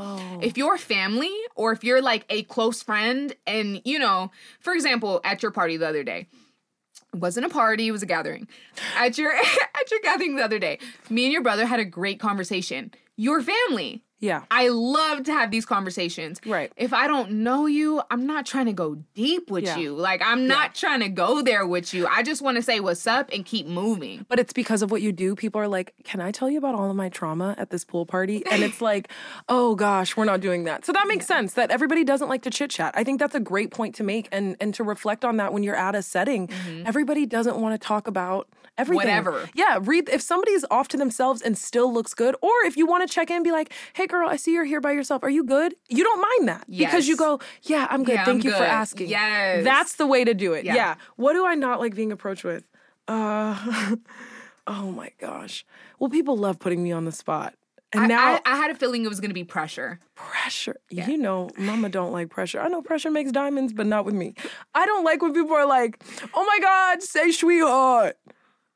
if 0.46 0.56
you're 0.56 0.78
family 0.78 1.34
or 1.56 1.72
if 1.72 1.82
you're 1.82 2.00
like 2.02 2.24
a 2.30 2.44
close 2.44 2.82
friend, 2.82 3.34
and 3.46 3.82
you 3.84 3.98
know, 3.98 4.30
for 4.60 4.72
example, 4.72 5.20
at 5.24 5.42
your 5.42 5.50
party 5.50 5.76
the 5.76 5.88
other 5.88 6.04
day. 6.04 6.28
It 7.12 7.20
wasn't 7.20 7.46
a 7.46 7.48
party, 7.48 7.88
it 7.88 7.92
was 7.92 8.02
a 8.02 8.06
gathering. 8.06 8.46
At 8.96 9.18
your 9.18 9.32
at 9.80 9.90
your 9.90 10.00
gathering 10.00 10.36
the 10.36 10.44
other 10.44 10.58
day, 10.58 10.78
me 11.10 11.24
and 11.24 11.32
your 11.32 11.42
brother 11.42 11.66
had 11.66 11.80
a 11.80 11.84
great 11.84 12.20
conversation. 12.20 12.92
Your 13.16 13.42
family. 13.42 14.02
Yeah. 14.26 14.42
I 14.50 14.68
love 14.68 15.22
to 15.24 15.32
have 15.32 15.50
these 15.50 15.64
conversations. 15.64 16.40
Right. 16.44 16.72
If 16.76 16.92
I 16.92 17.06
don't 17.06 17.30
know 17.30 17.66
you, 17.66 18.02
I'm 18.10 18.26
not 18.26 18.44
trying 18.46 18.66
to 18.66 18.72
go 18.72 18.96
deep 19.14 19.50
with 19.50 19.64
Yeah. 19.64 19.76
you. 19.78 19.94
Like 19.94 20.20
I'm 20.24 20.46
not 20.46 20.74
trying 20.74 21.00
to 21.00 21.08
go 21.08 21.42
there 21.42 21.66
with 21.66 21.94
you. 21.94 22.06
I 22.06 22.22
just 22.22 22.42
want 22.42 22.56
to 22.56 22.62
say 22.62 22.80
what's 22.80 23.06
up 23.06 23.30
and 23.32 23.44
keep 23.44 23.66
moving. 23.66 24.26
But 24.28 24.38
it's 24.38 24.52
because 24.52 24.82
of 24.82 24.90
what 24.90 25.02
you 25.02 25.12
do. 25.12 25.34
People 25.36 25.60
are 25.60 25.68
like, 25.68 25.94
Can 26.04 26.20
I 26.20 26.30
tell 26.32 26.50
you 26.50 26.58
about 26.58 26.74
all 26.74 26.90
of 26.90 26.96
my 26.96 27.08
trauma 27.08 27.54
at 27.58 27.70
this 27.70 27.84
pool 27.84 28.04
party? 28.06 28.42
And 28.50 28.62
it's 28.62 28.80
like, 28.90 29.10
Oh 29.48 29.74
gosh, 29.74 30.16
we're 30.16 30.24
not 30.24 30.40
doing 30.40 30.64
that. 30.64 30.84
So 30.84 30.92
that 30.92 31.06
makes 31.06 31.26
sense 31.26 31.54
that 31.54 31.70
everybody 31.70 32.04
doesn't 32.04 32.28
like 32.28 32.42
to 32.42 32.50
chit 32.50 32.70
chat. 32.70 32.92
I 32.96 33.04
think 33.04 33.20
that's 33.20 33.34
a 33.34 33.40
great 33.40 33.70
point 33.70 33.94
to 33.96 34.02
make 34.04 34.28
and, 34.32 34.56
and 34.60 34.74
to 34.74 34.84
reflect 34.84 35.24
on 35.24 35.36
that 35.38 35.52
when 35.52 35.62
you're 35.62 35.76
at 35.76 35.94
a 35.94 36.02
setting. 36.02 36.48
Mm-hmm. 36.48 36.86
Everybody 36.86 37.26
doesn't 37.26 37.56
want 37.56 37.80
to 37.80 37.86
talk 37.86 38.06
about 38.08 38.48
everything. 38.78 38.96
Whatever. 39.08 39.48
Yeah. 39.54 39.78
Read 39.82 40.08
if 40.08 40.20
somebody's 40.22 40.64
off 40.70 40.88
to 40.88 40.96
themselves 40.96 41.42
and 41.42 41.56
still 41.56 41.92
looks 41.92 42.14
good, 42.14 42.34
or 42.42 42.50
if 42.64 42.76
you 42.76 42.86
want 42.86 43.08
to 43.08 43.12
check 43.14 43.30
in, 43.30 43.42
be 43.42 43.52
like, 43.52 43.72
Hey 43.94 44.06
girl, 44.06 44.28
I 44.28 44.36
see 44.36 44.52
you're 44.52 44.64
here 44.64 44.80
by 44.80 44.92
yourself. 44.92 45.22
Are 45.22 45.30
you 45.30 45.44
good? 45.44 45.74
You 45.88 46.04
don't 46.04 46.20
mind 46.20 46.48
that. 46.48 46.66
Because 46.70 47.06
you 47.08 47.12
Yes. 47.14 47.18
go, 47.18 47.40
Yeah, 47.62 47.86
I'm 47.90 48.04
good. 48.04 48.14
Yeah, 48.14 48.24
Thank 48.24 48.44
I'm 48.44 48.50
you 48.50 48.56
for 48.56 48.64
asking. 48.64 49.08
Yes. 49.08 49.64
That's 49.64 49.96
the 49.96 50.06
way 50.06 50.24
to 50.24 50.34
do 50.34 50.52
it. 50.52 50.64
Yeah. 50.64 50.74
yeah. 50.74 50.94
What 51.16 51.32
do 51.34 51.46
I 51.46 51.54
not 51.54 51.80
like 51.80 51.94
being 51.94 52.12
approached 52.12 52.44
with? 52.44 52.64
Uh, 53.08 53.96
oh 54.66 54.90
my 54.90 55.10
gosh. 55.18 55.64
Well, 55.98 56.10
people 56.10 56.36
love 56.36 56.58
putting 56.58 56.82
me 56.82 56.92
on 56.92 57.04
the 57.04 57.12
spot. 57.12 57.54
And 57.92 58.04
I, 58.04 58.06
now 58.08 58.34
I, 58.34 58.40
I 58.44 58.56
had 58.56 58.70
a 58.72 58.74
feeling 58.74 59.04
it 59.04 59.08
was 59.08 59.20
going 59.20 59.30
to 59.30 59.34
be 59.34 59.44
pressure. 59.44 60.00
pressure. 60.16 60.76
You 60.90 61.16
know, 61.16 61.50
mama 61.56 61.88
don't 61.88 62.10
like 62.10 62.30
pressure. 62.30 62.60
I 62.60 62.66
know 62.66 62.82
pressure 62.82 63.10
makes 63.12 63.30
diamonds, 63.30 63.72
but 63.72 63.86
not 63.86 64.04
with 64.04 64.14
me. 64.14 64.34
I 64.74 64.86
don't 64.86 65.04
like 65.04 65.22
when 65.22 65.32
people 65.32 65.54
are 65.54 65.66
like, 65.66 66.02
oh 66.34 66.44
my 66.44 66.58
God, 66.60 67.02
say 67.02 67.30
sweetheart. 67.30 68.16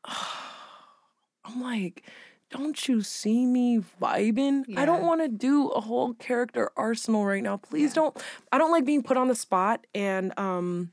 I'm 1.45 1.63
like, 1.63 2.05
don't 2.51 2.89
you 2.89 3.01
see 3.03 3.47
me 3.47 3.81
vibing? 4.01 4.65
I 4.77 4.85
don't 4.85 5.05
want 5.05 5.21
to 5.23 5.29
do 5.29 5.69
a 5.69 5.81
whole 5.81 6.15
character 6.15 6.71
arsenal 6.77 7.25
right 7.25 7.43
now. 7.43 7.57
Please 7.57 7.93
don't. 7.93 8.17
I 8.53 8.59
don't 8.59 8.73
like 8.73 8.85
being 8.85 9.03
put 9.03 9.17
on 9.17 9.29
the 9.29 9.35
spot. 9.35 9.87
And 9.95 10.37
um, 10.39 10.91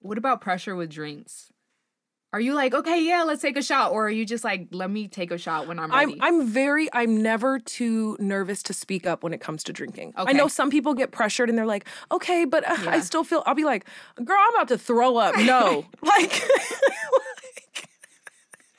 What 0.00 0.18
about 0.18 0.40
pressure 0.40 0.76
with 0.76 0.90
drinks? 0.90 1.52
Are 2.30 2.40
you 2.40 2.52
like, 2.52 2.74
okay, 2.74 3.02
yeah, 3.02 3.22
let's 3.22 3.40
take 3.40 3.56
a 3.56 3.62
shot, 3.62 3.90
or 3.92 4.06
are 4.06 4.10
you 4.10 4.26
just 4.26 4.44
like, 4.44 4.68
let 4.70 4.90
me 4.90 5.08
take 5.08 5.30
a 5.30 5.38
shot 5.38 5.66
when 5.66 5.78
I'm 5.78 5.90
I'm 5.90 6.08
ready? 6.10 6.20
I'm 6.20 6.46
very 6.46 6.92
I'm 6.92 7.22
never 7.22 7.58
too 7.58 8.18
nervous 8.20 8.62
to 8.64 8.74
speak 8.74 9.06
up 9.06 9.22
when 9.22 9.32
it 9.32 9.40
comes 9.40 9.64
to 9.64 9.72
drinking. 9.72 10.12
I 10.14 10.34
know 10.34 10.46
some 10.46 10.68
people 10.68 10.92
get 10.92 11.10
pressured 11.10 11.48
and 11.48 11.56
they're 11.56 11.64
like, 11.64 11.86
okay, 12.12 12.44
but 12.44 12.68
uh, 12.68 12.76
I 12.86 13.00
still 13.00 13.24
feel. 13.24 13.42
I'll 13.46 13.54
be 13.54 13.64
like, 13.64 13.86
girl, 14.22 14.36
I'm 14.38 14.54
about 14.54 14.68
to 14.68 14.76
throw 14.78 15.16
up. 15.16 15.38
No, 15.38 15.86
like. 16.02 16.42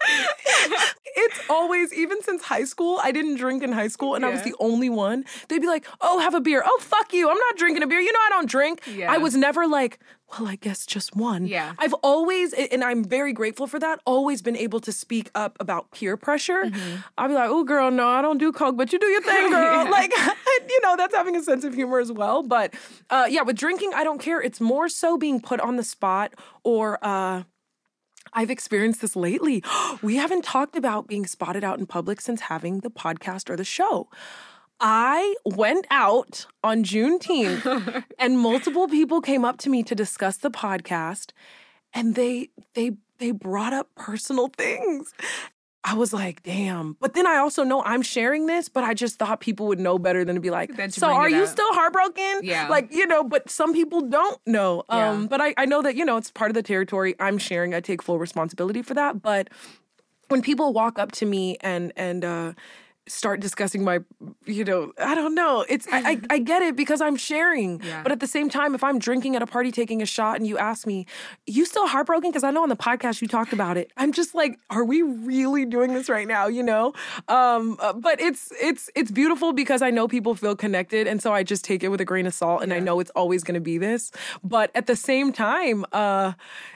it's 0.01 1.39
always 1.49 1.93
even 1.93 2.21
since 2.21 2.41
high 2.43 2.63
school 2.63 2.99
i 3.03 3.11
didn't 3.11 3.35
drink 3.35 3.63
in 3.63 3.71
high 3.71 3.87
school 3.87 4.15
and 4.15 4.25
i 4.25 4.29
was 4.29 4.43
the 4.43 4.55
only 4.59 4.89
one. 4.89 5.25
They'd 5.47 5.59
be 5.59 5.67
like 5.67 5.85
oh 6.01 6.19
have 6.19 6.33
a 6.33 6.41
beer. 6.41 6.63
Oh 6.65 6.79
fuck 6.81 7.13
you. 7.13 7.29
I'm 7.29 7.37
not 7.37 7.57
drinking 7.57 7.83
a 7.83 7.87
beer. 7.87 7.99
You 7.99 8.11
know 8.11 8.19
i 8.27 8.29
don't 8.29 8.49
drink. 8.49 8.81
Yeah. 8.93 9.11
i 9.11 9.17
was 9.17 9.35
never 9.35 9.67
like 9.67 9.99
well 10.31 10.47
i 10.47 10.55
guess 10.55 10.85
just 10.85 11.15
one. 11.15 11.45
Yeah. 11.47 11.73
i've 11.79 11.93
always 11.95 12.53
and 12.53 12.83
i'm 12.83 13.03
very 13.03 13.33
grateful 13.33 13.67
for 13.67 13.79
that 13.79 13.99
always 14.05 14.41
been 14.41 14.55
able 14.55 14.79
to 14.81 14.91
speak 14.91 15.29
up 15.35 15.57
about 15.59 15.91
peer 15.91 16.15
pressure. 16.17 16.63
Mm-hmm. 16.65 16.95
i'll 17.17 17.27
be 17.27 17.33
like 17.33 17.49
oh 17.49 17.63
girl 17.63 17.91
no 17.91 18.07
i 18.07 18.21
don't 18.21 18.37
do 18.37 18.51
coke 18.51 18.77
but 18.77 18.93
you 18.93 18.99
do 18.99 19.07
your 19.07 19.21
thing 19.21 19.49
girl. 19.49 19.83
Yeah. 19.85 19.89
like 19.89 20.11
you 20.69 20.79
know 20.81 20.95
that's 20.95 21.15
having 21.15 21.35
a 21.35 21.43
sense 21.43 21.63
of 21.63 21.73
humor 21.73 21.99
as 21.99 22.11
well. 22.11 22.43
But 22.43 22.73
uh, 23.09 23.27
yeah 23.29 23.41
with 23.41 23.57
drinking 23.57 23.91
i 23.95 24.03
don't 24.03 24.19
care. 24.21 24.39
It's 24.41 24.61
more 24.61 24.87
so 24.89 25.17
being 25.17 25.41
put 25.41 25.59
on 25.59 25.75
the 25.75 25.83
spot 25.83 26.33
or 26.63 26.97
uh 27.01 27.43
I've 28.33 28.49
experienced 28.49 29.01
this 29.01 29.15
lately. 29.15 29.63
We 30.01 30.15
haven't 30.15 30.45
talked 30.45 30.75
about 30.77 31.07
being 31.07 31.25
spotted 31.25 31.63
out 31.63 31.79
in 31.79 31.85
public 31.85 32.21
since 32.21 32.41
having 32.41 32.79
the 32.79 32.89
podcast 32.89 33.49
or 33.49 33.55
the 33.57 33.65
show. 33.65 34.07
I 34.79 35.35
went 35.43 35.85
out 35.91 36.45
on 36.63 36.83
Juneteenth 36.83 38.03
and 38.19 38.39
multiple 38.39 38.87
people 38.87 39.19
came 39.19 39.43
up 39.43 39.57
to 39.59 39.69
me 39.69 39.83
to 39.83 39.93
discuss 39.93 40.37
the 40.37 40.51
podcast 40.51 41.31
and 41.93 42.15
they 42.15 42.49
they 42.75 42.91
they 43.17 43.31
brought 43.31 43.73
up 43.73 43.93
personal 43.95 44.47
things. 44.57 45.13
I 45.83 45.93
was 45.93 46.11
like, 46.11 46.43
damn. 46.43 46.97
But 46.99 47.13
then 47.13 47.25
I 47.25 47.37
also 47.37 47.63
know 47.63 47.81
I'm 47.83 48.01
sharing 48.01 48.47
this, 48.47 48.67
but 48.67 48.83
I 48.83 48.93
just 48.93 49.17
thought 49.17 49.39
people 49.39 49.67
would 49.67 49.79
know 49.79 49.97
better 49.97 50.25
than 50.25 50.35
to 50.35 50.41
be 50.41 50.49
like, 50.49 50.71
so 50.91 51.07
are 51.07 51.29
you 51.29 51.43
up." 51.43 51.47
still 51.47 51.73
heartbroken? 51.73 52.41
Yeah. 52.43 52.67
Like, 52.67 52.91
you 52.91 53.07
know, 53.07 53.23
but 53.23 53.49
some 53.49 53.73
people 53.73 54.01
don't 54.01 54.39
know. 54.45 54.83
Yeah. 54.89 55.09
Um, 55.09 55.27
but 55.27 55.39
I, 55.39 55.53
I 55.57 55.65
know 55.65 55.81
that, 55.81 55.95
you 55.95 56.03
know, 56.03 56.17
it's 56.17 56.31
part 56.31 56.51
of 56.51 56.55
the 56.55 56.63
territory. 56.63 57.15
I'm 57.19 57.37
sharing. 57.37 57.73
I 57.73 57.79
take 57.79 58.01
full 58.01 58.19
responsibility 58.19 58.81
for 58.81 58.93
that. 58.93 59.21
But 59.21 59.49
when 60.27 60.41
people 60.41 60.73
walk 60.73 60.99
up 60.99 61.11
to 61.13 61.25
me 61.25 61.57
and 61.61 61.93
and 61.95 62.23
uh 62.23 62.53
start 63.09 63.39
discussing 63.39 63.83
my 63.83 63.99
you 64.45 64.63
know 64.63 64.91
i 64.99 65.15
don't 65.15 65.35
know. 65.35 65.65
It's 65.67 65.87
I, 65.91 66.11
I 66.11 66.21
i 66.29 66.37
get 66.39 66.61
it 66.61 66.75
because 66.75 67.01
i'm 67.01 67.15
sharing. 67.15 67.81
Yeah. 67.89 68.03
but 68.03 68.11
at 68.11 68.19
the 68.19 68.27
same 68.27 68.49
time 68.49 68.75
if 68.75 68.83
i'm 68.83 68.99
drinking 68.99 69.35
at 69.35 69.41
a 69.41 69.47
party 69.47 69.71
taking 69.71 70.01
a 70.01 70.05
shot 70.05 70.35
and 70.37 70.45
you 70.45 70.57
ask 70.57 70.85
me 70.85 71.05
you 71.47 71.65
still 71.65 71.87
heartbroken? 71.87 72.29
Because 72.29 72.43
i 72.43 72.51
know 72.51 72.63
on 72.63 72.69
the 72.69 72.75
podcast 72.75 73.21
you 73.21 73.27
talked 73.27 73.53
about 73.53 73.77
it. 73.77 73.91
I'm 73.97 74.11
just 74.11 74.35
like 74.35 74.59
are 74.69 74.83
we 74.83 75.01
really 75.01 75.65
doing 75.65 75.93
this 75.93 76.09
right 76.09 76.27
now? 76.27 76.47
You 76.47 76.63
know? 76.63 76.93
Um 77.27 77.77
uh, 77.79 77.93
but 77.93 78.19
it's 78.21 78.51
it's 78.61 78.89
it's 78.95 79.11
beautiful 79.11 79.53
because 79.53 79.81
i 79.81 79.89
know 79.89 80.07
people 80.07 80.35
feel 80.35 80.55
connected 80.55 81.07
and 81.07 81.21
so 81.21 81.33
i 81.33 81.43
just 81.43 81.63
take 81.65 81.83
it 81.83 81.89
with 81.89 82.01
a 82.01 82.05
grain 82.05 82.27
of 82.27 82.33
salt 82.33 82.61
and 82.63 82.73
i 82.73 82.79
know 82.79 82.99
it's 82.99 83.11
always 83.11 83.43
going 83.43 83.55
to 83.55 83.61
be 83.61 83.77
this. 83.77 84.11
But 84.43 84.71
at 84.75 84.85
the 84.87 84.95
same 84.95 85.31
time 85.33 85.85
uh 85.91 86.33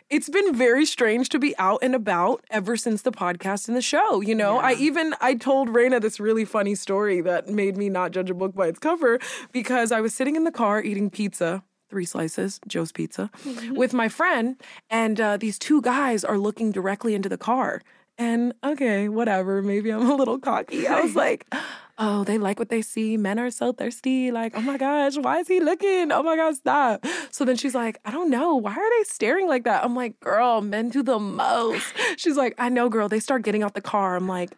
it's 0.10 0.30
been 0.30 0.54
very 0.54 0.86
strange 0.86 1.30
to 1.30 1.40
be 1.40 1.58
out 1.58 1.80
and 1.82 1.96
about 1.96 2.44
ever 2.52 2.78
since 2.78 3.02
the 3.02 3.12
podcast 3.12 3.68
and 3.68 3.76
the 3.76 3.82
show. 3.82 4.22
You 4.22 4.36
know, 4.36 4.58
I 4.60 4.74
even 4.74 5.16
I 5.20 5.34
told 5.34 5.70
Raina 5.70 6.00
this 6.00 6.20
really 6.24 6.46
funny 6.46 6.74
story 6.74 7.22
that 7.22 7.48
made 7.48 7.78
me 7.78 7.90
not 7.90 8.12
judge 8.12 8.30
a 8.30 8.34
book 8.34 8.56
by 8.56 8.68
its 8.68 8.80
cover 8.80 9.20
because 9.52 9.92
I 9.92 10.02
was 10.02 10.14
sitting 10.14 10.36
in 10.36 10.46
the 10.46 10.52
car 10.52 10.82
eating 10.82 11.10
pizza. 11.10 11.64
Three 11.90 12.06
slices, 12.06 12.60
Joe's 12.68 12.92
Pizza, 12.92 13.30
with 13.70 13.94
my 13.94 14.10
friend, 14.10 14.60
and 14.90 15.22
uh, 15.22 15.38
these 15.38 15.60
two 15.60 15.80
guys 15.80 16.24
are 16.24 16.40
looking 16.40 16.72
directly 16.72 17.14
into 17.14 17.30
the 17.30 17.38
car. 17.38 17.84
And 18.18 18.54
okay, 18.64 19.10
whatever, 19.10 19.62
maybe 19.62 19.92
I'm 19.92 20.10
a 20.10 20.16
little 20.16 20.40
cocky. 20.40 20.88
I 20.88 21.02
was 21.02 21.16
like, 21.26 21.46
oh, 21.98 22.24
they 22.24 22.38
like 22.38 22.60
what 22.60 22.70
they 22.70 22.82
see. 22.82 23.18
Men 23.18 23.40
are 23.40 23.52
so 23.52 23.74
thirsty. 23.74 24.32
Like, 24.32 24.54
oh 24.56 24.62
my 24.62 24.78
gosh, 24.78 25.18
why 25.18 25.40
is 25.40 25.48
he 25.48 25.60
looking? 25.60 26.12
Oh 26.12 26.24
my 26.24 26.36
God, 26.36 26.56
stop. 26.56 27.06
So 27.32 27.46
then 27.46 27.58
she's 27.58 27.76
like, 27.76 28.00
I 28.06 28.12
don't 28.12 28.30
know. 28.30 28.56
Why 28.56 28.74
are 28.74 28.98
they 28.98 29.04
staring 29.04 29.48
like 29.48 29.64
that? 29.64 29.84
I'm 29.84 29.96
like, 29.96 30.20
girl, 30.20 30.62
men 30.62 30.90
do 30.90 31.04
the 31.04 31.20
most. 31.20 31.86
She's 32.18 32.38
like, 32.38 32.54
I 32.58 32.70
know, 32.70 32.90
girl. 32.90 33.10
They 33.10 33.20
start 33.20 33.44
getting 33.44 33.64
out 33.64 33.74
the 33.74 33.82
car. 33.82 34.16
I'm 34.16 34.28
like, 34.28 34.52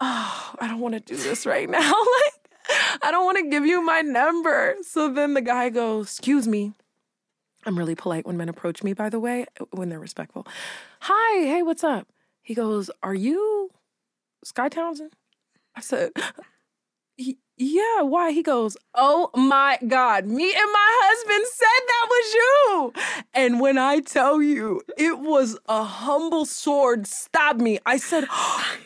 oh, 0.00 0.54
I 0.60 0.68
don't 0.68 0.80
want 0.80 0.94
to 0.94 1.00
do 1.00 1.16
this 1.16 1.46
right 1.46 1.68
now. 1.68 1.78
like, 1.80 3.00
I 3.02 3.10
don't 3.10 3.24
want 3.24 3.38
to 3.38 3.48
give 3.48 3.66
you 3.66 3.82
my 3.82 4.00
number. 4.00 4.76
So 4.82 5.12
then 5.12 5.34
the 5.34 5.42
guy 5.42 5.68
goes, 5.68 6.06
excuse 6.06 6.46
me. 6.48 6.72
I'm 7.66 7.78
really 7.78 7.94
polite 7.94 8.26
when 8.26 8.36
men 8.36 8.48
approach 8.48 8.82
me, 8.82 8.92
by 8.92 9.08
the 9.08 9.18
way, 9.18 9.46
when 9.70 9.88
they're 9.88 10.00
respectful. 10.00 10.46
Hi, 11.00 11.46
hey, 11.46 11.62
what's 11.62 11.82
up? 11.82 12.08
He 12.42 12.54
goes, 12.54 12.90
Are 13.02 13.14
you 13.14 13.70
Skye 14.44 14.68
Townsend? 14.68 15.12
I 15.74 15.80
said, 15.80 16.12
Yeah, 17.16 18.02
why? 18.02 18.32
He 18.32 18.42
goes, 18.42 18.76
Oh 18.94 19.30
my 19.34 19.78
God, 19.88 20.26
me 20.26 20.52
and 20.52 20.72
my 20.72 21.00
husband 21.02 21.46
said 21.52 21.82
that 21.88 22.06
was 22.10 22.34
you. 22.34 22.92
And 23.32 23.60
when 23.60 23.78
I 23.78 24.00
tell 24.00 24.42
you, 24.42 24.82
it 24.98 25.18
was 25.18 25.58
a 25.66 25.84
humble 25.84 26.44
sword 26.44 27.06
stabbed 27.06 27.62
me. 27.62 27.78
I 27.86 27.96
said, 27.96 28.26
oh 28.30 28.76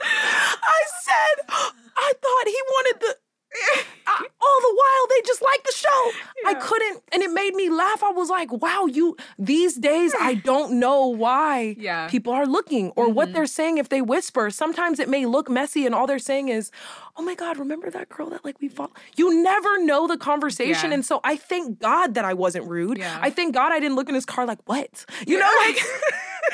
I 0.00 0.82
said, 1.02 1.44
I 1.96 2.12
thought 2.20 2.46
he 2.46 2.60
wanted 2.68 3.00
the. 3.00 3.16
I- 4.06 4.26
all 4.46 4.60
the 4.60 4.76
while, 4.76 5.06
they 5.08 5.22
just 5.26 5.42
liked 5.42 5.64
the 5.64 5.72
show. 5.72 6.10
I 6.46 6.54
couldn't, 6.54 7.02
and 7.12 7.22
it 7.22 7.30
made 7.30 7.54
me 7.54 7.68
laugh. 7.68 8.02
I 8.02 8.10
was 8.10 8.30
like, 8.30 8.52
wow, 8.52 8.86
you, 8.86 9.16
these 9.38 9.74
days, 9.76 10.14
I 10.18 10.34
don't 10.50 10.78
know 10.78 11.06
why 11.06 11.76
Yeah. 11.78 12.08
people 12.08 12.32
are 12.32 12.46
looking 12.46 12.92
or 12.96 13.08
what 13.08 13.26
mm-hmm. 13.28 13.34
they're 13.34 13.46
saying 13.46 13.78
if 13.78 13.88
they 13.88 14.00
whisper. 14.00 14.50
Sometimes 14.50 14.98
it 14.98 15.08
may 15.08 15.26
look 15.26 15.50
messy, 15.50 15.84
and 15.86 15.94
all 15.94 16.06
they're 16.06 16.18
saying 16.18 16.48
is, 16.48 16.70
oh 17.16 17.22
my 17.22 17.34
God, 17.34 17.58
remember 17.58 17.90
that 17.90 18.08
girl 18.08 18.30
that 18.30 18.44
like 18.44 18.60
we 18.60 18.68
fought? 18.68 18.92
You 19.16 19.42
never 19.42 19.82
know 19.82 20.06
the 20.06 20.18
conversation. 20.18 20.90
Yeah. 20.90 20.94
And 20.94 21.04
so 21.04 21.20
I 21.24 21.36
thank 21.36 21.80
God 21.80 22.14
that 22.14 22.24
I 22.24 22.34
wasn't 22.34 22.68
rude. 22.68 22.98
Yeah. 22.98 23.18
I 23.20 23.30
thank 23.30 23.54
God 23.54 23.72
I 23.72 23.80
didn't 23.80 23.96
look 23.96 24.08
in 24.08 24.14
his 24.14 24.26
car 24.26 24.46
like, 24.46 24.60
what? 24.66 25.04
You 25.26 25.38
know, 25.38 25.50
like. 25.60 25.78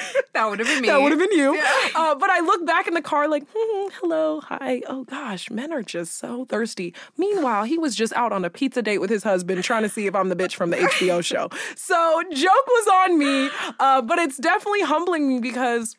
that 0.34 0.48
would 0.48 0.58
have 0.58 0.68
been 0.68 0.82
me. 0.82 0.88
That 0.88 1.00
would 1.00 1.12
have 1.12 1.18
been 1.18 1.32
you. 1.32 1.54
Yeah. 1.54 1.68
Uh, 1.94 2.14
but 2.14 2.30
I 2.30 2.40
look 2.40 2.64
back 2.66 2.86
in 2.88 2.94
the 2.94 3.02
car 3.02 3.28
like, 3.28 3.44
hmm, 3.54 3.88
hello, 4.00 4.40
hi. 4.40 4.82
Oh 4.88 5.04
gosh, 5.04 5.50
men 5.50 5.72
are 5.72 5.82
just 5.82 6.18
so 6.18 6.46
thirsty. 6.46 6.94
Meanwhile, 7.18 7.64
he 7.64 7.76
was 7.76 7.94
just 7.94 8.12
out 8.14 8.32
on 8.32 8.44
a 8.44 8.50
pizza 8.50 8.82
date 8.82 8.98
with 8.98 9.10
his 9.10 9.22
husband 9.22 9.62
trying 9.62 9.82
to 9.82 9.88
see 9.88 10.06
if 10.06 10.14
I'm 10.14 10.30
the 10.30 10.36
bitch 10.36 10.54
from 10.54 10.70
the 10.70 10.76
HBO 10.76 11.22
show. 11.22 11.50
So 11.76 12.22
joke 12.32 12.66
was 12.66 12.88
on 12.88 13.18
me, 13.18 13.50
uh, 13.78 14.02
but 14.02 14.18
it's 14.18 14.36
definitely 14.38 14.82
humbling 14.82 15.28
me 15.28 15.40
because 15.40 15.96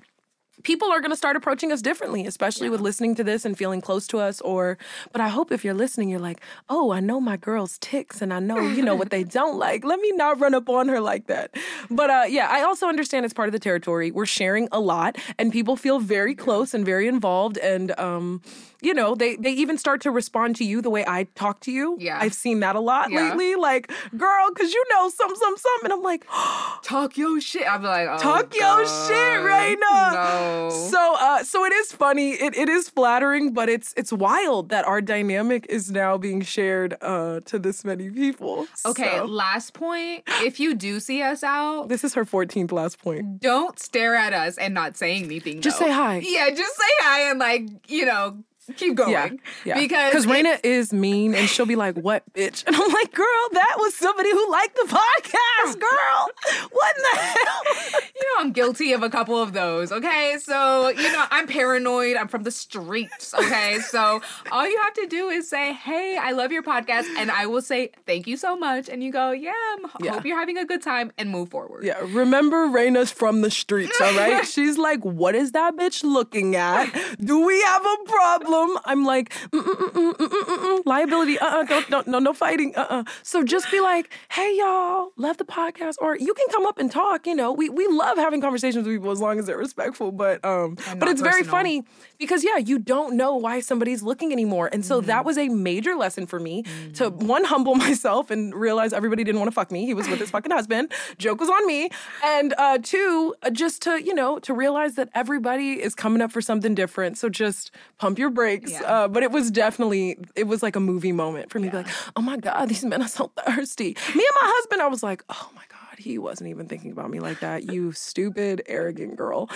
people 0.63 0.91
are 0.91 0.99
going 0.99 1.11
to 1.11 1.17
start 1.17 1.35
approaching 1.35 1.71
us 1.71 1.81
differently, 1.81 2.25
especially 2.25 2.69
with 2.69 2.81
listening 2.81 3.15
to 3.15 3.23
this 3.23 3.45
and 3.45 3.57
feeling 3.57 3.81
close 3.81 4.07
to 4.07 4.19
us. 4.19 4.41
Or, 4.41 4.77
but 5.11 5.21
I 5.21 5.27
hope 5.27 5.51
if 5.51 5.63
you're 5.63 5.73
listening, 5.73 6.09
you're 6.09 6.19
like, 6.19 6.41
oh, 6.69 6.91
I 6.91 6.99
know 6.99 7.19
my 7.21 7.37
girl's 7.37 7.77
ticks 7.79 8.21
and 8.21 8.33
I 8.33 8.39
know, 8.39 8.59
you 8.59 8.81
know, 8.81 8.95
what 8.95 9.09
they 9.09 9.23
don't 9.39 9.57
like. 9.57 9.83
Let 9.83 9.99
me 9.99 10.11
not 10.13 10.39
run 10.39 10.53
up 10.53 10.69
on 10.69 10.87
her 10.87 10.99
like 10.99 11.27
that. 11.27 11.55
But 11.89 12.09
uh, 12.09 12.23
yeah, 12.27 12.47
I 12.49 12.63
also 12.63 12.87
understand 12.87 13.25
it's 13.25 13.33
part 13.33 13.49
of 13.49 13.53
the 13.53 13.59
territory. 13.59 14.11
We're 14.11 14.25
sharing 14.25 14.67
a 14.71 14.79
lot 14.79 15.17
and 15.37 15.51
people 15.51 15.75
feel 15.75 15.99
very 15.99 16.35
close 16.35 16.73
and 16.73 16.85
very 16.85 17.07
involved. 17.07 17.57
And, 17.57 17.97
um, 17.99 18.41
you 18.83 18.93
know, 18.93 19.15
they, 19.15 19.35
they 19.37 19.51
even 19.51 19.77
start 19.77 20.01
to 20.01 20.11
respond 20.11 20.55
to 20.57 20.63
you 20.63 20.81
the 20.81 20.89
way 20.89 21.03
I 21.07 21.25
talk 21.35 21.59
to 21.61 21.71
you. 21.71 21.97
Yeah. 21.99 22.19
I've 22.21 22.33
seen 22.33 22.59
that 22.61 22.75
a 22.75 22.79
lot 22.79 23.11
Yeah. 23.11 23.29
lately. 23.29 23.55
Like, 23.55 23.91
girl, 24.17 24.49
because 24.53 24.73
you 24.73 24.83
know 24.91 25.09
some, 25.09 25.35
some, 25.35 25.55
some. 25.57 25.79
And 25.85 25.93
I'm 25.93 26.01
like, 26.03 26.25
Talk 26.83 27.17
your 27.17 27.39
shit. 27.41 27.63
Be 27.63 27.87
like, 27.87 28.07
oh, 28.09 28.17
Talk 28.17 28.53
your 28.53 28.61
God. 28.83 29.07
shit, 29.07 29.39
Raina. 29.41 30.13
No. 30.13 30.69
So 30.91 31.15
uh 31.19 31.43
so 31.43 31.63
it 31.65 31.73
is 31.73 31.91
funny. 31.91 32.31
It 32.31 32.55
it 32.57 32.69
is 32.69 32.89
flattering, 32.89 33.53
but 33.53 33.69
it's 33.69 33.93
it's 33.97 34.11
wild 34.11 34.69
that 34.69 34.85
our 34.85 35.01
dynamic 35.01 35.65
is 35.69 35.91
now 35.91 36.17
being 36.17 36.41
shared 36.41 36.95
uh 37.01 37.39
to 37.45 37.59
this 37.59 37.83
many 37.85 38.09
people. 38.09 38.67
okay, 38.85 39.17
So, 39.17 39.25
last 39.25 39.73
point. 39.73 40.23
If 40.41 40.59
you 40.59 40.75
do 40.75 40.99
see 40.99 41.21
us 41.21 41.43
out, 41.43 41.89
this 41.89 42.03
is 42.03 42.13
her 42.15 42.25
14th 42.25 42.71
last 42.71 42.99
point. 43.01 43.39
don't 43.39 43.79
stare 43.79 44.15
at 44.15 44.33
us 44.33 44.57
and 44.57 44.73
not 44.73 44.97
saying 44.97 45.23
anything. 45.25 45.61
Just 45.61 45.79
though. 45.79 45.85
say 45.85 45.91
hi. 45.91 46.17
Yeah, 46.17 46.49
just 46.49 46.75
say 46.75 46.93
hi 47.01 47.29
and 47.29 47.39
like, 47.39 47.63
you 47.87 48.05
know, 48.05 48.43
keep 48.75 48.95
going. 48.95 49.11
Yeah, 49.11 49.29
yeah. 49.65 49.75
Because 49.79 50.25
it- 50.25 50.29
Raina 50.29 50.59
is 50.63 50.93
mean, 50.93 51.35
and 51.35 51.47
she'll 51.49 51.65
be 51.65 51.75
like, 51.75 51.95
"What, 51.97 52.23
bitch?" 52.33 52.63
And 52.65 52.75
I'm 52.75 52.91
like, 52.91 53.13
"Girl, 53.13 53.25
that 53.53 53.75
was 53.77 53.95
somebody 53.95 54.31
who 54.31 54.51
liked 54.51 54.75
the 54.75 54.87
podcast, 54.87 55.79
girl. 55.79 56.29
What 56.71 56.95
in 56.97 57.03
the 57.03 57.17
hell?" 57.17 57.61
you 58.15 58.21
know, 58.21 58.39
I'm 58.39 58.51
guilty 58.51 58.93
of 58.93 59.03
a 59.03 59.09
couple 59.09 59.41
of 59.41 59.53
those. 59.53 59.91
Okay, 59.91 60.37
so 60.41 60.89
you 60.89 61.11
know, 61.11 61.25
I'm 61.31 61.47
paranoid. 61.47 62.15
I'm 62.17 62.27
from 62.27 62.43
the 62.43 62.51
streets. 62.51 63.33
Okay, 63.33 63.79
so 63.87 64.21
all 64.51 64.67
you 64.67 64.79
have 64.83 64.93
to 64.95 65.07
do 65.07 65.29
is 65.29 65.49
say, 65.49 65.73
"Hey, 65.73 66.17
I 66.19 66.31
love 66.31 66.51
your 66.51 66.63
podcast," 66.63 67.05
and 67.17 67.29
I 67.31 67.45
will 67.47 67.61
say, 67.61 67.91
"Thank 68.05 68.27
you 68.27 68.37
so 68.37 68.55
much," 68.55 68.89
and 68.89 69.03
you 69.03 69.11
go, 69.11 69.31
"Yeah, 69.31 69.53
I'm, 69.73 69.85
Yeah. 70.01 70.13
hope 70.13 70.25
you're 70.25 70.39
having 70.39 70.57
a 70.57 70.65
good 70.65 70.81
time," 70.81 71.11
and 71.17 71.29
move 71.29 71.49
forward. 71.49 71.83
Yeah, 71.83 71.99
remember 72.01 72.67
Raina's 72.67 73.11
from 73.11 73.41
the 73.41 73.51
streets, 73.51 73.99
all 73.99 74.13
right? 74.15 74.45
She's 74.53 74.77
like, 74.77 75.03
what 75.03 75.35
is 75.35 75.51
that 75.53 75.75
bitch 75.75 76.03
looking 76.03 76.55
at? 76.55 76.85
Do 77.19 77.45
we 77.45 77.61
have 77.61 77.85
a 77.85 77.97
problem? 78.05 78.52
I'm 78.85 79.05
like, 79.05 79.29
mm, 79.49 79.61
mm, 79.61 80.13
mm, 80.13 80.85
liability, 80.85 81.39
uh-uh, 81.39 81.63
don't, 81.63 81.89
don't, 81.89 82.07
no, 82.07 82.19
no 82.19 82.33
fighting, 82.33 82.75
uh-uh. 82.75 83.03
So 83.23 83.43
just 83.43 83.69
be 83.71 83.79
like, 83.79 84.09
hey, 84.29 84.55
y'all, 84.57 85.11
love 85.17 85.37
the 85.37 85.45
podcast, 85.45 85.95
or 86.01 86.15
you 86.17 86.33
can 86.33 86.45
come 86.51 86.65
up 86.65 86.77
and 86.77 86.91
talk, 86.91 87.25
you 87.27 87.35
know, 87.35 87.51
we, 87.51 87.69
we 87.69 87.87
love 87.87 88.17
having 88.17 88.41
conversations 88.41 88.85
with 88.85 88.95
people 88.95 89.11
as 89.11 89.19
long 89.19 89.39
as 89.39 89.45
they're 89.47 89.57
respectful, 89.57 90.11
but, 90.11 90.43
um, 90.45 90.75
but 90.99 91.09
it's 91.09 91.21
very 91.21 91.43
funny 91.51 91.83
because, 92.19 92.43
yeah, 92.43 92.57
you 92.57 92.79
don't 92.79 93.15
know 93.15 93.35
why 93.35 93.59
somebody's 93.59 94.03
looking 94.03 94.31
anymore. 94.31 94.69
And 94.71 94.83
so 94.85 94.93
Mm-hmm. 94.93 95.07
that 95.07 95.25
was 95.25 95.37
a 95.39 95.49
major 95.49 95.95
lesson 95.95 96.27
for 96.27 96.39
me 96.39 96.63
to, 96.93 97.09
one, 97.09 97.43
humble 97.45 97.75
myself 97.87 98.29
and 98.31 98.53
realize 98.53 98.93
everybody 98.93 99.23
didn't 99.23 99.39
want 99.39 99.49
to 99.49 99.55
fuck 99.55 99.71
me. 99.71 99.85
He 99.85 99.93
was 99.95 100.07
with 100.07 100.19
his 100.19 100.29
fucking 100.35 100.51
husband. 100.51 100.91
Joke 101.17 101.39
was 101.39 101.49
on 101.49 101.65
me. 101.65 101.89
And 102.23 102.53
uh, 102.57 102.77
two, 102.81 103.33
uh, 103.41 103.49
just 103.49 103.81
to, 103.83 104.01
you 104.03 104.13
know, 104.13 104.37
to 104.39 104.53
realize 104.53 104.95
that 104.95 105.09
everybody 105.15 105.81
is 105.81 105.95
coming 105.95 106.21
up 106.21 106.31
for 106.31 106.41
something 106.41 106.75
different. 106.75 107.17
So 107.17 107.27
just 107.27 107.71
pump 107.97 108.19
your 108.19 108.29
brakes. 108.29 108.42
Yeah. 108.67 108.81
Uh, 108.83 109.07
but 109.07 109.23
it 109.23 109.31
was 109.31 109.51
definitely, 109.51 110.17
it 110.35 110.45
was 110.47 110.63
like 110.63 110.75
a 110.75 110.79
movie 110.79 111.11
moment 111.11 111.51
for 111.51 111.59
me 111.59 111.67
to 111.67 111.71
be 111.71 111.77
like, 111.77 111.87
oh 112.15 112.21
my 112.21 112.37
God, 112.37 112.69
these 112.69 112.83
men 112.83 113.01
are 113.01 113.07
so 113.07 113.31
thirsty. 113.45 113.95
Me 114.15 114.25
and 114.25 114.35
my 114.41 114.51
husband, 114.55 114.81
I 114.81 114.87
was 114.87 115.03
like, 115.03 115.23
oh 115.29 115.49
my 115.55 115.61
God. 115.69 115.79
He 115.97 116.17
wasn't 116.17 116.49
even 116.49 116.67
thinking 116.67 116.91
about 116.91 117.11
me 117.11 117.19
like 117.19 117.39
that. 117.41 117.71
You 117.71 117.91
stupid, 117.91 118.63
arrogant 118.65 119.15
girl. 119.15 119.49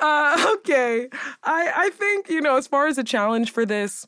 Uh, 0.00 0.54
okay. 0.58 1.08
I, 1.42 1.72
I 1.74 1.90
think, 1.90 2.28
you 2.28 2.40
know, 2.42 2.56
as 2.56 2.66
far 2.66 2.86
as 2.86 2.98
a 2.98 3.04
challenge 3.04 3.52
for 3.52 3.64
this, 3.64 4.06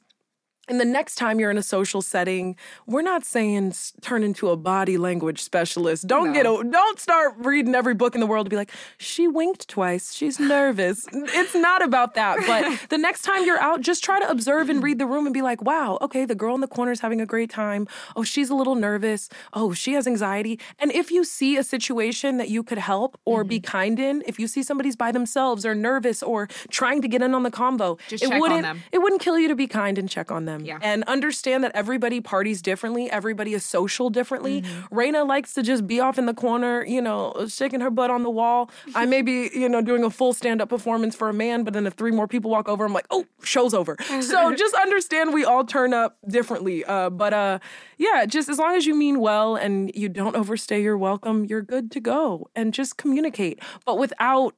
and 0.69 0.81
the 0.81 0.85
next 0.85 1.17
time 1.17 1.41
you're 1.41 1.51
in 1.51 1.59
a 1.59 1.65
social 1.65 2.01
setting, 2.01 2.57
we're 2.87 3.03
not 3.03 3.25
saying 3.25 3.75
turn 4.03 4.23
into 4.23 4.51
a 4.51 4.57
body 4.57 4.97
language 4.99 5.43
specialist. 5.43 6.07
Don't 6.07 6.33
get 6.33 6.47
a, 6.47 6.63
don't 6.71 7.01
start 7.01 7.35
reading 7.39 7.75
every 7.75 7.95
book 7.95 8.15
in 8.15 8.21
the 8.21 8.27
world 8.27 8.47
to 8.47 8.51
be 8.51 8.57
like, 8.57 8.71
she 8.97 9.27
winked 9.27 9.69
twice. 9.69 10.15
She's 10.15 10.39
nervous. 10.39 11.07
it's 11.13 11.57
not 11.57 11.83
about 11.83 12.15
that. 12.15 12.39
But 12.47 12.79
the 12.89 12.99
next 12.99 13.23
time 13.23 13.45
you're 13.45 13.59
out, 13.59 13.81
just 13.81 14.05
try 14.05 14.21
to 14.21 14.31
observe 14.31 14.71
and 14.71 14.81
read 14.81 15.01
the 15.01 15.07
room 15.07 15.27
and 15.27 15.35
be 15.35 15.43
like, 15.43 15.61
wow, 15.61 15.99
okay, 16.03 16.25
the 16.25 16.37
girl 16.37 16.55
in 16.55 16.61
the 16.61 16.69
corner 16.69 16.93
is 16.93 17.01
having 17.01 17.21
a 17.21 17.27
great 17.27 17.51
time. 17.51 17.89
Oh, 18.15 18.23
she's 18.23 18.49
a 18.49 18.55
little 18.55 18.77
nervous. 18.77 19.29
Oh, 19.53 19.73
she 19.73 19.95
has 19.95 20.07
anxiety. 20.07 20.61
And 20.79 20.93
if 20.93 21.11
you 21.11 21.25
see 21.25 21.57
a 21.57 21.65
situation 21.65 22.37
that 22.37 22.49
you 22.49 22.63
could 22.63 22.79
help 22.79 23.19
or 23.25 23.43
be 23.43 23.59
mm-hmm. 23.59 23.71
kind 23.71 23.99
in, 23.99 24.23
if 24.25 24.39
you 24.39 24.47
see 24.47 24.63
somebody's 24.63 24.95
by 24.95 25.11
themselves 25.11 25.67
or 25.67 25.75
nervous 25.75 26.23
or 26.23 26.47
trying 26.71 27.03
to 27.03 27.09
get 27.09 27.23
in 27.23 27.35
on 27.35 27.43
the 27.43 27.51
convo, 27.51 27.99
Just 28.09 28.23
it 28.23 28.29
check 28.29 28.41
wouldn't 28.41 28.63
them. 28.63 28.83
it 28.93 28.99
wouldn't 28.99 29.21
kill 29.21 29.37
you 29.37 29.49
to 29.49 29.57
be 29.57 29.67
kind 29.67 29.99
and 29.99 30.09
check 30.09 30.31
on 30.31 30.45
them. 30.45 30.50
Yeah. 30.59 30.79
And 30.83 31.05
understand 31.05 31.65
that 31.65 31.73
everybody 31.75 32.21
parties 32.21 32.63
differently. 32.63 33.11
Everybody 33.11 33.55
is 33.55 33.65
social 33.65 34.11
differently. 34.11 34.63
Mm-hmm. 34.63 34.95
Raina 34.95 35.27
likes 35.27 35.55
to 35.55 35.63
just 35.63 35.87
be 35.87 36.01
off 36.01 36.19
in 36.19 36.27
the 36.27 36.35
corner, 36.35 36.85
you 36.85 37.01
know, 37.01 37.47
shaking 37.49 37.81
her 37.81 37.91
butt 37.91 38.11
on 38.11 38.23
the 38.23 38.31
wall. 38.31 38.71
I 38.95 39.07
may 39.07 39.23
be, 39.23 39.51
you 39.55 39.69
know, 39.69 39.83
doing 39.83 40.05
a 40.05 40.11
full 40.11 40.33
stand 40.33 40.61
up 40.61 40.69
performance 40.69 41.15
for 41.15 41.29
a 41.29 41.33
man, 41.33 41.65
but 41.65 41.75
then 41.75 41.87
if 41.87 41.95
three 41.95 42.11
more 42.11 42.27
people 42.27 42.51
walk 42.51 42.69
over, 42.69 42.85
I'm 42.85 42.93
like, 42.93 43.07
oh, 43.11 43.27
show's 43.43 43.75
over. 43.75 43.97
so 44.21 44.55
just 44.55 44.75
understand 44.75 45.33
we 45.33 45.45
all 45.45 45.65
turn 45.65 45.95
up 45.95 46.19
differently. 46.29 46.85
Uh, 46.85 47.11
but 47.11 47.33
uh, 47.33 47.59
yeah, 47.99 48.25
just 48.27 48.49
as 48.49 48.59
long 48.59 48.77
as 48.77 48.87
you 48.87 48.95
mean 48.95 49.21
well 49.21 49.57
and 49.57 49.93
you 49.95 50.09
don't 50.09 50.37
overstay 50.37 50.83
your 50.83 50.99
welcome, 50.99 51.45
you're 51.45 51.63
good 51.63 51.91
to 51.93 52.01
go. 52.01 52.49
And 52.55 52.75
just 52.75 52.97
communicate, 52.97 53.61
but 53.85 53.99
without 53.99 54.55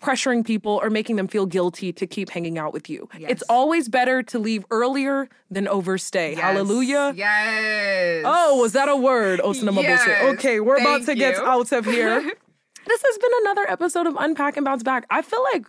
pressuring 0.00 0.44
people 0.46 0.78
or 0.82 0.90
making 0.90 1.16
them 1.16 1.28
feel 1.28 1.46
guilty 1.46 1.92
to 1.92 2.06
keep 2.06 2.30
hanging 2.30 2.58
out 2.58 2.72
with 2.72 2.88
you. 2.88 3.08
Yes. 3.18 3.30
It's 3.32 3.42
always 3.48 3.88
better 3.88 4.22
to 4.24 4.38
leave 4.38 4.64
earlier 4.70 5.28
than 5.50 5.66
overstay. 5.68 6.32
Yes. 6.32 6.40
Hallelujah. 6.40 7.12
Yes. 7.16 8.22
Oh, 8.26 8.60
was 8.60 8.72
that 8.72 8.88
a 8.88 8.96
word? 8.96 9.40
Yes. 9.44 10.34
Okay, 10.34 10.60
we're 10.60 10.76
about 10.76 11.02
Thank 11.02 11.06
to 11.06 11.14
get 11.16 11.36
out 11.36 11.72
of 11.72 11.84
here. 11.84 12.20
this 12.86 13.02
has 13.02 13.18
been 13.18 13.30
another 13.42 13.68
episode 13.70 14.06
of 14.06 14.16
Unpack 14.18 14.56
and 14.56 14.64
Bounce 14.64 14.82
Back. 14.82 15.04
I 15.10 15.22
feel 15.22 15.42
like 15.52 15.66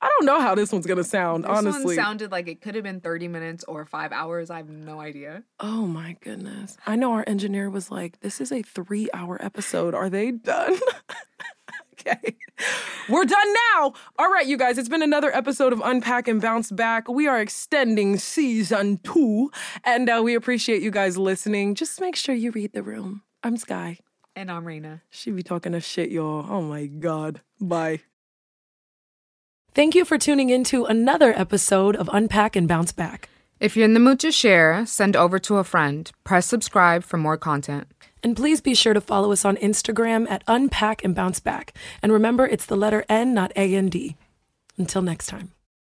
I 0.00 0.08
don't 0.18 0.26
know 0.26 0.40
how 0.40 0.54
this 0.54 0.70
one's 0.70 0.86
gonna 0.86 1.02
sound, 1.02 1.44
This 1.44 1.50
honestly. 1.50 1.84
one 1.84 1.94
sounded 1.94 2.30
like 2.30 2.46
it 2.46 2.60
could 2.60 2.74
have 2.74 2.84
been 2.84 3.00
30 3.00 3.26
minutes 3.28 3.64
or 3.64 3.86
five 3.86 4.12
hours. 4.12 4.50
I 4.50 4.58
have 4.58 4.68
no 4.68 5.00
idea. 5.00 5.44
oh 5.60 5.86
my 5.86 6.16
goodness. 6.20 6.76
I 6.86 6.94
know 6.96 7.12
our 7.12 7.24
engineer 7.26 7.70
was 7.70 7.90
like, 7.90 8.20
this 8.20 8.40
is 8.40 8.52
a 8.52 8.60
three 8.62 9.08
hour 9.14 9.42
episode. 9.42 9.94
Are 9.94 10.10
they 10.10 10.30
done? 10.30 10.78
okay. 11.94 12.36
We're 13.08 13.24
done 13.24 13.54
now. 13.74 13.92
All 14.18 14.30
right, 14.30 14.46
you 14.46 14.56
guys, 14.56 14.78
it's 14.78 14.88
been 14.88 15.02
another 15.02 15.34
episode 15.34 15.72
of 15.72 15.80
Unpack 15.84 16.28
and 16.28 16.40
Bounce 16.40 16.70
Back. 16.70 17.08
We 17.08 17.26
are 17.26 17.40
extending 17.40 18.18
season 18.18 18.98
two, 19.02 19.50
and 19.84 20.08
uh, 20.08 20.20
we 20.24 20.34
appreciate 20.34 20.82
you 20.82 20.90
guys 20.90 21.16
listening. 21.16 21.74
Just 21.74 22.00
make 22.00 22.16
sure 22.16 22.34
you 22.34 22.50
read 22.50 22.72
the 22.72 22.82
room. 22.82 23.22
I'm 23.42 23.56
Skye. 23.56 23.98
And 24.36 24.50
I'm 24.50 24.64
Raina. 24.64 25.02
She 25.10 25.30
be 25.30 25.42
talking 25.42 25.72
to 25.72 25.80
shit, 25.80 26.10
y'all. 26.10 26.46
Oh 26.48 26.62
my 26.62 26.86
God. 26.86 27.40
Bye. 27.60 28.00
Thank 29.74 29.94
you 29.94 30.04
for 30.04 30.18
tuning 30.18 30.50
in 30.50 30.64
to 30.64 30.84
another 30.84 31.32
episode 31.36 31.96
of 31.96 32.10
Unpack 32.12 32.56
and 32.56 32.66
Bounce 32.66 32.92
Back. 32.92 33.28
If 33.60 33.76
you're 33.76 33.84
in 33.84 33.94
the 33.94 34.00
mood 34.00 34.20
to 34.20 34.32
share, 34.32 34.84
send 34.86 35.16
over 35.16 35.38
to 35.40 35.56
a 35.56 35.64
friend. 35.64 36.10
Press 36.24 36.46
subscribe 36.46 37.04
for 37.04 37.16
more 37.16 37.36
content. 37.36 37.86
And 38.24 38.34
please 38.34 38.62
be 38.62 38.74
sure 38.74 38.94
to 38.94 39.02
follow 39.02 39.30
us 39.32 39.44
on 39.44 39.56
Instagram 39.58 40.28
at 40.30 40.42
Unpack 40.48 41.04
and 41.04 41.14
Bounce 41.14 41.40
Back. 41.40 41.74
And 42.02 42.10
remember, 42.10 42.46
it's 42.46 42.64
the 42.64 42.76
letter 42.76 43.04
N, 43.08 43.34
not 43.34 43.52
A 43.54 43.74
and 43.74 43.90
D. 43.90 44.16
Until 44.78 45.02
next 45.02 45.26
time. 45.26 45.52